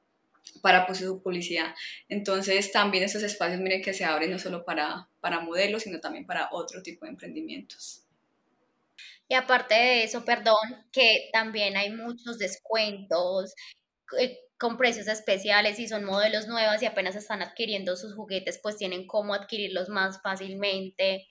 para 0.62 0.86
pues, 0.86 1.00
su 1.00 1.22
publicidad. 1.22 1.74
Entonces 2.10 2.72
también 2.72 3.04
esos 3.04 3.24
espacios, 3.24 3.60
miren 3.62 3.82
que 3.82 3.94
se 3.94 4.06
abren 4.06 4.32
no 4.32 4.40
solo 4.40 4.66
para, 4.66 5.08
para 5.22 5.40
modelos, 5.40 5.84
sino 5.84 6.00
también 6.00 6.26
para 6.26 6.50
otro 6.52 6.82
tipo 6.82 7.06
de 7.06 7.12
emprendimientos. 7.12 8.02
Y 9.30 9.36
aparte 9.36 9.74
de 9.74 10.04
eso, 10.04 10.26
perdón, 10.26 10.56
que 10.92 11.30
también 11.32 11.78
hay 11.78 11.92
muchos 11.92 12.38
descuentos, 12.38 13.54
eh, 14.20 14.38
con 14.64 14.78
precios 14.78 15.10
especiales 15.10 15.78
y 15.78 15.90
son 15.90 16.06
modelos 16.06 16.48
nuevos 16.48 16.82
y 16.82 16.86
apenas 16.86 17.18
están 17.18 17.42
adquiriendo 17.42 17.98
sus 17.98 18.16
juguetes, 18.16 18.62
pues 18.64 18.78
tienen 18.78 19.06
cómo 19.06 19.34
adquirirlos 19.34 19.90
más 19.90 20.22
fácilmente. 20.22 21.28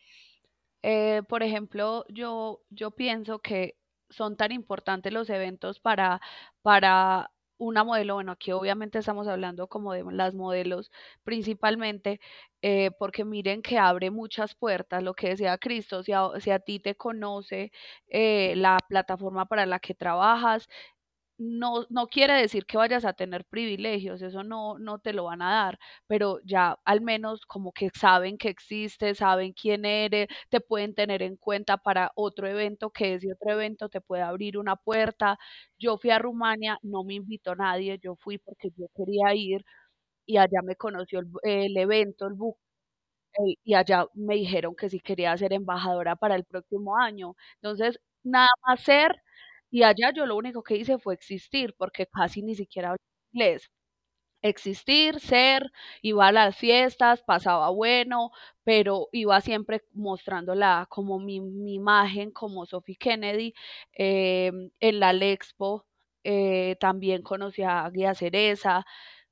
Eh, 0.83 1.23
por 1.31 1.43
ejemplo, 1.43 2.05
yo, 2.11 2.61
yo 2.69 2.91
pienso 2.91 3.39
que 3.39 3.79
son 4.11 4.37
tan 4.37 4.53
importantes 4.53 5.15
los 5.15 5.31
eventos 5.31 5.81
para, 5.81 6.21
para 6.61 7.31
una 7.57 7.85
modelo, 7.85 8.15
bueno, 8.15 8.33
aquí 8.33 8.53
obviamente 8.53 8.99
estamos 8.99 9.29
hablando 9.29 9.67
como 9.69 9.95
de 9.95 10.05
las 10.13 10.35
modelos 10.35 10.91
principalmente, 11.25 12.21
eh, 12.61 12.91
porque 12.99 13.25
miren 13.25 13.63
que 13.63 13.79
abre 13.79 14.11
muchas 14.11 14.55
puertas, 14.55 15.03
lo 15.03 15.15
que 15.15 15.31
decía 15.31 15.57
Cristo, 15.57 16.03
si 16.03 16.13
a, 16.13 16.29
si 16.39 16.51
a 16.51 16.59
ti 16.59 16.81
te 16.81 16.97
conoce 16.97 17.73
eh, 18.09 18.55
la 18.57 18.77
plataforma 18.89 19.47
para 19.47 19.65
la 19.65 19.79
que 19.79 19.95
trabajas, 19.95 20.69
no, 21.43 21.87
no 21.91 22.07
quiere 22.09 22.35
decir 22.35 22.67
que 22.67 22.77
vayas 22.77 23.05
a 23.05 23.13
tener 23.15 23.45
privilegios, 23.45 24.23
eso 24.23 24.43
no, 24.45 24.79
no 24.79 24.99
te 25.01 25.13
lo 25.13 25.25
van 25.25 25.43
a 25.43 25.53
dar, 25.65 25.79
pero 26.07 26.39
ya 26.45 26.79
al 26.85 27.01
menos 27.01 27.47
como 27.47 27.73
que 27.73 27.91
saben 27.99 28.39
que 28.39 28.49
existe, 28.49 29.15
saben 29.15 29.53
quién 29.53 29.85
eres, 29.85 30.29
te 30.51 30.61
pueden 30.61 30.95
tener 30.95 31.23
en 31.23 31.37
cuenta 31.37 31.77
para 31.79 32.13
otro 32.17 32.47
evento, 32.49 32.91
que 32.91 33.15
ese 33.15 33.33
otro 33.33 33.53
evento 33.53 33.89
te 33.89 34.01
puede 34.01 34.23
abrir 34.23 34.59
una 34.59 34.77
puerta. 34.77 35.39
Yo 35.79 35.99
fui 35.99 36.11
a 36.11 36.19
Rumania, 36.19 36.79
no 36.83 37.05
me 37.05 37.15
invitó 37.15 37.55
nadie, 37.57 37.99
yo 38.03 38.17
fui 38.17 38.39
porque 38.39 38.71
yo 38.77 38.87
quería 38.95 39.35
ir 39.35 39.65
y 40.27 40.39
allá 40.39 40.63
me 40.65 40.77
conoció 40.77 41.21
el, 41.21 41.29
el 41.45 41.77
evento, 41.77 42.27
el 42.27 42.35
book, 42.35 42.59
eh, 43.39 43.57
y 43.65 43.75
allá 43.75 44.07
me 44.15 44.35
dijeron 44.37 44.75
que 44.77 44.91
si 44.91 45.01
quería 45.01 45.37
ser 45.37 45.53
embajadora 45.53 46.17
para 46.17 46.35
el 46.37 46.45
próximo 46.45 46.97
año. 46.99 47.35
Entonces, 47.57 48.01
nada 48.25 48.49
más 48.67 48.81
ser 48.83 49.17
y 49.73 49.85
allá 49.85 50.13
yo 50.15 50.27
lo 50.27 50.37
único 50.37 50.63
que 50.65 50.77
hice 50.77 50.99
fue 51.01 51.15
existir, 51.15 51.75
porque 51.79 52.07
casi 52.09 52.43
ni 52.43 52.55
siquiera 52.57 52.91
hablaba 52.91 52.99
inglés. 53.35 53.71
Existir, 54.45 55.21
ser, 55.21 55.71
iba 56.03 56.27
a 56.29 56.33
las 56.33 56.57
fiestas, 56.57 57.23
pasaba 57.23 57.71
bueno, 57.71 58.31
pero 58.65 59.09
iba 59.13 59.41
siempre 59.41 59.85
mostrándola 59.93 60.87
como 60.91 61.21
mi, 61.21 61.41
mi 61.41 61.75
imagen, 61.75 62.33
como 62.33 62.67
Sophie 62.67 62.97
Kennedy. 62.97 63.55
Em, 63.93 64.71
en 64.81 65.01
la 65.01 65.13
Lexpo 65.13 65.87
eh, 66.25 66.77
también 66.81 67.23
conocí 67.23 67.63
a 67.63 67.89
Guía 67.91 68.15
Cereza, 68.15 68.85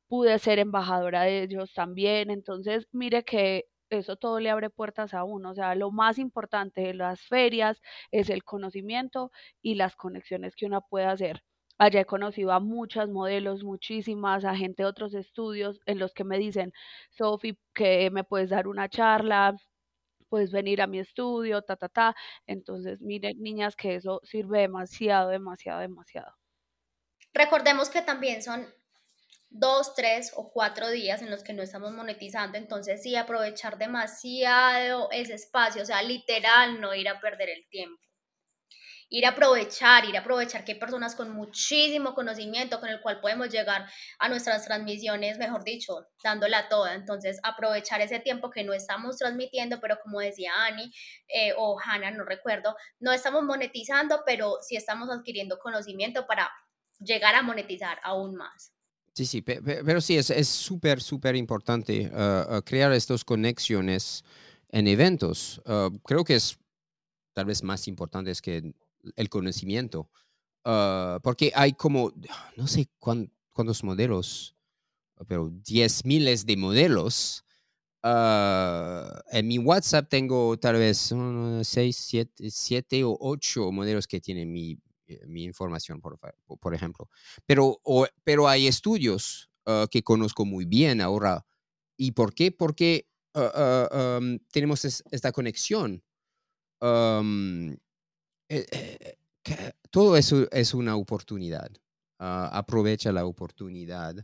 pude 0.09 0.39
ser 0.41 0.59
embajadora 0.61 1.23
de 1.25 1.45
ellos 1.45 1.73
también. 1.75 2.31
Entonces, 2.31 2.89
mire 2.93 3.25
que 3.25 3.67
eso 3.91 4.17
todo 4.17 4.41
le 4.41 4.51
abre 4.51 4.71
puertas 4.71 5.15
a 5.15 5.25
uno. 5.25 5.51
O 5.51 5.55
sea, 5.55 5.75
lo 5.75 5.91
más 5.91 6.19
importante 6.19 6.81
de 6.83 6.95
las 6.95 7.21
ferias 7.23 7.81
es 8.11 8.31
el 8.31 8.45
conocimiento 8.45 9.31
y 9.63 9.75
las 9.75 9.97
conexiones 9.97 10.57
que 10.57 10.67
uno 10.67 10.87
puede 10.89 11.07
hacer. 11.07 11.43
Allá 11.79 12.01
he 12.03 12.05
conocido 12.05 12.53
a 12.53 12.61
muchas 12.61 13.09
modelos, 13.09 13.65
muchísimas, 13.65 14.45
a 14.45 14.55
gente 14.55 14.83
de 14.83 14.89
otros 14.89 15.15
estudios 15.15 15.81
en 15.87 15.99
los 15.99 16.13
que 16.13 16.25
me 16.25 16.39
dicen, 16.39 16.73
Sofi, 17.11 17.59
que 17.75 18.11
me 18.11 18.23
puedes 18.25 18.51
dar 18.51 18.69
una 18.69 18.89
charla, 18.89 19.57
puedes 20.29 20.53
venir 20.53 20.83
a 20.83 20.87
mi 20.87 20.99
estudio, 20.99 21.63
ta, 21.63 21.77
ta, 21.77 21.89
ta. 21.89 22.15
Entonces, 22.47 23.01
miren, 23.01 23.41
niñas, 23.43 23.77
que 23.77 23.97
eso 23.97 24.21
sirve 24.25 24.61
demasiado, 24.61 25.31
demasiado, 25.31 25.81
demasiado. 25.81 26.35
Recordemos 27.33 27.91
que 27.91 28.03
también 28.03 28.43
son 28.43 28.67
dos, 29.51 29.95
tres 29.95 30.33
o 30.37 30.51
cuatro 30.53 30.89
días 30.91 31.23
en 31.23 31.31
los 31.31 31.43
que 31.43 31.53
no 31.53 31.63
estamos 31.63 31.93
monetizando, 31.93 32.57
entonces 32.57 33.03
sí 33.03 33.17
aprovechar 33.17 33.79
demasiado 33.79 35.09
ese 35.11 35.35
espacio, 35.35 35.83
o 35.83 35.85
sea, 35.85 36.03
literal 36.03 36.81
no 36.81 36.95
ir 36.95 37.09
a 37.09 37.21
perder 37.21 37.51
el 37.51 37.69
tiempo. 37.69 38.01
Ir 39.13 39.27
a 39.27 39.31
aprovechar, 39.31 40.05
ir 40.05 40.17
a 40.17 40.21
aprovechar 40.21 40.65
que 40.65 40.73
hay 40.73 40.79
personas 40.79 41.17
con 41.17 41.33
muchísimo 41.33 42.15
conocimiento 42.15 42.79
con 42.79 42.89
el 42.91 43.01
cual 43.01 43.21
podemos 43.21 43.49
llegar 43.51 43.91
a 44.21 44.29
nuestras 44.29 44.65
transmisiones, 44.65 45.37
mejor 45.37 45.65
dicho, 45.65 46.07
dándola 46.23 46.69
toda. 46.69 46.95
Entonces, 46.95 47.41
aprovechar 47.43 48.01
ese 48.03 48.21
tiempo 48.21 48.51
que 48.51 48.63
no 48.63 48.73
estamos 48.73 49.17
transmitiendo, 49.17 49.81
pero 49.81 49.99
como 50.01 50.21
decía 50.21 50.53
Ani 50.65 50.93
eh, 51.27 51.53
o 51.59 51.77
Hannah, 51.81 52.13
no 52.13 52.25
recuerdo, 52.25 52.77
no 53.01 53.11
estamos 53.11 53.43
monetizando, 53.43 54.23
pero 54.25 54.59
sí 54.61 54.77
estamos 54.77 55.11
adquiriendo 55.11 55.59
conocimiento 55.59 56.29
para 56.29 56.49
llegar 57.01 57.35
a 57.35 57.43
monetizar 57.43 57.99
aún 58.05 58.37
más. 58.37 58.73
Sí, 59.13 59.27
sí, 59.27 59.43
pero 59.43 60.01
sí, 60.01 60.17
es 60.17 60.49
súper, 60.49 61.01
súper 61.03 61.35
importante 61.37 62.11
ah, 62.15 62.63
crear 62.65 62.93
estas 62.93 63.25
conexiones 63.25 64.25
en 64.71 64.87
eventos. 64.87 65.61
Ah, 65.67 65.91
creo 66.05 66.25
que 66.25 66.37
es 66.37 66.59
tal 67.33 67.47
vez 67.47 67.63
más 67.63 67.89
importante 67.89 68.33
que 68.43 68.73
el 69.17 69.29
conocimiento, 69.29 70.11
porque 70.63 71.53
hay 71.55 71.73
como, 71.73 72.13
no 72.57 72.67
sé 72.67 72.89
cuántos 72.99 73.83
modelos, 73.83 74.55
pero 75.27 75.51
10 75.51 76.05
miles 76.05 76.47
de 76.47 76.57
modelos. 76.57 77.45
en 78.03 79.49
mi 79.49 79.59
WhatsApp 79.59 80.09
tengo 80.09 80.57
tal 80.59 80.77
vez 80.77 81.13
6, 81.63 82.27
7 82.49 83.05
o 83.05 83.17
8 83.21 83.73
modelos 83.73 84.07
que 84.07 84.21
tienen 84.21 84.53
mi, 84.53 84.79
mi 85.27 85.45
información, 85.45 86.01
por, 86.01 86.19
por 86.19 86.75
ejemplo. 86.75 87.09
Pero, 87.47 87.81
pero 88.25 88.49
hay 88.49 88.67
estudios 88.67 89.51
ah, 89.67 89.87
que 89.91 90.03
conozco 90.03 90.45
muy 90.45 90.65
bien 90.65 91.01
ahora. 91.01 91.47
¿Y 91.97 92.13
por 92.13 92.35
qué? 92.35 92.53
Porque 92.53 93.09
ah, 93.35 93.89
ah, 93.91 94.21
tenemos 94.53 94.85
esta 94.85 95.33
conexión. 95.33 96.03
Eh, 96.83 97.77
eh, 98.49 99.17
todo 99.91 100.17
eso 100.17 100.49
es 100.51 100.75
una 100.75 100.97
oportunidad. 100.97 101.71
aprovecha 102.19 103.13
la 103.13 103.25
oportunidad 103.25 104.15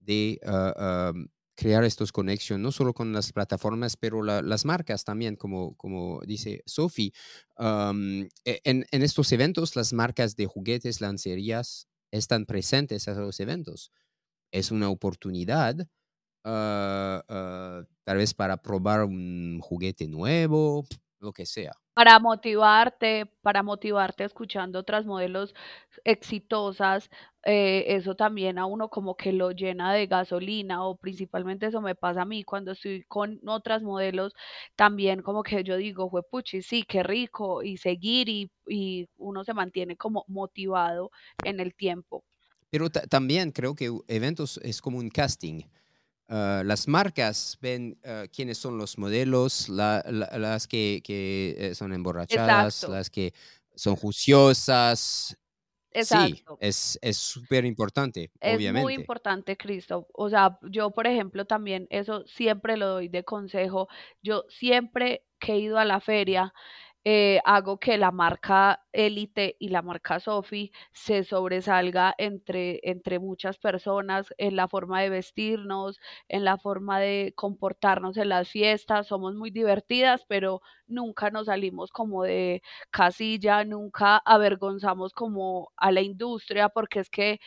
de 0.00 0.40
crear 1.58 1.82
estos 1.82 2.12
conexiones, 2.12 2.62
no 2.62 2.70
solo 2.70 2.94
con 2.94 3.12
las 3.12 3.32
plataformas, 3.32 3.96
pero 3.96 4.22
las 4.22 4.64
marcas 4.64 5.02
también, 5.02 5.34
como, 5.34 5.74
como 5.76 6.20
dice 6.24 6.62
Sophie. 6.66 7.12
E, 7.58 8.60
en, 8.62 8.86
en, 8.92 9.02
estos 9.02 9.32
eventos, 9.32 9.74
las 9.74 9.92
marcas 9.92 10.36
de 10.36 10.46
juguetes, 10.46 11.00
lancerías, 11.00 11.88
están 12.12 12.46
presentes 12.46 13.08
en 13.08 13.20
los 13.20 13.40
eventos. 13.40 13.90
Es 14.52 14.70
una 14.70 14.88
oportunidad, 14.88 15.74
ah, 16.44 17.24
ah, 17.28 17.82
tal 18.04 18.16
vez 18.18 18.34
para 18.34 18.62
probar 18.62 19.02
un 19.02 19.58
juguete 19.60 20.06
nuevo, 20.06 20.86
lo 21.18 21.32
que 21.32 21.44
sea. 21.44 21.72
Para 21.92 22.20
motivarte, 22.20 23.26
para 23.42 23.64
motivarte 23.64 24.22
escuchando 24.22 24.78
otras 24.78 25.06
modelos 25.06 25.56
exitosas, 26.04 27.10
eh, 27.50 27.96
eso 27.96 28.14
también 28.14 28.58
a 28.58 28.66
uno 28.66 28.90
como 28.90 29.16
que 29.16 29.32
lo 29.32 29.52
llena 29.52 29.94
de 29.94 30.06
gasolina 30.06 30.84
o 30.84 30.96
principalmente 30.96 31.64
eso 31.64 31.80
me 31.80 31.94
pasa 31.94 32.22
a 32.22 32.24
mí 32.26 32.44
cuando 32.44 32.72
estoy 32.72 33.04
con 33.08 33.40
otras 33.48 33.82
modelos, 33.82 34.34
también 34.76 35.22
como 35.22 35.42
que 35.42 35.64
yo 35.64 35.78
digo, 35.78 36.10
fue 36.10 36.22
puchi, 36.22 36.60
sí, 36.60 36.84
qué 36.86 37.02
rico 37.02 37.62
y 37.62 37.78
seguir 37.78 38.28
y, 38.28 38.50
y 38.66 39.08
uno 39.16 39.44
se 39.44 39.54
mantiene 39.54 39.96
como 39.96 40.26
motivado 40.28 41.10
en 41.42 41.60
el 41.60 41.74
tiempo. 41.74 42.22
Pero 42.68 42.90
también 42.90 43.50
creo 43.50 43.74
que 43.74 43.90
eventos 44.08 44.60
es 44.62 44.82
como 44.82 44.98
un 44.98 45.08
casting. 45.08 45.62
Ah, 46.28 46.62
las 46.66 46.86
marcas 46.86 47.56
ven 47.62 47.98
ah, 48.04 48.24
quiénes 48.30 48.58
son 48.58 48.76
los 48.76 48.98
modelos, 48.98 49.70
las 49.70 50.68
que, 50.68 51.00
que 51.02 51.56
eh, 51.56 51.74
son 51.74 51.94
emborrachadas, 51.94 52.86
las 52.90 53.08
que 53.08 53.32
son 53.74 53.96
juiciosas. 53.96 55.38
Exacto. 55.92 56.58
Sí, 56.60 56.98
es 57.00 57.16
súper 57.16 57.64
importante, 57.64 58.30
es 58.40 58.72
muy 58.72 58.94
importante, 58.94 59.56
Cristo. 59.56 60.06
O 60.12 60.28
sea, 60.28 60.58
yo, 60.62 60.90
por 60.90 61.06
ejemplo, 61.06 61.46
también 61.46 61.86
eso 61.90 62.24
siempre 62.26 62.76
lo 62.76 62.88
doy 62.88 63.08
de 63.08 63.24
consejo. 63.24 63.88
Yo 64.22 64.44
siempre 64.48 65.24
que 65.38 65.54
he 65.54 65.58
ido 65.58 65.78
a 65.78 65.84
la 65.84 66.00
feria, 66.00 66.52
eh, 67.04 67.40
hago 67.44 67.78
que 67.78 67.96
la 67.98 68.10
marca 68.10 68.82
Elite 68.92 69.56
y 69.58 69.68
la 69.70 69.82
marca 69.82 70.20
Sophie 70.20 70.72
se 70.92 71.24
sobresalga 71.24 72.14
entre, 72.18 72.80
entre 72.82 73.18
muchas 73.18 73.56
personas 73.58 74.34
en 74.38 74.56
la 74.56 74.68
forma 74.68 75.00
de 75.02 75.10
vestirnos, 75.10 75.98
en 76.28 76.44
la 76.44 76.58
forma 76.58 77.00
de 77.00 77.32
comportarnos 77.36 78.16
en 78.16 78.28
las 78.30 78.48
fiestas. 78.50 79.06
Somos 79.06 79.34
muy 79.34 79.50
divertidas, 79.50 80.24
pero 80.28 80.60
nunca 80.86 81.30
nos 81.30 81.46
salimos 81.46 81.90
como 81.92 82.24
de 82.24 82.62
casilla, 82.90 83.64
nunca 83.64 84.18
avergonzamos 84.24 85.12
como 85.12 85.70
a 85.76 85.92
la 85.92 86.00
industria, 86.02 86.68
porque 86.68 87.00
es 87.00 87.10
que 87.10 87.40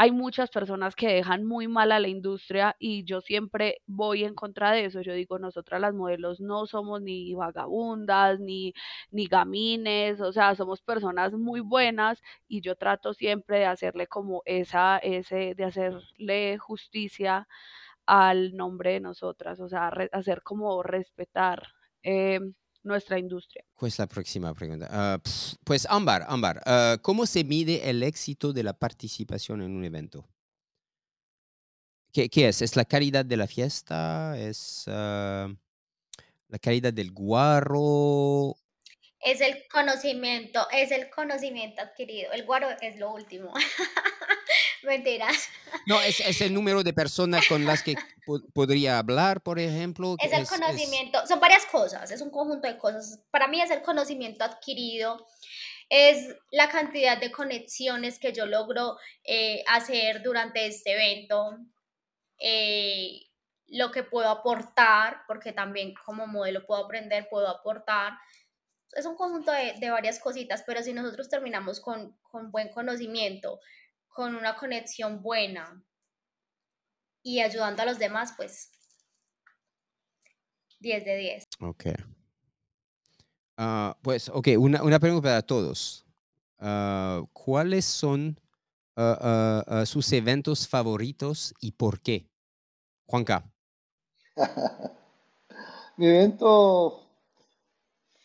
hay 0.00 0.12
muchas 0.12 0.48
personas 0.50 0.96
que 0.96 1.08
dejan 1.08 1.44
muy 1.44 1.68
mal 1.68 1.92
a 1.92 1.98
la 2.00 2.08
industria 2.08 2.74
y 2.78 3.04
yo 3.04 3.20
siempre 3.20 3.82
voy 3.86 4.24
en 4.24 4.34
contra 4.34 4.72
de 4.72 4.86
eso. 4.86 5.02
Yo 5.02 5.12
digo, 5.12 5.38
nosotras 5.38 5.78
las 5.78 5.92
modelos 5.92 6.40
no 6.40 6.64
somos 6.66 7.02
ni 7.02 7.34
vagabundas, 7.34 8.40
ni, 8.40 8.72
ni 9.10 9.26
gamines, 9.26 10.22
o 10.22 10.32
sea, 10.32 10.54
somos 10.54 10.80
personas 10.80 11.34
muy 11.34 11.60
buenas 11.60 12.22
y 12.48 12.62
yo 12.62 12.76
trato 12.76 13.12
siempre 13.12 13.58
de 13.58 13.66
hacerle 13.66 14.06
como 14.06 14.40
esa, 14.46 14.96
ese, 14.98 15.54
de 15.54 15.64
hacerle 15.64 16.56
justicia 16.56 17.46
al 18.06 18.56
nombre 18.56 18.92
de 18.92 19.00
nosotras, 19.00 19.60
o 19.60 19.68
sea, 19.68 19.88
hacer 20.12 20.42
como 20.42 20.82
respetar. 20.82 21.62
Eh, 22.02 22.40
nuestra 22.82 23.18
industria. 23.18 23.64
¿Cuál 23.74 23.88
es 23.88 23.98
la 23.98 24.06
próxima 24.06 24.54
pregunta? 24.54 24.88
Ah, 24.90 25.20
pues 25.64 25.86
Ámbar, 25.88 26.24
Ámbar, 26.28 26.62
ah, 26.66 26.96
¿cómo 27.02 27.26
se 27.26 27.44
mide 27.44 27.88
el 27.88 28.02
éxito 28.02 28.52
de 28.52 28.62
la 28.62 28.72
participación 28.72 29.62
en 29.62 29.76
un 29.76 29.84
evento? 29.84 30.26
¿Qué, 32.12 32.28
qué 32.28 32.48
es? 32.48 32.62
¿Es 32.62 32.76
la 32.76 32.84
calidad 32.84 33.24
de 33.24 33.36
la 33.36 33.46
fiesta? 33.46 34.36
¿Es 34.38 34.84
ah, 34.88 35.48
la 36.48 36.58
calidad 36.58 36.92
del 36.92 37.12
guarro? 37.12 38.56
Es 39.22 39.40
el 39.40 39.66
conocimiento, 39.68 40.66
es 40.70 40.90
el 40.90 41.10
conocimiento 41.10 41.82
adquirido. 41.82 42.32
El 42.32 42.44
guaro 42.44 42.68
es 42.80 42.96
lo 42.98 43.12
último. 43.12 43.52
Mentiras. 44.82 45.48
No, 45.86 46.00
es, 46.00 46.40
el 46.40 46.54
número 46.54 46.82
de 46.82 46.92
personas 46.92 47.46
con 47.46 47.64
las 47.64 47.82
que 47.82 47.96
podría 48.54 48.98
hablar, 48.98 49.42
por 49.42 49.58
ejemplo. 49.58 50.16
Es 50.18 50.32
el 50.32 50.46
conocimiento, 50.46 51.26
son 51.26 51.38
varias 51.38 51.66
cosas, 51.66 52.10
es 52.10 52.20
un 52.20 52.30
conjunto 52.30 52.66
de 52.66 52.78
cosas. 52.78 53.20
Para 53.30 53.46
mí 53.46 53.60
es 53.60 53.70
el 53.70 53.82
conocimiento 53.82 54.44
adquirido, 54.44 55.26
es 55.90 56.34
la 56.50 56.68
cantidad 56.70 57.18
de 57.18 57.30
conexiones 57.30 58.18
que 58.18 58.32
yo 58.32 58.46
logro 58.46 58.96
eh, 59.24 59.62
hacer 59.66 60.22
durante 60.22 60.66
este 60.66 60.92
evento, 60.92 61.58
eh, 62.38 63.26
lo 63.66 63.90
que 63.90 64.02
puedo 64.02 64.28
aportar, 64.28 65.22
porque 65.26 65.52
también 65.52 65.94
como 66.06 66.26
modelo 66.26 66.64
puedo 66.66 66.84
aprender, 66.84 67.28
puedo 67.28 67.48
aportar. 67.48 68.14
Es 68.92 69.06
un 69.06 69.16
conjunto 69.16 69.52
de, 69.52 69.90
varias 69.90 70.18
cositas, 70.18 70.62
pero 70.66 70.82
si 70.82 70.92
nosotros 70.92 71.28
terminamos 71.28 71.80
con, 71.80 72.16
con 72.22 72.50
buen 72.50 72.70
conocimiento, 72.70 73.60
con 74.08 74.34
una 74.34 74.56
conexión 74.56 75.22
buena 75.22 75.82
y 77.22 77.40
ayudando 77.40 77.82
a 77.82 77.86
los 77.86 77.98
demás, 77.98 78.34
pues 78.36 78.70
10 80.80 81.04
de 81.04 81.16
10. 81.16 81.48
Ok. 81.60 81.84
Ah, 83.56 83.96
pues, 84.02 84.30
ok, 84.30 84.48
una, 84.58 84.82
una, 84.82 84.98
pregunta 84.98 85.28
para 85.28 85.42
todos. 85.42 86.06
Ah, 86.58 87.22
¿Cuáles 87.32 87.84
son 87.84 88.40
ah, 88.96 89.84
sus 89.86 90.10
eventos 90.12 90.66
favoritos 90.66 91.54
y 91.60 91.72
por 91.72 92.00
qué? 92.00 92.26
Juanca. 93.06 93.44
Mi 95.96 96.06
evento 96.06 97.09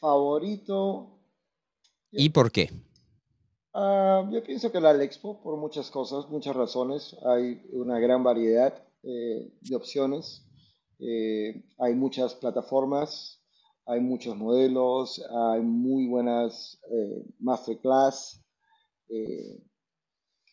favorito. 0.06 1.18
¿Y 2.12 2.30
por 2.30 2.52
qué? 2.52 2.70
Ah, 3.74 4.30
yo 4.32 4.44
pienso 4.44 4.72
que 4.72 4.80
la 4.80 4.92
Expo, 5.04 5.42
por 5.42 5.58
muchas 5.58 5.90
cosas, 5.90 6.30
muchas 6.30 6.56
razones, 6.56 7.18
hay 7.26 7.62
una 7.74 8.00
gran 8.00 8.24
variedad 8.24 8.74
eh, 9.02 9.52
de 9.62 9.76
opciones, 9.76 10.46
eh, 11.00 11.66
hay 11.80 11.96
muchas 11.96 12.36
plataformas, 12.36 13.42
hay 13.88 14.00
muchos 14.00 14.38
modelos, 14.38 15.22
hay 15.54 15.62
muy 15.62 16.08
buenas 16.08 16.80
eh, 16.92 17.26
masterclass, 17.40 18.44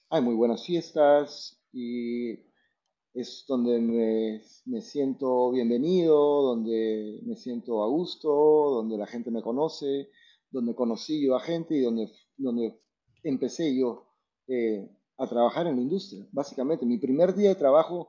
hay 0.08 0.22
muy 0.22 0.34
buenas 0.34 0.64
fiestas 0.64 1.60
y 1.72 2.36
es 3.14 3.44
donde 3.46 3.78
me, 3.78 4.42
me, 4.64 4.80
siento 4.80 5.50
bienvenido, 5.50 6.42
donde 6.42 7.20
me 7.24 7.36
siento 7.36 7.82
a 7.82 7.88
gusto, 7.88 8.28
donde 8.28 8.96
la 8.96 9.06
gente 9.06 9.30
me 9.30 9.42
conoce, 9.42 10.08
donde 10.50 10.74
conocí 10.74 11.24
yo 11.24 11.36
a 11.36 11.40
gente 11.40 11.76
y 11.76 11.80
donde, 11.80 12.10
donde 12.36 12.80
empecé 13.22 13.76
yo 13.76 14.06
eh, 14.48 14.88
a 15.18 15.26
trabajar 15.26 15.66
en 15.66 15.76
la 15.76 15.82
industria. 15.82 16.26
Básicamente, 16.32 16.86
mi 16.86 16.98
primer 16.98 17.34
día 17.34 17.50
de 17.50 17.54
trabajo 17.54 18.08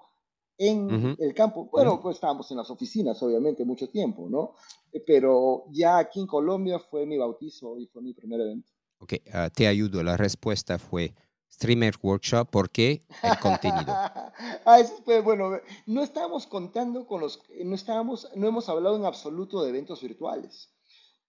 en 0.57 1.15
el 1.19 1.33
campo, 1.33 1.67
bueno, 1.71 1.99
pues 2.01 2.15
estábamos 2.17 2.49
en 2.51 2.57
las 2.57 2.69
oficinas, 2.69 3.21
obviamente, 3.23 3.65
mucho 3.65 3.89
tiempo, 3.89 4.29
¿no? 4.29 4.55
Eh, 4.91 5.03
pero 5.05 5.65
ya 5.71 5.97
aquí 5.97 6.21
en 6.21 6.27
Colombia 6.27 6.79
fue 6.79 7.05
mi 7.05 7.17
bautizo 7.17 7.77
y 7.77 7.87
fue 7.87 8.01
mi 8.01 8.13
primer 8.13 8.39
evento. 8.39 8.71
Ok, 8.99 9.15
ah, 9.33 9.49
te 9.49 9.67
ayudo. 9.67 10.01
La 10.03 10.15
respuesta 10.15 10.79
fue 10.79 11.13
Streamer 11.53 11.93
Workshop, 12.01 12.49
¿por 12.49 12.69
qué 12.69 13.03
el 13.21 13.37
contenido? 13.39 13.85
ah, 14.65 14.79
eso 14.79 14.95
fue, 15.05 15.21
bueno, 15.21 15.59
no 15.85 16.03
estábamos 16.03 16.47
contando 16.47 17.05
con 17.05 17.21
los, 17.21 17.41
no 17.63 17.75
estábamos, 17.75 18.27
no 18.35 18.47
hemos 18.47 18.67
hablado 18.69 18.95
en 18.95 19.05
absoluto 19.05 19.63
de 19.63 19.69
eventos 19.69 20.01
virtuales. 20.01 20.69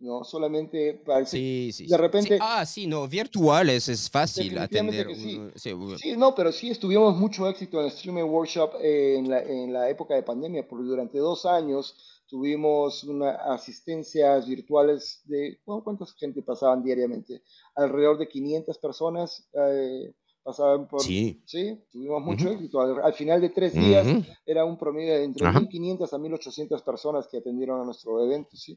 ¿no? 0.00 0.24
Solamente 0.24 0.94
para 1.06 1.24
sí, 1.24 1.70
sí, 1.72 1.86
de 1.86 1.96
repente... 1.96 2.38
ah, 2.40 2.66
sí, 2.66 2.86
no, 2.86 3.06
virtuales 3.06 3.88
es 3.88 4.10
fácil 4.10 4.58
atender. 4.58 5.08
sí. 5.14 6.16
no, 6.16 6.34
pero 6.34 6.52
sí 6.52 6.70
estuvimos 6.70 7.16
mucho 7.16 7.48
éxito 7.48 7.78
en 7.78 7.86
el 7.86 7.92
Streaming 7.92 8.24
Workshop 8.24 8.72
en, 8.80 9.30
la, 9.30 9.42
en 9.42 9.72
la 9.72 9.88
época 9.88 10.14
de 10.14 10.22
pandemia, 10.22 10.66
porque 10.66 10.84
durante 10.84 11.18
dos 11.18 11.46
años 11.46 11.94
tuvimos 12.34 13.04
una 13.04 13.30
asistencias 13.54 14.48
virtuales 14.48 15.22
de, 15.24 15.60
¿cuánta 15.64 16.04
gente 16.18 16.42
pasaban 16.42 16.82
diariamente? 16.82 17.42
Alrededor 17.76 18.18
de 18.18 18.26
500 18.26 18.76
personas. 18.78 19.48
Eh, 19.52 20.12
pasaban 20.42 20.88
por... 20.88 21.00
Sí. 21.00 21.40
Sí, 21.46 21.80
tuvimos 21.92 22.20
mucho 22.22 22.50
éxito. 22.50 22.80
Al, 22.80 23.14
final 23.14 23.40
de 23.40 23.50
tres 23.50 23.72
días 23.72 24.04
era 24.44 24.64
un 24.64 24.76
promedio 24.76 25.14
de 25.14 25.22
entre 25.22 25.46
1.500 25.46 26.12
a 26.12 26.18
1.800 26.18 26.82
personas 26.82 27.28
que 27.28 27.36
atendieron 27.36 27.80
a 27.80 27.84
nuestro 27.84 28.20
evento, 28.24 28.56
¿sí? 28.56 28.76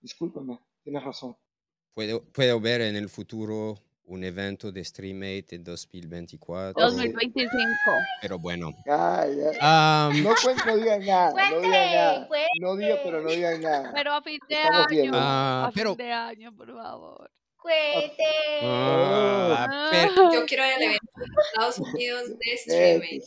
Discúlpame, 0.00 0.60
tienes 0.84 1.02
razón. 1.02 1.36
Puedo, 1.94 2.22
puedo 2.26 2.60
ver 2.60 2.82
en 2.82 2.94
el 2.94 3.08
futuro 3.08 3.80
un 4.04 4.24
evento 4.24 4.72
de 4.72 4.84
StreamMate 4.84 5.56
en 5.56 5.64
2024. 5.64 6.82
2025. 6.82 7.50
Pero 8.20 8.38
bueno. 8.38 8.72
Ah, 8.88 10.10
no, 10.12 10.34
no 10.66 10.76
digan 10.76 11.04
nada. 11.06 11.50
no 11.50 11.60
digan 11.60 11.70
nada. 11.70 12.28
No 12.60 12.76
digan, 12.76 12.98
pero 13.04 13.22
no 13.22 13.30
digan 13.30 13.60
nada. 13.60 13.92
Pero 13.94 14.12
a 14.12 14.22
fin 14.22 14.38
de 14.48 14.56
año. 14.56 15.10
Ah, 15.14 15.66
a 15.68 15.72
fin 15.72 15.96
de 15.96 16.12
año, 16.12 16.54
por 16.56 16.72
favor. 16.72 17.30
Cuente. 17.56 18.24
Ah, 18.62 19.68
ah. 19.70 20.08
Yo 20.32 20.44
quiero 20.46 20.66
ir 20.66 20.72
al 20.74 20.82
evento 20.82 21.12
de 21.16 21.26
Estados 21.46 21.78
Unidos 21.78 22.38
de 22.38 22.54
streaming. 22.54 23.20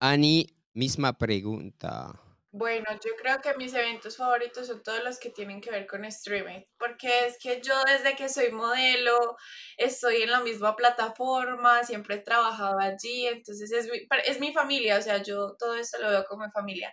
Ani, 0.00 0.46
misma 0.72 1.12
pregunta. 1.12 2.18
Bueno, 2.58 2.86
yo 3.04 3.12
creo 3.16 3.40
que 3.40 3.54
mis 3.54 3.72
eventos 3.74 4.16
favoritos 4.16 4.66
son 4.66 4.82
todos 4.82 5.04
los 5.04 5.18
que 5.20 5.30
tienen 5.30 5.60
que 5.60 5.70
ver 5.70 5.86
con 5.86 6.04
streaming, 6.04 6.62
porque 6.76 7.26
es 7.26 7.38
que 7.38 7.60
yo 7.62 7.74
desde 7.84 8.16
que 8.16 8.28
soy 8.28 8.50
modelo 8.50 9.36
estoy 9.76 10.22
en 10.22 10.30
la 10.32 10.40
misma 10.40 10.74
plataforma, 10.74 11.84
siempre 11.84 12.16
he 12.16 12.18
trabajado 12.18 12.80
allí, 12.80 13.26
entonces 13.28 13.70
es 13.70 13.86
mi, 13.86 14.00
es 14.24 14.40
mi 14.40 14.52
familia, 14.52 14.98
o 14.98 15.02
sea, 15.02 15.22
yo 15.22 15.54
todo 15.58 15.76
esto 15.76 15.98
lo 16.00 16.10
veo 16.10 16.24
como 16.24 16.50
familia. 16.50 16.92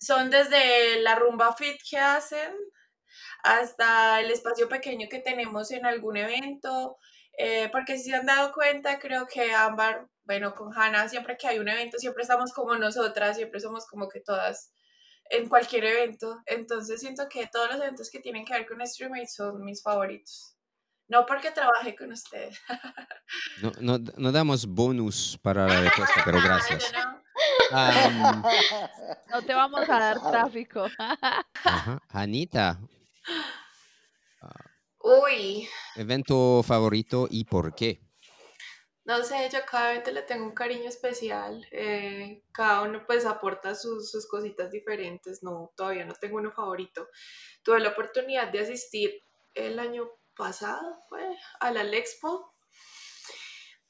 son 0.00 0.30
desde 0.30 1.00
la 1.02 1.14
rumba 1.16 1.54
fit 1.56 1.78
que 1.88 1.98
hacen 1.98 2.52
hasta 3.42 4.20
el 4.20 4.30
espacio 4.30 4.68
pequeño 4.68 5.08
que 5.10 5.20
tenemos 5.20 5.70
en 5.70 5.86
algún 5.86 6.16
evento, 6.16 6.96
eh, 7.38 7.68
porque 7.72 7.96
si 7.98 8.10
se 8.10 8.16
han 8.16 8.26
dado 8.26 8.52
cuenta, 8.52 8.98
creo 8.98 9.26
que 9.26 9.52
Ámbar, 9.52 10.06
bueno, 10.24 10.54
con 10.54 10.72
Hannah, 10.76 11.08
siempre 11.08 11.36
que 11.36 11.48
hay 11.48 11.58
un 11.58 11.68
evento, 11.68 11.98
siempre 11.98 12.22
estamos 12.22 12.52
como 12.52 12.74
nosotras, 12.76 13.36
siempre 13.36 13.60
somos 13.60 13.86
como 13.86 14.08
que 14.08 14.20
todas 14.20 14.72
en 15.30 15.48
cualquier 15.48 15.84
evento. 15.84 16.40
Entonces 16.46 17.00
siento 17.00 17.28
que 17.28 17.46
todos 17.46 17.68
los 17.70 17.80
eventos 17.80 18.10
que 18.10 18.20
tienen 18.20 18.44
que 18.44 18.52
ver 18.52 18.66
con 18.66 18.86
Streamate 18.86 19.28
son 19.28 19.64
mis 19.64 19.82
favoritos. 19.82 20.56
No 21.08 21.26
porque 21.26 21.50
trabajé 21.50 21.96
con 21.96 22.12
ustedes. 22.12 22.60
No, 23.62 23.72
no, 23.80 23.98
no 24.16 24.32
damos 24.32 24.66
bonus 24.66 25.38
para 25.42 25.66
la 25.66 25.80
respuesta, 25.80 26.22
pero 26.24 26.40
gracias. 26.44 26.92
no. 27.72 29.40
Te 29.46 29.54
vamos 29.54 29.88
a 29.88 29.98
dar 29.98 30.20
tráfico. 30.30 30.86
ajá. 31.64 32.00
Anita, 32.10 32.78
Uy, 35.02 35.66
evento 35.96 36.62
favorito 36.62 37.26
y 37.30 37.44
por 37.44 37.74
qué. 37.74 38.00
No 39.10 39.24
sé, 39.24 39.48
yo 39.52 39.58
a 39.58 39.64
cada 39.64 39.90
evento 39.90 40.12
le 40.12 40.22
tengo 40.22 40.44
un 40.44 40.54
cariño 40.54 40.88
especial. 40.88 41.66
eh, 41.72 42.44
cada 42.52 42.82
uno 42.82 43.04
pues 43.06 43.26
aporta 43.26 43.74
sus, 43.74 44.08
sus 44.10 44.28
cositas 44.28 44.70
diferentes. 44.70 45.42
No, 45.42 45.72
todavía 45.76 46.04
no 46.04 46.14
tengo 46.14 46.36
uno 46.36 46.52
favorito. 46.52 47.08
Tuve 47.64 47.80
la 47.80 47.88
oportunidad 47.90 48.48
de 48.52 48.60
asistir 48.60 49.20
el 49.54 49.80
año 49.80 50.08
pasado, 50.36 51.02
fue, 51.08 51.26
a 51.58 51.72
la 51.72 51.82
Expo. 51.96 52.54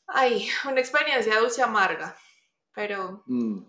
Ay, 0.06 0.48
una 0.66 0.80
experiencia 0.80 1.38
dulce 1.38 1.62
amarga, 1.62 2.16
pero 2.74 3.22
Mm. 3.26 3.62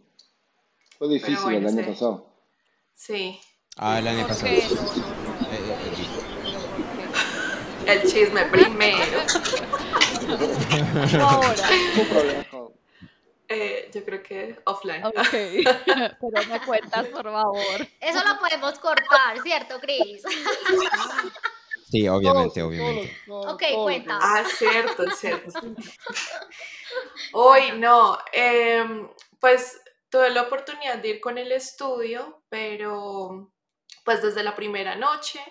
Fue 0.98 1.10
difícil 1.10 1.38
bueno, 1.44 1.57
el 1.60 1.68
año 1.68 1.84
sí. 1.84 1.90
pasado. 1.91 2.34
sí, 2.95 3.41
Ah, 3.78 3.99
el 3.99 4.07
año 4.07 4.19
¿Por 4.22 4.28
pasado. 4.30 4.52
Eh, 4.52 4.68
eh, 7.88 7.88
el 7.88 8.02
chisme 8.10 8.45
primero. 8.45 9.19
Ahora. 11.22 11.70
Problema 12.10 12.45
Eh, 13.53 13.91
yo 13.94 14.06
creo 14.06 14.24
que 14.24 14.60
offline. 14.66 15.03
Ok. 15.03 15.16
Pero 15.32 16.48
me 16.48 16.62
cuentas, 16.66 17.06
por 17.08 17.24
favor. 17.24 17.88
Eso 17.99 18.24
lo 18.24 18.40
podemos 18.40 18.80
cortar, 18.80 19.41
¿cierto, 19.44 19.78
Cris? 19.82 20.24
Sí, 21.90 22.08
obviamente, 22.08 22.64
obviamente. 22.64 23.14
todo, 23.28 23.53
Ok, 23.53 23.64
cuenta. 23.84 24.18
Ah, 24.22 24.45
cierto, 24.58 25.12
cierto. 25.12 25.60
Hoy 27.34 27.74
no, 27.78 28.18
em, 28.32 29.10
pues 29.41 29.82
tuve 30.10 30.30
la 30.30 30.44
oportunidad 30.44 30.99
de 30.99 31.10
ir 31.10 31.20
con 31.20 31.38
el 31.38 31.52
estudio, 31.52 32.44
pero 32.48 33.52
pues 34.06 34.22
desde 34.22 34.44
la 34.44 34.56
primera 34.56 34.95
noche 34.95 35.41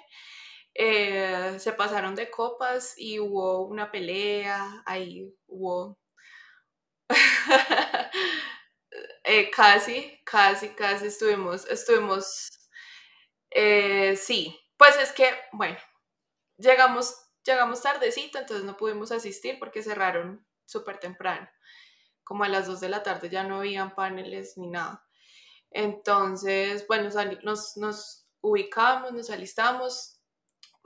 eh, 0.74 1.56
se 1.59 1.72
pasaron 1.72 2.14
de 2.14 2.30
copas 2.30 2.94
y 2.97 3.18
hubo 3.20 3.66
una 3.66 3.90
pelea, 3.90 4.82
ahí 4.86 5.34
hubo 5.47 5.98
eh, 9.24 9.51
casi, 9.51 10.20
casi, 10.24 10.70
casi 10.70 11.06
estuvimos, 11.06 11.66
estuvimos, 11.66 12.51
eh, 13.51 14.16
sí, 14.16 14.59
pues 14.76 14.97
es 14.98 15.12
que, 15.12 15.30
bueno, 15.52 15.78
llegamos, 16.59 17.14
llegamos 17.44 17.82
tardecito, 17.82 18.38
entonces 18.38 18.64
no 18.64 18.76
pudimos 18.76 19.12
asistir 19.12 19.59
porque 19.59 19.82
cerraron 19.82 20.47
súper 20.66 20.98
temprano. 20.98 21.48
Como 22.24 22.44
a 22.44 22.48
las 22.48 22.66
2 22.66 22.80
de 22.80 22.88
la 22.90 23.02
tarde 23.02 23.30
ya 23.30 23.44
no 23.44 23.59
habían 23.59 23.94
paneles 23.94 24.56
ni 24.56 24.68
nada. 24.68 25.05
Entonces, 25.70 26.86
bueno, 26.88 27.10
nos, 27.42 27.76
nos 27.76 28.28
ubicamos, 28.40 29.12
nos 29.12 29.30
alistamos, 29.30 30.19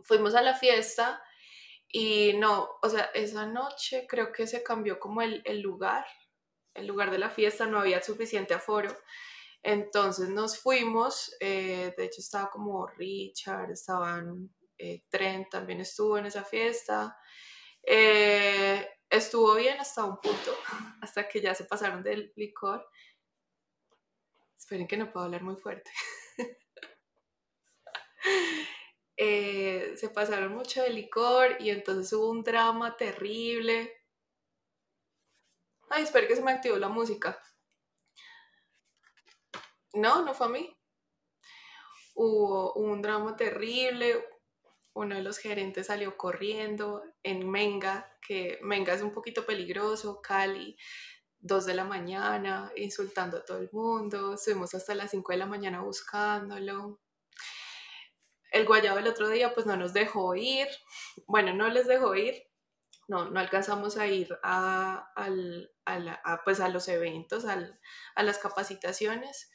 fuimos 0.05 0.35
a 0.35 0.43
la 0.43 0.55
fiesta 0.55 1.23
y 1.89 2.35
no, 2.35 2.69
o 2.83 2.89
sea, 2.89 3.11
esa 3.15 3.47
noche 3.47 4.07
creo 4.09 4.33
que 4.33 4.47
se 4.47 4.63
cambió 4.63 4.99
como 4.99 5.23
el, 5.23 5.43
el 5.45 5.61
lugar, 5.61 6.05
el 6.75 6.87
lugar 6.87 7.11
de 7.11 7.19
la 7.19 7.31
fiesta, 7.31 7.67
no 7.67 7.79
había 7.79 8.03
suficiente 8.03 8.55
aforo. 8.55 8.95
Entonces 9.63 10.29
nos 10.29 10.59
fuimos, 10.59 11.35
eh, 11.41 11.95
de 11.97 12.05
hecho 12.05 12.21
estaba 12.21 12.51
como 12.51 12.87
Richard, 12.87 13.71
estaban 13.71 14.51
eh, 14.77 15.05
Trent 15.09 15.49
también 15.51 15.81
estuvo 15.81 16.19
en 16.19 16.27
esa 16.27 16.45
fiesta. 16.45 17.17
Eh, 17.83 18.87
estuvo 19.09 19.55
bien 19.55 19.79
hasta 19.81 20.05
un 20.05 20.21
punto, 20.21 20.55
hasta 21.01 21.29
que 21.29 21.41
ya 21.41 21.55
se 21.55 21.65
pasaron 21.65 22.03
del 22.03 22.33
licor. 22.37 22.87
Esperen 24.59 24.87
que 24.87 24.97
no 24.97 25.11
puedo 25.13 25.27
hablar 25.27 25.43
muy 25.43 25.57
fuerte. 25.57 25.91
Eh, 29.17 29.95
se 29.97 30.09
pasaron 30.09 30.53
mucho 30.53 30.83
de 30.83 30.91
licor 30.91 31.57
y 31.61 31.71
entonces 31.71 32.13
hubo 32.13 32.31
un 32.31 32.43
drama 32.43 32.97
terrible. 32.97 33.93
Ay, 35.91 36.03
espera 36.03 36.27
que 36.27 36.37
se 36.37 36.43
me 36.43 36.53
activó 36.53 36.77
la 36.77 36.89
música. 36.89 37.41
No, 39.93 40.25
no 40.25 40.35
fue 40.35 40.47
a 40.47 40.51
mí. 40.51 40.77
Hubo 42.15 42.73
un 42.75 43.01
drama 43.03 43.37
terrible. 43.37 44.25
Uno 44.95 45.17
de 45.17 45.23
los 45.23 45.39
gerentes 45.39 45.89
salió 45.89 46.17
corriendo 46.17 47.03
en 47.23 47.49
Menga, 47.49 48.17
que 48.21 48.59
Menga 48.63 48.95
es 48.95 49.03
un 49.03 49.13
poquito 49.13 49.45
peligroso, 49.45 50.21
Cali, 50.23 50.77
2 51.41 51.67
de 51.67 51.75
la 51.75 51.85
mañana, 51.85 52.73
insultando 52.77 53.39
a 53.39 53.45
todo 53.45 53.59
el 53.59 53.71
mundo. 53.73 54.35
Estuvimos 54.35 54.75
hasta 54.75 54.95
las 54.95 55.11
5 55.11 55.33
de 55.33 55.39
la 55.39 55.47
mañana 55.47 55.83
buscándolo. 55.83 57.01
El 58.55 58.67
guayabo 58.67 58.99
el 59.01 59.09
otro 59.09 59.29
día 59.29 59.55
pues 59.55 59.67
no 59.67 59.77
nos 59.77 59.93
dejó 59.93 60.35
ir. 60.37 60.69
Bueno, 61.27 61.53
no 61.55 61.69
les 61.69 61.87
dejó 61.87 62.15
ir. 62.15 62.45
No, 63.09 63.31
no 63.31 63.41
alcanzamos 63.41 63.99
a 63.99 64.07
ir 64.09 64.29
a, 64.43 65.13
al- 65.17 65.73
a 65.87 66.43
pues 66.45 66.61
a 66.61 66.69
los 66.71 66.89
eventos, 66.89 67.45
al- 67.47 67.81
a 68.17 68.23
las 68.23 68.39
capacitaciones. 68.39 69.51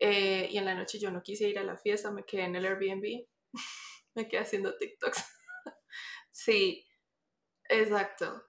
Eh, 0.00 0.48
y 0.50 0.58
en 0.58 0.66
la 0.66 0.74
noche 0.74 0.98
yo 0.98 1.10
no 1.10 1.22
quise 1.22 1.48
ir 1.48 1.58
a 1.58 1.64
la 1.64 1.76
fiesta, 1.78 2.10
me 2.12 2.24
quedé 2.26 2.44
en 2.44 2.56
el 2.56 2.66
Airbnb, 2.66 3.26
me 4.14 4.28
quedé 4.28 4.40
haciendo 4.42 4.76
TikToks. 4.76 5.24
sí, 6.32 6.86
exacto. 7.68 8.44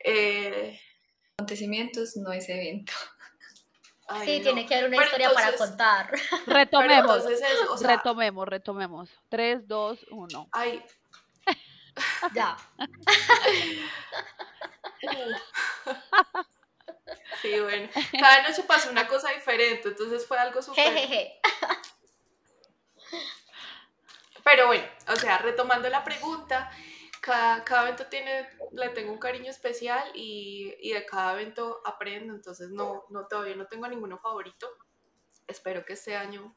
Eh, 0.00 0.80
Acontecimientos 1.38 2.16
no 2.16 2.32
es 2.32 2.48
evento. 2.48 2.92
Ay, 4.08 4.26
Sí, 4.26 4.38
no. 4.38 4.44
tiene 4.44 4.66
que 4.66 4.74
haber 4.74 4.88
una 4.88 4.96
Pero 4.96 5.04
historia 5.06 5.30
para 5.32 5.56
contar. 5.56 6.10
Pero 6.44 6.54
Retomemos. 6.58 7.16
entonces 7.16 7.42
eso, 7.42 7.72
o 7.72 7.76
sea, 7.78 7.96
retomemos, 7.96 8.48
retomemos. 8.48 9.10
3, 9.28 9.66
2, 9.68 10.06
1. 10.10 10.48
ay, 10.52 10.84
Ya. 12.34 12.56
sí, 17.42 17.58
bueno, 17.60 17.88
cada 18.20 18.42
noche 18.48 18.62
pasó 18.64 18.90
una 18.90 19.06
cosa 19.06 19.30
diferente, 19.30 19.88
entonces 19.88 20.26
fue 20.26 20.38
algo 20.38 20.60
súper... 20.62 20.84
Jejeje. 20.92 21.40
Pero 24.44 24.66
bueno, 24.68 24.84
o 25.08 25.16
sea, 25.16 25.38
retomando 25.38 25.88
la 25.88 26.04
pregunta, 26.04 26.70
cada, 27.20 27.64
cada 27.64 27.84
evento 27.84 28.06
tiene, 28.06 28.48
le 28.72 28.88
tengo 28.90 29.12
un 29.12 29.18
cariño 29.18 29.50
especial 29.50 30.10
y, 30.14 30.74
y 30.80 30.92
de 30.92 31.04
cada 31.06 31.34
evento 31.34 31.80
aprendo, 31.84 32.34
entonces 32.34 32.70
no, 32.70 33.04
no, 33.10 33.26
todavía 33.26 33.56
no 33.56 33.66
tengo 33.66 33.86
ninguno 33.88 34.18
favorito. 34.18 34.68
Espero 35.46 35.84
que 35.84 35.92
este 35.92 36.16
año 36.16 36.54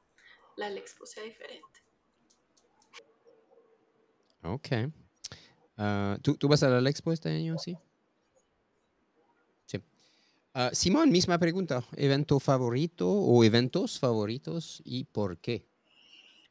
la 0.55 0.69
Expo 0.71 1.05
sea 1.05 1.23
diferente. 1.23 1.79
Ok. 4.43 4.67
Ah, 5.77 6.17
¿tú, 6.21 6.35
¿Tú 6.35 6.47
vas 6.47 6.63
a 6.63 6.69
la 6.69 6.89
Expo 6.89 7.11
este 7.11 7.29
año, 7.29 7.57
sí? 7.57 7.77
Sí. 9.65 9.81
Ah, 10.53 10.71
Simón, 10.73 11.11
misma 11.11 11.37
pregunta. 11.37 11.83
¿Evento 11.95 12.39
favorito 12.39 13.09
o 13.09 13.43
eventos 13.43 13.99
favoritos 13.99 14.81
y 14.83 15.05
por 15.05 15.37
qué? 15.37 15.65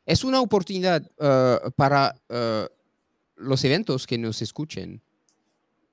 Es 0.06 0.24
una 0.24 0.40
oportunidad 0.40 1.02
ah, 1.20 1.60
para 1.76 2.14
los 3.38 3.64
eventos 3.64 4.06
que 4.06 4.18
nos 4.18 4.42
escuchen 4.42 5.02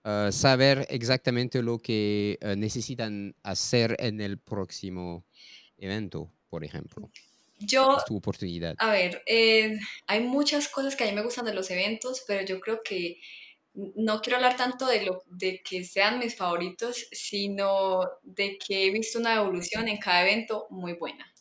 ah, 0.03 0.29
saber 0.31 0.85
exactamente 0.89 1.61
lo 1.61 1.79
que 1.79 2.37
ah, 2.41 2.55
necesitan 2.55 3.35
hacer 3.43 3.95
en 3.99 4.21
el 4.21 4.37
próximo 4.37 5.25
evento, 5.77 6.31
por 6.49 6.63
ejemplo. 6.63 7.09
Yo, 7.59 7.97
Es 7.97 8.05
tu 8.05 8.17
oportunidad. 8.17 8.75
a 8.77 8.91
ver, 8.91 9.23
eh, 9.25 9.77
hay 10.07 10.19
muchas 10.21 10.67
cosas 10.67 10.95
que 10.95 11.05
a 11.05 11.07
mí 11.07 11.13
me 11.13 11.23
gustan 11.23 11.45
de 11.45 11.53
los 11.53 11.71
eventos, 11.71 12.23
pero 12.27 12.45
yo 12.45 12.59
creo 12.59 12.81
que 12.83 13.19
no 13.73 14.21
quiero 14.21 14.37
hablar 14.37 14.55
tanto 14.55 14.87
de, 14.87 15.05
lo, 15.05 15.23
de 15.27 15.61
que 15.61 15.83
sean 15.83 16.19
mis 16.19 16.35
favoritos, 16.35 17.07
sino 17.11 18.01
de 18.23 18.57
que 18.57 18.85
he 18.85 18.91
visto 18.91 19.19
una 19.19 19.35
evolución 19.35 19.87
en 19.87 19.97
cada 19.97 20.23
evento 20.23 20.67
muy 20.69 20.93
buena. 20.93 21.31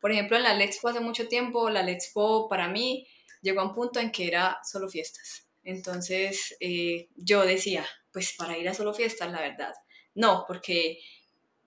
Por 0.00 0.12
ejemplo, 0.12 0.36
en 0.36 0.44
la 0.44 0.54
Lexpo 0.54 0.88
hace 0.88 1.00
mucho 1.00 1.26
tiempo, 1.28 1.70
la 1.70 1.82
Lexpo 1.82 2.48
para 2.48 2.68
mí 2.68 3.06
llegó 3.42 3.60
a 3.60 3.68
un 3.68 3.74
punto 3.74 4.00
en 4.00 4.10
que 4.10 4.26
era 4.26 4.58
solo 4.62 4.88
fiestas. 4.88 5.46
Entonces 5.62 6.56
eh, 6.60 7.08
yo 7.16 7.44
decía, 7.44 7.86
pues 8.12 8.34
para 8.36 8.56
ir 8.56 8.68
a 8.68 8.74
solo 8.74 8.94
fiestas, 8.94 9.30
la 9.30 9.40
verdad, 9.40 9.74
no, 10.14 10.44
porque 10.46 10.98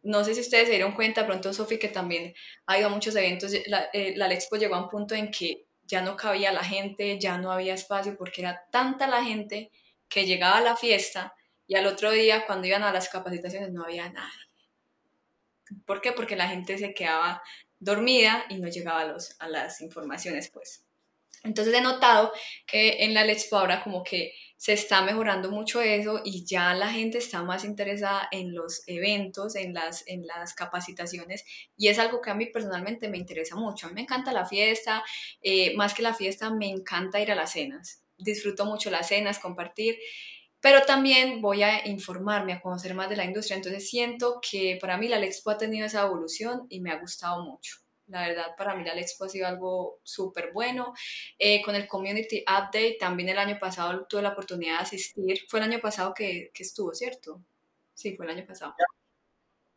no 0.04 0.24
sé 0.24 0.34
si 0.34 0.42
ustedes 0.42 0.66
se 0.66 0.72
dieron 0.72 0.94
cuenta, 0.94 1.26
pronto 1.26 1.54
Sofi, 1.54 1.78
que 1.78 1.88
también 1.88 2.34
ha 2.66 2.80
ido 2.80 2.88
a 2.88 2.92
muchos 2.92 3.16
eventos, 3.16 3.52
la, 3.68 3.90
eh, 3.94 4.14
la 4.16 4.28
llegó 4.28 4.76
a 4.76 4.84
un 4.84 4.90
punto 4.90 5.16
en 5.16 5.30
que 5.30 5.68
ya 5.84 6.02
no 6.02 6.16
cabía 6.16 6.52
la 6.52 6.64
gente, 6.64 7.20
ya 7.20 7.38
no 7.38 7.52
había 7.52 7.74
espacio 7.74 8.16
porque 8.18 8.42
era 8.42 8.66
tanta 8.72 9.08
la 9.08 9.24
gente 9.24 9.72
que 10.08 10.26
llegaba 10.26 10.58
a 10.58 10.62
la 10.62 10.76
fiesta 10.76 11.34
y 11.68 11.76
al 11.76 11.86
otro 11.86 12.12
día 12.12 12.46
cuando 12.46 12.68
iban 12.68 12.84
a 12.84 12.92
las 12.92 13.10
capacitaciones 13.10 13.72
no 13.72 13.84
había 13.84 14.10
nadie. 14.10 14.48
¿Por 15.86 16.02
qué? 16.02 16.12
Porque 16.12 16.36
la 16.36 16.50
gente 16.50 16.78
se 16.78 16.94
quedaba 16.94 17.42
dormida 17.80 18.46
y 18.50 18.58
no 18.58 18.68
llegaba 18.68 19.06
los, 19.06 19.36
a 19.40 19.48
las 19.48 19.82
informaciones, 19.82 20.50
pues. 20.50 20.86
Entonces 21.44 21.74
he 21.74 21.82
notado 21.82 22.32
que 22.68 23.04
en 23.04 23.14
la 23.14 23.26
Let's 23.26 23.52
ahora 23.52 23.84
como 23.84 24.04
que 24.04 24.34
se 24.62 24.74
está 24.74 25.02
mejorando 25.02 25.50
mucho 25.50 25.82
eso 25.82 26.22
y 26.24 26.46
ya 26.46 26.76
la 26.76 26.92
gente 26.92 27.18
está 27.18 27.42
más 27.42 27.66
interesada 27.66 28.28
en 28.32 28.54
los 28.54 28.84
eventos, 28.86 29.56
en 29.56 29.74
las, 29.74 30.08
en 30.08 30.28
las 30.28 30.54
capacitaciones 30.54 31.44
y 31.76 31.88
es 31.88 31.98
algo 31.98 32.22
que 32.22 32.30
a 32.30 32.36
mí 32.36 32.46
personalmente 32.46 33.10
me 33.10 33.18
interesa 33.18 33.56
mucho. 33.56 33.88
A 33.88 33.90
mí 33.90 33.96
me 33.96 34.02
encanta 34.02 34.32
la 34.32 34.46
fiesta, 34.46 35.04
eh, 35.42 35.76
más 35.76 35.96
que 35.96 36.04
la 36.04 36.14
fiesta 36.14 36.52
me 36.52 36.70
encanta 36.70 37.20
ir 37.20 37.32
a 37.32 37.36
las 37.36 37.54
cenas. 37.54 38.04
Disfruto 38.20 38.66
mucho 38.66 38.92
las 38.92 39.08
cenas, 39.08 39.40
compartir, 39.40 39.98
pero 40.60 40.84
también 40.84 41.42
voy 41.42 41.64
a 41.64 41.88
informarme, 41.88 42.54
a 42.54 42.62
conocer 42.62 42.94
más 42.94 43.10
de 43.10 43.16
la 43.16 43.26
industria. 43.26 43.58
Entonces 43.58 43.90
siento 43.90 44.40
que 44.48 44.78
para 44.80 44.96
mí 45.00 45.08
la 45.08 45.20
Expo 45.20 45.50
ha 45.50 45.58
tenido 45.58 45.88
esa 45.88 46.04
evolución 46.04 46.68
y 46.70 46.82
me 46.82 46.92
ha 46.92 47.00
gustado 47.00 47.44
mucho. 47.44 47.78
La 48.12 48.28
verdad, 48.28 48.56
para 48.58 48.76
mí 48.76 48.84
la 48.84 48.94
Expo 49.00 49.26
ha 49.26 49.30
sido 49.30 49.48
algo 49.48 50.00
súper 50.04 50.52
bueno. 50.54 50.94
Eh, 51.40 51.62
con 51.64 51.76
el 51.76 51.88
Community 51.88 52.42
Update, 52.42 52.98
también 53.00 53.30
el 53.30 53.38
año 53.40 53.58
pasado 53.60 54.06
tuve 54.08 54.22
la 54.22 54.30
oportunidad 54.30 54.78
de 54.80 54.84
asistir. 54.84 55.40
Fue 55.50 55.60
el 55.60 55.66
año 55.72 55.80
pasado 55.80 56.14
que, 56.14 56.52
que 56.54 56.64
estuvo, 56.64 56.94
¿cierto? 56.94 57.42
Sí, 57.94 58.16
fue 58.16 58.26
el 58.26 58.32
año 58.34 58.46
pasado. 58.46 58.74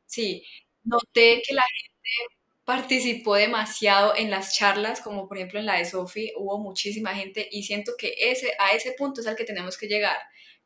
Sí, 0.07 0.45
noté 0.85 1.43
que 1.47 1.55
la 1.55 1.63
gente 1.63 2.35
participó 2.65 3.35
demasiado 3.37 4.15
en 4.17 4.31
las 4.31 4.55
charlas, 4.57 5.01
como 5.01 5.29
por 5.29 5.37
ejemplo 5.39 5.61
en 5.61 5.67
la 5.67 5.79
de 5.79 5.85
Sofi, 5.85 6.33
hubo 6.37 6.59
muchísima 6.59 7.15
gente 7.15 7.49
y 7.51 7.65
siento 7.65 7.93
que 7.99 8.15
ese, 8.19 8.53
a 8.59 8.71
ese 8.73 8.93
punto 8.93 9.21
es 9.21 9.27
al 9.27 9.37
que 9.37 9.45
tenemos 9.45 9.77
que 9.79 9.89
llegar, 9.89 10.17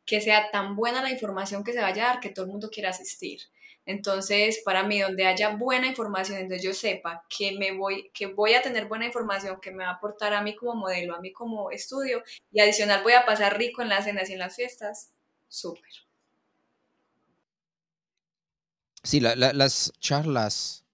que 0.07 0.21
sea 0.21 0.51
tan 0.51 0.77
buena 0.77 1.03
la 1.03 1.11
información 1.11 1.65
que 1.65 1.73
se 1.73 1.81
vaya 1.83 2.05
a 2.05 2.09
dar 2.15 2.21
que 2.21 2.31
todo 2.31 2.47
el 2.47 2.53
mundo 2.53 2.71
quiera 2.71 2.91
asistir. 2.91 3.41
Entonces, 3.89 4.61
para 4.67 4.83
mí, 4.83 5.01
donde 5.01 5.25
haya 5.25 5.57
buena 5.57 5.87
información, 5.87 6.41
donde 6.41 6.61
yo 6.61 6.75
sepa 6.75 7.25
que, 7.27 7.57
me 7.59 7.73
voy, 7.73 8.11
que 8.13 8.27
voy 8.27 8.53
a 8.53 8.61
tener 8.61 8.87
buena 8.87 9.07
información 9.07 9.59
que 9.63 9.71
me 9.71 9.83
va 9.83 9.93
a 9.93 9.95
aportar 9.95 10.35
a 10.35 10.43
mí 10.43 10.55
como 10.55 10.75
modelo, 10.75 11.17
a 11.17 11.21
mí 11.23 11.33
como 11.33 11.71
estudio, 11.71 12.23
y 12.53 12.61
adicional 12.61 13.03
voy 13.03 13.15
a 13.15 13.25
pasar 13.25 13.57
rico 13.57 13.81
en 13.81 13.89
las 13.89 14.05
cenas 14.05 14.29
y 14.29 14.35
en 14.35 14.41
las 14.41 14.55
fiestas, 14.55 15.15
súper. 15.49 15.89
Sí, 19.03 19.21
las 19.21 19.91
charlas 19.99 20.85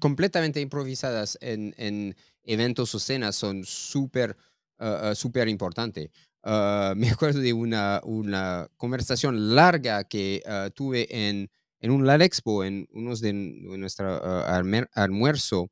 completamente 0.00 0.60
improvisadas 0.60 1.36
en, 1.40 2.14
eventos 2.44 2.94
o 2.94 3.00
cenas 3.00 3.34
son 3.34 3.64
súper, 3.64 4.36
uh, 4.78 5.16
súper 5.16 5.48
importantes. 5.48 6.10
Ah, 6.44 6.94
me 6.96 7.10
acuerdo 7.10 7.40
de 7.40 7.52
una, 7.52 8.00
una 8.04 8.68
conversación 8.76 9.56
larga 9.56 10.04
que 10.04 10.44
tuve 10.76 11.08
en 11.10 11.50
en 11.80 11.90
un 11.90 12.06
LAL 12.06 12.22
Expo, 12.22 12.64
en 12.64 12.88
unos 12.92 13.20
de 13.20 13.32
nuestro 13.32 14.08
ah, 14.08 14.62
almuerzo 14.94 15.70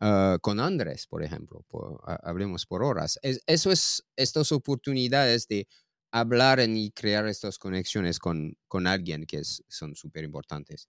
ah, 0.00 0.38
con 0.40 0.60
Andrés, 0.60 1.06
por 1.06 1.22
ejemplo, 1.22 1.64
hablemos 2.22 2.66
por 2.66 2.82
horas. 2.82 3.18
eso 3.22 3.72
es 3.72 4.04
estas 4.16 4.52
oportunidades 4.52 5.48
de 5.48 5.66
hablar 6.12 6.60
y 6.60 6.90
crear 6.92 7.26
estas 7.26 7.58
conexiones 7.58 8.18
con, 8.18 8.56
con 8.68 8.86
alguien 8.86 9.26
que 9.26 9.42
son 9.44 9.94
súper 9.96 10.24
importantes. 10.24 10.88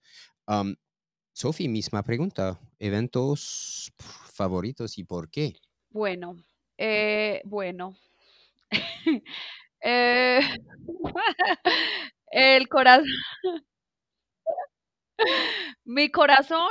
Sofi, 1.38 1.68
misma 1.68 2.02
pregunta, 2.02 2.60
eventos 2.80 3.94
favoritos 4.34 4.98
y 4.98 5.04
por 5.04 5.30
qué. 5.30 5.54
Bueno, 5.92 6.36
eh, 6.78 7.42
bueno. 7.46 7.96
Eh, 9.80 10.40
el 12.32 12.68
corazón. 12.68 13.06
Mi 15.86 16.10
corazón, 16.12 16.70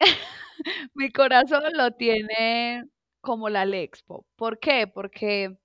mi 0.94 1.10
corazón 1.12 1.64
lo 1.74 1.92
tiene 1.92 2.84
como 3.20 3.48
la 3.50 3.64
Lexpo. 3.66 4.26
¿Por 4.36 4.58
qué? 4.60 4.86
Porque 4.88 5.56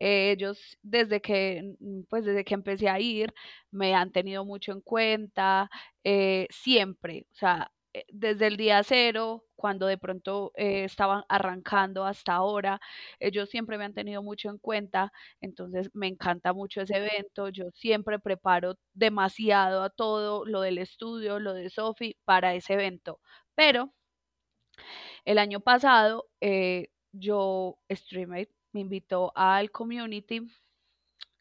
ellos 0.00 0.78
desde 0.82 1.20
que, 1.22 1.74
mm, 1.80 2.02
pues 2.10 2.24
desde 2.26 2.44
que 2.44 2.54
empecé 2.54 2.88
a 2.90 3.00
ir, 3.00 3.34
me 3.72 3.94
han 3.94 4.12
tenido 4.12 4.44
mucho 4.44 4.72
en 4.72 4.80
cuenta, 4.82 5.70
eh, 6.04 6.46
siempre, 6.50 7.26
o 7.32 7.34
sea, 7.36 7.70
eh, 7.72 7.79
desde 8.08 8.46
el 8.46 8.56
día 8.56 8.82
cero, 8.82 9.44
cuando 9.56 9.86
de 9.86 9.98
pronto 9.98 10.52
eh, 10.56 10.84
estaban 10.84 11.24
arrancando 11.28 12.04
hasta 12.04 12.34
ahora, 12.34 12.80
ellos 13.18 13.50
siempre 13.50 13.78
me 13.78 13.84
han 13.84 13.94
tenido 13.94 14.22
mucho 14.22 14.48
en 14.50 14.58
cuenta, 14.58 15.12
entonces 15.40 15.90
me 15.94 16.06
encanta 16.08 16.52
mucho 16.52 16.80
ese 16.82 16.96
evento, 16.96 17.48
yo 17.50 17.70
siempre 17.74 18.18
preparo 18.18 18.76
demasiado 18.94 19.82
a 19.82 19.90
todo 19.90 20.44
lo 20.46 20.60
del 20.62 20.78
estudio, 20.78 21.38
lo 21.40 21.52
de 21.54 21.70
Sofi 21.70 22.16
para 22.24 22.54
ese 22.54 22.74
evento, 22.74 23.20
pero 23.54 23.92
el 25.24 25.38
año 25.38 25.60
pasado 25.60 26.26
yo 27.12 27.78
streamé 27.90 28.48
me 28.72 28.80
invitó 28.80 29.32
al 29.34 29.70
community 29.70 30.42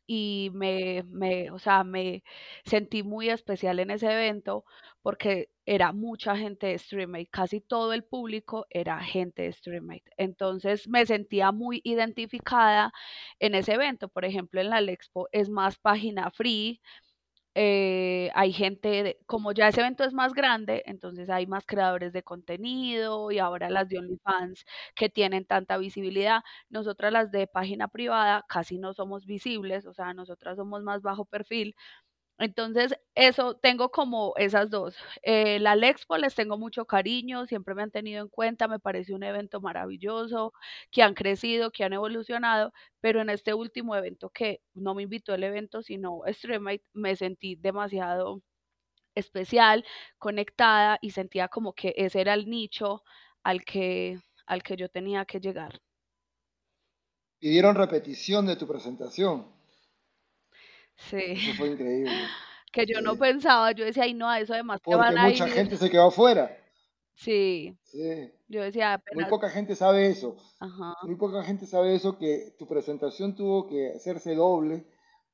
y 0.07 0.49
me, 0.53 1.03
me, 1.07 1.51
o 1.51 1.59
sea, 1.59 1.83
me 1.83 2.23
sentí 2.65 3.03
muy 3.03 3.29
especial 3.29 3.79
en 3.79 3.91
ese 3.91 4.11
evento 4.11 4.65
porque 5.01 5.49
era 5.65 5.91
mucha 5.93 6.35
gente 6.35 6.67
de 6.67 6.77
StreamMate, 6.79 7.27
casi 7.27 7.61
todo 7.61 7.93
el 7.93 8.03
público 8.03 8.65
era 8.69 8.99
gente 9.03 9.43
de 9.43 9.53
StreamMate. 9.53 10.11
Entonces 10.17 10.87
me 10.87 11.05
sentía 11.05 11.51
muy 11.51 11.81
identificada 11.83 12.91
en 13.39 13.55
ese 13.55 13.73
evento. 13.73 14.09
Por 14.09 14.25
ejemplo, 14.25 14.59
en 14.61 14.69
la 14.71 14.79
Expo 14.81 15.27
es 15.31 15.49
más 15.49 15.77
página 15.77 16.31
free, 16.31 16.81
eh, 17.55 18.29
hay 18.35 18.53
gente, 18.53 19.19
como 19.25 19.51
ya 19.51 19.67
ese 19.67 19.81
evento 19.81 20.03
es 20.03 20.13
más 20.13 20.33
grande, 20.33 20.83
entonces 20.85 21.29
hay 21.29 21.47
más 21.47 21.65
creadores 21.65 22.13
de 22.13 22.23
contenido 22.23 23.31
y 23.31 23.39
ahora 23.39 23.69
las 23.69 23.89
de 23.89 23.97
OnlyFans 23.99 24.65
que 24.95 25.09
tienen 25.09 25.45
tanta 25.45 25.77
visibilidad. 25.77 26.41
Nosotras 26.69 27.11
las 27.11 27.31
de 27.31 27.47
página 27.47 27.87
privada 27.87 28.45
casi 28.47 28.77
no 28.77 28.93
somos 28.93 29.25
visibles, 29.25 29.85
o 29.87 29.93
sea, 29.93 30.13
nosotras 30.13 30.57
somos 30.57 30.83
más 30.83 31.01
bajo 31.01 31.25
perfil, 31.25 31.75
entonces, 32.39 32.95
eso 33.15 33.55
tengo 33.55 33.91
como 33.91 34.33
esas 34.37 34.69
dos. 34.69 34.95
Eh, 35.23 35.59
la 35.59 35.75
Lexpo 35.75 36.17
les 36.17 36.35
tengo 36.35 36.57
mucho 36.57 36.85
cariño, 36.85 37.45
siempre 37.45 37.75
me 37.75 37.83
han 37.83 37.91
tenido 37.91 38.21
en 38.23 38.29
cuenta, 38.29 38.69
me 38.69 38.79
parece 38.79 39.13
un 39.13 39.23
evento 39.23 39.59
maravilloso, 39.59 40.53
que 40.89 41.03
han 41.03 41.15
crecido, 41.15 41.71
que 41.71 41.83
han 41.83 41.91
evolucionado, 41.91 42.71
pero 43.01 43.21
en 43.21 43.29
este 43.29 43.53
último 43.53 43.93
evento 43.95 44.29
que 44.29 44.61
no 44.73 44.95
me 44.95 45.03
invitó 45.03 45.33
el 45.35 45.43
evento, 45.43 45.81
sino 45.83 46.21
Streamite, 46.27 46.85
me 46.93 47.17
sentí 47.17 47.55
demasiado 47.55 48.41
especial, 49.15 49.85
conectada 50.17 50.97
y 51.01 51.11
sentía 51.11 51.49
como 51.49 51.73
que 51.73 51.93
ese 51.97 52.21
era 52.21 52.33
el 52.33 52.49
nicho 52.49 53.03
al 53.43 53.65
que, 53.65 54.17
al 54.45 54.63
que 54.63 54.77
yo 54.77 54.87
tenía 54.87 55.25
que 55.25 55.41
llegar. 55.41 55.81
Pidieron 57.39 57.75
repetición 57.75 58.45
de 58.45 58.55
tu 58.55 58.65
presentación. 58.65 59.58
Sí. 61.09 61.33
Eso 61.35 61.53
fue 61.57 61.67
increíble. 61.71 62.11
Que 62.71 62.85
yo 62.85 63.01
no 63.01 63.15
pensaba, 63.15 63.71
yo 63.71 63.85
decía, 63.85 64.03
ay 64.03 64.13
no, 64.13 64.31
eso 64.33 64.53
además 64.53 64.79
que 64.83 64.95
van 64.95 65.17
a 65.17 65.27
mucha 65.27 65.47
gente 65.47 65.75
se 65.77 65.89
quedó 65.89 66.07
afuera. 66.07 66.55
Sí. 67.15 67.77
Sí. 67.83 68.31
Yo 68.47 68.61
decía, 68.61 69.01
Muy 69.13 69.25
poca 69.25 69.49
gente 69.49 69.75
sabe 69.75 70.07
eso. 70.07 70.37
Ajá. 70.59 70.95
Muy 71.03 71.15
poca 71.15 71.43
gente 71.43 71.65
sabe 71.65 71.95
eso, 71.95 72.17
que 72.17 72.55
tu 72.57 72.67
presentación 72.67 73.35
tuvo 73.35 73.67
que 73.67 73.93
hacerse 73.95 74.35
doble 74.35 74.85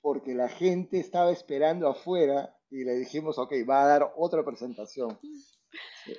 porque 0.02 0.34
la 0.34 0.50
gente 0.50 1.00
estaba 1.00 1.32
esperando 1.32 1.88
afuera 1.88 2.56
y 2.70 2.84
le 2.84 2.96
dijimos, 2.96 3.38
ok, 3.38 3.54
va 3.70 3.84
a 3.84 3.88
dar 3.88 4.14
otra 4.18 4.44
presentación. 4.44 5.20
Sí 6.06 6.14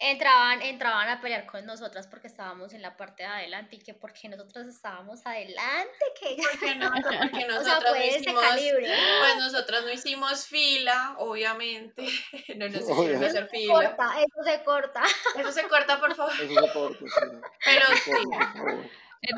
entraban, 0.00 0.62
entraban 0.62 1.08
a 1.08 1.20
pelear 1.20 1.46
con 1.46 1.64
nosotras 1.66 2.06
porque 2.06 2.26
estábamos 2.26 2.72
en 2.72 2.80
la 2.82 2.96
parte 2.96 3.22
de 3.22 3.28
adelante 3.28 3.76
y 3.76 3.78
que 3.78 3.92
porque 3.92 4.28
nosotros 4.28 4.66
estábamos 4.66 5.24
adelante, 5.26 5.98
que 6.18 6.36
porque 6.50 6.74
no, 6.76 6.90
porque 6.90 7.46
nosotros 7.46 7.96
no 7.96 8.04
hicimos, 8.04 8.44
pues 8.44 9.36
nosotros 9.36 9.84
no 9.84 9.92
hicimos 9.92 10.46
fila, 10.46 11.16
obviamente, 11.18 12.06
no 12.56 12.68
nos 12.68 12.80
hicieron 12.80 13.24
hacer 13.24 13.48
fila. 13.48 13.74
Corta, 13.74 14.10
eso 14.20 14.42
se 14.42 14.64
corta. 14.64 15.02
Eso 15.36 15.52
se 15.52 15.68
corta, 15.68 16.00
por 16.00 16.14
favor. 16.14 16.32
Eso 16.32 16.66
se 16.66 16.72
corta, 16.72 16.98
sí. 16.98 17.36
Pero 17.64 17.86
sí. 18.04 18.12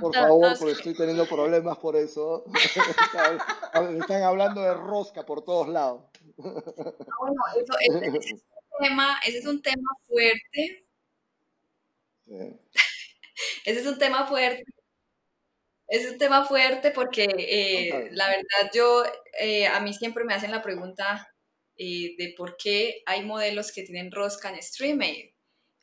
Por 0.01 0.15
favor, 0.15 0.57
porque 0.59 0.73
estoy 0.75 0.95
teniendo 0.95 1.27
problemas 1.27 1.77
por 1.79 1.97
eso. 1.97 2.45
Me 2.47 3.99
están 3.99 4.23
hablando 4.23 4.61
de 4.61 4.75
rosca 4.75 5.27
por 5.27 5.43
todos 5.45 5.69
lados. 5.69 6.03
Ah, 6.39 7.17
bueno, 7.19 7.43
eso, 7.57 7.75
es, 7.81 8.45
tema, 8.83 9.21
ese 9.27 9.39
es 9.39 9.47
un 9.47 9.63
tema 9.63 9.91
fuerte. 10.07 10.85
ese 13.65 13.81
es 13.81 13.87
un 13.87 13.99
tema 13.99 14.27
fuerte. 14.27 14.65
Ese 15.89 16.07
es 16.07 16.13
un 16.13 16.19
tema 16.19 16.45
fuerte 16.47 16.91
porque 16.91 17.25
eh, 17.25 18.09
la 18.13 18.29
verdad 18.29 18.71
yo, 18.75 19.05
eh, 19.39 19.67
a 19.67 19.81
mí 19.81 19.93
siempre 19.93 20.25
me 20.25 20.33
hacen 20.35 20.51
la 20.51 20.63
pregunta, 20.63 21.33
eh, 21.77 22.15
de 22.19 22.35
por 22.37 22.57
qué 22.57 23.03
hay 23.07 23.25
modelos 23.25 23.73
que 23.73 23.83
tienen 23.83 24.13
rosca 24.13 24.51
en 24.51 24.63
StreamAid. 24.63 25.31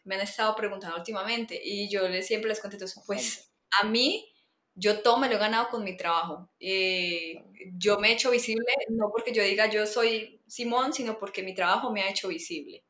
Me 0.06 0.16
han 0.16 0.22
estado 0.22 0.56
preguntando 0.56 0.98
últimamente 0.98 1.60
y 1.64 1.90
yo 1.90 2.08
les, 2.08 2.28
siempre 2.28 2.50
les 2.50 2.60
contesto, 2.60 3.02
pues 3.06 3.52
a 3.82 3.86
mí, 3.86 4.32
yo 4.76 5.02
todo 5.02 5.18
me 5.18 5.28
lo 5.28 5.36
he 5.36 5.40
ganado 5.40 5.70
con 5.70 5.84
mi 5.84 5.98
trabajo. 5.98 6.50
Eh, 6.60 7.44
yo 7.78 8.00
me 8.00 8.10
he 8.10 8.14
hecho 8.14 8.32
visible, 8.32 8.66
no 8.90 9.12
porque 9.12 9.34
yo 9.34 9.44
diga 9.44 9.68
yo 9.68 9.86
soy 9.86 10.42
Simón, 10.48 10.94
sino 10.94 11.20
porque 11.20 11.44
mi 11.44 11.54
trabajo 11.54 11.92
me 11.92 12.02
ha 12.02 12.10
hecho 12.10 12.30
visible. 12.30 12.84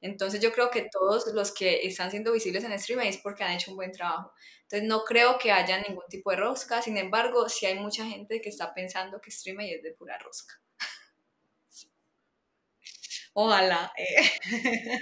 Entonces 0.00 0.40
yo 0.40 0.52
creo 0.52 0.70
que 0.70 0.88
todos 0.90 1.26
los 1.34 1.52
que 1.52 1.86
están 1.86 2.10
siendo 2.10 2.32
visibles 2.32 2.64
en 2.64 2.72
streaming 2.72 3.06
es 3.06 3.18
porque 3.18 3.44
han 3.44 3.52
hecho 3.52 3.70
un 3.70 3.76
buen 3.76 3.92
trabajo. 3.92 4.32
Entonces 4.62 4.88
no 4.88 5.04
creo 5.04 5.38
que 5.38 5.52
haya 5.52 5.80
ningún 5.86 6.04
tipo 6.08 6.30
de 6.30 6.36
rosca, 6.36 6.80
sin 6.80 6.96
embargo, 6.96 7.48
sí 7.48 7.66
hay 7.66 7.78
mucha 7.78 8.06
gente 8.06 8.40
que 8.40 8.48
está 8.48 8.72
pensando 8.72 9.20
que 9.20 9.30
streaming 9.30 9.66
es 9.66 9.82
de 9.82 9.92
pura 9.92 10.18
rosca. 10.18 10.54
Ojalá. 13.34 13.92
Eh. 13.96 15.00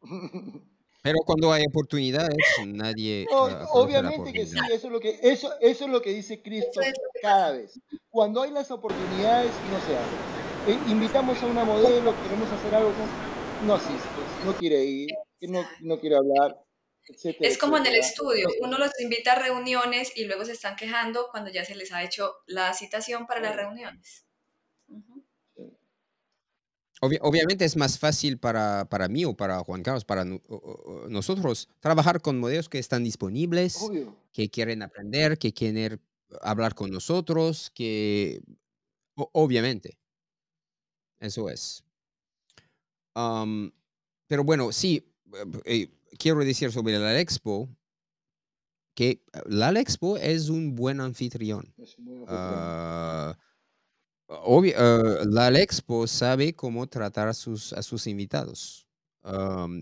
Pero 1.02 1.18
cuando 1.24 1.52
hay 1.52 1.64
oportunidades, 1.66 2.36
nadie. 2.66 3.26
obviamente 3.72 4.32
que 4.32 4.46
sí, 4.46 4.58
eso 4.72 4.88
es 4.88 4.92
lo 4.92 5.00
que, 5.00 5.18
eso, 5.22 5.52
eso 5.60 5.84
es 5.84 5.90
lo 5.90 6.02
que 6.02 6.10
dice 6.10 6.42
Cristo 6.42 6.80
cada 7.22 7.52
vez. 7.52 7.80
Cuando 8.10 8.42
hay 8.42 8.50
las 8.50 8.70
oportunidades, 8.70 9.50
no 9.70 9.80
se 9.86 9.96
hace. 9.96 10.16
Eh, 10.66 10.78
invitamos 10.90 11.40
a 11.42 11.46
una 11.46 11.64
modelo, 11.64 12.14
queremos 12.22 12.50
hacer 12.50 12.74
algo, 12.74 12.92
no 13.64 13.74
asiste, 13.74 14.27
no 14.44 14.56
quiere 14.56 14.84
ir, 14.84 15.10
no, 15.42 15.66
no 15.80 16.00
quiere 16.00 16.16
hablar. 16.16 16.64
es 17.40 17.58
como 17.58 17.76
en 17.78 17.86
el 17.86 17.96
estudio, 17.96 18.48
uno 18.60 18.78
los 18.78 18.90
invita 19.00 19.32
a 19.32 19.38
reuniones 19.38 20.12
y 20.16 20.24
luego 20.24 20.44
se 20.44 20.52
están 20.52 20.76
quejando 20.76 21.28
cuando 21.30 21.50
ya 21.50 21.64
se 21.64 21.74
les 21.74 21.92
ha 21.92 22.02
hecho 22.02 22.34
la 22.46 22.72
citación 22.74 23.26
para 23.26 23.40
las 23.40 23.56
reuniones. 23.56 24.24
Obviamente 27.00 27.64
es 27.64 27.76
más 27.76 27.98
fácil 27.98 28.38
para, 28.38 28.88
para, 28.88 29.06
mí 29.06 29.24
o 29.24 29.36
para 29.36 29.60
Juan 29.60 29.82
Carlos, 29.84 30.04
para 30.04 30.24
nosotros, 30.24 31.68
trabajar 31.78 32.20
con 32.20 32.40
modelos 32.40 32.68
que 32.68 32.80
están 32.80 33.04
disponibles, 33.04 33.78
que 34.32 34.50
quieren 34.50 34.82
aprender, 34.82 35.38
que 35.38 35.52
quieren 35.52 36.00
hablar 36.40 36.74
con 36.74 36.90
nosotros, 36.90 37.70
que 37.72 38.42
obviamente, 39.14 39.96
eso 41.20 41.48
es. 41.48 41.84
Pero 44.28 44.44
bueno, 44.44 44.70
sí, 44.72 45.04
eh, 45.64 45.90
quiero 46.18 46.44
decir 46.44 46.70
sobre 46.70 46.98
la 46.98 47.18
Expo 47.18 47.68
que 48.94 49.22
la 49.46 49.70
Expo 49.70 50.16
es 50.16 50.48
un 50.48 50.74
buen 50.74 51.00
anfitrión. 51.00 51.72
Es 51.78 51.96
ah, 52.26 53.36
Obvio, 54.26 54.74
eh, 54.76 55.24
la 55.26 55.48
Expo 55.50 56.06
sabe 56.06 56.54
cómo 56.54 56.86
tratar 56.88 57.28
a 57.28 57.34
sus, 57.34 57.72
a 57.72 57.82
sus 57.82 58.06
invitados. 58.06 58.86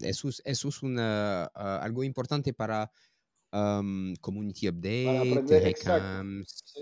eso, 0.02 0.28
es, 0.28 0.43
eso 0.44 0.68
es 0.68 0.82
una, 0.82 1.51
ah, 1.55 1.81
algo 1.82 2.05
importante 2.05 2.52
para 2.52 2.90
Community 3.51 4.68
Update, 4.68 5.74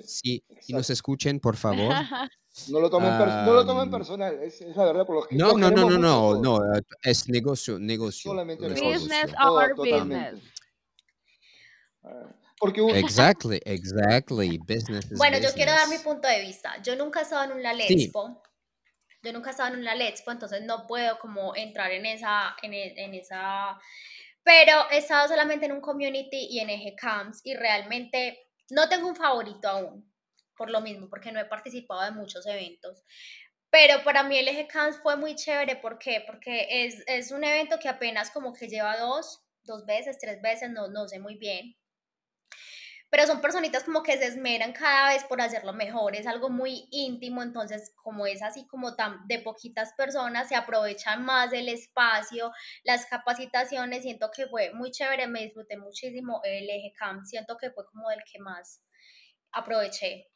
Sí, 0.05 0.43
si 0.61 0.73
nos 0.73 0.91
escuchen, 0.91 1.41
por 1.41 1.57
favor. 1.57 1.95
No 2.69 2.79
lo 2.79 2.89
tomen, 2.89 3.11
no 3.19 3.53
lo 3.53 3.67
tomen 3.67 3.91
personal, 3.91 4.41
es, 4.41 4.61
la 4.61 4.85
verdad. 4.85 5.05
Por 5.05 5.27
que 5.27 5.35
no, 5.35 5.55
no, 5.55 5.73
no, 5.73 5.91
no, 5.91 5.99
no, 5.99 6.41
no, 6.41 6.61
es 7.03 7.29
negocio, 7.29 7.81
negocio. 7.81 8.31
Solamente 8.31 8.69
business 8.69 9.35
our 9.45 9.75
business. 9.75 10.41
Ah. 12.05 12.33
Exactly, 12.95 13.61
exactly. 13.65 14.59
Business 14.59 15.11
bueno, 15.17 15.39
yo 15.39 15.53
quiero 15.53 15.73
dar 15.73 15.89
mi 15.89 15.99
punto 15.99 16.29
de 16.29 16.41
vista. 16.41 16.81
Yo 16.83 16.97
nunca 16.97 17.21
he 17.21 17.23
estado 17.23 17.45
en 17.45 17.59
un 17.59 17.81
Expo. 17.81 18.43
Yo 19.23 19.33
nunca 19.33 19.51
he 19.51 19.53
estado 19.53 19.75
en 19.75 19.81
un 19.81 19.89
Expo, 19.89 20.31
entonces 20.31 20.63
no 20.65 20.87
puedo 20.87 21.19
como 21.19 21.55
entrar 21.57 21.91
en 21.93 22.07
esa, 22.07 22.55
en, 22.63 22.75
e, 22.75 22.95
en 22.97 23.15
esa... 23.15 23.79
Pero 24.45 24.91
he 24.91 24.99
estado 24.99 25.29
solamente 25.29 25.67
en 25.67 25.73
un 25.73 25.81
community 25.81 26.47
y 26.51 26.61
en 26.61 26.71
Eje 26.71 26.95
Camps 26.95 27.41
y 27.45 27.55
realmente 27.55 28.47
no 28.71 28.89
tengo 28.89 29.09
un 29.09 29.17
favorito 29.17 29.69
aún, 29.69 30.15
por 30.57 30.71
lo 30.71 30.81
mismo, 30.81 31.09
porque 31.09 31.33
no 31.33 31.41
he 31.41 31.47
participado 31.47 32.03
de 32.03 32.13
muchos 32.13 32.47
eventos. 32.47 33.03
Pero 33.71 34.05
para 34.05 34.23
mí 34.23 34.39
el 34.39 34.47
Eje 34.49 34.69
Camps 34.69 34.99
fue 35.03 35.17
muy 35.17 35.35
chévere, 35.35 35.77
¿por 35.77 35.99
qué? 35.99 36.23
Porque 36.27 36.85
es, 36.87 37.03
es 37.07 37.33
un 37.33 37.43
evento 37.43 37.79
que 37.79 37.89
apenas 37.89 38.31
como 38.31 38.53
que 38.53 38.69
lleva 38.69 38.99
dos, 38.99 39.43
dos 39.65 39.85
veces, 39.87 40.19
tres 40.19 40.41
veces, 40.41 40.71
no, 40.71 40.89
no 40.89 41.09
sé 41.09 41.19
muy 41.19 41.37
bien 41.37 41.75
pero 43.15 43.29
son 43.29 43.41
personitas 43.41 43.85
como 43.85 44.03
que 44.03 44.19
se 44.19 44.27
esmeran 44.27 44.73
cada 44.73 45.11
vez 45.11 45.23
por 45.23 45.41
hacerlo 45.41 45.73
mejor, 45.73 46.17
es 46.17 46.27
algo 46.27 46.51
muy 46.51 46.89
íntimo, 46.91 47.45
entonces 47.45 47.93
como 47.95 48.27
es 48.27 48.43
así 48.43 48.67
como 48.67 48.97
tan 48.97 49.25
de 49.29 49.39
poquitas 49.39 49.93
personas, 49.93 50.49
se 50.49 50.57
aprovechan 50.57 51.25
más 51.25 51.53
el 51.53 51.69
espacio, 51.69 52.51
las 52.83 53.07
capacitaciones, 53.07 54.03
siento 54.03 54.33
que 54.37 54.49
fue 54.49 54.73
muy 54.75 54.91
chévere, 54.91 55.29
me 55.29 55.45
disfruté 55.45 55.77
muchísimo 55.77 56.41
el 56.43 56.69
eje 56.69 56.93
camp, 56.99 57.25
siento 57.25 57.57
que 57.57 57.71
fue 57.71 57.87
como 57.87 58.11
el 58.11 58.19
que 58.25 58.41
más 58.41 58.83
aproveché 59.53 60.27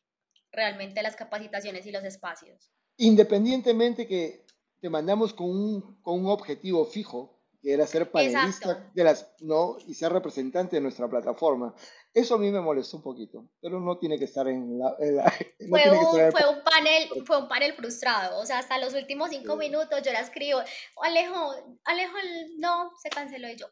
realmente 0.52 1.02
las 1.02 1.16
capacitaciones 1.16 1.84
y 1.84 1.90
los 1.90 2.04
espacios. 2.04 2.70
Independientemente 2.96 4.06
que 4.06 4.46
te 4.80 4.88
mandamos 4.88 5.34
con 5.34 5.50
un, 5.50 6.00
con 6.00 6.20
un 6.20 6.26
objetivo 6.26 6.84
fijo, 6.84 7.38
que 7.60 7.72
era 7.72 7.86
ser 7.86 8.10
panelista 8.10 8.90
de 8.94 9.04
las, 9.04 9.32
¿no? 9.40 9.78
y 9.86 9.94
ser 9.94 10.12
representante 10.12 10.76
de 10.76 10.82
nuestra 10.82 11.08
plataforma. 11.08 11.74
Eso 12.14 12.34
a 12.34 12.38
mí 12.38 12.50
me 12.50 12.60
molestó 12.60 12.96
un 12.96 13.02
poquito, 13.02 13.48
pero 13.60 13.80
no 13.80 13.98
tiene 13.98 14.18
que 14.18 14.24
estar 14.24 14.48
en 14.48 14.78
la... 14.78 14.96
fue, 15.68 15.90
un, 15.90 16.32
fue, 16.32 16.48
un, 16.48 16.62
panel, 16.64 17.08
fue 17.26 17.38
un 17.38 17.48
panel 17.48 17.74
frustrado, 17.74 18.40
o 18.40 18.46
sea, 18.46 18.58
hasta 18.58 18.78
los 18.78 18.94
últimos 18.94 19.30
cinco 19.30 19.56
minutos 19.56 20.00
yo 20.02 20.12
la 20.12 20.20
escribo, 20.20 20.60
Alejo, 21.02 21.54
Alejo, 21.84 22.14
no, 22.58 22.92
se 23.00 23.10
canceló 23.10 23.48
y 23.48 23.56
yo, 23.56 23.66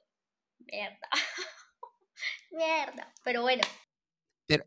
mierda, 0.58 1.08
mierda, 2.52 3.12
pero 3.24 3.42
bueno. 3.42 3.62
Pero, 4.46 4.64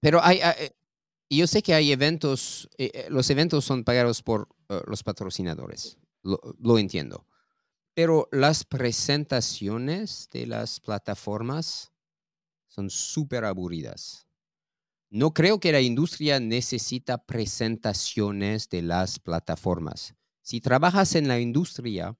pero 0.00 0.22
hay, 0.22 0.40
eh, 0.58 0.72
yo 1.30 1.46
sé 1.46 1.62
que 1.62 1.74
hay 1.74 1.92
eventos, 1.92 2.68
eh, 2.76 2.90
eh, 2.92 3.06
los 3.08 3.30
eventos 3.30 3.64
son 3.64 3.84
pagados 3.84 4.22
por 4.22 4.48
los 4.86 5.02
patrocinadores, 5.02 5.98
lo, 6.22 6.40
lo 6.58 6.78
entiendo, 6.78 7.26
pero 7.94 8.26
las 8.32 8.64
presentaciones 8.64 10.30
de 10.32 10.46
las 10.46 10.80
plataformas 10.80 11.91
son 12.72 12.88
súper 12.88 13.44
aburridas. 13.44 14.26
No 15.10 15.34
creo 15.34 15.60
que 15.60 15.72
la 15.72 15.82
industria 15.82 16.40
necesita 16.40 17.18
presentaciones 17.18 18.70
de 18.70 18.80
las 18.80 19.18
plataformas. 19.18 20.14
Si 20.40 20.62
trabajas 20.62 21.14
en 21.14 21.28
la 21.28 21.38
industria, 21.38 22.16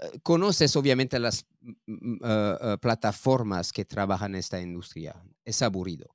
eh, 0.00 0.20
conoces 0.22 0.76
obviamente 0.76 1.18
las 1.18 1.44
eh, 1.66 1.76
eh, 2.22 2.76
plataformas 2.80 3.72
que 3.72 3.84
trabajan 3.84 4.34
en 4.34 4.38
esta 4.38 4.60
industria. 4.60 5.20
Es 5.44 5.60
aburrido. 5.62 6.14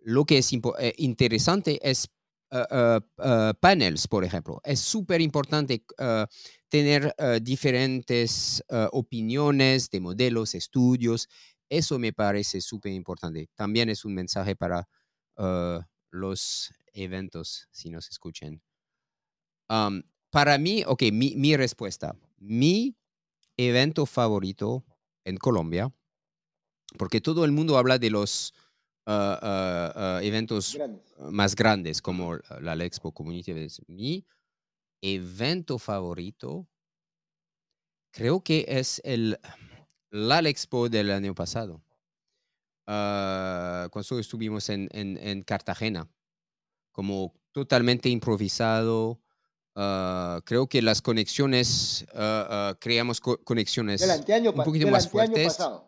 Lo 0.00 0.26
que 0.26 0.38
es 0.38 0.52
interesante 0.98 1.80
es 1.82 2.08
panels, 3.60 4.06
por 4.06 4.24
ejemplo. 4.24 4.60
Es 4.64 4.80
súper 4.80 5.20
importante 5.20 5.84
tener 6.70 7.14
diferentes 7.42 8.64
opiniones 8.92 9.90
de 9.90 10.00
modelos, 10.00 10.54
estudios, 10.54 11.28
eso 11.68 11.98
me 11.98 12.12
parece 12.12 12.60
súper 12.60 12.92
importante. 12.92 13.48
También 13.54 13.88
es 13.88 14.04
un 14.04 14.14
mensaje 14.14 14.56
para 14.56 14.88
uh, 15.36 15.80
los 16.10 16.72
eventos, 16.92 17.68
si 17.70 17.90
nos 17.90 18.08
escuchen. 18.08 18.62
para 20.30 20.58
mí, 20.58 20.82
ok, 20.86 21.04
mi, 21.12 21.56
respuesta. 21.56 22.16
Mi 22.38 22.96
evento 23.56 24.06
favorito 24.06 24.84
en 25.24 25.36
Colombia, 25.36 25.92
porque 26.96 27.20
todo 27.20 27.44
el 27.44 27.52
mundo 27.52 27.76
habla 27.76 27.98
de 27.98 28.10
los 28.10 28.54
uh, 29.06 29.10
uh, 29.10 30.18
eventos 30.22 30.78
más 31.30 31.54
grandes 31.54 32.00
como 32.00 32.36
la 32.60 32.74
Expo 32.84 33.12
Community. 33.12 33.52
Mi 33.86 34.24
evento 35.02 35.78
favorito 35.78 36.66
creo 38.10 38.40
que 38.42 38.64
es 38.68 39.00
el 39.04 39.38
la 40.10 40.40
Expo 40.40 40.88
del 40.88 41.10
año 41.10 41.34
pasado, 41.34 41.82
ah, 42.86 43.88
cuando 43.90 44.18
estuvimos 44.18 44.68
en, 44.68 44.88
en, 44.92 45.42
Cartagena, 45.42 46.08
como 46.92 47.34
totalmente 47.52 48.08
improvisado. 48.08 49.20
Ah, 49.74 50.40
creo 50.44 50.66
que 50.66 50.82
las 50.82 51.00
conexiones, 51.00 52.04
uh, 52.12 52.74
creamos 52.80 53.20
conexiones 53.20 54.02
un 54.02 54.64
poquito 54.64 54.88
más 54.88 55.08
fuertes. 55.08 55.54
Pasado. 55.54 55.86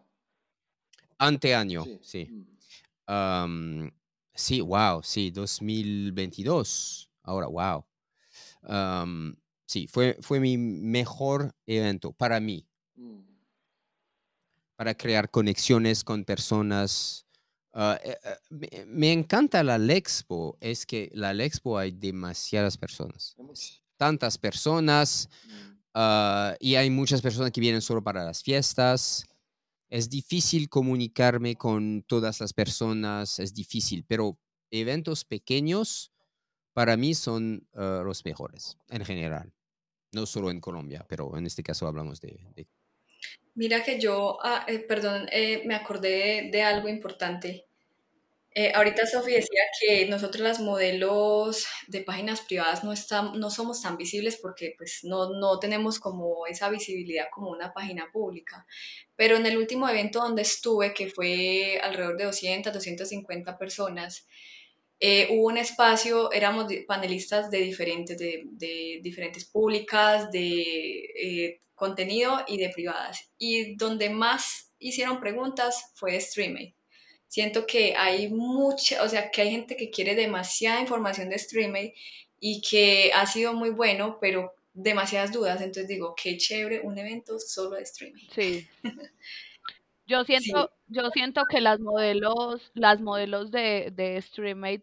Anteaño, 1.19 1.85
sí. 2.01 2.47
Mm. 3.09 3.89
sí, 4.33 4.61
wow, 4.61 5.03
sí, 5.03 5.33
2022. 5.33 7.11
Ahora, 7.25 7.49
wow. 7.49 7.85
sí, 9.67 9.89
fue, 9.89 10.17
fue 10.21 10.39
mi 10.39 10.57
mejor 10.57 11.53
evento 11.67 12.13
para 12.13 12.39
mí. 12.39 12.65
Mm 12.95 13.30
para 14.81 14.95
crear 14.95 15.31
conexiones 15.31 16.03
con 16.03 16.25
personas. 16.25 17.27
Ah, 17.75 18.01
eh, 18.03 18.17
eh, 18.63 18.87
me, 18.87 19.13
encanta 19.13 19.63
la 19.63 19.77
Lexpo, 19.77 20.57
es 20.59 20.87
que 20.87 21.11
la 21.13 21.35
Lexpo 21.35 21.77
hay 21.77 21.91
demasiadas 21.91 22.79
personas. 22.79 23.37
tantas 23.99 24.39
personas 24.39 25.29
uh, 25.95 26.57
y 26.61 26.77
hay 26.77 26.89
muchas 26.89 27.21
personas 27.21 27.53
que 27.53 27.61
vienen 27.61 27.83
solo 27.83 28.03
para 28.03 28.25
las 28.25 28.43
fiestas. 28.43 29.27
Es 29.91 30.09
difícil 30.09 30.71
comunicarme 30.71 31.57
con 31.57 32.03
todas 32.05 32.41
las 32.41 32.55
personas, 32.55 33.39
es 33.39 33.53
difícil, 33.53 34.07
pero 34.09 34.39
eventos 34.71 35.27
pequeños 35.27 36.11
para 36.73 36.97
mí 36.97 37.13
son 37.13 37.69
uh, 37.75 38.03
los 38.03 38.25
mejores 38.25 38.79
en 38.89 39.05
general. 39.05 39.53
No 40.13 40.25
solo 40.25 40.51
en 40.51 40.59
Colombia, 40.59 41.05
pero 41.07 41.37
en 41.37 41.45
este 41.45 41.63
caso 41.63 41.87
hablamos 41.87 42.19
de... 42.23 42.51
de... 42.57 42.67
Mira 43.55 43.83
que 43.85 43.99
yo, 44.01 44.39
ah, 44.43 44.65
eh, 44.69 44.79
perdón, 44.79 45.29
eh, 45.33 45.63
me 45.67 45.75
acordé 45.75 46.09
de, 46.45 46.51
de 46.51 46.63
algo 46.63 46.89
importante. 46.89 47.67
Eh, 48.55 48.73
ahorita 48.75 49.07
Sofi 49.07 49.33
decía 49.33 49.63
que 49.81 50.07
nosotros 50.09 50.43
las 50.43 50.61
modelos 50.61 51.67
de 51.89 52.03
páginas 52.03 52.41
privadas 52.43 52.85
no, 52.85 52.93
están, 52.93 53.39
no 53.41 53.51
somos 53.51 53.83
tan 53.83 53.97
visibles 53.97 54.39
porque 54.43 54.75
pues 54.79 55.01
no, 55.05 55.31
no 55.31 55.59
tenemos 55.61 56.01
como 56.01 56.47
esa 56.47 56.71
visibilidad 56.71 57.27
como 57.33 57.51
una 57.51 57.73
página 57.73 58.11
pública. 58.13 58.67
Pero 59.17 59.37
en 59.37 59.47
el 59.47 59.59
último 59.59 59.89
evento 59.89 60.21
donde 60.21 60.43
estuve, 60.43 60.95
que 60.95 61.09
fue 61.11 61.81
alrededor 61.83 62.17
de 62.19 62.25
200, 62.27 62.73
250 62.73 63.59
personas, 63.59 64.27
eh, 65.01 65.29
hubo 65.31 65.47
un 65.49 65.57
espacio, 65.59 66.31
éramos 66.33 66.67
panelistas 66.87 67.51
de 67.51 67.59
diferentes, 67.61 68.19
de, 68.19 68.45
de 68.53 69.01
diferentes 69.03 69.45
públicas, 69.47 70.31
de 70.31 71.05
eh, 71.17 71.61
contenido 71.81 72.45
y 72.47 72.59
de 72.59 72.69
privadas. 72.69 73.33
Y 73.39 73.75
donde 73.75 74.11
más 74.11 74.71
hicieron 74.79 75.19
preguntas 75.19 75.91
fue 75.97 76.13
de 76.13 76.19
streaming 76.19 76.71
siento 77.31 77.65
que 77.65 77.95
hay 77.97 78.29
mucha, 78.29 79.03
o 79.05 79.09
sea, 79.09 79.31
que 79.31 79.43
hay 79.43 79.51
gente 79.53 79.77
que 79.77 79.89
quiere 79.89 80.17
demasiada 80.17 80.81
información 80.81 81.29
de 81.29 81.37
streaming 81.37 81.91
y 82.41 82.61
que 82.61 83.13
ha 83.15 83.25
sido 83.25 83.55
muy 83.55 83.71
bueno, 83.71 84.19
pero 84.21 84.53
demasiadas 84.75 85.33
dudas. 85.33 85.61
Entonces 85.61 85.87
digo, 85.87 86.15
qué 86.21 86.37
chévere 86.37 86.81
un 86.81 86.99
evento 86.99 87.39
solo 87.39 87.77
de 87.77 87.83
streaming. 87.83 88.27
Sí. 88.35 88.69
Yo 90.07 90.25
siento, 90.25 90.73
yo 90.89 91.09
siento 91.11 91.45
que 91.49 91.61
las 91.61 91.79
modelos, 91.79 92.73
las 92.75 93.01
modelos 93.01 93.53
de, 93.53 93.93
de 93.93 94.21
StreamMate 94.21 94.83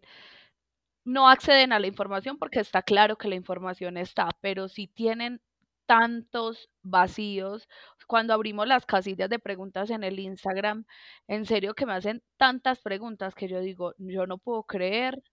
no 1.03 1.27
acceden 1.27 1.73
a 1.73 1.79
la 1.79 1.87
información 1.87 2.37
porque 2.37 2.61
está 2.61 2.81
claro 2.81 3.17
que 3.17 3.27
la 3.27 3.35
información 3.35 3.97
está, 3.97 4.29
pero 4.39 4.69
si 4.69 4.87
tienen 4.87 5.41
tantos 5.87 6.69
vacíos. 6.83 7.67
Cuando 8.07 8.33
abrimos 8.33 8.67
las 8.67 8.85
casillas 8.85 9.29
de 9.29 9.39
preguntas 9.39 9.89
en 9.89 10.03
el 10.03 10.19
Instagram, 10.19 10.85
en 11.27 11.45
serio 11.45 11.73
que 11.75 11.85
me 11.87 11.93
hacen 11.93 12.23
tantas 12.37 12.79
preguntas 12.81 13.35
que 13.35 13.47
yo 13.47 13.59
digo, 13.61 13.93
yo 13.97 14.27
no 14.27 14.37
puedo 14.37 14.63
creer. 14.63 15.23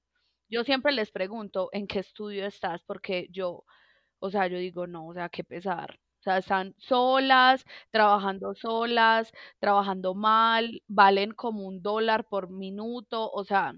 Yo 0.48 0.64
siempre 0.64 0.92
les 0.92 1.10
pregunto 1.10 1.68
en 1.72 1.86
qué 1.86 2.00
estudio 2.00 2.46
estás, 2.46 2.82
porque 2.84 3.28
yo, 3.30 3.64
o 4.20 4.30
sea, 4.30 4.46
yo 4.48 4.58
digo, 4.58 4.86
no, 4.86 5.06
o 5.08 5.14
sea, 5.14 5.28
qué 5.28 5.44
pesar. 5.44 5.98
O 6.20 6.22
sea, 6.24 6.38
están 6.38 6.74
solas, 6.78 7.64
trabajando 7.90 8.54
solas, 8.54 9.32
trabajando 9.60 10.14
mal, 10.14 10.82
valen 10.88 11.32
como 11.32 11.66
un 11.66 11.82
dólar 11.82 12.26
por 12.28 12.50
minuto, 12.50 13.30
o 13.30 13.44
sea, 13.44 13.74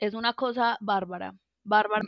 es 0.00 0.14
una 0.14 0.34
cosa 0.34 0.76
bárbara, 0.80 1.34
bárbara. 1.64 2.02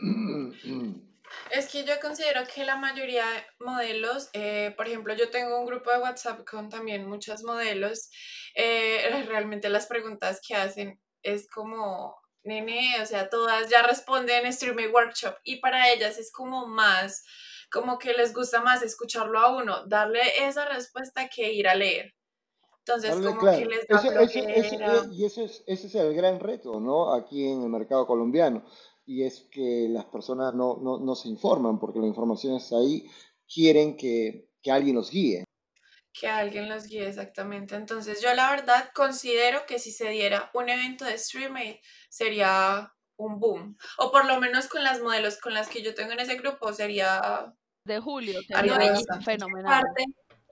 Es 1.49 1.69
que 1.69 1.83
yo 1.83 1.93
considero 2.01 2.41
que 2.53 2.65
la 2.65 2.77
mayoría 2.77 3.25
de 3.25 3.45
modelos, 3.59 4.29
eh, 4.33 4.73
por 4.75 4.87
ejemplo, 4.87 5.13
yo 5.13 5.29
tengo 5.29 5.59
un 5.59 5.65
grupo 5.65 5.91
de 5.91 5.99
WhatsApp 5.99 6.47
con 6.49 6.69
también 6.69 7.07
muchos 7.07 7.43
modelos, 7.43 8.09
eh, 8.55 9.01
realmente 9.27 9.69
las 9.69 9.87
preguntas 9.87 10.41
que 10.45 10.55
hacen 10.55 10.99
es 11.21 11.49
como, 11.49 12.15
nene, 12.43 13.01
o 13.01 13.05
sea, 13.05 13.29
todas 13.29 13.69
ya 13.69 13.83
responden 13.83 14.45
Streaming 14.47 14.89
Workshop 14.93 15.35
y 15.43 15.57
para 15.57 15.91
ellas 15.91 16.17
es 16.17 16.31
como 16.31 16.67
más, 16.67 17.23
como 17.71 17.97
que 17.97 18.13
les 18.13 18.33
gusta 18.33 18.61
más 18.61 18.83
escucharlo 18.83 19.39
a 19.39 19.55
uno, 19.55 19.85
darle 19.87 20.21
esa 20.45 20.65
respuesta 20.65 21.29
que 21.29 21.53
ir 21.53 21.67
a 21.67 21.75
leer. 21.75 22.13
Entonces, 22.85 23.15
como 23.15 23.39
que 23.39 23.65
les 23.65 23.87
da 23.87 25.07
Y 25.09 25.23
ese 25.23 25.45
es, 25.45 25.63
ese 25.67 25.87
es 25.87 25.95
el 25.95 26.13
gran 26.13 26.41
reto, 26.41 26.81
¿no? 26.81 27.13
Aquí 27.13 27.47
en 27.47 27.63
el 27.63 27.69
mercado 27.69 28.05
colombiano 28.05 28.65
y 29.05 29.23
es 29.23 29.47
que 29.51 29.87
las 29.89 30.05
personas 30.05 30.53
no, 30.53 30.77
no, 30.81 30.99
no, 30.99 31.15
se 31.15 31.27
informan 31.27 31.79
porque 31.79 31.99
la 31.99 32.07
información 32.07 32.55
está 32.55 32.77
ahí, 32.77 33.09
quieren 33.51 33.97
que, 33.97 34.49
que, 34.61 34.71
alguien 34.71 34.95
los 34.95 35.11
guíe. 35.11 35.43
Que 36.13 36.27
alguien 36.27 36.69
los 36.69 36.85
guíe, 36.85 37.07
exactamente. 37.07 37.75
Entonces 37.75 38.21
yo 38.21 38.33
la 38.33 38.51
verdad 38.51 38.91
considero 38.93 39.65
que 39.65 39.79
si 39.79 39.91
se 39.91 40.09
diera 40.09 40.51
un 40.53 40.69
evento 40.69 41.05
de 41.05 41.15
streaming 41.15 41.75
sería 42.09 42.93
un 43.17 43.39
boom. 43.39 43.77
O 43.97 44.11
por 44.11 44.25
lo 44.25 44.39
menos 44.39 44.67
con 44.67 44.83
las 44.83 45.01
modelos 45.01 45.39
con 45.39 45.53
las 45.53 45.67
que 45.67 45.81
yo 45.81 45.93
tengo 45.93 46.13
en 46.13 46.19
ese 46.19 46.35
grupo 46.35 46.71
sería... 46.73 47.53
De 47.85 47.99
julio, 47.99 48.39
sería 48.47 48.75
fenomenal. 49.25 49.83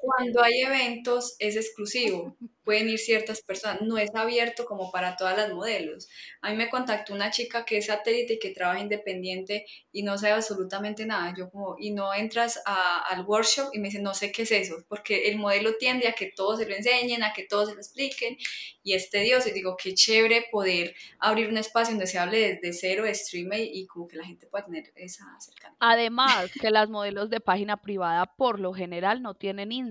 Cuando 0.02 0.42
hay 0.42 0.62
eventos 0.62 1.36
es 1.38 1.56
exclusivo, 1.56 2.36
pueden 2.64 2.90
ir 2.90 3.00
ciertas 3.00 3.42
personas, 3.42 3.82
no 3.82 3.98
es 3.98 4.10
abierto 4.16 4.66
como 4.66 4.92
para 4.92 5.16
todas 5.16 5.36
las 5.38 5.54
modelos. 5.54 6.08
A 6.42 6.50
mí 6.50 6.58
me 6.58 6.70
contactó 6.70 7.14
una 7.14 7.32
chica 7.32 7.66
que 7.66 7.78
es 7.78 7.88
satélite 7.88 8.34
y 8.34 8.40
que 8.40 8.50
trabaja 8.50 8.80
independiente 8.80 9.66
y 9.92 10.04
no 10.04 10.18
sabe 10.18 10.34
absolutamente 10.34 11.06
nada. 11.06 11.34
Yo 11.38 11.50
como, 11.50 11.76
y 11.78 11.92
no 11.92 12.14
entras 12.14 12.60
al 12.66 13.26
workshop 13.26 13.70
y 13.74 13.80
me 13.80 13.90
dice, 13.90 14.02
no 14.02 14.14
sé 14.14 14.32
qué 14.32 14.44
es 14.44 14.52
eso, 14.52 14.84
porque 14.88 15.30
el 15.30 15.38
modelo 15.38 15.76
tiende 15.78 16.08
a 16.08 16.14
que 16.14 16.32
todos 16.36 16.60
se 16.60 16.68
lo 16.68 16.76
enseñen, 16.76 17.24
a 17.24 17.34
que 17.34 17.44
todos 17.44 17.70
se 17.70 17.76
lo 17.76 17.82
expliquen 17.82 18.38
y 18.84 18.94
es 18.94 19.10
tedioso. 19.10 19.50
Y 19.50 19.52
digo, 19.52 19.76
qué 19.78 19.94
chévere 19.94 20.46
poder 20.52 20.96
abrir 21.20 21.48
un 21.48 21.58
espacio 21.58 21.94
donde 21.94 22.08
se 22.08 22.20
hable 22.20 22.56
desde 22.56 22.74
cero 22.74 23.04
de 23.04 23.12
streaming 23.12 23.68
y 23.72 23.86
como 23.86 24.08
que 24.08 24.18
la 24.18 24.26
gente 24.26 24.48
pueda 24.48 24.66
tener 24.66 24.92
esa 24.96 25.26
cercanía. 25.40 25.78
Además, 25.80 26.52
que 26.60 26.72
las 26.72 26.90
modelos 26.90 27.30
de 27.30 27.40
página 27.40 27.78
privada 27.78 28.26
por 28.26 28.60
lo 28.60 28.74
general 28.74 29.22
no 29.22 29.36
tienen 29.36 29.72
Instagram, 29.72 29.91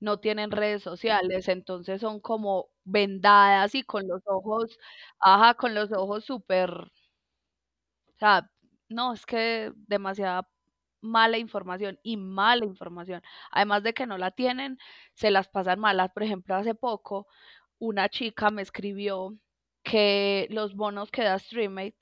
no 0.00 0.18
tienen 0.20 0.50
redes 0.50 0.82
sociales, 0.82 1.48
entonces 1.48 2.00
son 2.00 2.20
como 2.20 2.68
vendadas 2.84 3.74
y 3.74 3.82
con 3.84 4.06
los 4.08 4.22
ojos, 4.26 4.78
ajá, 5.20 5.54
con 5.54 5.74
los 5.74 5.92
ojos 5.92 6.24
súper, 6.24 6.70
o 6.72 6.90
sea, 8.18 8.50
no, 8.88 9.12
es 9.12 9.26
que 9.26 9.72
demasiada 9.88 10.48
mala 11.00 11.38
información 11.38 11.98
y 12.02 12.16
mala 12.16 12.64
información. 12.64 13.22
Además 13.50 13.82
de 13.82 13.92
que 13.94 14.06
no 14.06 14.16
la 14.18 14.30
tienen, 14.30 14.78
se 15.14 15.30
las 15.30 15.48
pasan 15.48 15.80
malas. 15.80 16.10
Por 16.12 16.22
ejemplo, 16.22 16.54
hace 16.54 16.74
poco 16.74 17.26
una 17.78 18.08
chica 18.08 18.50
me 18.50 18.62
escribió 18.62 19.36
que 19.82 20.46
los 20.50 20.74
bonos 20.74 21.10
que 21.10 21.24
da 21.24 21.38
Streammate, 21.38 21.96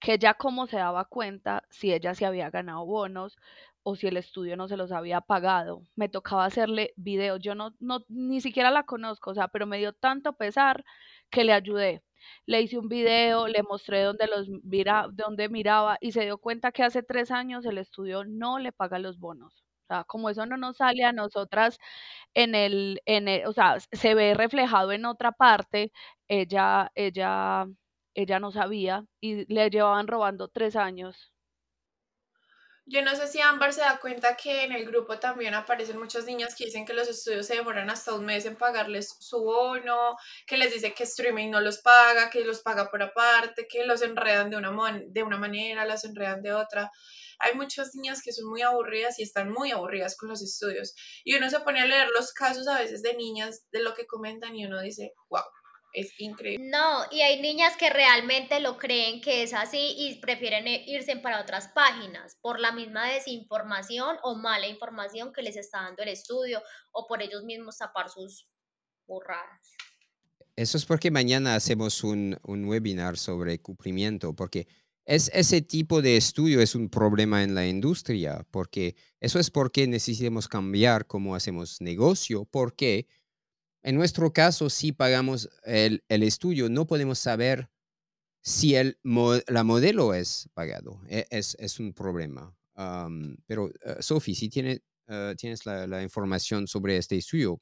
que 0.00 0.14
ella 0.14 0.34
cómo 0.34 0.66
se 0.66 0.76
daba 0.78 1.04
cuenta 1.06 1.64
si 1.70 1.92
ella 1.92 2.14
se 2.14 2.26
había 2.26 2.50
ganado 2.50 2.84
bonos 2.86 3.36
o 3.84 3.96
si 3.96 4.06
el 4.06 4.16
estudio 4.16 4.56
no 4.56 4.68
se 4.68 4.76
los 4.76 4.92
había 4.92 5.20
pagado. 5.20 5.86
Me 5.96 6.08
tocaba 6.08 6.44
hacerle 6.44 6.92
videos, 6.96 7.40
yo 7.40 7.54
no, 7.54 7.74
no, 7.80 8.04
ni 8.08 8.40
siquiera 8.40 8.70
la 8.70 8.84
conozco, 8.84 9.30
o 9.30 9.34
sea, 9.34 9.48
pero 9.48 9.66
me 9.66 9.78
dio 9.78 9.92
tanto 9.92 10.34
pesar 10.34 10.84
que 11.30 11.44
le 11.44 11.52
ayudé. 11.52 12.02
Le 12.46 12.62
hice 12.62 12.78
un 12.78 12.88
video, 12.88 13.48
le 13.48 13.62
mostré 13.64 14.02
dónde 14.02 14.26
los 14.28 14.48
mira, 14.62 15.06
dónde 15.12 15.48
miraba 15.48 15.98
y 16.00 16.12
se 16.12 16.22
dio 16.22 16.38
cuenta 16.38 16.70
que 16.72 16.84
hace 16.84 17.02
tres 17.02 17.30
años 17.32 17.64
el 17.66 17.78
estudio 17.78 18.24
no 18.24 18.58
le 18.58 18.72
paga 18.72 18.98
los 18.98 19.18
bonos. 19.18 19.64
O 19.84 19.86
sea, 19.88 20.04
como 20.04 20.30
eso 20.30 20.46
no 20.46 20.56
nos 20.56 20.76
sale 20.78 21.04
a 21.04 21.12
nosotras 21.12 21.78
en 22.34 22.54
el, 22.54 23.00
en 23.06 23.28
el, 23.28 23.46
o 23.46 23.52
sea, 23.52 23.78
se 23.80 24.14
ve 24.14 24.34
reflejado 24.34 24.92
en 24.92 25.04
otra 25.06 25.32
parte, 25.32 25.92
ella, 26.28 26.90
ella, 26.94 27.66
ella 28.14 28.40
no 28.40 28.50
sabía 28.52 29.04
y 29.20 29.52
le 29.52 29.70
llevaban 29.70 30.06
robando 30.08 30.48
tres 30.48 30.76
años 30.76 31.32
yo 32.86 33.02
no 33.02 33.14
sé 33.14 33.28
si 33.28 33.40
Ámbar 33.40 33.72
se 33.72 33.80
da 33.80 34.00
cuenta 34.00 34.36
que 34.36 34.64
en 34.64 34.72
el 34.72 34.84
grupo 34.84 35.18
también 35.18 35.54
aparecen 35.54 35.98
muchas 35.98 36.24
niñas 36.24 36.54
que 36.54 36.64
dicen 36.64 36.84
que 36.84 36.92
los 36.92 37.08
estudios 37.08 37.46
se 37.46 37.54
demoran 37.54 37.88
hasta 37.90 38.14
un 38.14 38.24
mes 38.24 38.44
en 38.44 38.56
pagarles 38.56 39.16
su 39.20 39.40
bono, 39.40 40.16
que 40.46 40.56
les 40.56 40.74
dice 40.74 40.92
que 40.92 41.04
streaming 41.04 41.50
no 41.50 41.60
los 41.60 41.78
paga, 41.78 42.28
que 42.28 42.44
los 42.44 42.60
paga 42.60 42.90
por 42.90 43.02
aparte, 43.02 43.68
que 43.68 43.86
los 43.86 44.02
enredan 44.02 44.50
de 44.50 44.56
una, 44.56 45.00
de 45.06 45.22
una 45.22 45.38
manera, 45.38 45.86
las 45.86 46.04
enredan 46.04 46.42
de 46.42 46.52
otra. 46.52 46.90
Hay 47.38 47.54
muchas 47.54 47.94
niñas 47.94 48.20
que 48.22 48.32
son 48.32 48.48
muy 48.48 48.62
aburridas 48.62 49.18
y 49.18 49.22
están 49.22 49.50
muy 49.50 49.70
aburridas 49.70 50.16
con 50.16 50.28
los 50.28 50.42
estudios. 50.42 50.94
Y 51.24 51.36
uno 51.36 51.50
se 51.50 51.60
pone 51.60 51.80
a 51.80 51.86
leer 51.86 52.08
los 52.10 52.32
casos 52.32 52.66
a 52.66 52.78
veces 52.78 53.02
de 53.02 53.14
niñas 53.14 53.64
de 53.70 53.82
lo 53.82 53.94
que 53.94 54.06
comentan 54.06 54.56
y 54.56 54.66
uno 54.66 54.80
dice, 54.80 55.12
wow, 55.28 55.42
es 55.92 56.18
increíble. 56.18 56.66
No, 56.70 57.04
y 57.10 57.20
hay 57.20 57.40
niñas 57.40 57.76
que 57.76 57.90
realmente 57.90 58.60
lo 58.60 58.78
creen 58.78 59.20
que 59.20 59.42
es 59.42 59.52
así 59.52 59.94
y 59.98 60.14
prefieren 60.20 60.66
e, 60.66 60.84
irse 60.86 61.16
para 61.16 61.40
otras 61.40 61.68
páginas 61.68 62.36
por 62.40 62.58
la 62.58 62.72
misma 62.72 63.08
desinformación 63.08 64.16
o 64.22 64.34
mala 64.34 64.68
información 64.68 65.32
que 65.32 65.42
les 65.42 65.56
está 65.56 65.82
dando 65.82 66.02
el 66.02 66.08
estudio 66.08 66.62
o 66.92 67.06
por 67.06 67.22
ellos 67.22 67.44
mismos 67.44 67.78
tapar 67.78 68.08
sus 68.08 68.48
burradas. 69.06 69.76
Eso 70.56 70.76
es 70.76 70.84
porque 70.84 71.10
mañana 71.10 71.54
hacemos 71.54 72.04
un, 72.04 72.38
un 72.42 72.64
webinar 72.66 73.16
sobre 73.16 73.60
cumplimiento, 73.60 74.34
porque 74.34 74.66
es, 75.04 75.30
ese 75.34 75.62
tipo 75.62 76.02
de 76.02 76.16
estudio 76.16 76.60
es 76.60 76.74
un 76.74 76.88
problema 76.88 77.42
en 77.42 77.54
la 77.54 77.66
industria, 77.66 78.46
porque 78.50 78.94
eso 79.20 79.38
es 79.38 79.50
porque 79.50 79.86
necesitamos 79.86 80.48
cambiar 80.48 81.06
cómo 81.06 81.34
hacemos 81.34 81.80
negocio, 81.80 82.44
porque 82.44 83.06
en 83.82 83.96
nuestro 83.96 84.32
caso, 84.32 84.70
si 84.70 84.92
pagamos 84.92 85.48
el, 85.64 86.02
estudio, 86.08 86.68
no 86.68 86.86
podemos 86.86 87.18
saber 87.18 87.68
si 88.40 88.74
el, 88.74 88.98
la 89.46 89.64
modelo 89.64 90.14
es 90.14 90.48
pagado. 90.54 91.00
E, 91.08 91.26
es, 91.30 91.56
es 91.58 91.80
un 91.80 91.92
problema. 91.92 92.54
Am, 92.74 93.36
pero, 93.46 93.68
eh, 93.84 93.96
Sophie, 94.00 94.34
si 94.34 94.48
tiene, 94.48 94.82
eh, 95.08 95.34
tienes 95.36 95.66
la, 95.66 95.86
la 95.86 96.02
información 96.02 96.66
sobre 96.66 96.96
este 96.96 97.16
estudio, 97.16 97.60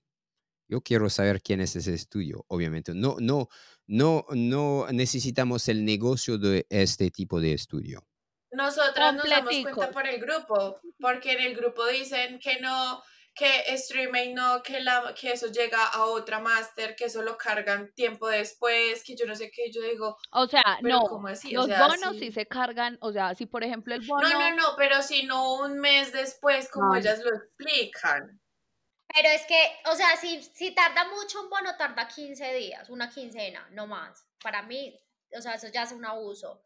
yo 0.70 0.80
quiero 0.82 1.10
saber 1.10 1.42
quién 1.42 1.60
es 1.60 1.74
ese 1.74 1.94
estudio, 1.94 2.44
obviamente. 2.48 2.94
No, 2.94 3.16
no, 3.18 3.48
no, 3.88 4.24
no 4.30 4.86
necesitamos 4.92 5.68
el 5.68 5.84
negocio 5.84 6.38
de 6.38 6.66
este 6.70 7.10
tipo 7.10 7.40
de 7.40 7.54
estudio. 7.54 8.06
Nosotras 8.52 9.14
nos 9.14 9.28
damos 9.28 9.52
cuenta 9.62 9.90
por 9.90 10.06
el 10.06 10.20
grupo, 10.20 10.80
porque 10.98 11.32
en 11.32 11.40
el 11.40 11.56
grupo 11.56 11.86
dicen 11.88 12.38
que 12.38 12.60
no, 12.60 13.02
que 13.34 13.74
streaming 13.74 14.34
no, 14.34 14.62
que, 14.62 14.80
la, 14.80 15.14
que 15.18 15.32
eso 15.32 15.46
llega 15.46 15.84
a 15.86 16.04
otra 16.06 16.40
máster, 16.40 16.94
que 16.96 17.04
eso 17.06 17.22
lo 17.22 17.36
cargan 17.38 17.92
tiempo 17.94 18.28
después, 18.28 19.02
que 19.04 19.16
yo 19.16 19.26
no 19.26 19.34
sé 19.34 19.50
qué, 19.50 19.70
yo 19.72 19.80
digo, 19.82 20.16
O 20.32 20.46
sea, 20.46 20.78
no, 20.82 21.00
¿cómo 21.02 21.28
así? 21.28 21.56
O 21.56 21.60
los 21.60 21.66
sea, 21.66 21.86
bonos 21.86 22.16
sí 22.16 22.26
sí. 22.26 22.32
se 22.32 22.46
cargan, 22.46 22.98
o 23.00 23.12
sea, 23.12 23.34
si 23.34 23.46
por 23.46 23.64
ejemplo 23.64 23.94
el 23.94 24.06
No, 24.06 24.14
bono... 24.14 24.28
no, 24.28 24.56
no, 24.56 24.64
pero 24.76 25.02
si 25.02 25.24
no 25.24 25.54
un 25.54 25.78
mes 25.78 26.12
después, 26.12 26.68
como 26.70 26.94
ellas 26.94 27.20
lo 27.24 27.34
explican. 27.36 28.40
Pero 29.12 29.28
es 29.28 29.44
que, 29.46 29.58
o 29.90 29.94
sea, 29.94 30.16
si, 30.16 30.42
si 30.42 30.72
tarda 30.72 31.08
mucho 31.08 31.42
un 31.42 31.50
bono, 31.50 31.76
tarda 31.76 32.06
15 32.06 32.54
días, 32.54 32.90
una 32.90 33.10
quincena, 33.10 33.66
no 33.72 33.86
más. 33.86 34.26
Para 34.42 34.62
mí, 34.62 34.96
o 35.36 35.40
sea, 35.40 35.54
eso 35.54 35.68
ya 35.68 35.82
es 35.82 35.92
un 35.92 36.04
abuso. 36.04 36.62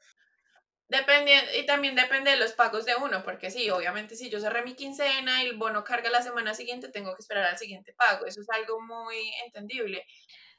Dependiendo, 0.88 1.50
y 1.58 1.64
también 1.64 1.94
depende 1.94 2.30
de 2.30 2.36
los 2.36 2.52
pagos 2.52 2.84
de 2.84 2.94
uno, 2.94 3.22
porque 3.24 3.50
sí, 3.50 3.70
obviamente 3.70 4.16
si 4.16 4.28
yo 4.28 4.38
cerré 4.38 4.62
mi 4.62 4.74
quincena 4.74 5.42
y 5.42 5.46
el 5.46 5.56
bono 5.56 5.82
carga 5.82 6.10
la 6.10 6.22
semana 6.22 6.54
siguiente, 6.54 6.90
tengo 6.90 7.14
que 7.14 7.20
esperar 7.20 7.44
al 7.44 7.58
siguiente 7.58 7.94
pago. 7.94 8.26
Eso 8.26 8.42
es 8.42 8.50
algo 8.50 8.80
muy 8.82 9.16
entendible. 9.46 10.04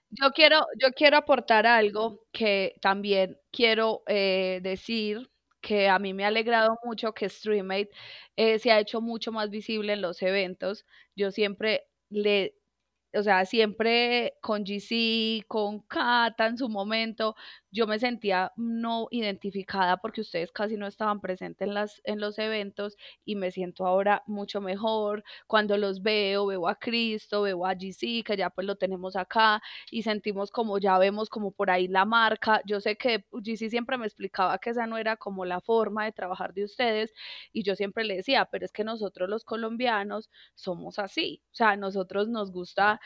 Yo 0.09 0.31
quiero, 0.31 0.65
yo 0.79 0.91
quiero 0.91 1.17
aportar 1.17 1.67
algo 1.67 2.25
que 2.31 2.75
también 2.81 3.39
quiero 3.51 4.03
eh, 4.07 4.59
decir 4.63 5.29
que 5.61 5.89
a 5.89 5.99
mí 5.99 6.13
me 6.13 6.23
ha 6.25 6.27
alegrado 6.27 6.77
mucho 6.83 7.13
que 7.13 7.27
StreamMate 7.27 7.89
eh, 8.35 8.59
se 8.59 8.71
ha 8.71 8.79
hecho 8.79 9.01
mucho 9.01 9.31
más 9.31 9.49
visible 9.49 9.93
en 9.93 10.01
los 10.01 10.21
eventos. 10.21 10.85
Yo 11.15 11.31
siempre 11.31 11.87
le, 12.09 12.55
o 13.15 13.23
sea, 13.23 13.45
siempre 13.45 14.37
con 14.41 14.63
GC, 14.63 15.45
con 15.47 15.79
Kata 15.81 16.47
en 16.47 16.57
su 16.57 16.69
momento, 16.69 17.35
yo 17.71 17.87
me 17.87 17.99
sentía 17.99 18.53
no 18.55 19.07
identificada 19.11 19.97
porque 19.97 20.21
ustedes 20.21 20.51
casi 20.51 20.77
no 20.77 20.87
estaban 20.87 21.19
presentes 21.19 21.67
en 21.67 21.73
las, 21.73 22.01
en 22.05 22.19
los 22.21 22.39
eventos 22.39 22.95
y 23.25 23.35
me 23.35 23.51
siento 23.51 23.85
ahora 23.85 24.23
mucho 24.27 24.61
mejor. 24.61 25.23
Cuando 25.47 25.77
los 25.77 26.01
veo, 26.01 26.45
veo 26.47 26.67
a 26.67 26.75
Cristo, 26.75 27.41
veo 27.41 27.65
a 27.65 27.73
GC, 27.73 28.23
que 28.23 28.37
ya 28.37 28.49
pues 28.49 28.65
lo 28.65 28.75
tenemos 28.77 29.15
acá 29.15 29.61
y 29.91 30.03
sentimos 30.03 30.51
como 30.51 30.77
ya 30.79 30.97
vemos 30.97 31.29
como 31.29 31.51
por 31.51 31.69
ahí 31.69 31.87
la 31.87 32.05
marca. 32.05 32.61
Yo 32.65 32.79
sé 32.79 32.95
que 32.97 33.25
GC 33.31 33.69
siempre 33.69 33.97
me 33.97 34.05
explicaba 34.05 34.57
que 34.57 34.69
esa 34.69 34.87
no 34.87 34.97
era 34.97 35.17
como 35.17 35.45
la 35.45 35.59
forma 35.61 36.05
de 36.05 36.11
trabajar 36.13 36.53
de 36.53 36.63
ustedes 36.63 37.13
y 37.51 37.63
yo 37.63 37.75
siempre 37.75 38.03
le 38.05 38.15
decía, 38.17 38.45
pero 38.45 38.65
es 38.65 38.71
que 38.71 38.83
nosotros 38.83 39.29
los 39.29 39.43
colombianos 39.43 40.29
somos 40.55 40.99
así, 40.99 41.41
o 41.51 41.55
sea, 41.55 41.71
a 41.71 41.77
nosotros 41.77 42.29
nos 42.29 42.51
gusta 42.51 42.99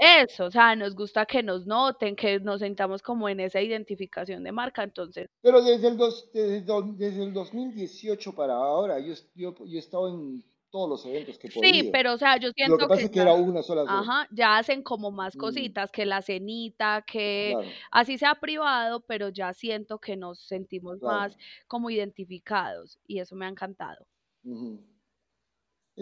eso, 0.00 0.46
o 0.46 0.50
sea, 0.50 0.74
nos 0.76 0.94
gusta 0.94 1.26
que 1.26 1.42
nos 1.42 1.66
noten, 1.66 2.16
que 2.16 2.40
nos 2.40 2.60
sentamos 2.60 3.02
como 3.02 3.28
en 3.28 3.40
esa 3.40 3.60
identificación 3.60 4.42
de 4.44 4.52
marca, 4.52 4.82
entonces, 4.82 5.28
Pero 5.42 5.62
desde 5.62 5.88
el, 5.88 5.96
dos- 5.98 6.30
desde, 6.32 6.62
desde 6.96 7.22
el 7.24 7.32
2018 7.34 8.34
para 8.34 8.54
ahora, 8.54 8.98
yo, 9.00 9.14
yo, 9.34 9.54
yo 9.66 9.76
he 9.76 9.78
estado 9.78 10.08
en 10.08 10.42
todos 10.70 10.88
los 10.88 11.04
eventos 11.06 11.38
que 11.38 11.48
he 11.48 11.50
sí, 11.60 11.88
pero 11.92 12.14
o 12.14 12.18
sea, 12.18 12.36
yo 12.38 12.50
Lo 12.64 12.78
que 12.78 12.86
siento 12.86 12.88
pasa 12.88 13.04
que 13.04 13.06
es 13.06 13.10
que 13.12 13.20
era 13.20 13.34
una 13.34 13.62
sola 13.62 13.82
ajá, 13.84 14.28
ya 14.32 14.58
hacen 14.58 14.82
como 14.82 15.10
más 15.10 15.36
Mm, 15.36 15.74
cositas, 15.76 15.90
que 15.92 16.06
la 16.06 16.22
cenita, 16.22 17.02
que 17.06 17.58
claro, 17.58 17.82
así 17.90 18.18
sea 18.18 18.36
privado, 18.36 19.00
pero 19.06 19.30
ya 19.30 19.54
siento 19.54 19.98
que 20.00 20.16
nos 20.16 20.46
sentimos 20.46 21.02
más 21.02 21.36
como 21.68 21.90
identificados 21.90 22.98
y 23.06 23.20
eso 23.20 23.36
me 23.36 23.46
ha 23.46 23.48
encantado. 23.50 24.06
Ujú. 24.44 24.78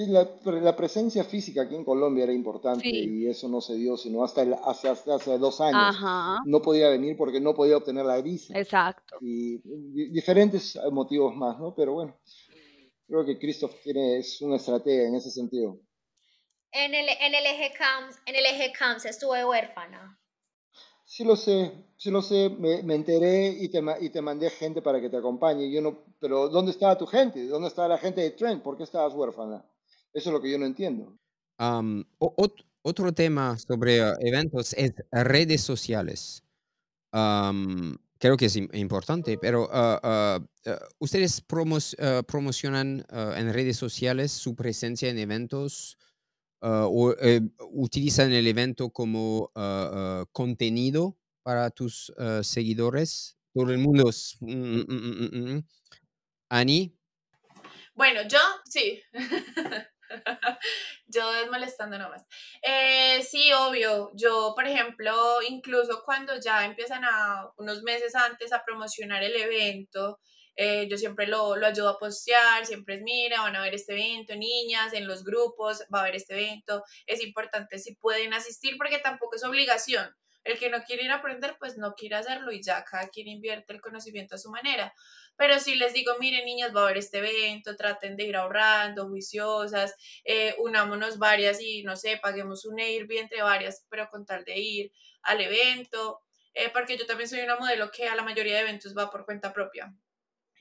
Y 0.00 0.06
la, 0.06 0.28
la 0.44 0.76
presencia 0.76 1.24
física 1.24 1.62
aquí 1.62 1.74
en 1.74 1.84
Colombia 1.84 2.22
era 2.22 2.32
importante 2.32 2.84
Sí, 2.88 2.90
y 2.92 3.26
eso 3.26 3.48
no 3.48 3.60
se 3.60 3.74
dio 3.74 3.96
sino 3.96 4.22
hasta, 4.22 4.42
el- 4.42 4.54
hace, 4.54 4.88
hasta 4.88 5.16
hace 5.16 5.36
dos 5.38 5.60
años. 5.60 5.76
ajá, 5.76 6.38
No 6.46 6.62
podía 6.62 6.88
venir 6.88 7.16
porque 7.16 7.40
no 7.40 7.52
podía 7.52 7.76
obtener 7.78 8.06
la 8.06 8.20
visa 8.22 8.56
exacto. 8.56 9.16
y 9.20 9.58
di- 9.58 10.10
diferentes 10.10 10.78
motivos 10.92 11.34
más, 11.34 11.58
¿no? 11.58 11.74
Pero 11.74 11.94
bueno, 11.94 12.14
creo 13.08 13.24
que 13.24 13.38
Christoph 13.40 13.74
tiene, 13.82 14.18
es 14.18 14.40
una 14.40 14.54
estratega 14.56 15.08
en 15.08 15.16
ese 15.16 15.32
sentido. 15.32 15.80
En 16.70 16.94
el, 16.94 17.08
en 17.08 17.34
el 17.34 17.46
eje 17.46 17.72
CAMS, 17.76 18.20
en 18.26 18.36
el 18.36 18.46
eje 18.46 18.72
CAMS 18.72 19.04
estuve 19.06 19.44
huérfana. 19.44 20.16
Sí 21.06 21.24
lo 21.24 21.34
sé, 21.34 21.72
sí 21.96 22.10
lo 22.10 22.22
sé, 22.22 22.50
me, 22.50 22.82
me 22.84 22.94
enteré 22.94 23.48
y 23.48 23.68
te, 23.68 23.82
y 24.00 24.10
te 24.10 24.20
mandé 24.22 24.48
gente 24.50 24.80
para 24.80 25.00
que 25.00 25.08
te 25.10 25.16
acompañe. 25.16 25.68
Yo 25.72 25.80
no, 25.80 26.04
pero 26.20 26.48
¿dónde 26.48 26.70
estaba 26.70 26.96
tu 26.98 27.06
gente? 27.06 27.46
¿Dónde 27.48 27.66
estaba 27.68 27.88
la 27.88 27.98
gente 27.98 28.20
de 28.20 28.30
Trent? 28.30 28.62
¿Por 28.62 28.76
qué 28.76 28.84
estabas 28.84 29.14
huérfana? 29.14 29.64
Eso 30.12 30.30
es 30.30 30.32
lo 30.32 30.40
que 30.40 30.50
yo 30.50 30.58
no 30.58 30.66
entiendo. 30.66 31.16
Ot- 31.58 32.64
otro 32.82 33.12
tema 33.12 33.58
sobre 33.58 33.98
eh, 33.98 34.12
eventos 34.20 34.72
es 34.74 34.92
redes 35.12 35.60
sociales. 35.62 36.42
Creo 37.12 38.36
que 38.36 38.46
es 38.46 38.56
im- 38.56 38.70
importante, 38.76 39.38
pero 39.38 39.68
ah, 39.70 40.00
ah, 40.02 40.40
ah, 40.66 40.78
¿ustedes 40.98 41.40
promocionan 41.40 43.04
en 43.10 43.52
redes 43.52 43.76
sociales 43.76 44.32
su 44.32 44.54
presencia 44.56 45.08
en 45.08 45.18
eventos 45.18 45.98
o 46.60 47.14
eh, 47.20 47.40
utilizan 47.70 48.32
el 48.32 48.46
evento 48.46 48.90
como 48.90 49.52
contenido 50.32 51.16
para 51.42 51.70
tus 51.70 52.12
seguidores? 52.42 53.36
Todo 53.54 53.70
el 53.70 53.78
mundo... 53.78 54.08
es- 54.10 54.36
mm, 54.40 54.52
mm, 54.52 54.84
mm, 54.88 55.54
mm. 55.56 55.64
Ani, 56.50 56.94
Bueno, 57.94 58.20
yo 58.28 58.38
sí. 58.64 59.00
yo 61.06 61.32
desmolestando 61.32 61.98
nomás. 61.98 62.24
Eh, 62.62 63.22
sí, 63.22 63.52
obvio. 63.52 64.10
Yo, 64.14 64.52
por 64.54 64.66
ejemplo, 64.66 65.42
incluso 65.48 66.02
cuando 66.04 66.38
ya 66.40 66.64
empiezan 66.64 67.04
a 67.04 67.50
unos 67.56 67.82
meses 67.82 68.14
antes 68.14 68.52
a 68.52 68.64
promocionar 68.64 69.22
el 69.22 69.36
evento, 69.36 70.18
eh, 70.60 70.88
yo 70.90 70.98
siempre 70.98 71.28
lo, 71.28 71.54
lo 71.54 71.66
ayudo 71.68 71.88
a 71.88 71.98
postear, 71.98 72.66
siempre 72.66 72.96
es, 72.96 73.02
mira, 73.02 73.42
van 73.42 73.54
a 73.54 73.62
ver 73.62 73.74
este 73.74 73.92
evento, 73.92 74.34
niñas, 74.34 74.92
en 74.92 75.06
los 75.06 75.22
grupos, 75.22 75.84
va 75.94 76.00
a 76.00 76.02
haber 76.02 76.16
este 76.16 76.34
evento. 76.34 76.82
Es 77.06 77.22
importante 77.22 77.78
si 77.78 77.94
pueden 77.94 78.34
asistir 78.34 78.76
porque 78.76 78.98
tampoco 78.98 79.36
es 79.36 79.44
obligación. 79.44 80.12
El 80.42 80.58
que 80.58 80.70
no 80.70 80.82
quiere 80.82 81.04
ir 81.04 81.12
a 81.12 81.16
aprender, 81.16 81.56
pues 81.60 81.76
no 81.76 81.94
quiere 81.94 82.16
hacerlo 82.16 82.50
y 82.50 82.62
ya 82.62 82.82
cada 82.82 83.08
quien 83.08 83.28
invierte 83.28 83.72
el 83.72 83.80
conocimiento 83.80 84.34
a 84.34 84.38
su 84.38 84.50
manera. 84.50 84.92
Pero 85.38 85.58
si 85.60 85.76
les 85.76 85.94
digo, 85.94 86.12
miren 86.20 86.44
niñas, 86.44 86.74
va 86.76 86.80
a 86.82 86.84
haber 86.84 86.98
este 86.98 87.18
evento, 87.18 87.76
traten 87.76 88.16
de 88.16 88.24
ir 88.24 88.36
ahorrando, 88.36 89.08
juiciosas, 89.08 89.94
eh, 90.24 90.54
unámonos 90.58 91.18
varias 91.18 91.60
y 91.62 91.82
no 91.84 91.96
sé, 91.96 92.18
paguemos 92.20 92.66
un 92.66 92.80
Airbnb 92.80 93.12
entre 93.18 93.42
varias, 93.42 93.86
pero 93.88 94.08
con 94.10 94.26
tal 94.26 94.44
de 94.44 94.58
ir 94.58 94.92
al 95.22 95.40
evento, 95.40 96.20
eh, 96.54 96.70
porque 96.72 96.98
yo 96.98 97.06
también 97.06 97.28
soy 97.28 97.40
una 97.40 97.56
modelo 97.56 97.90
que 97.90 98.08
a 98.08 98.16
la 98.16 98.22
mayoría 98.24 98.54
de 98.56 98.62
eventos 98.62 98.96
va 98.96 99.10
por 99.10 99.24
cuenta 99.24 99.52
propia. 99.52 99.94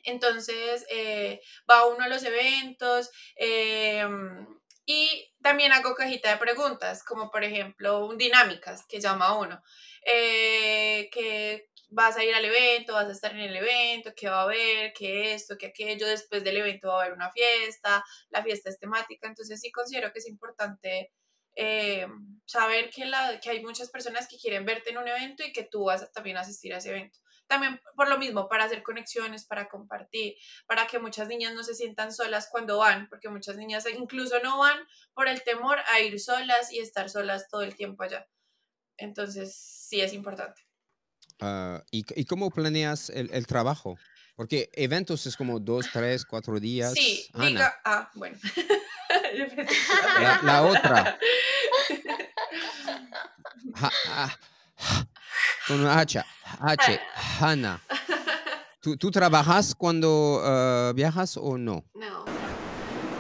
Entonces, 0.04 0.86
eh, 0.90 1.42
va 1.70 1.88
uno 1.88 2.04
a 2.06 2.08
los 2.08 2.24
eventos 2.24 3.10
eh, 3.36 4.06
y 4.88 5.36
también 5.42 5.74
hago 5.74 5.96
cajita 5.96 6.32
de 6.32 6.38
preguntas, 6.38 7.04
como 7.04 7.30
por 7.30 7.44
ejemplo 7.44 8.10
dinámicas 8.16 8.86
que 8.88 9.02
llama 9.02 9.38
uno, 9.38 9.62
eh, 10.06 11.10
que 11.12 11.70
vas 11.90 12.16
a 12.16 12.24
ir 12.24 12.34
al 12.34 12.46
evento, 12.46 12.94
vas 12.94 13.08
a 13.08 13.12
estar 13.12 13.34
en 13.34 13.42
el 13.42 13.56
evento, 13.58 14.14
qué 14.16 14.30
va 14.30 14.40
a 14.40 14.44
haber, 14.44 14.94
qué 14.94 15.34
esto, 15.34 15.58
qué 15.58 15.68
aquello, 15.68 16.08
después 16.08 16.42
del 16.42 16.56
evento 16.56 16.88
va 16.88 17.02
a 17.02 17.02
haber 17.04 17.14
una 17.14 17.30
fiesta, 17.32 18.04
la 18.30 18.42
fiesta 18.42 18.70
es 18.70 18.80
temática, 18.80 19.28
entonces 19.28 19.60
sí 19.60 19.72
considero 19.72 20.14
que 20.14 20.20
es 20.20 20.28
importante 20.30 21.12
eh, 21.56 22.08
saber 22.46 22.90
que, 22.90 23.06
la, 23.06 23.42
que 23.42 23.50
hay 23.50 23.62
muchas 23.62 23.90
personas 23.90 24.28
que 24.30 24.38
quieren 24.38 24.64
verte 24.64 24.92
en 24.92 25.00
un 25.00 25.08
evento 25.10 25.44
y 25.44 25.52
que 25.52 25.64
tú 25.64 25.86
vas 25.86 26.02
a 26.02 26.12
también 26.12 26.38
asistir 26.38 26.74
a 26.74 26.78
ese 26.78 26.92
evento. 26.92 27.20
También 27.48 27.82
por 27.96 28.10
lo 28.10 28.18
mismo, 28.18 28.48
para 28.50 28.66
hacer 28.66 28.84
conexiones, 28.84 29.46
para 29.46 29.70
compartir, 29.70 30.36
para 30.68 30.86
que 30.88 31.00
muchas 31.00 31.28
niñas 31.28 31.54
no 31.54 31.64
se 31.64 31.74
sientan 31.76 32.12
solas 32.12 32.50
cuando 32.52 32.78
van, 32.80 33.08
porque 33.10 33.30
muchas 33.30 33.56
niñas 33.58 33.86
incluso 33.98 34.40
no 34.44 34.58
van 34.60 34.78
por 35.14 35.28
el 35.28 35.44
temor 35.44 35.80
a 35.94 36.00
ir 36.02 36.20
solas 36.20 36.72
y 36.72 36.80
estar 36.80 37.10
solas 37.10 37.48
todo 37.50 37.62
el 37.62 37.76
tiempo 37.76 38.04
allá. 38.04 38.28
Entonces, 38.98 39.56
sí 39.56 40.02
es 40.02 40.14
importante. 40.14 40.62
ah, 41.40 41.84
¿y, 41.92 42.04
y 42.20 42.26
cómo 42.26 42.50
planeas 42.52 43.10
el, 43.10 43.30
el 43.32 43.48
trabajo? 43.48 43.98
Porque 44.36 44.70
eventos 44.74 45.26
es 45.26 45.36
como 45.36 45.60
dos, 45.60 45.88
tres, 45.92 46.24
cuatro 46.26 46.60
días. 46.60 46.94
Sí, 46.94 47.28
Ana, 47.34 47.48
diga, 47.48 47.82
ah, 47.86 48.12
bueno. 48.14 48.38
La, 50.20 50.40
la 50.44 50.64
otra. 50.64 51.20
Ah, 54.10 54.36
con 55.68 55.82
una 55.82 56.00
H. 56.00 56.24
H. 56.62 57.00
Hanna. 57.40 57.80
¿Tú, 58.82 58.98
tú 58.98 59.12
trabajas 59.12 59.76
cuando 59.76 60.42
ah, 60.44 60.92
viajas 60.96 61.38
o 61.38 61.58
no? 61.58 61.84
No, 61.96 62.26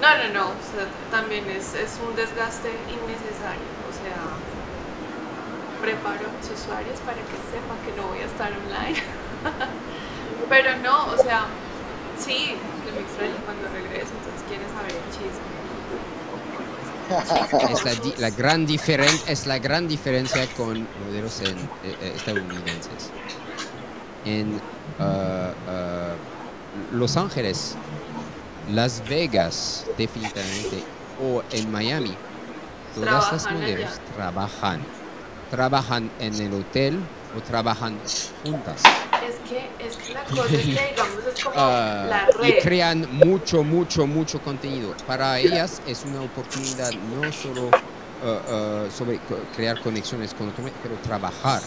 no, 0.01 0.17
no, 0.17 0.33
no. 0.33 0.45
O 0.47 0.63
sea, 0.63 0.87
también 1.11 1.49
es, 1.49 1.73
es 1.73 1.99
un 2.07 2.15
desgaste 2.15 2.69
innecesario. 2.87 3.67
O 3.89 3.93
sea, 3.93 4.21
preparo 5.81 6.29
a 6.29 6.31
mis 6.37 6.49
usuarios 6.49 6.99
para 7.01 7.17
que 7.17 7.37
sepan 7.51 7.77
que 7.85 7.99
no 7.99 8.07
voy 8.07 8.19
a 8.19 8.25
estar 8.25 8.51
online. 8.51 9.03
Pero 10.49 10.77
no, 10.77 11.07
o 11.07 11.17
sea, 11.17 11.47
Sí, 12.17 12.57
que 12.83 12.91
me 12.91 13.01
extraño 13.01 13.35
cuando 13.45 13.69
regreso, 13.69 14.09
entonces 14.17 14.41
quieres 14.49 14.67
saber 14.73 14.91
el 14.91 15.05
chisme. 15.13 15.56
Es 17.71 17.83
la, 17.85 17.95
di- 17.95 18.13
la 18.17 18.29
gran 18.31 18.65
diferen- 18.67 19.21
es 19.27 19.45
la 19.45 19.59
gran 19.59 19.87
diferencia 19.87 20.45
con 20.47 20.87
modelos 21.05 21.39
en, 21.41 21.57
eh, 21.83 21.95
eh, 22.01 22.11
estadounidenses. 22.15 23.11
En 24.25 24.61
ah, 24.99 25.53
ah, 25.67 26.15
Los 26.91 27.15
Ángeles, 27.17 27.75
Las 28.69 29.07
Vegas, 29.07 29.85
definitivamente, 29.97 30.83
o 31.19 31.41
en 31.51 31.71
Miami, 31.71 32.15
todas 32.93 33.31
las 33.31 33.51
modelos 33.51 33.89
allá. 33.91 34.13
trabajan. 34.15 34.81
Trabajan 35.49 36.11
en 36.19 36.41
el 36.41 36.53
hotel 36.53 36.99
o 37.37 37.41
trabajan 37.41 37.97
juntas. 38.43 38.83
Es 39.25 39.49
que, 39.49 39.69
es 39.85 39.95
que 39.97 40.13
la 40.13 40.23
cosa 40.23 40.45
es 40.45 40.61
que, 40.61 40.71
digamos, 40.71 41.25
es 41.35 41.43
como 41.43 41.55
Ah, 41.59 42.27
la 42.39 42.47
y 42.47 42.59
crean 42.59 43.07
mucho, 43.11 43.63
mucho, 43.63 44.05
mucho 44.05 44.39
contenido. 44.41 44.93
Para 45.05 45.39
ellas 45.39 45.81
es 45.87 46.03
una 46.05 46.21
oportunidad 46.21 46.91
no 46.91 47.31
solo 47.31 47.69
ah, 48.23 48.85
sobre 48.95 49.19
crear 49.55 49.79
conexiones 49.81 50.33
con 50.33 50.49
otros, 50.49 50.71
pero 50.83 50.95
trabajar 50.97 51.61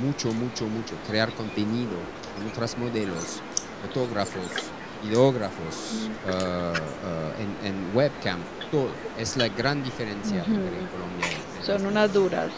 mucho, 0.00 0.32
mucho, 0.32 0.66
mucho, 0.66 0.94
crear 1.08 1.32
contenido 1.34 1.92
con 2.36 2.48
otros 2.48 2.76
modelos, 2.76 3.40
fotógrafos, 3.82 4.42
videógrafos, 5.02 6.08
ah, 6.28 6.72
en, 7.38 7.68
en 7.68 7.96
webcam, 7.96 8.40
todo. 8.70 8.88
Es 9.18 9.36
la 9.36 9.48
gran 9.48 9.82
diferencia 9.82 10.38
entre 10.38 10.88
Colombia 10.90 11.28
y 11.30 11.60
en 11.60 11.66
Son 11.66 11.86
unas 11.86 12.12
duras. 12.12 12.50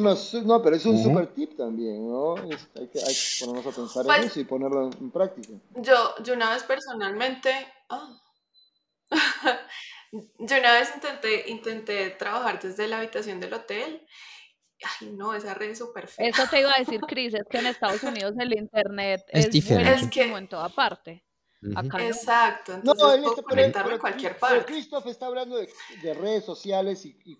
No, 0.00 0.62
pero 0.62 0.76
es 0.76 0.84
un 0.86 0.94
Ujú. 0.96 1.04
super 1.04 1.26
tip 1.28 1.56
también, 1.56 2.06
¿no? 2.08 2.36
Es- 2.52 2.68
hay, 2.76 2.88
que, 2.88 2.98
hay 3.00 3.14
que 3.14 3.44
ponernos 3.44 3.66
a 3.72 3.76
pensar 3.76 4.02
en 4.02 4.06
Pues- 4.06 4.24
eso 4.26 4.40
y 4.40 4.44
ponerlo 4.44 4.86
en, 4.86 4.92
en 4.98 5.10
práctica. 5.10 5.48
Yo, 5.76 6.14
yo 6.22 6.34
una 6.34 6.50
vez 6.52 6.62
personalmente, 6.64 7.50
ah. 7.88 8.20
yo 10.12 10.58
una 10.58 10.72
vez 10.72 10.90
intenté, 10.94 11.50
intenté 11.50 12.10
trabajar 12.10 12.60
desde 12.60 12.88
la 12.88 12.98
habitación 12.98 13.40
del 13.40 13.54
hotel. 13.54 14.06
Ay, 15.00 15.10
no, 15.12 15.34
esa 15.34 15.54
red 15.54 15.70
es 15.70 15.78
súper 15.78 16.06
fea. 16.08 16.28
Eso 16.28 16.42
te 16.50 16.60
iba 16.60 16.70
a 16.70 16.78
decir, 16.78 17.00
Cris, 17.08 17.34
es 17.34 17.44
que 17.48 17.58
en 17.58 17.66
Estados 17.66 18.02
Unidos 18.02 18.34
el 18.38 18.52
internet 18.58 19.22
Es 19.28 19.46
es, 19.46 19.50
diferente. 19.52 19.92
Es 20.04 20.10
que- 20.10 20.22
en 20.24 20.48
toda 20.48 20.68
parte. 20.68 21.24
No. 21.62 21.80
Exacto, 21.98 22.72
No, 22.72 22.92
entonces 22.92 23.14
él 23.14 23.20
puedo 23.22 23.30
está, 23.30 23.42
pero, 23.42 23.48
conectarme 23.48 23.84
pero 23.84 23.94
en 23.96 24.00
cualquier 24.00 24.32
Cris- 24.32 24.38
pero 24.40 24.56
parte. 24.60 24.72
Christoph 24.72 25.06
está 25.06 25.26
hablando 25.26 25.56
de, 25.56 25.68
de 26.02 26.14
redes 26.14 26.44
sociales 26.44 27.04
y, 27.06 27.16
y 27.24 27.36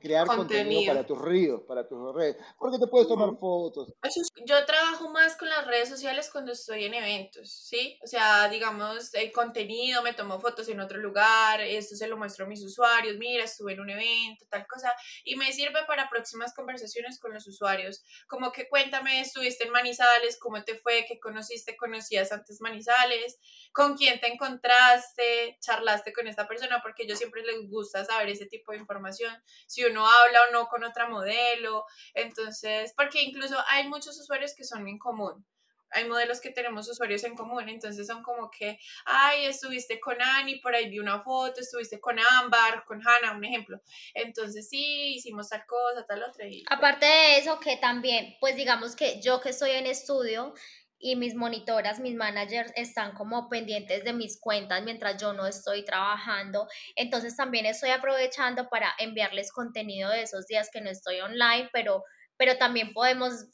crear 0.00 0.26
contenido. 0.26 0.36
Contenido. 0.36 0.94
para 0.94 1.06
tus 1.06 1.20
ríos, 1.20 1.62
para 1.66 1.88
tus 1.88 2.14
redes. 2.14 2.36
Porque 2.58 2.78
te 2.78 2.86
puedes 2.86 3.08
tomar 3.08 3.30
Ujú. 3.30 3.38
fotos. 3.38 3.88
Eso 4.02 4.20
es- 4.20 4.28
Yo 4.46 4.64
trabajo 4.66 5.08
más 5.10 5.36
con 5.36 5.48
las 5.48 5.66
redes 5.66 5.88
sociales 5.88 6.28
cuando 6.30 6.52
estoy 6.52 6.84
en 6.84 6.94
eventos, 6.94 7.50
¿sí? 7.50 7.98
O 8.04 8.06
sea, 8.06 8.48
digamos, 8.48 9.12
el 9.14 9.32
contenido, 9.32 10.02
me 10.02 10.12
tomo 10.12 10.38
fotos 10.38 10.68
en 10.68 10.78
otro 10.80 10.98
lugar, 10.98 11.60
esto 11.62 11.96
se 11.96 12.06
lo 12.08 12.16
muestro 12.16 12.44
a 12.44 12.48
mis 12.48 12.62
usuarios, 12.62 13.16
mira, 13.16 13.44
estuve 13.44 13.72
en 13.72 13.80
un 13.80 13.90
evento, 13.90 14.44
tal 14.50 14.66
cosa, 14.66 14.92
y 15.24 15.34
me 15.36 15.52
sirve 15.52 15.80
para 15.86 16.08
próximas 16.10 16.54
conversaciones 16.54 17.18
con 17.18 17.32
los 17.32 17.46
usuarios, 17.48 18.04
como 18.28 18.52
que 18.52 18.68
cuéntame, 18.68 19.20
estuviste 19.22 19.64
en 19.64 19.70
Manizales, 19.72 20.38
cómo 20.38 20.62
te 20.62 20.76
fue, 20.78 21.04
qué 21.08 21.18
conociste, 21.18 21.76
conocías 21.76 22.30
antes 22.32 22.60
Manizales, 22.60 23.38
con 23.72 23.96
quién 23.96 24.18
te 24.20 24.32
encontraste, 24.32 25.58
charlaste 25.60 26.12
con 26.12 26.26
esta 26.26 26.48
persona, 26.48 26.80
porque 26.82 27.02
ellos 27.02 27.18
siempre 27.18 27.42
les 27.42 27.68
gusta 27.68 28.04
saber 28.04 28.30
ese 28.30 28.46
tipo 28.46 28.72
de 28.72 28.78
información, 28.78 29.34
si 29.66 29.84
uno 29.84 30.06
habla 30.06 30.44
o 30.48 30.52
no 30.52 30.68
con 30.68 30.82
otra 30.82 31.08
modelo, 31.08 31.84
entonces, 32.14 32.94
porque 32.96 33.22
incluso 33.22 33.56
hay 33.68 33.86
muchos 33.88 34.18
usuarios 34.18 34.54
que 34.56 34.64
son 34.64 34.88
en 34.88 34.98
común. 34.98 35.44
Hay 35.90 36.08
modelos 36.08 36.40
que 36.40 36.50
tenemos 36.50 36.88
usuarios 36.88 37.22
en 37.24 37.36
común, 37.36 37.68
entonces 37.68 38.06
son 38.06 38.22
como 38.22 38.50
que, 38.50 38.78
ay, 39.04 39.46
estuviste 39.46 40.00
con 40.00 40.20
Ani, 40.20 40.58
por 40.58 40.74
ahí 40.74 40.88
vi 40.88 40.98
una 40.98 41.22
foto, 41.22 41.60
estuviste 41.60 42.00
con 42.00 42.18
Ámbar, 42.18 42.84
con 42.84 43.00
Hannah, 43.06 43.36
un 43.36 43.44
ejemplo. 43.44 43.80
Entonces 44.14 44.68
sí, 44.68 45.14
hicimos 45.14 45.48
tal 45.48 45.64
cosa, 45.66 46.04
tal 46.06 46.22
otra. 46.24 46.46
Y, 46.48 46.64
Aparte 46.68 47.06
de 47.06 47.38
eso, 47.38 47.60
que 47.60 47.76
también, 47.76 48.36
pues 48.40 48.56
digamos 48.56 48.96
que 48.96 49.20
yo 49.22 49.40
que 49.40 49.50
estoy 49.50 49.70
en 49.70 49.86
estudio 49.86 50.54
y 50.98 51.16
mis 51.16 51.34
monitoras, 51.34 52.00
mis 52.00 52.14
managers 52.14 52.72
están 52.74 53.12
como 53.14 53.48
pendientes 53.48 54.04
de 54.04 54.12
mis 54.12 54.40
cuentas 54.40 54.82
mientras 54.82 55.20
yo 55.20 55.32
no 55.32 55.46
estoy 55.46 55.84
trabajando, 55.84 56.66
entonces 56.94 57.36
también 57.36 57.66
estoy 57.66 57.90
aprovechando 57.90 58.68
para 58.68 58.94
enviarles 58.98 59.52
contenido 59.52 60.10
de 60.10 60.22
esos 60.22 60.46
días 60.46 60.70
que 60.72 60.80
no 60.80 60.90
estoy 60.90 61.20
online, 61.20 61.68
pero, 61.72 62.02
pero 62.36 62.56
también 62.56 62.92
podemos 62.92 63.46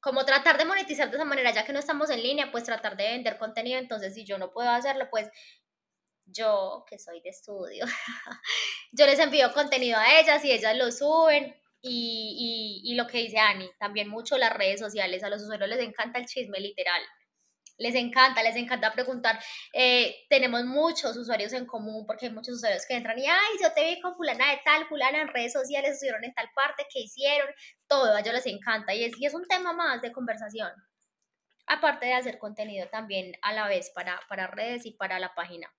como 0.00 0.24
tratar 0.24 0.56
de 0.58 0.64
monetizar 0.64 1.10
de 1.10 1.16
esa 1.16 1.24
manera, 1.24 1.52
ya 1.52 1.64
que 1.64 1.72
no 1.72 1.80
estamos 1.80 2.08
en 2.10 2.22
línea, 2.22 2.52
pues 2.52 2.64
tratar 2.64 2.96
de 2.96 3.10
vender 3.10 3.36
contenido, 3.36 3.78
entonces 3.78 4.14
si 4.14 4.24
yo 4.24 4.38
no 4.38 4.52
puedo 4.52 4.70
hacerlo, 4.70 5.08
pues 5.10 5.28
yo 6.26 6.84
que 6.88 6.98
soy 6.98 7.20
de 7.20 7.30
estudio, 7.30 7.84
yo 8.92 9.06
les 9.06 9.18
envío 9.18 9.52
contenido 9.52 9.98
a 9.98 10.20
ellas 10.20 10.44
y 10.44 10.52
ellas 10.52 10.76
lo 10.76 10.92
suben 10.92 11.57
y, 11.80 12.82
y, 12.84 12.92
y 12.92 12.94
lo 12.96 13.06
que 13.06 13.18
dice 13.18 13.38
Ani, 13.38 13.70
también 13.78 14.08
mucho 14.08 14.36
las 14.36 14.52
redes 14.52 14.80
sociales, 14.80 15.22
a 15.22 15.30
los 15.30 15.42
usuarios 15.42 15.68
les 15.68 15.80
encanta 15.80 16.18
el 16.18 16.26
chisme 16.26 16.60
literal, 16.60 17.02
les 17.78 17.94
encanta, 17.94 18.42
les 18.42 18.56
encanta 18.56 18.92
preguntar, 18.92 19.38
eh, 19.72 20.26
tenemos 20.28 20.64
muchos 20.64 21.16
usuarios 21.16 21.52
en 21.52 21.64
común 21.64 22.04
porque 22.06 22.26
hay 22.26 22.32
muchos 22.32 22.56
usuarios 22.56 22.84
que 22.86 22.96
entran 22.96 23.18
y, 23.18 23.26
ay, 23.26 23.56
yo 23.62 23.72
te 23.72 23.84
vi 23.84 24.00
con 24.00 24.16
fulana 24.16 24.50
de 24.50 24.60
tal, 24.64 24.86
fulana 24.88 25.22
en 25.22 25.28
redes 25.28 25.52
sociales, 25.52 25.92
estuvieron 25.92 26.24
en 26.24 26.34
tal 26.34 26.50
parte, 26.54 26.86
¿qué 26.92 27.00
hicieron? 27.00 27.48
Todo, 27.86 28.14
a 28.14 28.20
ellos 28.20 28.34
les 28.34 28.46
encanta 28.46 28.94
y 28.94 29.04
es, 29.04 29.18
y 29.18 29.26
es 29.26 29.34
un 29.34 29.46
tema 29.46 29.72
más 29.72 30.02
de 30.02 30.12
conversación. 30.12 30.70
Aparte 31.66 32.06
de 32.06 32.14
hacer 32.14 32.38
contenido 32.38 32.88
también 32.88 33.32
a 33.42 33.52
la 33.52 33.68
vez 33.68 33.90
para, 33.94 34.20
para 34.28 34.48
redes 34.48 34.84
y 34.84 34.92
para 34.92 35.20
la 35.20 35.34
página. 35.34 35.72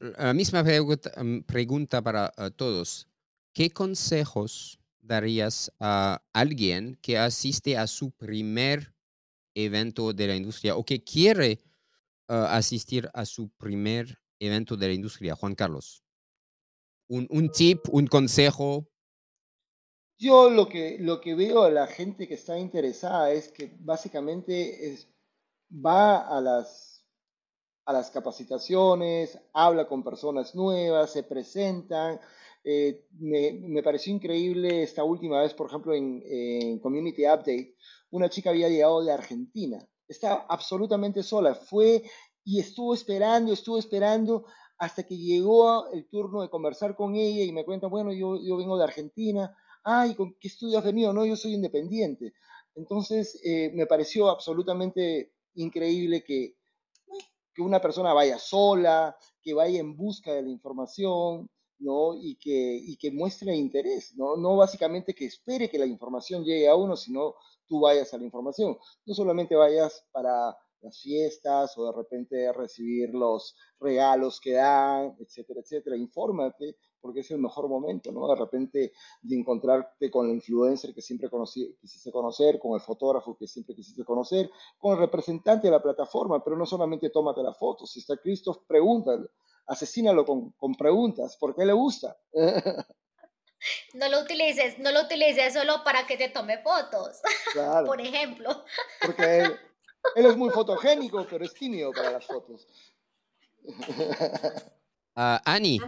La 0.00 0.32
misma 0.32 0.64
pregunta, 0.64 1.12
mm, 1.22 1.42
pregunta 1.42 2.02
para 2.02 2.32
uh, 2.38 2.50
todos. 2.50 3.06
¿Qué 3.52 3.70
consejos 3.70 4.80
darías 5.04 5.70
a 5.78 6.22
alguien 6.32 6.98
que 7.02 7.18
asiste 7.18 7.76
a 7.76 7.86
su 7.86 8.10
primer 8.10 8.94
evento 9.54 10.12
de 10.12 10.26
la 10.26 10.36
industria 10.36 10.76
o 10.76 10.84
que 10.84 11.04
quiere 11.04 11.60
uh, 12.28 12.48
asistir 12.48 13.08
a 13.14 13.24
su 13.24 13.50
primer 13.50 14.18
evento 14.40 14.76
de 14.76 14.88
la 14.88 14.94
industria? 14.94 15.36
Juan 15.36 15.54
Carlos. 15.54 16.02
Un, 17.08 17.26
un 17.30 17.50
tip, 17.50 17.86
un 17.92 18.06
consejo. 18.06 18.88
Yo 20.18 20.48
lo 20.48 20.68
que, 20.68 20.96
lo 20.98 21.20
que 21.20 21.34
veo 21.34 21.62
a 21.62 21.70
la 21.70 21.86
gente 21.86 22.26
que 22.26 22.34
está 22.34 22.58
interesada 22.58 23.30
es 23.30 23.48
que 23.48 23.76
básicamente 23.80 24.92
es, 24.92 25.08
va 25.70 26.26
a 26.26 26.40
las, 26.40 27.04
a 27.84 27.92
las 27.92 28.10
capacitaciones, 28.10 29.38
habla 29.52 29.86
con 29.86 30.02
personas 30.02 30.54
nuevas, 30.54 31.12
se 31.12 31.24
presentan. 31.24 32.20
Eh, 32.66 33.04
me, 33.18 33.82
pareció 33.82 34.14
increíble 34.14 34.82
esta 34.82 35.04
última 35.04 35.42
vez, 35.42 35.52
por 35.52 35.68
ejemplo, 35.68 35.94
en, 35.94 36.78
Community 36.78 37.26
Update, 37.26 37.76
una 38.10 38.30
chica 38.30 38.50
había 38.50 38.70
llegado 38.70 39.04
de 39.04 39.12
Argentina, 39.12 39.86
estaba 40.08 40.46
absolutamente 40.48 41.22
sola, 41.22 41.54
fue 41.54 42.02
y 42.42 42.58
estuvo 42.58 42.94
esperando, 42.94 43.52
estuvo 43.52 43.78
esperando 43.78 44.46
hasta 44.78 45.02
que 45.02 45.16
llegó 45.16 45.90
el 45.92 46.08
turno 46.08 46.40
de 46.40 46.48
conversar 46.48 46.96
con 46.96 47.14
ella 47.16 47.44
y 47.44 47.52
me 47.52 47.64
cuenta, 47.64 47.86
bueno, 47.86 48.12
yo, 48.12 48.40
yo 48.42 48.56
vengo 48.56 48.78
de 48.78 48.84
Argentina, 48.84 49.54
ay, 49.82 50.14
¿con 50.14 50.34
qué 50.40 50.48
estudio 50.48 50.78
has 50.78 50.84
venido? 50.84 51.12
No, 51.12 51.26
yo 51.26 51.36
soy 51.36 51.54
independiente. 51.54 52.32
Entonces, 52.74 53.40
eh, 53.44 53.70
me 53.74 53.86
pareció 53.86 54.30
absolutamente 54.30 55.34
increíble 55.54 56.24
que 56.24 56.56
una 57.58 57.80
persona 57.80 58.12
vaya 58.12 58.38
sola, 58.38 59.16
que 59.40 59.54
vaya 59.54 59.78
en 59.78 59.96
busca 59.96 60.32
de 60.32 60.42
la 60.42 60.50
información, 60.50 61.48
¿no? 61.78 62.14
Y 62.16 62.36
que, 62.36 62.76
y 62.76 62.96
que 62.96 63.10
muestre 63.10 63.54
interés, 63.54 64.14
¿no? 64.16 64.36
No 64.36 64.56
básicamente 64.56 65.14
que 65.14 65.26
espere 65.26 65.68
que 65.68 65.78
la 65.78 65.86
información 65.86 66.44
llegue 66.44 66.68
a 66.68 66.74
uno, 66.74 66.96
sino 66.96 67.34
tú 67.66 67.80
vayas 67.80 68.12
a 68.14 68.18
la 68.18 68.24
información. 68.24 68.76
No 69.06 69.14
solamente 69.14 69.54
vayas 69.56 70.06
para 70.12 70.56
las 70.80 71.00
fiestas 71.00 71.76
o 71.78 71.86
de 71.86 71.92
repente 71.92 72.52
recibir 72.52 73.14
los 73.14 73.56
regalos 73.80 74.40
que 74.40 74.52
dan, 74.52 75.16
etcétera, 75.18 75.60
etcétera. 75.60 75.96
Infórmate 75.96 76.76
porque 77.04 77.20
es 77.20 77.30
el 77.32 77.38
mejor 77.38 77.68
momento, 77.68 78.10
¿no? 78.12 78.26
De 78.28 78.34
repente 78.34 78.92
de 79.20 79.36
encontrarte 79.36 80.10
con 80.10 80.26
el 80.26 80.36
influencer 80.36 80.94
que 80.94 81.02
siempre 81.02 81.28
quisiste 81.78 82.10
conocer, 82.10 82.58
con 82.58 82.72
el 82.72 82.80
fotógrafo 82.80 83.36
que 83.36 83.46
siempre 83.46 83.74
quisiste 83.74 84.04
conocer, 84.06 84.50
con 84.78 84.94
el 84.94 85.00
representante 85.00 85.66
de 85.66 85.72
la 85.72 85.82
plataforma, 85.82 86.42
pero 86.42 86.56
no 86.56 86.64
solamente 86.64 87.10
tómate 87.10 87.42
la 87.42 87.52
foto. 87.52 87.84
Si 87.84 88.00
está 88.00 88.16
Christoph, 88.16 88.64
pregúntale, 88.66 89.26
asesínalo 89.66 90.24
con, 90.24 90.50
con 90.52 90.74
preguntas, 90.74 91.36
¿por 91.36 91.54
qué 91.54 91.64
le 91.64 91.72
gusta? 91.72 92.16
No 93.94 94.08
lo 94.10 94.20
utilices, 94.20 94.78
no 94.78 94.90
lo 94.92 95.02
utilices 95.02 95.54
solo 95.54 95.82
para 95.84 96.06
que 96.06 96.18
te 96.18 96.28
tome 96.28 96.58
fotos, 96.58 97.22
claro, 97.52 97.86
por 97.86 97.98
ejemplo. 97.98 98.62
Porque 99.00 99.38
él, 99.38 99.58
él, 100.16 100.26
es 100.26 100.36
muy 100.36 100.50
fotogénico, 100.50 101.26
pero 101.30 101.46
es 101.46 101.54
tímido 101.54 101.90
para 101.92 102.10
las 102.10 102.26
fotos. 102.26 102.66
Ah, 105.16 105.40
Ani. 105.46 105.80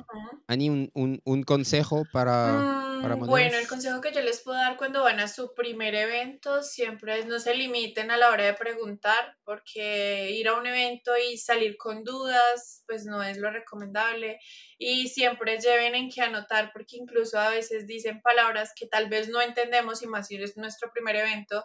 Ani, 0.46 0.70
un, 0.70 0.90
un- 0.94 1.20
un 1.24 1.42
consejo 1.42 2.04
para, 2.12 2.60
Mm, 2.60 2.85
Bueno, 3.02 3.58
el 3.58 3.68
consejo 3.68 4.00
que 4.00 4.12
yo 4.12 4.20
les 4.20 4.42
puedo 4.42 4.58
dar 4.58 4.76
cuando 4.76 5.02
van 5.02 5.20
a 5.20 5.28
su 5.28 5.54
primer 5.54 5.94
evento 5.94 6.62
siempre 6.62 7.18
es 7.18 7.26
no 7.26 7.38
se 7.38 7.54
limiten 7.54 8.10
a 8.10 8.16
la 8.16 8.30
hora 8.30 8.44
de 8.44 8.54
preguntar, 8.54 9.36
porque 9.44 10.30
ir 10.30 10.48
a 10.48 10.54
un 10.54 10.66
evento 10.66 11.12
y 11.16 11.36
salir 11.38 11.76
con 11.76 12.04
dudas, 12.04 12.84
pues 12.86 13.04
no 13.04 13.22
es 13.22 13.38
lo 13.38 13.50
recomendable. 13.50 14.38
Y 14.78 15.08
siempre 15.08 15.58
lleven 15.58 15.94
en 15.94 16.10
qué 16.10 16.22
anotar, 16.22 16.70
porque 16.72 16.96
incluso 16.96 17.38
a 17.38 17.50
veces 17.50 17.86
dicen 17.86 18.20
palabras 18.22 18.72
que 18.74 18.86
tal 18.86 19.08
vez 19.08 19.28
no 19.28 19.40
entendemos 19.40 20.02
y 20.02 20.06
más 20.06 20.28
si 20.28 20.36
es 20.36 20.56
nuestro 20.56 20.90
primer 20.92 21.16
evento. 21.16 21.64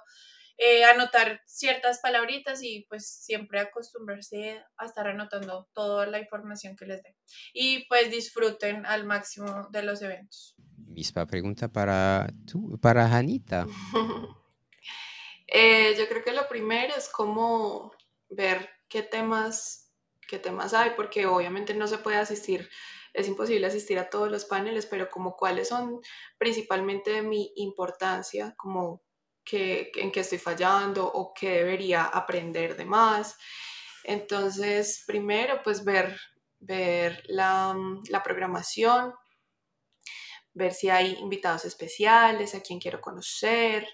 eh, 0.57 0.83
anotar 0.85 1.41
ciertas 1.45 1.99
palabritas 1.99 2.61
y 2.63 2.85
pues 2.87 3.07
siempre 3.09 3.59
acostumbrarse 3.59 4.63
a 4.77 4.85
estar 4.85 5.07
anotando 5.07 5.67
toda 5.73 6.05
la 6.05 6.19
información 6.19 6.75
que 6.75 6.85
les 6.85 7.01
den. 7.03 7.15
Y 7.53 7.87
pues 7.87 8.11
disfruten 8.11 8.85
al 8.85 9.05
máximo 9.05 9.67
de 9.71 9.83
los 9.83 10.01
eventos. 10.03 10.55
Misma 10.87 11.25
pregunta 11.25 11.67
para 11.67 12.27
tú, 12.45 12.77
para 12.79 13.07
Janita. 13.07 13.67
Eh, 15.53 15.95
yo 15.97 16.07
creo 16.07 16.23
que 16.23 16.31
lo 16.31 16.47
primero 16.47 16.95
es 16.95 17.09
como 17.09 17.91
ver 18.29 18.69
qué 18.87 19.03
temas, 19.03 19.91
qué 20.25 20.39
temas 20.39 20.73
hay, 20.73 20.91
porque 20.95 21.25
obviamente 21.25 21.73
no 21.73 21.87
se 21.87 21.97
puede 21.97 22.15
asistir, 22.15 22.69
es 23.13 23.27
imposible 23.27 23.67
asistir 23.67 23.99
a 23.99 24.09
todos 24.09 24.31
los 24.31 24.45
paneles, 24.45 24.85
pero 24.85 25.09
como 25.09 25.35
cuáles 25.35 25.67
son 25.67 25.99
principalmente 26.37 27.11
de 27.11 27.21
mi 27.21 27.51
importancia, 27.57 28.55
como 28.55 29.01
que, 29.43 29.91
en 29.95 30.11
qué 30.11 30.21
estoy 30.21 30.37
fallando 30.37 31.05
o 31.05 31.33
qué 31.33 31.49
debería 31.49 32.05
aprender 32.05 32.77
de 32.77 32.85
más. 32.85 33.37
Entonces, 34.05 35.03
primero, 35.05 35.61
pues 35.63 35.83
ver, 35.83 36.17
ver 36.59 37.23
la, 37.27 37.75
la 38.09 38.23
programación, 38.23 39.13
ver 40.53 40.73
si 40.73 40.89
hay 40.89 41.13
invitados 41.19 41.65
especiales, 41.65 42.55
a 42.55 42.61
quién 42.61 42.79
quiero 42.79 43.01
conocer, 43.01 43.87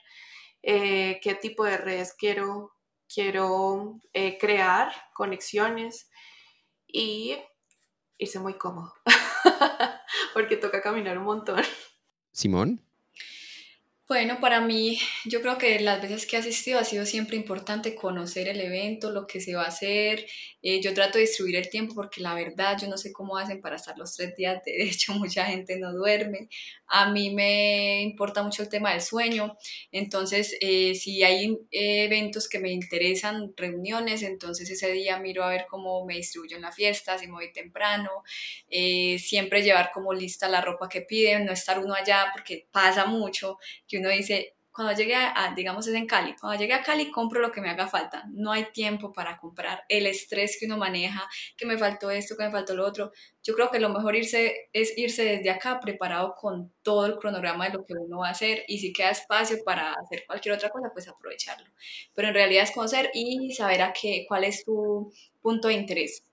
eh, 0.64 1.20
qué 1.22 1.36
tipo 1.36 1.64
de 1.64 1.78
redes 1.78 2.14
quiero, 2.18 2.74
quiero 3.14 4.00
eh, 4.14 4.38
crear, 4.38 4.92
conexiones 5.14 6.10
y 6.88 7.38
irse 8.18 8.40
muy 8.40 8.58
cómodo, 8.58 8.94
porque 10.34 10.58
toca 10.58 10.82
caminar 10.82 11.18
un 11.18 11.26
montón. 11.26 11.62
Simón. 12.32 12.87
Bueno, 14.08 14.40
para 14.40 14.62
mí, 14.62 15.00
yo 15.26 15.42
creo 15.42 15.58
que 15.58 15.82
las 15.82 16.02
veces 16.02 16.26
que 16.26 16.38
he 16.38 16.40
asistido 16.40 16.80
ha 16.80 16.86
sido 16.86 17.06
siempre 17.06 17.36
importante 17.36 17.94
conocer 17.94 18.48
el 18.48 18.62
evento, 18.62 19.12
lo 19.12 19.28
que 19.28 19.42
se 19.42 19.54
va 19.54 19.64
a 19.64 19.68
hacer. 19.68 20.26
Eh, 20.62 20.82
yo 20.82 20.94
trato 20.94 21.18
de 21.18 21.26
distribuir 21.26 21.58
el 21.58 21.70
tiempo 21.70 21.94
porque 21.94 22.22
la 22.22 22.34
verdad 22.34 22.78
yo 22.82 22.88
no 22.88 22.98
sé 22.98 23.12
cómo 23.12 23.38
hacen 23.38 23.60
para 23.62 23.76
estar 23.76 23.98
los 23.98 24.16
tres 24.16 24.34
días. 24.38 24.64
De 24.66 24.82
hecho, 24.84 25.12
mucha 25.14 25.46
gente 25.46 25.78
no 25.78 25.92
duerme. 25.92 26.48
A 26.88 27.12
mí 27.12 27.34
me 27.34 28.02
importa 28.02 28.44
mucho 28.44 28.64
el 28.64 28.70
tema 28.70 28.92
del 28.94 29.02
sueño. 29.02 29.58
Entonces, 29.92 30.56
eh, 30.62 30.96
si 30.96 31.24
hay 31.24 31.58
eh, 31.72 32.06
eventos 32.06 32.48
que 32.48 32.60
me 32.60 32.72
interesan, 32.72 33.54
reuniones, 33.58 34.24
entonces 34.24 34.70
ese 34.70 34.90
día 34.94 35.20
miro 35.20 35.44
a 35.44 35.50
ver 35.50 35.66
cómo 35.70 36.06
me 36.06 36.16
distribuyo 36.16 36.56
en 36.56 36.62
la 36.64 36.72
fiesta, 36.72 37.18
si 37.18 37.28
me 37.28 37.34
voy 37.34 37.52
temprano. 37.52 38.10
Siempre 38.70 39.64
llevar 39.64 39.92
como 39.94 40.14
lista 40.14 40.48
la 40.48 40.62
ropa 40.62 40.88
que 40.88 41.02
piden, 41.02 41.46
no 41.46 41.52
estar 41.52 41.80
uno 41.80 41.94
allá 41.94 42.28
porque 42.34 42.68
pasa 42.72 43.06
mucho 43.06 43.58
uno 43.99 44.10
dice, 44.10 44.57
cuando 44.78 44.94
llegue 44.94 45.15
a, 45.15 45.53
digamos 45.56 45.88
es 45.88 45.95
en 45.95 46.06
Cali, 46.06 46.36
cuando 46.40 46.60
llegue 46.60 46.76
a 46.76 46.84
Cali 46.84 47.10
compro 47.10 47.41
lo 47.41 47.52
que 47.52 47.61
me 47.61 47.69
haga 47.72 47.88
falta, 47.88 48.26
no 48.32 48.52
hay 48.52 48.65
tiempo 48.72 49.11
para 49.11 49.40
comprar, 49.40 49.84
el 49.90 50.06
estrés 50.06 50.56
que 50.60 50.68
uno 50.68 50.78
maneja, 50.78 51.28
que 51.57 51.65
me 51.65 51.80
faltó 51.80 52.11
esto, 52.11 52.38
que 52.38 52.44
me 52.44 52.52
faltó 52.52 52.76
lo 52.76 52.86
otro, 52.86 53.11
yo 53.41 53.56
creo 53.56 53.72
que 53.72 53.80
lo 53.80 53.90
mejor 53.90 54.15
irse 54.15 54.69
es 54.74 54.95
irse 54.95 55.24
desde 55.24 55.49
acá 55.49 55.80
preparado 55.80 56.36
con 56.36 56.72
todo 56.84 57.07
el 57.07 57.18
cronograma 57.18 57.68
de 57.68 57.74
lo 57.74 57.86
que 57.88 57.95
uno 57.95 58.19
va 58.19 58.28
a 58.28 58.32
hacer. 58.32 58.65
Y 58.68 58.78
si 58.78 58.94
queda 58.94 59.10
espacio 59.10 59.57
para 59.65 59.94
hacer 59.94 60.26
cualquier 60.28 60.53
otra 60.53 60.69
cosa, 60.69 60.91
pues 60.94 61.07
aprovecharlo, 61.07 61.65
pero 62.14 62.28
en 62.28 62.36
realidad 62.36 62.64
es 62.64 62.72
conocer 62.72 63.10
y 63.15 63.52
saber 63.53 63.82
a 63.82 63.94
qué, 63.94 64.26
cuál 64.28 64.44
es 64.44 64.64
tu 64.64 65.11
punto 65.41 65.69
de 65.69 65.74
interés 65.74 66.27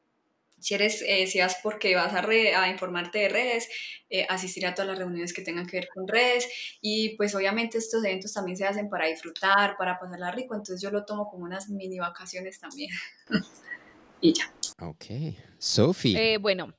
si 0.65 0.73
eres, 0.73 1.05
eh, 1.07 1.27
si 1.27 1.41
vas 1.41 1.59
porque 1.63 1.95
vas 1.95 2.15
a, 2.15 2.23
re, 2.23 2.55
a, 2.55 2.71
informarte 2.71 3.19
de 3.19 3.29
redes, 3.29 3.69
eh, 4.09 4.25
asistir 4.31 4.67
a 4.67 4.75
todas 4.75 4.89
las 4.89 4.99
reuniones 4.99 5.35
que 5.35 5.43
tengan 5.43 5.67
que 5.67 5.77
ver 5.77 5.89
con 5.93 6.09
redes 6.09 6.49
y 6.81 7.11
pues 7.19 7.35
obviamente 7.35 7.77
estos 7.77 8.03
eventos 8.03 8.33
también 8.33 8.57
se 8.57 8.65
hacen 8.65 8.89
para 8.89 9.07
disfrutar, 9.07 9.77
para 9.77 9.99
pasarla 9.99 10.31
rico, 10.31 10.55
entonces 10.55 10.81
yo 10.81 10.91
lo 10.91 11.05
tomo 11.05 11.29
como 11.29 11.45
unas 11.45 11.69
mini 11.69 11.99
vacaciones 11.99 12.59
también. 12.59 12.89
y 14.23 14.33
ya. 14.33 14.51
Ok. 14.81 15.05
Sophie. 15.59 16.17
Eh, 16.17 16.39
bueno, 16.39 16.73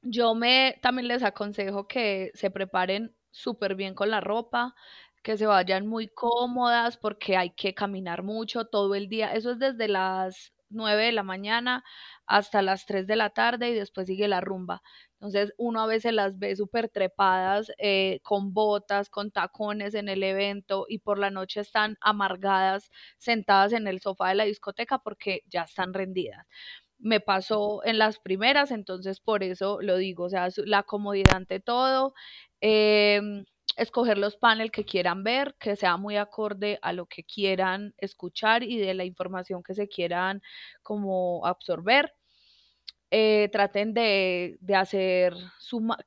yo 0.00 0.34
me 0.34 0.78
también 0.80 1.06
les 1.06 1.22
aconsejo 1.22 1.86
que 1.86 2.30
se 2.32 2.50
preparen 2.50 3.14
súper 3.30 3.74
bien 3.74 3.94
con 3.94 4.08
la 4.08 4.22
ropa, 4.22 4.74
que 5.22 5.36
se 5.36 5.44
vayan 5.44 5.86
muy 5.86 6.08
cómodas 6.08 6.96
porque 6.96 7.36
hay 7.36 7.50
que 7.50 7.74
caminar 7.74 8.22
mucho 8.22 8.64
todo 8.64 8.94
el 8.94 9.10
día. 9.10 9.34
Eso 9.34 9.50
es 9.52 9.58
desde 9.58 9.88
las 9.88 10.54
9 10.70 11.06
de 11.06 11.12
la 11.12 11.22
mañana 11.22 11.84
hasta 12.30 12.62
las 12.62 12.86
3 12.86 13.06
de 13.08 13.16
la 13.16 13.30
tarde 13.30 13.70
y 13.70 13.74
después 13.74 14.06
sigue 14.06 14.28
la 14.28 14.40
rumba. 14.40 14.82
Entonces 15.14 15.52
uno 15.58 15.82
a 15.82 15.86
veces 15.86 16.12
las 16.14 16.38
ve 16.38 16.54
súper 16.56 16.88
trepadas, 16.88 17.72
eh, 17.78 18.20
con 18.22 18.54
botas, 18.54 19.10
con 19.10 19.30
tacones 19.32 19.94
en 19.94 20.08
el 20.08 20.22
evento 20.22 20.86
y 20.88 20.98
por 21.00 21.18
la 21.18 21.30
noche 21.30 21.60
están 21.60 21.96
amargadas, 22.00 22.90
sentadas 23.18 23.72
en 23.72 23.86
el 23.88 24.00
sofá 24.00 24.28
de 24.30 24.36
la 24.36 24.44
discoteca 24.44 24.98
porque 25.00 25.42
ya 25.48 25.62
están 25.62 25.92
rendidas. 25.92 26.46
Me 26.98 27.20
pasó 27.20 27.82
en 27.84 27.98
las 27.98 28.18
primeras, 28.20 28.70
entonces 28.70 29.20
por 29.20 29.42
eso 29.42 29.80
lo 29.82 29.96
digo, 29.96 30.24
o 30.24 30.30
sea, 30.30 30.48
la 30.66 30.82
comodidad 30.84 31.34
ante 31.36 31.60
todo. 31.60 32.14
Eh, 32.60 33.20
escoger 33.76 34.18
los 34.18 34.36
paneles 34.36 34.70
que 34.72 34.84
quieran 34.84 35.22
ver, 35.24 35.56
que 35.58 35.76
sea 35.76 35.96
muy 35.96 36.16
acorde 36.16 36.78
a 36.82 36.92
lo 36.92 37.06
que 37.06 37.24
quieran 37.24 37.94
escuchar 37.98 38.62
y 38.62 38.78
de 38.78 38.94
la 38.94 39.04
información 39.04 39.62
que 39.62 39.74
se 39.74 39.88
quieran 39.88 40.42
como 40.82 41.46
absorber. 41.46 42.12
Eh, 43.12 43.48
traten 43.50 43.92
de, 43.92 44.56
de 44.60 44.74
hacer 44.76 45.34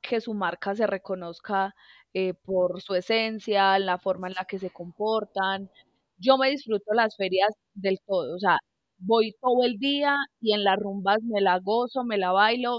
que 0.02 0.20
su 0.22 0.32
marca 0.34 0.74
se 0.74 0.86
reconozca 0.86 1.74
eh, 2.14 2.32
por 2.34 2.80
su 2.80 2.94
esencia, 2.94 3.78
la 3.78 3.98
forma 3.98 4.28
en 4.28 4.34
la 4.34 4.44
que 4.46 4.58
se 4.58 4.70
comportan. 4.70 5.70
Yo 6.16 6.38
me 6.38 6.48
disfruto 6.50 6.94
las 6.94 7.14
ferias 7.16 7.50
del 7.74 7.98
todo, 8.06 8.34
o 8.36 8.38
sea, 8.38 8.56
voy 8.98 9.32
todo 9.40 9.64
el 9.64 9.78
día 9.78 10.16
y 10.40 10.54
en 10.54 10.64
las 10.64 10.78
rumbas 10.78 11.18
me 11.22 11.40
la 11.42 11.58
gozo, 11.58 12.04
me 12.04 12.16
la 12.18 12.32
bailo, 12.32 12.78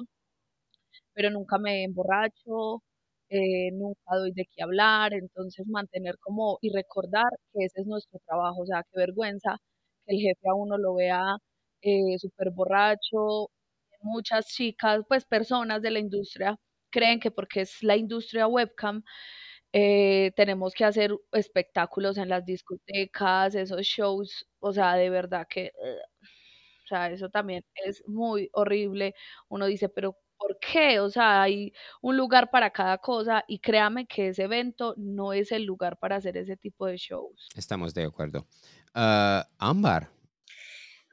pero 1.14 1.30
nunca 1.32 1.58
me 1.58 1.84
emborracho, 1.84 2.84
eh, 3.30 3.72
nunca 3.74 4.16
doy 4.18 4.32
de 4.34 4.46
qué 4.56 4.64
hablar, 4.64 5.14
entonces 5.14 5.66
mantener 5.68 6.18
como 6.20 6.58
y 6.62 6.72
recordar 6.74 7.26
que 7.54 7.66
ese 7.66 7.82
es 7.82 7.88
nuestro 7.88 8.20
trabajo, 8.26 8.62
o 8.62 8.66
sea, 8.66 8.84
qué 8.92 9.00
vergüenza 9.00 9.58
que 10.06 10.16
el 10.16 10.22
jefe 10.22 10.50
a 10.50 10.54
uno 10.56 10.78
lo 10.78 10.96
vea 10.96 11.22
eh, 11.82 12.18
súper 12.20 12.52
borracho. 12.52 13.50
Muchas 14.06 14.46
chicas, 14.48 15.02
pues 15.08 15.26
personas 15.26 15.82
de 15.82 15.90
la 15.90 16.00
industria 16.00 16.56
creen 16.92 17.20
que 17.20 17.32
porque 17.32 17.62
es 17.62 17.82
la 17.82 17.98
industria 17.98 18.48
webcam, 18.48 19.04
eh, 19.74 20.32
tenemos 20.36 20.74
que 20.74 20.86
hacer 20.86 21.12
espectáculos 21.32 22.18
en 22.18 22.30
las 22.30 22.46
discotecas, 22.46 23.56
esos 23.56 23.82
shows, 23.82 24.48
o 24.60 24.72
sea, 24.72 24.94
de 24.94 25.10
verdad 25.10 25.48
que, 25.50 25.72
o 26.86 26.88
sea, 26.88 27.10
eso 27.10 27.30
también 27.30 27.66
es 27.84 28.04
muy 28.08 28.48
horrible. 28.54 29.16
Uno 29.50 29.66
dice, 29.66 29.90
pero 29.90 30.16
¿por 30.38 30.58
qué? 30.60 31.00
O 31.00 31.10
sea, 31.10 31.42
hay 31.42 31.74
un 32.02 32.16
lugar 32.16 32.52
para 32.52 32.70
cada 32.70 33.00
cosa 33.00 33.44
y 33.48 33.60
créame 33.60 34.06
que 34.06 34.30
ese 34.30 34.44
evento 34.44 34.94
no 34.98 35.34
es 35.34 35.52
el 35.52 35.64
lugar 35.64 35.98
para 35.98 36.18
hacer 36.18 36.38
ese 36.38 36.56
tipo 36.58 36.86
de 36.86 36.98
shows. 36.98 37.50
Estamos 37.56 37.94
de 37.94 38.06
acuerdo. 38.06 38.46
Uh, 38.96 39.42
Ámbar. 39.58 40.10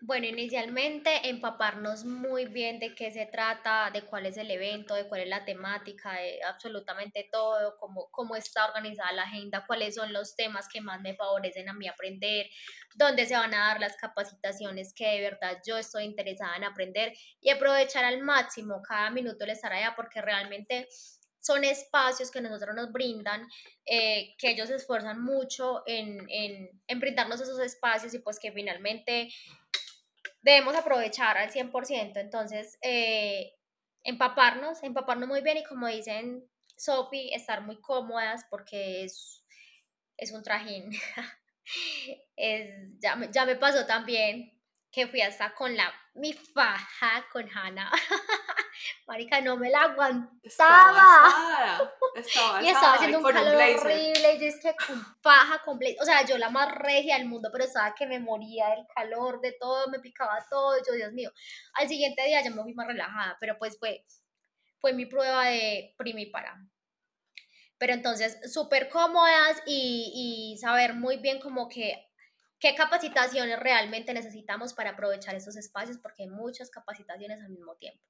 Bueno, 0.05 0.27
inicialmente 0.27 1.29
empaparnos 1.29 2.05
muy 2.05 2.47
bien 2.47 2.81
de 2.81 2.93
qué 2.93 3.13
se 3.13 3.27
trata, 3.27 3.89
de 3.93 4.03
cuál 4.03 4.27
es 4.27 4.37
el 4.37 4.51
evento, 4.51 4.97
de 4.97 5.07
cuál 5.07 5.21
es 5.21 5.29
la 5.29 5.45
temática, 5.45 6.15
de 6.15 6.43
absolutamente 6.43 7.29
todo, 7.31 7.77
cómo, 7.79 8.09
cómo 8.11 8.35
está 8.35 8.67
organizada 8.67 9.13
la 9.13 9.23
agenda, 9.23 9.65
cuáles 9.65 9.95
son 9.95 10.13
los 10.13 10.35
temas 10.35 10.67
que 10.69 10.81
más 10.81 11.01
me 11.03 11.15
favorecen 11.15 11.69
a 11.69 11.73
mí 11.73 11.87
aprender, 11.87 12.49
dónde 12.97 13.27
se 13.27 13.37
van 13.37 13.55
a 13.55 13.69
dar 13.69 13.79
las 13.79 13.97
capacitaciones 13.97 14.93
que 14.93 15.07
de 15.07 15.21
verdad 15.21 15.59
yo 15.65 15.79
estoy 15.79 16.03
interesada 16.03 16.57
en 16.57 16.65
aprender 16.65 17.13
y 17.41 17.51
aprovechar 17.51 18.05
al 18.05 18.23
máximo 18.23 18.83
cada 18.83 19.09
minuto 19.11 19.45
el 19.45 19.51
estar 19.51 19.73
allá 19.73 19.95
porque 19.95 20.21
realmente 20.21 20.89
son 21.39 21.63
espacios 21.63 22.33
que 22.33 22.41
nosotros 22.41 22.75
nos 22.75 22.91
brindan, 22.91 23.47
eh, 23.87 24.35
que 24.39 24.51
ellos 24.51 24.69
se 24.69 24.77
esfuerzan 24.77 25.23
mucho 25.23 25.83
en, 25.87 26.29
en, 26.29 26.71
en, 26.87 27.01
brindarnos 27.01 27.41
esos 27.41 27.59
espacios 27.61 28.15
y 28.15 28.21
pues 28.21 28.39
que 28.39 28.53
finalmente 28.53 29.29
debemos 30.43 30.75
aprovechar 30.77 31.39
al 31.39 31.51
100%. 31.51 32.21
Entonces, 32.21 32.79
eh, 32.83 33.55
empaparnos, 34.05 34.83
empaparnos 34.83 35.29
muy 35.29 35.41
bien 35.43 35.59
y 35.59 35.65
como 35.65 35.87
dicen 35.87 36.49
Sophie, 36.77 37.35
estar 37.35 37.63
muy 37.63 37.81
cómodas 37.81 38.45
porque 38.51 39.05
es, 39.05 39.45
es 40.17 40.33
un 40.33 40.43
trajín. 40.43 40.91
es, 42.37 42.71
ya, 43.01 43.19
ya 43.31 43.47
me 43.47 43.57
pasó 43.57 43.87
también 43.87 44.53
que 44.93 45.07
fui 45.09 45.23
hasta 45.23 45.55
con 45.55 45.75
la 45.75 45.93
mi 46.15 46.35
faja 46.35 47.27
con 47.33 47.49
Hannah. 47.49 47.91
Marica, 49.07 49.41
no 49.41 49.57
me 49.57 49.71
la 49.71 49.83
aguantaba. 49.85 50.29
Estaba, 50.43 51.93
estaba 52.15 52.63
y 52.63 52.69
estaba 52.69 52.95
haciendo 52.95 53.19
un 53.19 53.25
calor 53.25 53.55
horrible. 53.55 54.35
Y 54.35 54.41
yo 54.41 54.47
es 54.47 54.61
que 54.61 54.75
con 54.87 55.03
faja 55.23 55.63
completa. 55.65 56.03
O 56.03 56.05
sea, 56.05 56.27
yo 56.27 56.37
la 56.37 56.51
más 56.51 56.75
regia 56.75 57.17
del 57.17 57.29
mundo, 57.29 57.49
pero 57.51 57.65
estaba 57.65 57.95
que 57.95 58.07
me 58.07 58.21
moría 58.21 58.69
del 58.69 58.87
calor, 58.95 59.41
de 59.41 59.53
todo, 59.53 59.89
me 59.89 60.01
picaba 60.01 60.39
todo. 60.51 60.77
Yo, 60.87 60.93
Dios 60.93 61.13
mío. 61.13 61.31
Al 61.75 61.89
siguiente 61.89 62.23
día 62.25 62.43
ya 62.43 62.51
me 62.51 62.63
fui 62.63 62.75
más 62.75 62.87
relajada, 62.87 63.39
pero 63.41 63.59
pues 63.59 63.79
fue, 63.79 64.05
fue 64.79 64.93
mi 64.93 65.07
prueba 65.07 65.47
de 65.47 65.95
primípara. 65.97 66.55
Pero 67.79 67.95
entonces, 67.95 68.53
súper 68.53 68.91
cómodas 68.91 69.63
y, 69.67 70.53
y 70.55 70.59
saber 70.59 70.95
muy 70.95 71.17
bien 71.17 71.41
como 71.41 71.69
que 71.69 72.12
qué 72.63 72.77
capacitaciones 72.77 73.59
realmente 73.59 74.15
necesitamos 74.15 74.73
para 74.73 74.91
aprovechar 74.91 75.35
estos 75.35 75.57
espacios, 75.57 75.99
porque 75.99 76.23
hay 76.23 76.29
muchas 76.29 76.71
capacitaciones 76.71 77.43
al 77.43 77.51
mismo 77.51 77.75
tiempo. 77.75 78.01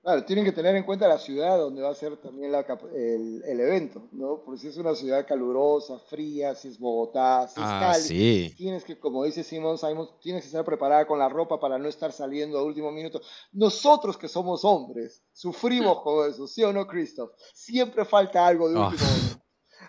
Claro, 0.00 0.24
tienen 0.24 0.44
que 0.44 0.52
tener 0.52 0.74
en 0.76 0.84
cuenta 0.84 1.06
la 1.08 1.18
ciudad 1.18 1.58
donde 1.58 1.80
va 1.80 1.90
a 1.90 1.94
ser 1.94 2.16
también 2.18 2.52
la, 2.52 2.60
el, 2.94 3.42
el, 3.46 3.60
evento, 3.60 4.08
¿no? 4.12 4.42
Porque 4.44 4.60
si 4.60 4.68
es 4.68 4.76
una 4.76 4.94
ciudad 4.94 5.26
calurosa, 5.26 5.98
fría, 5.98 6.54
si 6.54 6.68
es 6.68 6.78
Bogotá, 6.78 7.46
si 7.48 7.60
es 7.60 7.66
ah, 7.66 7.78
Cali, 7.80 8.02
sí. 8.02 8.54
tienes 8.56 8.84
que, 8.84 8.98
como 8.98 9.24
dice 9.24 9.42
Simon 9.42 9.78
Simon, 9.78 10.08
tienes 10.20 10.42
que 10.42 10.48
estar 10.48 10.64
preparada 10.64 11.06
con 11.06 11.18
la 11.18 11.30
ropa 11.30 11.58
para 11.58 11.78
no 11.78 11.88
estar 11.88 12.12
saliendo 12.12 12.58
a 12.58 12.62
último 12.62 12.90
minuto. 12.90 13.20
Nosotros 13.52 14.18
que 14.18 14.28
somos 14.28 14.62
hombres, 14.64 15.22
sufrimos 15.32 16.02
con 16.02 16.28
eso, 16.28 16.46
¿sí 16.46 16.62
o 16.62 16.72
no, 16.72 16.86
Christoph? 16.86 17.32
Siempre 17.54 18.04
falta 18.04 18.46
algo 18.46 18.68
de 18.68 18.78
ah. 18.78 18.88
último 18.88 19.10
minuto. 19.10 19.43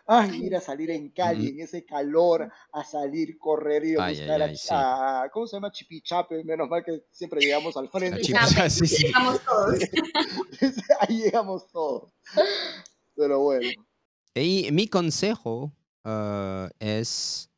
Ay, 0.07 0.45
ir 0.45 0.55
a 0.55 0.61
salir 0.61 0.91
en 0.91 1.09
Cali, 1.09 1.49
en 1.49 1.61
ese 1.61 1.83
calor, 1.83 2.51
a 2.71 2.83
salir, 2.83 3.37
correr 3.39 3.85
y 3.85 3.95
a 3.95 4.07
buscar 4.07 4.53
a, 4.71 5.29
¿cómo 5.31 5.47
se 5.47 5.55
llama? 5.55 5.71
Chipichape, 5.71 6.43
menos 6.43 6.69
mal 6.69 6.83
que 6.83 7.05
siempre 7.11 7.41
llegamos 7.41 7.75
al 7.75 7.89
frente. 7.89 8.21
sí, 8.69 8.87
sí. 8.87 9.07
Llegamos 9.07 9.41
todos. 9.43 9.79
Ahí 10.99 11.17
llegamos 11.23 11.67
todos. 11.71 12.11
Pero 13.15 13.39
bueno. 13.39 13.67
Y 14.35 14.69
mi 14.71 14.87
consejo 14.87 15.73
ah, 16.03 16.69
es, 16.79 17.49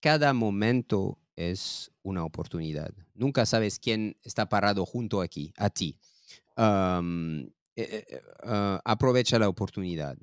cada 0.00 0.32
momento 0.32 1.18
es 1.36 1.90
una 2.02 2.24
oportunidad. 2.24 2.92
Nunca 3.14 3.44
sabes 3.44 3.78
quién 3.78 4.16
está 4.22 4.48
parado 4.48 4.86
junto 4.86 5.20
aquí, 5.20 5.52
a 5.56 5.68
ti. 5.68 5.98
Eh, 6.56 7.82
eh, 7.82 8.06
eh, 8.08 8.22
ah, 8.44 8.80
aprovecha 8.84 9.38
la 9.38 9.48
oportunidad. 9.48 10.16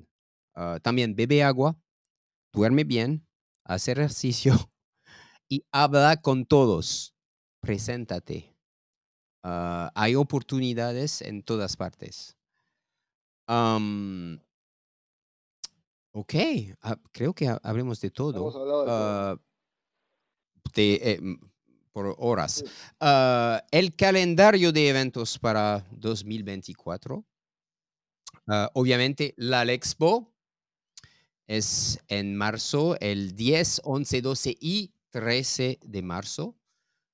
Ah, 0.54 0.78
también 0.80 1.16
bebe 1.16 1.42
agua, 1.42 1.76
duerme 2.52 2.84
bien, 2.84 3.26
hace 3.64 3.92
ejercicio 3.92 4.54
y 5.48 5.64
habla 5.72 6.20
con 6.20 6.46
todos. 6.46 7.12
Preséntate. 7.60 8.54
Ah, 9.42 9.90
hay 9.94 10.14
oportunidades 10.14 11.22
en 11.22 11.42
todas 11.42 11.76
partes. 11.76 12.36
ok, 16.12 16.34
ah, 16.82 16.96
creo 17.10 17.34
que 17.34 17.48
hablemos 17.62 18.00
de 18.00 18.10
todo. 18.10 19.38
Eh, 20.76 21.20
por 21.92 22.16
horas. 22.18 22.64
el 23.70 23.94
calendario 23.94 24.72
de 24.72 24.88
eventos 24.88 25.38
para 25.38 25.86
2024. 25.92 27.24
obviamente, 28.74 29.34
la 29.36 29.62
Expo 29.64 30.33
es 31.46 32.00
en 32.08 32.36
marzo, 32.36 32.96
el 33.00 33.36
10, 33.36 33.82
11, 33.84 34.22
12 34.22 34.56
y 34.60 34.94
13 35.10 35.78
de 35.84 36.02
marzo. 36.02 36.56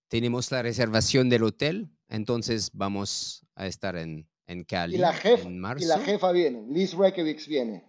Tenemos 0.09 0.51
la 0.51 0.63
reservación 0.63 1.29
del 1.29 1.45
hotel, 1.45 1.91
entonces 2.09 2.71
vamos 2.73 3.47
a 3.55 3.67
estar 3.67 3.97
en, 3.97 4.29
en 4.47 4.65
Cali 4.65 4.97
y 4.97 4.99
la 4.99 5.13
jefa, 5.13 5.49
en 5.49 5.59
marzo. 5.59 5.85
Y 5.85 5.89
la 5.89 5.99
jefa 6.01 6.33
viene, 6.33 6.67
Liz 6.69 6.95
Reykjavik 6.95 7.47
viene. 7.47 7.85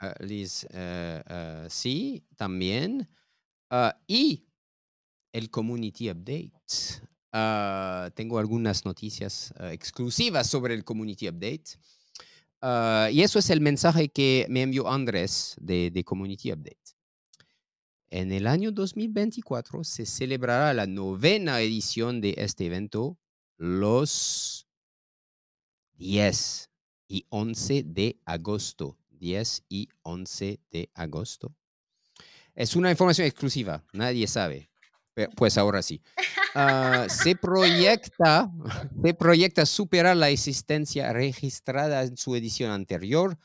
Ah, 0.00 0.14
Liz, 0.20 0.64
eh, 0.70 1.22
eh, 1.28 1.66
sí, 1.68 2.24
también. 2.36 3.08
Ah, 3.68 4.00
y 4.06 4.46
el 5.32 5.50
Community 5.50 6.10
Update. 6.10 6.52
Ah, 7.32 8.10
tengo 8.14 8.38
algunas 8.38 8.84
noticias 8.84 9.52
exclusivas 9.58 10.46
sobre 10.46 10.74
el 10.74 10.84
Community 10.84 11.28
Update. 11.28 11.78
Ah, 12.60 13.08
y 13.12 13.22
eso 13.22 13.38
es 13.38 13.50
el 13.50 13.60
mensaje 13.60 14.08
que 14.08 14.46
me 14.48 14.62
envió 14.62 14.88
Andrés 14.88 15.54
de, 15.60 15.90
de, 15.90 16.04
Community 16.04 16.52
Update. 16.52 16.96
En 18.10 18.32
el 18.32 18.46
año 18.46 18.72
2024 18.72 19.84
se 19.84 20.06
celebrará 20.06 20.72
la 20.74 20.86
novena 20.86 21.60
edición 21.60 22.20
de 22.20 22.34
este 22.38 22.66
evento 22.66 23.18
los 23.58 24.66
10 25.98 26.70
y 27.08 27.26
11 27.28 27.82
de 27.84 28.18
agosto. 28.24 28.96
10 29.10 29.64
y 29.68 29.88
11 30.02 30.60
de 30.70 30.90
agosto. 30.94 31.54
Es 32.54 32.76
una 32.76 32.90
información 32.90 33.26
exclusiva, 33.26 33.84
nadie 33.92 34.26
sabe. 34.26 34.67
Pues 35.36 35.58
ahora 35.58 35.82
sí. 35.82 36.02
Ah, 36.54 37.06
se, 37.08 37.36
proyecta, 37.36 38.50
se 39.02 39.14
proyecta 39.14 39.66
superar 39.66 40.16
la 40.16 40.30
existencia 40.30 41.12
registrada 41.12 42.02
en 42.02 42.16
su 42.16 42.34
edición 42.36 42.70
anterior, 42.70 43.38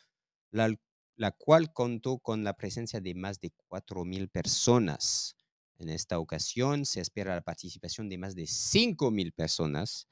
la, 0.52 0.74
la 1.16 1.32
cual 1.32 1.74
contó 1.74 2.20
con 2.20 2.44
la 2.44 2.54
presencia 2.54 3.02
de 3.02 3.14
más 3.16 3.40
de 3.40 3.52
4.000 3.68 4.30
personas. 4.30 5.36
En 5.80 5.90
esta 5.90 6.20
ocasión 6.20 6.86
se 6.86 7.02
espera 7.02 7.36
la 7.36 7.42
participación 7.42 8.10
de 8.10 8.18
más 8.18 8.36
de 8.36 8.44
5.000 8.44 9.34
personas 9.34 10.08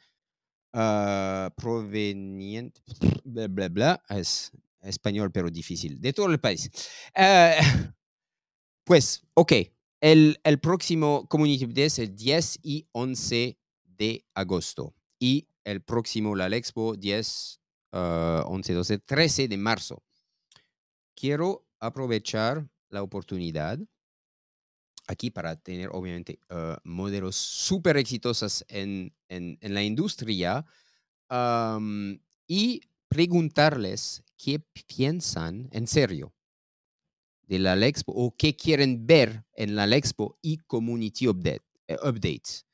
uh, 0.73 1.49
provenientes, 1.55 2.83
bla, 3.23 3.47
bla, 3.47 3.69
bla, 3.69 4.03
es 4.09 4.51
español 4.81 5.31
pero 5.31 5.49
difícil, 5.49 5.99
de 6.01 6.13
todo 6.13 6.27
el 6.27 6.39
país. 6.39 6.69
Uh, 7.15 7.91
pues, 8.83 9.21
ok, 9.33 9.53
el, 10.02 10.60
próximo 10.60 11.28
Community 11.28 11.65
Day 11.68 11.86
es 11.86 11.99
el 11.99 12.15
10 12.15 12.60
y 12.64 12.88
11 12.91 13.57
de 13.86 14.26
agosto. 14.34 14.95
Y 15.19 15.48
el 15.64 15.82
próximo 15.82 16.36
La 16.36 16.48
Expo 16.48 16.95
10, 16.95 17.61
11, 17.91 18.73
12, 18.73 18.98
13 18.98 19.48
de 19.48 19.57
marzo. 19.57 20.03
Quiero 21.15 21.68
aprovechar 21.80 22.68
la 22.90 23.03
oportunidad 23.03 23.80
aquí 25.07 25.30
para 25.30 25.56
tener 25.56 25.90
obviamente 25.91 26.40
uh, 26.49 26.76
modelos 26.84 27.36
súper 27.36 27.98
exitosos 27.98 28.65
en, 28.69 29.14
la 29.30 29.84
industria 29.84 30.65
y 32.48 32.82
preguntarles 33.07 34.23
qué 34.36 34.60
piensan 34.88 35.69
en 35.72 35.88
serio 35.88 36.34
de 37.52 37.60
la 37.60 37.76
Expo 37.86 38.14
o 38.14 38.34
qué 38.38 38.56
quieren 38.56 39.06
ver 39.06 39.44
en 39.56 39.76
la 39.76 39.84
Expo 39.94 40.38
y 40.41 40.56
Community 40.60 41.28
update, 41.28 41.64
eh, 41.86 41.98
Updates. 42.02 42.65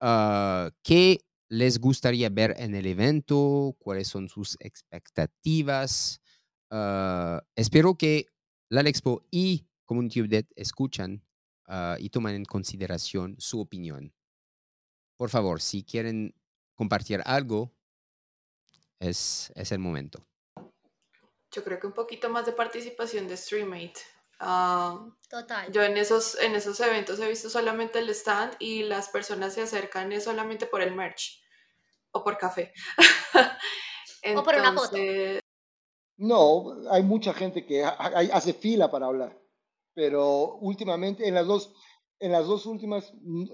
Ah, 0.00 0.70
¿Qué 0.82 1.24
les 1.48 1.78
gustaría 1.78 2.28
ver 2.28 2.54
en 2.58 2.74
el 2.74 2.84
evento? 2.84 3.74
¿Cuáles 3.78 4.08
son 4.08 4.28
sus 4.28 4.58
expectativas? 4.60 6.20
Ah, 6.70 7.42
espero 7.56 7.96
que 7.96 8.26
la 8.68 8.82
Expo 8.82 9.24
y 9.30 9.66
Community 9.86 10.20
Update 10.20 10.48
escuchan 10.56 11.24
ah, 11.66 11.96
y 11.98 12.10
toman 12.10 12.34
en 12.34 12.44
consideración 12.44 13.36
su 13.38 13.60
opinión. 13.60 14.12
Por 15.16 15.30
favor, 15.30 15.62
si 15.62 15.84
quieren 15.84 16.34
compartir 16.74 17.22
algo, 17.24 17.72
es, 19.00 19.50
es 19.54 19.72
el 19.72 19.78
momento. 19.78 20.26
Yo 21.52 21.62
creo 21.62 21.78
que 21.78 21.86
un 21.86 21.92
poquito 21.92 22.30
más 22.30 22.46
de 22.46 22.52
participación 22.52 23.28
de 23.28 23.36
Streammate. 23.36 24.00
Ah, 24.40 25.06
Total. 25.28 25.70
Yo 25.70 25.82
en 25.82 25.96
esos, 25.96 26.38
en 26.40 26.54
esos 26.54 26.80
eventos 26.80 27.20
he 27.20 27.28
visto 27.28 27.48
solamente 27.48 28.00
el 28.00 28.08
stand 28.10 28.56
y 28.58 28.82
las 28.82 29.08
personas 29.08 29.54
se 29.54 29.62
acercan 29.62 30.20
solamente 30.20 30.66
por 30.66 30.82
el 30.82 30.94
merch 30.94 31.40
o 32.12 32.24
por 32.24 32.38
café. 32.38 32.72
o 34.36 34.42
por 34.42 34.54
una 34.54 34.72
foto. 34.72 34.96
No, 36.16 36.76
hay 36.90 37.02
mucha 37.02 37.32
gente 37.32 37.64
que 37.66 37.84
hace 37.84 38.52
fila 38.52 38.90
para 38.90 39.06
hablar, 39.06 39.38
pero 39.94 40.56
últimamente 40.56 41.26
en 41.26 41.34
las 41.34 41.46
dos, 41.46 41.74
en 42.18 42.32
las 42.32 42.46
dos 42.46 42.66
últimas 42.66 43.12
mm, 43.14 43.46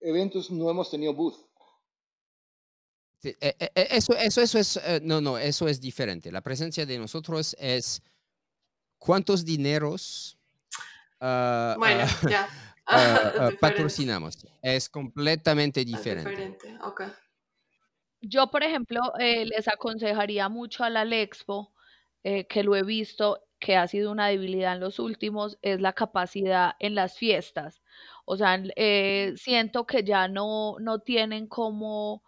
eventos 0.00 0.50
no 0.50 0.70
hemos 0.70 0.90
tenido 0.90 1.14
booth. 1.14 1.36
E, 3.22 3.36
e, 3.40 3.70
e, 3.74 3.86
eso, 3.90 4.16
eso, 4.16 4.40
eso 4.40 4.58
es, 4.58 4.76
eh, 4.76 5.00
no, 5.02 5.20
no, 5.20 5.38
eso 5.38 5.68
es 5.68 5.80
diferente. 5.80 6.32
La 6.32 6.40
presencia 6.40 6.84
de 6.84 6.98
nosotros 6.98 7.56
es 7.58 8.02
cuántos 8.98 9.44
dineros 9.44 10.36
ah, 11.20 11.76
bueno, 11.78 12.04
ah, 12.04 12.28
ya. 12.28 12.48
Ah, 12.84 13.50
patrocinamos. 13.60 14.44
Es 14.60 14.88
completamente 14.88 15.84
diferente. 15.84 16.30
diferente. 16.30 16.78
Okay. 16.82 17.06
Yo, 18.20 18.50
por 18.50 18.62
ejemplo, 18.62 19.00
eh, 19.18 19.44
les 19.46 19.68
aconsejaría 19.68 20.48
mucho 20.48 20.84
a 20.84 20.90
la 20.90 21.02
Expo, 21.04 21.72
eh, 22.24 22.46
que 22.46 22.62
lo 22.62 22.76
he 22.76 22.82
visto, 22.82 23.40
que 23.58 23.76
ha 23.76 23.86
sido 23.86 24.10
una 24.10 24.28
debilidad 24.28 24.74
en 24.74 24.80
los 24.80 24.98
últimos, 24.98 25.58
es 25.62 25.80
la 25.80 25.92
capacidad 25.92 26.74
en 26.80 26.94
las 26.96 27.16
fiestas. 27.16 27.82
O 28.24 28.36
sea, 28.36 28.62
eh, 28.76 29.32
siento 29.36 29.86
que 29.86 30.04
ya 30.04 30.28
no, 30.28 30.76
no 30.80 31.00
tienen 31.00 31.46
como 31.46 32.22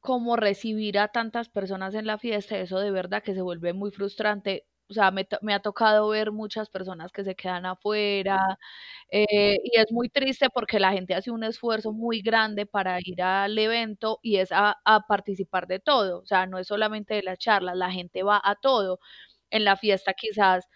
como 0.00 0.36
recibir 0.36 0.98
a 0.98 1.08
tantas 1.08 1.48
personas 1.48 1.94
en 1.94 2.06
la 2.06 2.18
fiesta, 2.18 2.58
eso 2.58 2.78
de 2.80 2.90
verdad 2.90 3.22
que 3.22 3.34
se 3.34 3.42
vuelve 3.42 3.72
muy 3.74 3.90
frustrante. 3.90 4.66
O 4.88 4.92
sea, 4.94 5.10
me, 5.12 5.26
me 5.42 5.54
ha 5.54 5.60
tocado 5.60 6.08
ver 6.08 6.32
muchas 6.32 6.68
personas 6.68 7.12
que 7.12 7.22
se 7.24 7.36
quedan 7.36 7.64
afuera 7.66 8.40
eh, 9.10 9.58
y 9.64 9.78
es 9.78 9.92
muy 9.92 10.08
triste 10.08 10.48
porque 10.50 10.80
la 10.80 10.92
gente 10.92 11.14
hace 11.14 11.30
un 11.30 11.44
esfuerzo 11.44 11.92
muy 11.92 12.22
grande 12.22 12.66
para 12.66 12.98
ir 13.04 13.22
al 13.22 13.58
evento 13.58 14.18
y 14.22 14.36
es 14.36 14.52
a, 14.52 14.76
a 14.84 15.00
participar 15.06 15.66
de 15.66 15.80
todo. 15.80 16.20
O 16.20 16.26
sea, 16.26 16.46
no 16.46 16.58
es 16.58 16.66
solamente 16.68 17.14
de 17.14 17.22
las 17.22 17.38
charlas, 17.38 17.76
la 17.76 17.90
gente 17.92 18.22
va 18.22 18.40
a 18.42 18.54
todo. 18.56 19.00
En 19.50 19.64
la 19.64 19.76
fiesta 19.76 20.14
quizás 20.14 20.66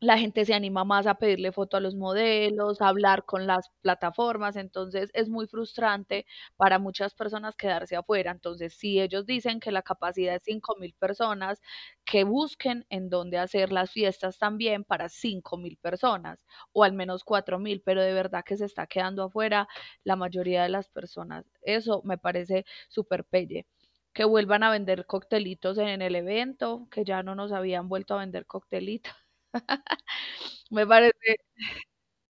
la 0.00 0.18
gente 0.18 0.44
se 0.44 0.54
anima 0.54 0.84
más 0.84 1.06
a 1.06 1.14
pedirle 1.16 1.52
foto 1.52 1.76
a 1.76 1.80
los 1.80 1.94
modelos, 1.94 2.80
a 2.82 2.88
hablar 2.88 3.24
con 3.24 3.46
las 3.46 3.70
plataformas, 3.80 4.56
entonces 4.56 5.10
es 5.14 5.28
muy 5.28 5.46
frustrante 5.46 6.26
para 6.56 6.78
muchas 6.78 7.14
personas 7.14 7.56
quedarse 7.56 7.96
afuera. 7.96 8.30
Entonces, 8.30 8.74
si 8.74 9.00
ellos 9.00 9.24
dicen 9.26 9.58
que 9.60 9.72
la 9.72 9.82
capacidad 9.82 10.34
es 10.36 10.42
5.000 10.44 10.94
personas, 10.94 11.60
que 12.04 12.24
busquen 12.24 12.86
en 12.90 13.08
dónde 13.10 13.38
hacer 13.38 13.72
las 13.72 13.90
fiestas 13.90 14.38
también 14.38 14.84
para 14.84 15.08
5.000 15.08 15.76
personas 15.78 16.44
o 16.72 16.84
al 16.84 16.92
menos 16.92 17.24
4.000, 17.24 17.82
pero 17.84 18.02
de 18.02 18.12
verdad 18.12 18.44
que 18.44 18.56
se 18.56 18.64
está 18.66 18.86
quedando 18.86 19.24
afuera 19.24 19.68
la 20.04 20.16
mayoría 20.16 20.62
de 20.62 20.68
las 20.68 20.88
personas. 20.88 21.44
Eso 21.62 22.02
me 22.04 22.18
parece 22.18 22.64
súper 22.88 23.24
pelle 23.24 23.66
que 24.12 24.24
vuelvan 24.24 24.62
a 24.62 24.70
vender 24.70 25.06
coctelitos 25.06 25.78
en 25.78 26.00
el 26.02 26.14
evento, 26.16 26.88
que 26.90 27.04
ya 27.04 27.22
no 27.22 27.34
nos 27.34 27.52
habían 27.52 27.88
vuelto 27.88 28.14
a 28.14 28.18
vender 28.20 28.46
coctelitos. 28.46 29.25
Me 30.70 30.86
parece. 30.86 31.36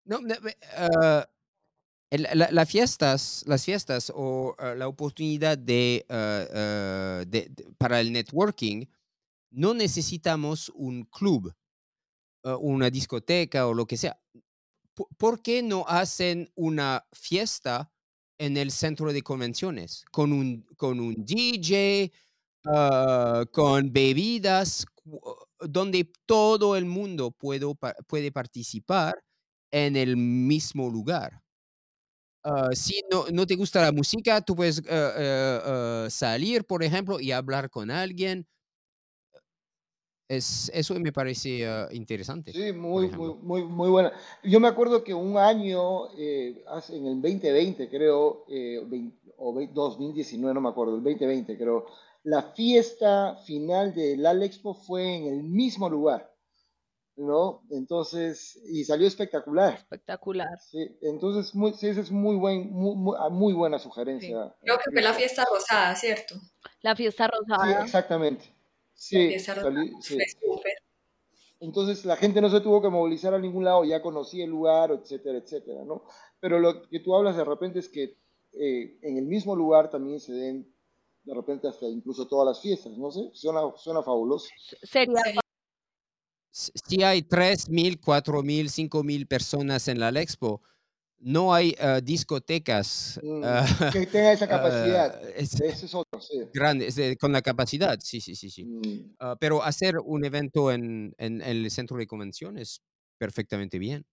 No, 0.05 0.19
uh, 0.19 1.23
el, 2.11 2.27
la, 2.33 2.49
las 2.51 2.69
fiestas, 2.69 3.43
las 3.47 3.65
fiestas 3.65 4.11
o 4.15 4.55
uh, 4.59 4.75
la 4.77 4.87
oportunidad 4.87 5.57
de, 5.57 6.05
uh, 6.09 7.25
de, 7.29 7.49
de, 7.49 7.67
para 7.77 7.99
el 7.99 8.11
networking, 8.11 8.85
no 9.51 9.73
necesitamos 9.73 10.69
un 10.75 11.05
club, 11.05 11.53
una 12.43 12.89
discoteca 12.89 13.67
o 13.67 13.73
lo 13.73 13.87
que 13.87 13.97
sea. 13.97 14.19
¿Por 15.17 15.41
qué 15.41 15.63
no 15.63 15.85
hacen 15.87 16.51
una 16.55 17.05
fiesta 17.13 17.91
en 18.37 18.57
el 18.57 18.71
centro 18.71 19.11
de 19.13 19.21
convenciones 19.23 20.05
con 20.11 20.31
un, 20.33 20.63
con 20.77 20.99
un 20.99 21.15
DJ, 21.25 22.11
con 23.51 23.91
bebidas, 23.93 24.85
donde 25.59 26.11
todo 26.25 26.75
el 26.75 26.85
mundo 26.85 27.31
puedo, 27.31 27.75
puede 28.07 28.31
participar 28.31 29.23
en 29.71 29.95
el 29.95 30.17
mismo 30.17 30.89
lugar. 30.89 31.41
Uh, 32.45 32.73
si 32.73 33.01
no, 33.11 33.25
no, 33.33 33.47
te 33.47 33.55
gusta 33.55 33.81
la 33.81 33.91
música, 33.91 34.39
tú 34.39 34.55
puedes 34.55 34.79
uh, 34.79 36.05
uh, 36.05 36.09
salir, 36.11 36.63
por 36.63 36.83
ejemplo, 36.83 37.19
y 37.19 37.31
hablar 37.31 37.69
con 37.71 37.89
alguien. 37.89 38.45
Es, 40.27 40.71
eso 40.73 40.93
me 40.99 41.11
parece 41.11 41.67
interesante. 41.91 42.51
Sí, 42.51 42.71
muy, 42.71 43.09
muy, 43.09 43.35
muy, 43.41 43.63
muy 43.63 43.89
buena. 43.89 44.11
Yo 44.43 44.59
me 44.59 44.67
acuerdo 44.67 45.03
que 45.03 45.13
un 45.13 45.37
año, 45.37 46.11
eh, 46.17 46.63
en 46.89 47.05
el 47.05 47.21
2020, 47.21 47.89
creo, 47.89 48.45
eh, 48.47 48.81
20, 48.85 49.33
o 49.37 49.53
2019, 49.53 50.53
no 50.53 50.61
me 50.61 50.69
acuerdo, 50.69 50.95
el 50.95 51.03
2020, 51.03 51.57
creo, 51.57 51.85
la 52.25 52.41
fiesta 52.41 53.37
final 53.45 53.93
del 53.93 54.25
Alexpo 54.25 54.73
fue 54.73 55.15
en 55.15 55.27
el 55.27 55.43
mismo 55.43 55.87
lugar, 55.87 56.33
¿no? 57.15 57.61
Entonces, 57.69 58.59
y 58.67 58.83
salió 58.83 59.07
espectacular. 59.07 59.75
Espectacular. 59.75 60.59
Sí, 60.59 60.97
entonces, 61.03 61.53
muy, 61.53 61.73
sí, 61.73 61.87
esa 61.87 62.01
es 62.01 62.09
muy, 62.09 62.35
buen, 62.35 62.71
muy, 62.71 63.15
ah, 63.19 63.29
muy 63.29 63.53
buena 63.53 63.77
sugerencia. 63.77 64.47
Sí. 64.47 64.55
Creo 64.63 64.77
que 64.79 64.91
fue 64.91 65.01
la 65.03 65.13
fiesta 65.13 65.45
rosada, 65.49 65.95
¿cierto? 65.95 66.35
La 66.81 66.95
fiesta 66.95 67.27
rosada. 67.27 67.63
Sí, 67.63 67.83
exactamente. 67.83 68.45
Sí, 68.95 69.39
salí, 69.39 69.93
sí. 70.01 70.17
Entonces 71.59 72.05
la 72.05 72.15
gente 72.15 72.41
no 72.41 72.49
se 72.49 72.59
tuvo 72.59 72.81
que 72.81 72.89
movilizar 72.89 73.35
a 73.35 73.39
ningún 73.39 73.65
lado, 73.65 73.85
ya 73.85 74.01
conocía 74.01 74.45
el 74.45 74.49
lugar, 74.49 74.89
etcétera, 74.91 75.37
etcétera, 75.37 75.83
¿no? 75.85 76.05
Pero 76.39 76.59
lo 76.59 76.87
que 76.89 76.99
tú 76.99 77.15
hablas 77.15 77.37
de 77.37 77.43
repente 77.43 77.79
es 77.79 77.87
que 77.87 78.17
eh, 78.53 78.97
en 79.03 79.17
el 79.17 79.25
mismo 79.25 79.55
lugar 79.55 79.91
también 79.91 80.19
se 80.19 80.33
den 80.33 80.74
de 81.25 81.33
repente 81.33 81.67
hasta 81.67 81.87
incluso 81.87 82.27
todas 82.27 82.47
las 82.47 82.61
fiestas, 82.61 82.97
no 82.97 83.11
sé, 83.11 83.29
suena, 83.33 83.61
suena 83.75 84.03
fabuloso. 84.03 84.47
Sería. 84.83 85.21
Si 86.51 87.03
hay 87.03 87.21
3.000, 87.21 87.99
4.000, 87.99 88.89
5.000 88.89 89.27
personas 89.27 89.89
en 89.89 89.99
la 89.99 90.09
Expo, 90.09 90.61
no 91.19 91.53
hay 91.53 91.75
uh, 91.81 91.99
discotecas 92.01 93.19
mm, 93.21 93.43
uh, 93.43 93.43
que 93.91 94.05
tenga 94.05 94.31
esa 94.31 94.47
capacidad. 94.47 95.21
Uh, 95.21 95.27
es, 95.35 95.59
Ese 95.59 95.85
es 95.85 95.93
otro, 95.93 96.21
sí. 96.21 96.39
Grande, 96.53 96.87
es 96.87 97.17
con 97.17 97.33
la 97.33 97.41
capacidad, 97.41 97.97
sí, 97.99 98.21
sí, 98.21 98.35
sí. 98.35 98.49
sí. 98.49 98.63
Mm. 98.63 99.15
pero 99.39 99.63
hacer 99.63 99.97
un 99.97 100.23
evento 100.23 100.71
en, 100.71 101.13
en, 101.17 101.41
en 101.41 101.65
el 101.65 101.71
centro 101.71 101.97
de 101.97 102.07
convenciones, 102.07 102.81
perfectamente 103.17 103.77
bien. 103.77 104.05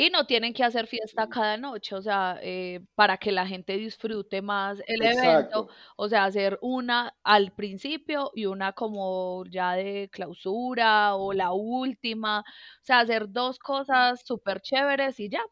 Y 0.00 0.10
no 0.10 0.26
tienen 0.26 0.54
que 0.54 0.62
hacer 0.62 0.86
fiesta 0.86 1.28
cada 1.28 1.56
noche, 1.56 1.96
o 1.96 2.00
sea, 2.00 2.38
eh, 2.40 2.78
para 2.94 3.16
que 3.16 3.32
la 3.32 3.48
gente 3.48 3.76
disfrute 3.76 4.42
más 4.42 4.80
el 4.86 5.02
Exacto. 5.02 5.18
evento, 5.24 5.68
o 5.96 6.08
sea, 6.08 6.24
hacer 6.24 6.56
una 6.62 7.16
al 7.24 7.50
principio 7.52 8.30
y 8.32 8.46
una 8.46 8.72
como 8.74 9.44
ya 9.50 9.72
de 9.72 10.08
clausura 10.12 11.16
o 11.16 11.32
la 11.32 11.50
última, 11.52 12.40
o 12.40 12.84
sea, 12.84 13.00
hacer 13.00 13.24
dos 13.28 13.58
cosas 13.58 14.22
súper 14.24 14.60
chéveres 14.60 15.18
y 15.18 15.30
ya. 15.30 15.42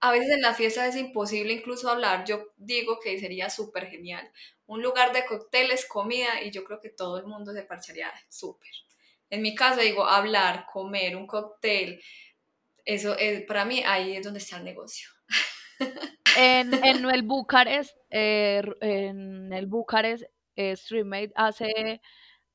A 0.00 0.12
veces 0.12 0.30
en 0.30 0.40
la 0.40 0.54
fiesta 0.54 0.86
es 0.86 0.96
imposible 0.96 1.52
incluso 1.52 1.90
hablar, 1.90 2.24
yo 2.24 2.52
digo 2.56 2.98
que 3.00 3.20
sería 3.20 3.50
súper 3.50 3.88
genial. 3.88 4.32
Un 4.64 4.82
lugar 4.82 5.12
de 5.12 5.26
cócteles, 5.26 5.86
comida 5.86 6.42
y 6.42 6.50
yo 6.50 6.64
creo 6.64 6.80
que 6.80 6.88
todo 6.88 7.18
el 7.18 7.26
mundo 7.26 7.52
se 7.52 7.64
parcharía 7.64 8.10
súper. 8.30 8.72
En 9.30 9.42
mi 9.42 9.54
caso 9.54 9.80
digo, 9.80 10.06
hablar, 10.06 10.66
comer, 10.72 11.16
un 11.16 11.26
cóctel, 11.26 12.00
eso 12.84 13.16
es, 13.18 13.42
para 13.42 13.64
mí 13.64 13.82
ahí 13.84 14.16
es 14.16 14.24
donde 14.24 14.38
está 14.40 14.58
el 14.58 14.64
negocio. 14.64 15.08
En, 16.36 16.72
en 16.84 17.10
el 17.10 17.22
Bucarest, 17.22 17.96
eh, 18.10 18.62
en 18.80 19.52
el 19.52 19.66
Bucarest, 19.66 20.24
eh, 20.56 20.76
StreamMate 20.76 21.32
hace, 21.34 22.00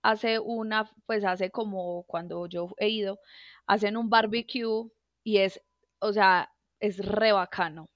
hace 0.02 0.40
una, 0.40 0.90
pues 1.06 1.26
hace 1.26 1.50
como 1.52 2.04
cuando 2.04 2.48
yo 2.48 2.70
he 2.78 2.90
ido, 2.90 3.20
hacen 3.68 3.98
un 3.98 4.10
barbecue 4.10 4.90
y 5.24 5.38
es, 5.40 5.62
o 6.00 6.14
sea, 6.14 6.52
es 6.80 6.98
re 7.06 7.32
bacano. 7.32 7.88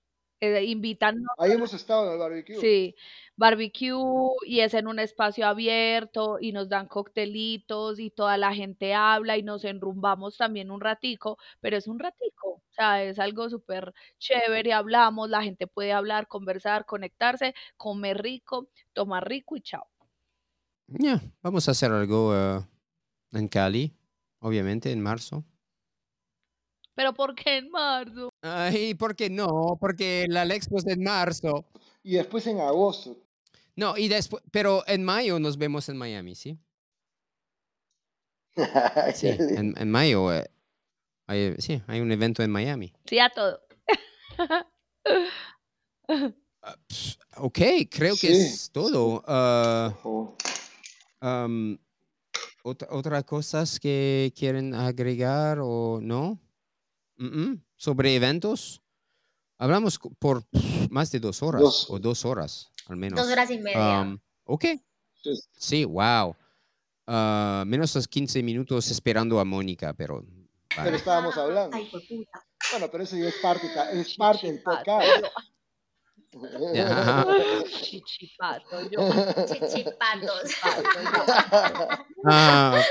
Eh, 0.44 0.65
invitan. 0.65 1.24
Ahí 1.38 1.53
hemos 1.53 1.74
estado 1.74 2.07
en 2.07 2.14
el 2.14 2.20
barbecue. 2.20 2.57
Sí, 2.57 2.95
barbecue 3.38 3.94
y 4.45 4.60
es 4.60 4.74
en 4.74 4.88
un 4.88 4.99
espacio 4.99 5.48
abierto 5.48 6.38
y 6.38 6.52
nos 6.52 6.68
dan 6.68 6.88
coctelitos 6.88 7.98
y 7.98 8.10
toda 8.10 8.36
la 8.36 8.53
gente 8.53 8.94
habla 8.94 9.38
y 9.38 9.44
nos 9.44 9.64
enrumbamos 9.64 10.36
también 10.36 10.70
un 10.70 10.82
ratico, 10.82 11.38
pero 11.61 11.78
es 11.78 11.88
un 11.88 11.98
ratico, 11.98 12.49
o 12.49 12.72
sea, 12.72 13.06
es 13.06 13.20
algo 13.20 13.49
súper 13.49 13.94
chévere, 14.20 14.74
hablamos, 14.74 15.30
la 15.30 15.44
gente 15.44 15.65
puede 15.65 15.94
hablar, 15.94 16.28
conversar, 16.28 16.86
conectarse, 16.86 17.56
comer 17.78 18.22
rico, 18.22 18.68
tomar 18.91 19.26
rico 19.26 19.56
y 19.56 19.61
chao. 19.61 19.88
Ya, 20.88 20.98
yeah, 20.99 21.22
vamos 21.41 21.70
a 21.70 21.72
hacer 21.72 21.90
algo 21.94 22.32
uh, 22.32 22.65
en 23.32 23.48
Cali, 23.48 23.95
obviamente 24.40 24.91
en 24.91 24.99
marzo. 24.99 25.45
¿Pero 26.95 27.14
por 27.14 27.34
qué 27.36 27.57
en 27.57 27.70
marzo? 27.70 28.30
Ay, 28.41 28.94
¿por 28.94 29.15
qué 29.15 29.30
no? 29.30 29.78
Porque 29.80 30.26
la 30.30 30.44
Expo 30.44 30.78
es 30.78 30.88
en 30.88 31.03
marzo. 31.03 31.65
Y 32.03 32.15
después 32.15 32.45
en 32.48 32.60
agosto. 32.60 33.18
No, 33.76 33.98
y 33.98 34.07
después, 34.07 34.44
pero 34.52 34.84
en 34.86 35.03
mayo 35.03 35.40
nos 35.40 35.57
vemos 35.57 35.90
en 35.90 35.98
Miami, 35.98 36.36
¿sí? 36.36 36.60
sí, 39.15 39.30
en, 39.30 39.74
en 39.76 39.90
mayo, 39.90 40.32
eh, 40.32 40.48
hay, 41.26 41.56
sí, 41.57 41.82
hay 41.88 42.02
un 42.02 42.11
evento 42.11 42.44
en 42.44 42.52
Miami. 42.52 42.94
Sí, 43.06 43.18
a 43.18 43.30
todo. 43.30 43.60
uh, 46.10 46.32
ok, 47.38 47.60
creo 47.90 48.15
sí. 48.15 48.28
que 48.28 48.34
es 48.34 48.70
todo. 48.72 49.24
Uh, 49.28 50.36
um, 51.26 51.78
otra, 52.64 52.88
¿Otras 52.91 53.24
cosas 53.24 53.80
que 53.80 54.32
quieren 54.38 54.76
agregar 54.76 55.57
o 55.61 55.99
no? 56.02 56.40
Mm 57.24 57.32
-mm. 57.32 57.64
Sobre 57.76 58.16
eventos. 58.16 58.82
Hablamos 59.58 60.00
por 60.20 60.44
más 60.90 61.12
de 61.12 61.20
dos 61.20 61.41
horas 61.41 61.62
Dos. 61.62 61.90
o 61.90 62.00
dos 62.00 62.26
horas 62.26 62.72
al 62.88 62.98
menos. 62.98 63.20
Dos 63.20 63.32
horas 63.32 63.50
y 63.50 63.60
media. 63.60 64.02
Um, 64.02 64.20
ok. 64.45 64.66
Sí. 65.22 65.30
Sí, 65.58 65.86
wow. 65.86 66.36
Uh, 67.08 67.66
menos 67.66 67.95
los 67.95 68.08
15 68.08 68.44
minutos 68.44 68.91
esperando 68.91 69.40
a 69.40 69.45
Mónica, 69.45 69.94
pero. 69.94 70.26
Pero 70.76 70.95
estábamos 70.95 71.38
hablando. 71.38 71.76
Ay, 71.76 71.88
por 71.91 72.02
puta. 72.08 72.45
Bueno, 72.72 72.88
pero 72.91 73.04
eso 73.04 73.16
ya 73.16 73.28
es 73.28 73.36
parte, 73.41 73.68
es 73.94 74.16
parte 74.16 74.48
del 74.48 74.62
podcast. 74.64 75.26
Ya. 76.73 77.26
Chichipato, 77.81 78.81
yo. 78.89 78.99
Chichipatos. 79.45 80.51
Ah, 82.26 82.81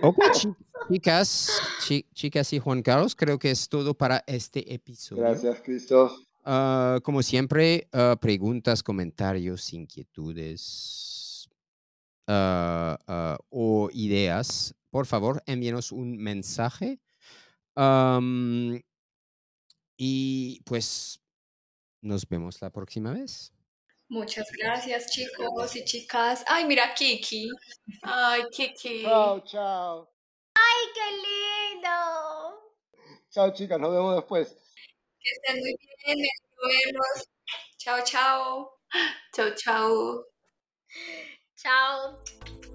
ok, 0.00 0.16
chicas, 0.88 1.60
chi- 1.84 2.06
chicas 2.14 2.52
y 2.52 2.60
Juan 2.60 2.82
Carlos, 2.82 3.16
creo 3.16 3.36
que 3.36 3.50
es 3.50 3.68
todo 3.68 3.94
para 3.94 4.22
este 4.28 4.72
episodio. 4.72 5.24
Gracias, 5.24 5.60
Christoph. 5.62 6.12
Ah, 6.44 7.00
como 7.02 7.20
siempre, 7.24 7.88
ah, 7.92 8.14
preguntas, 8.20 8.80
comentarios, 8.82 9.72
inquietudes 9.72 11.48
o 13.50 13.90
ideas, 13.92 14.72
por 14.90 15.06
favor, 15.06 15.42
envíenos 15.46 15.90
un 15.90 16.16
mensaje. 16.16 17.00
Y 19.96 20.60
pues 20.64 21.20
nos 22.04 22.28
vemos 22.28 22.60
la 22.60 22.70
próxima 22.70 23.12
vez. 23.12 23.52
Muchas 24.08 24.46
gracias, 24.52 25.10
chicos 25.10 25.74
y 25.74 25.84
chicas. 25.84 26.44
Ay, 26.46 26.66
mira, 26.66 26.94
Kiki. 26.94 27.50
Ay, 28.02 28.44
Kiki. 28.52 29.02
Chao, 29.02 29.40
chao. 29.40 30.12
¡Ay, 30.54 30.86
qué 30.94 31.74
lindo! 31.74 32.74
Chao, 33.30 33.52
chicas. 33.52 33.80
Nos 33.80 33.90
vemos 33.90 34.14
después. 34.16 34.48
Que 35.18 35.30
estén 35.30 35.60
muy 35.60 35.74
bien. 36.04 36.18
Nos 36.18 36.84
vemos. 36.84 37.28
Chao, 37.78 38.04
chao. 38.04 38.78
Chau, 39.32 39.54
chau. 39.56 40.24
Chao. 41.56 42.73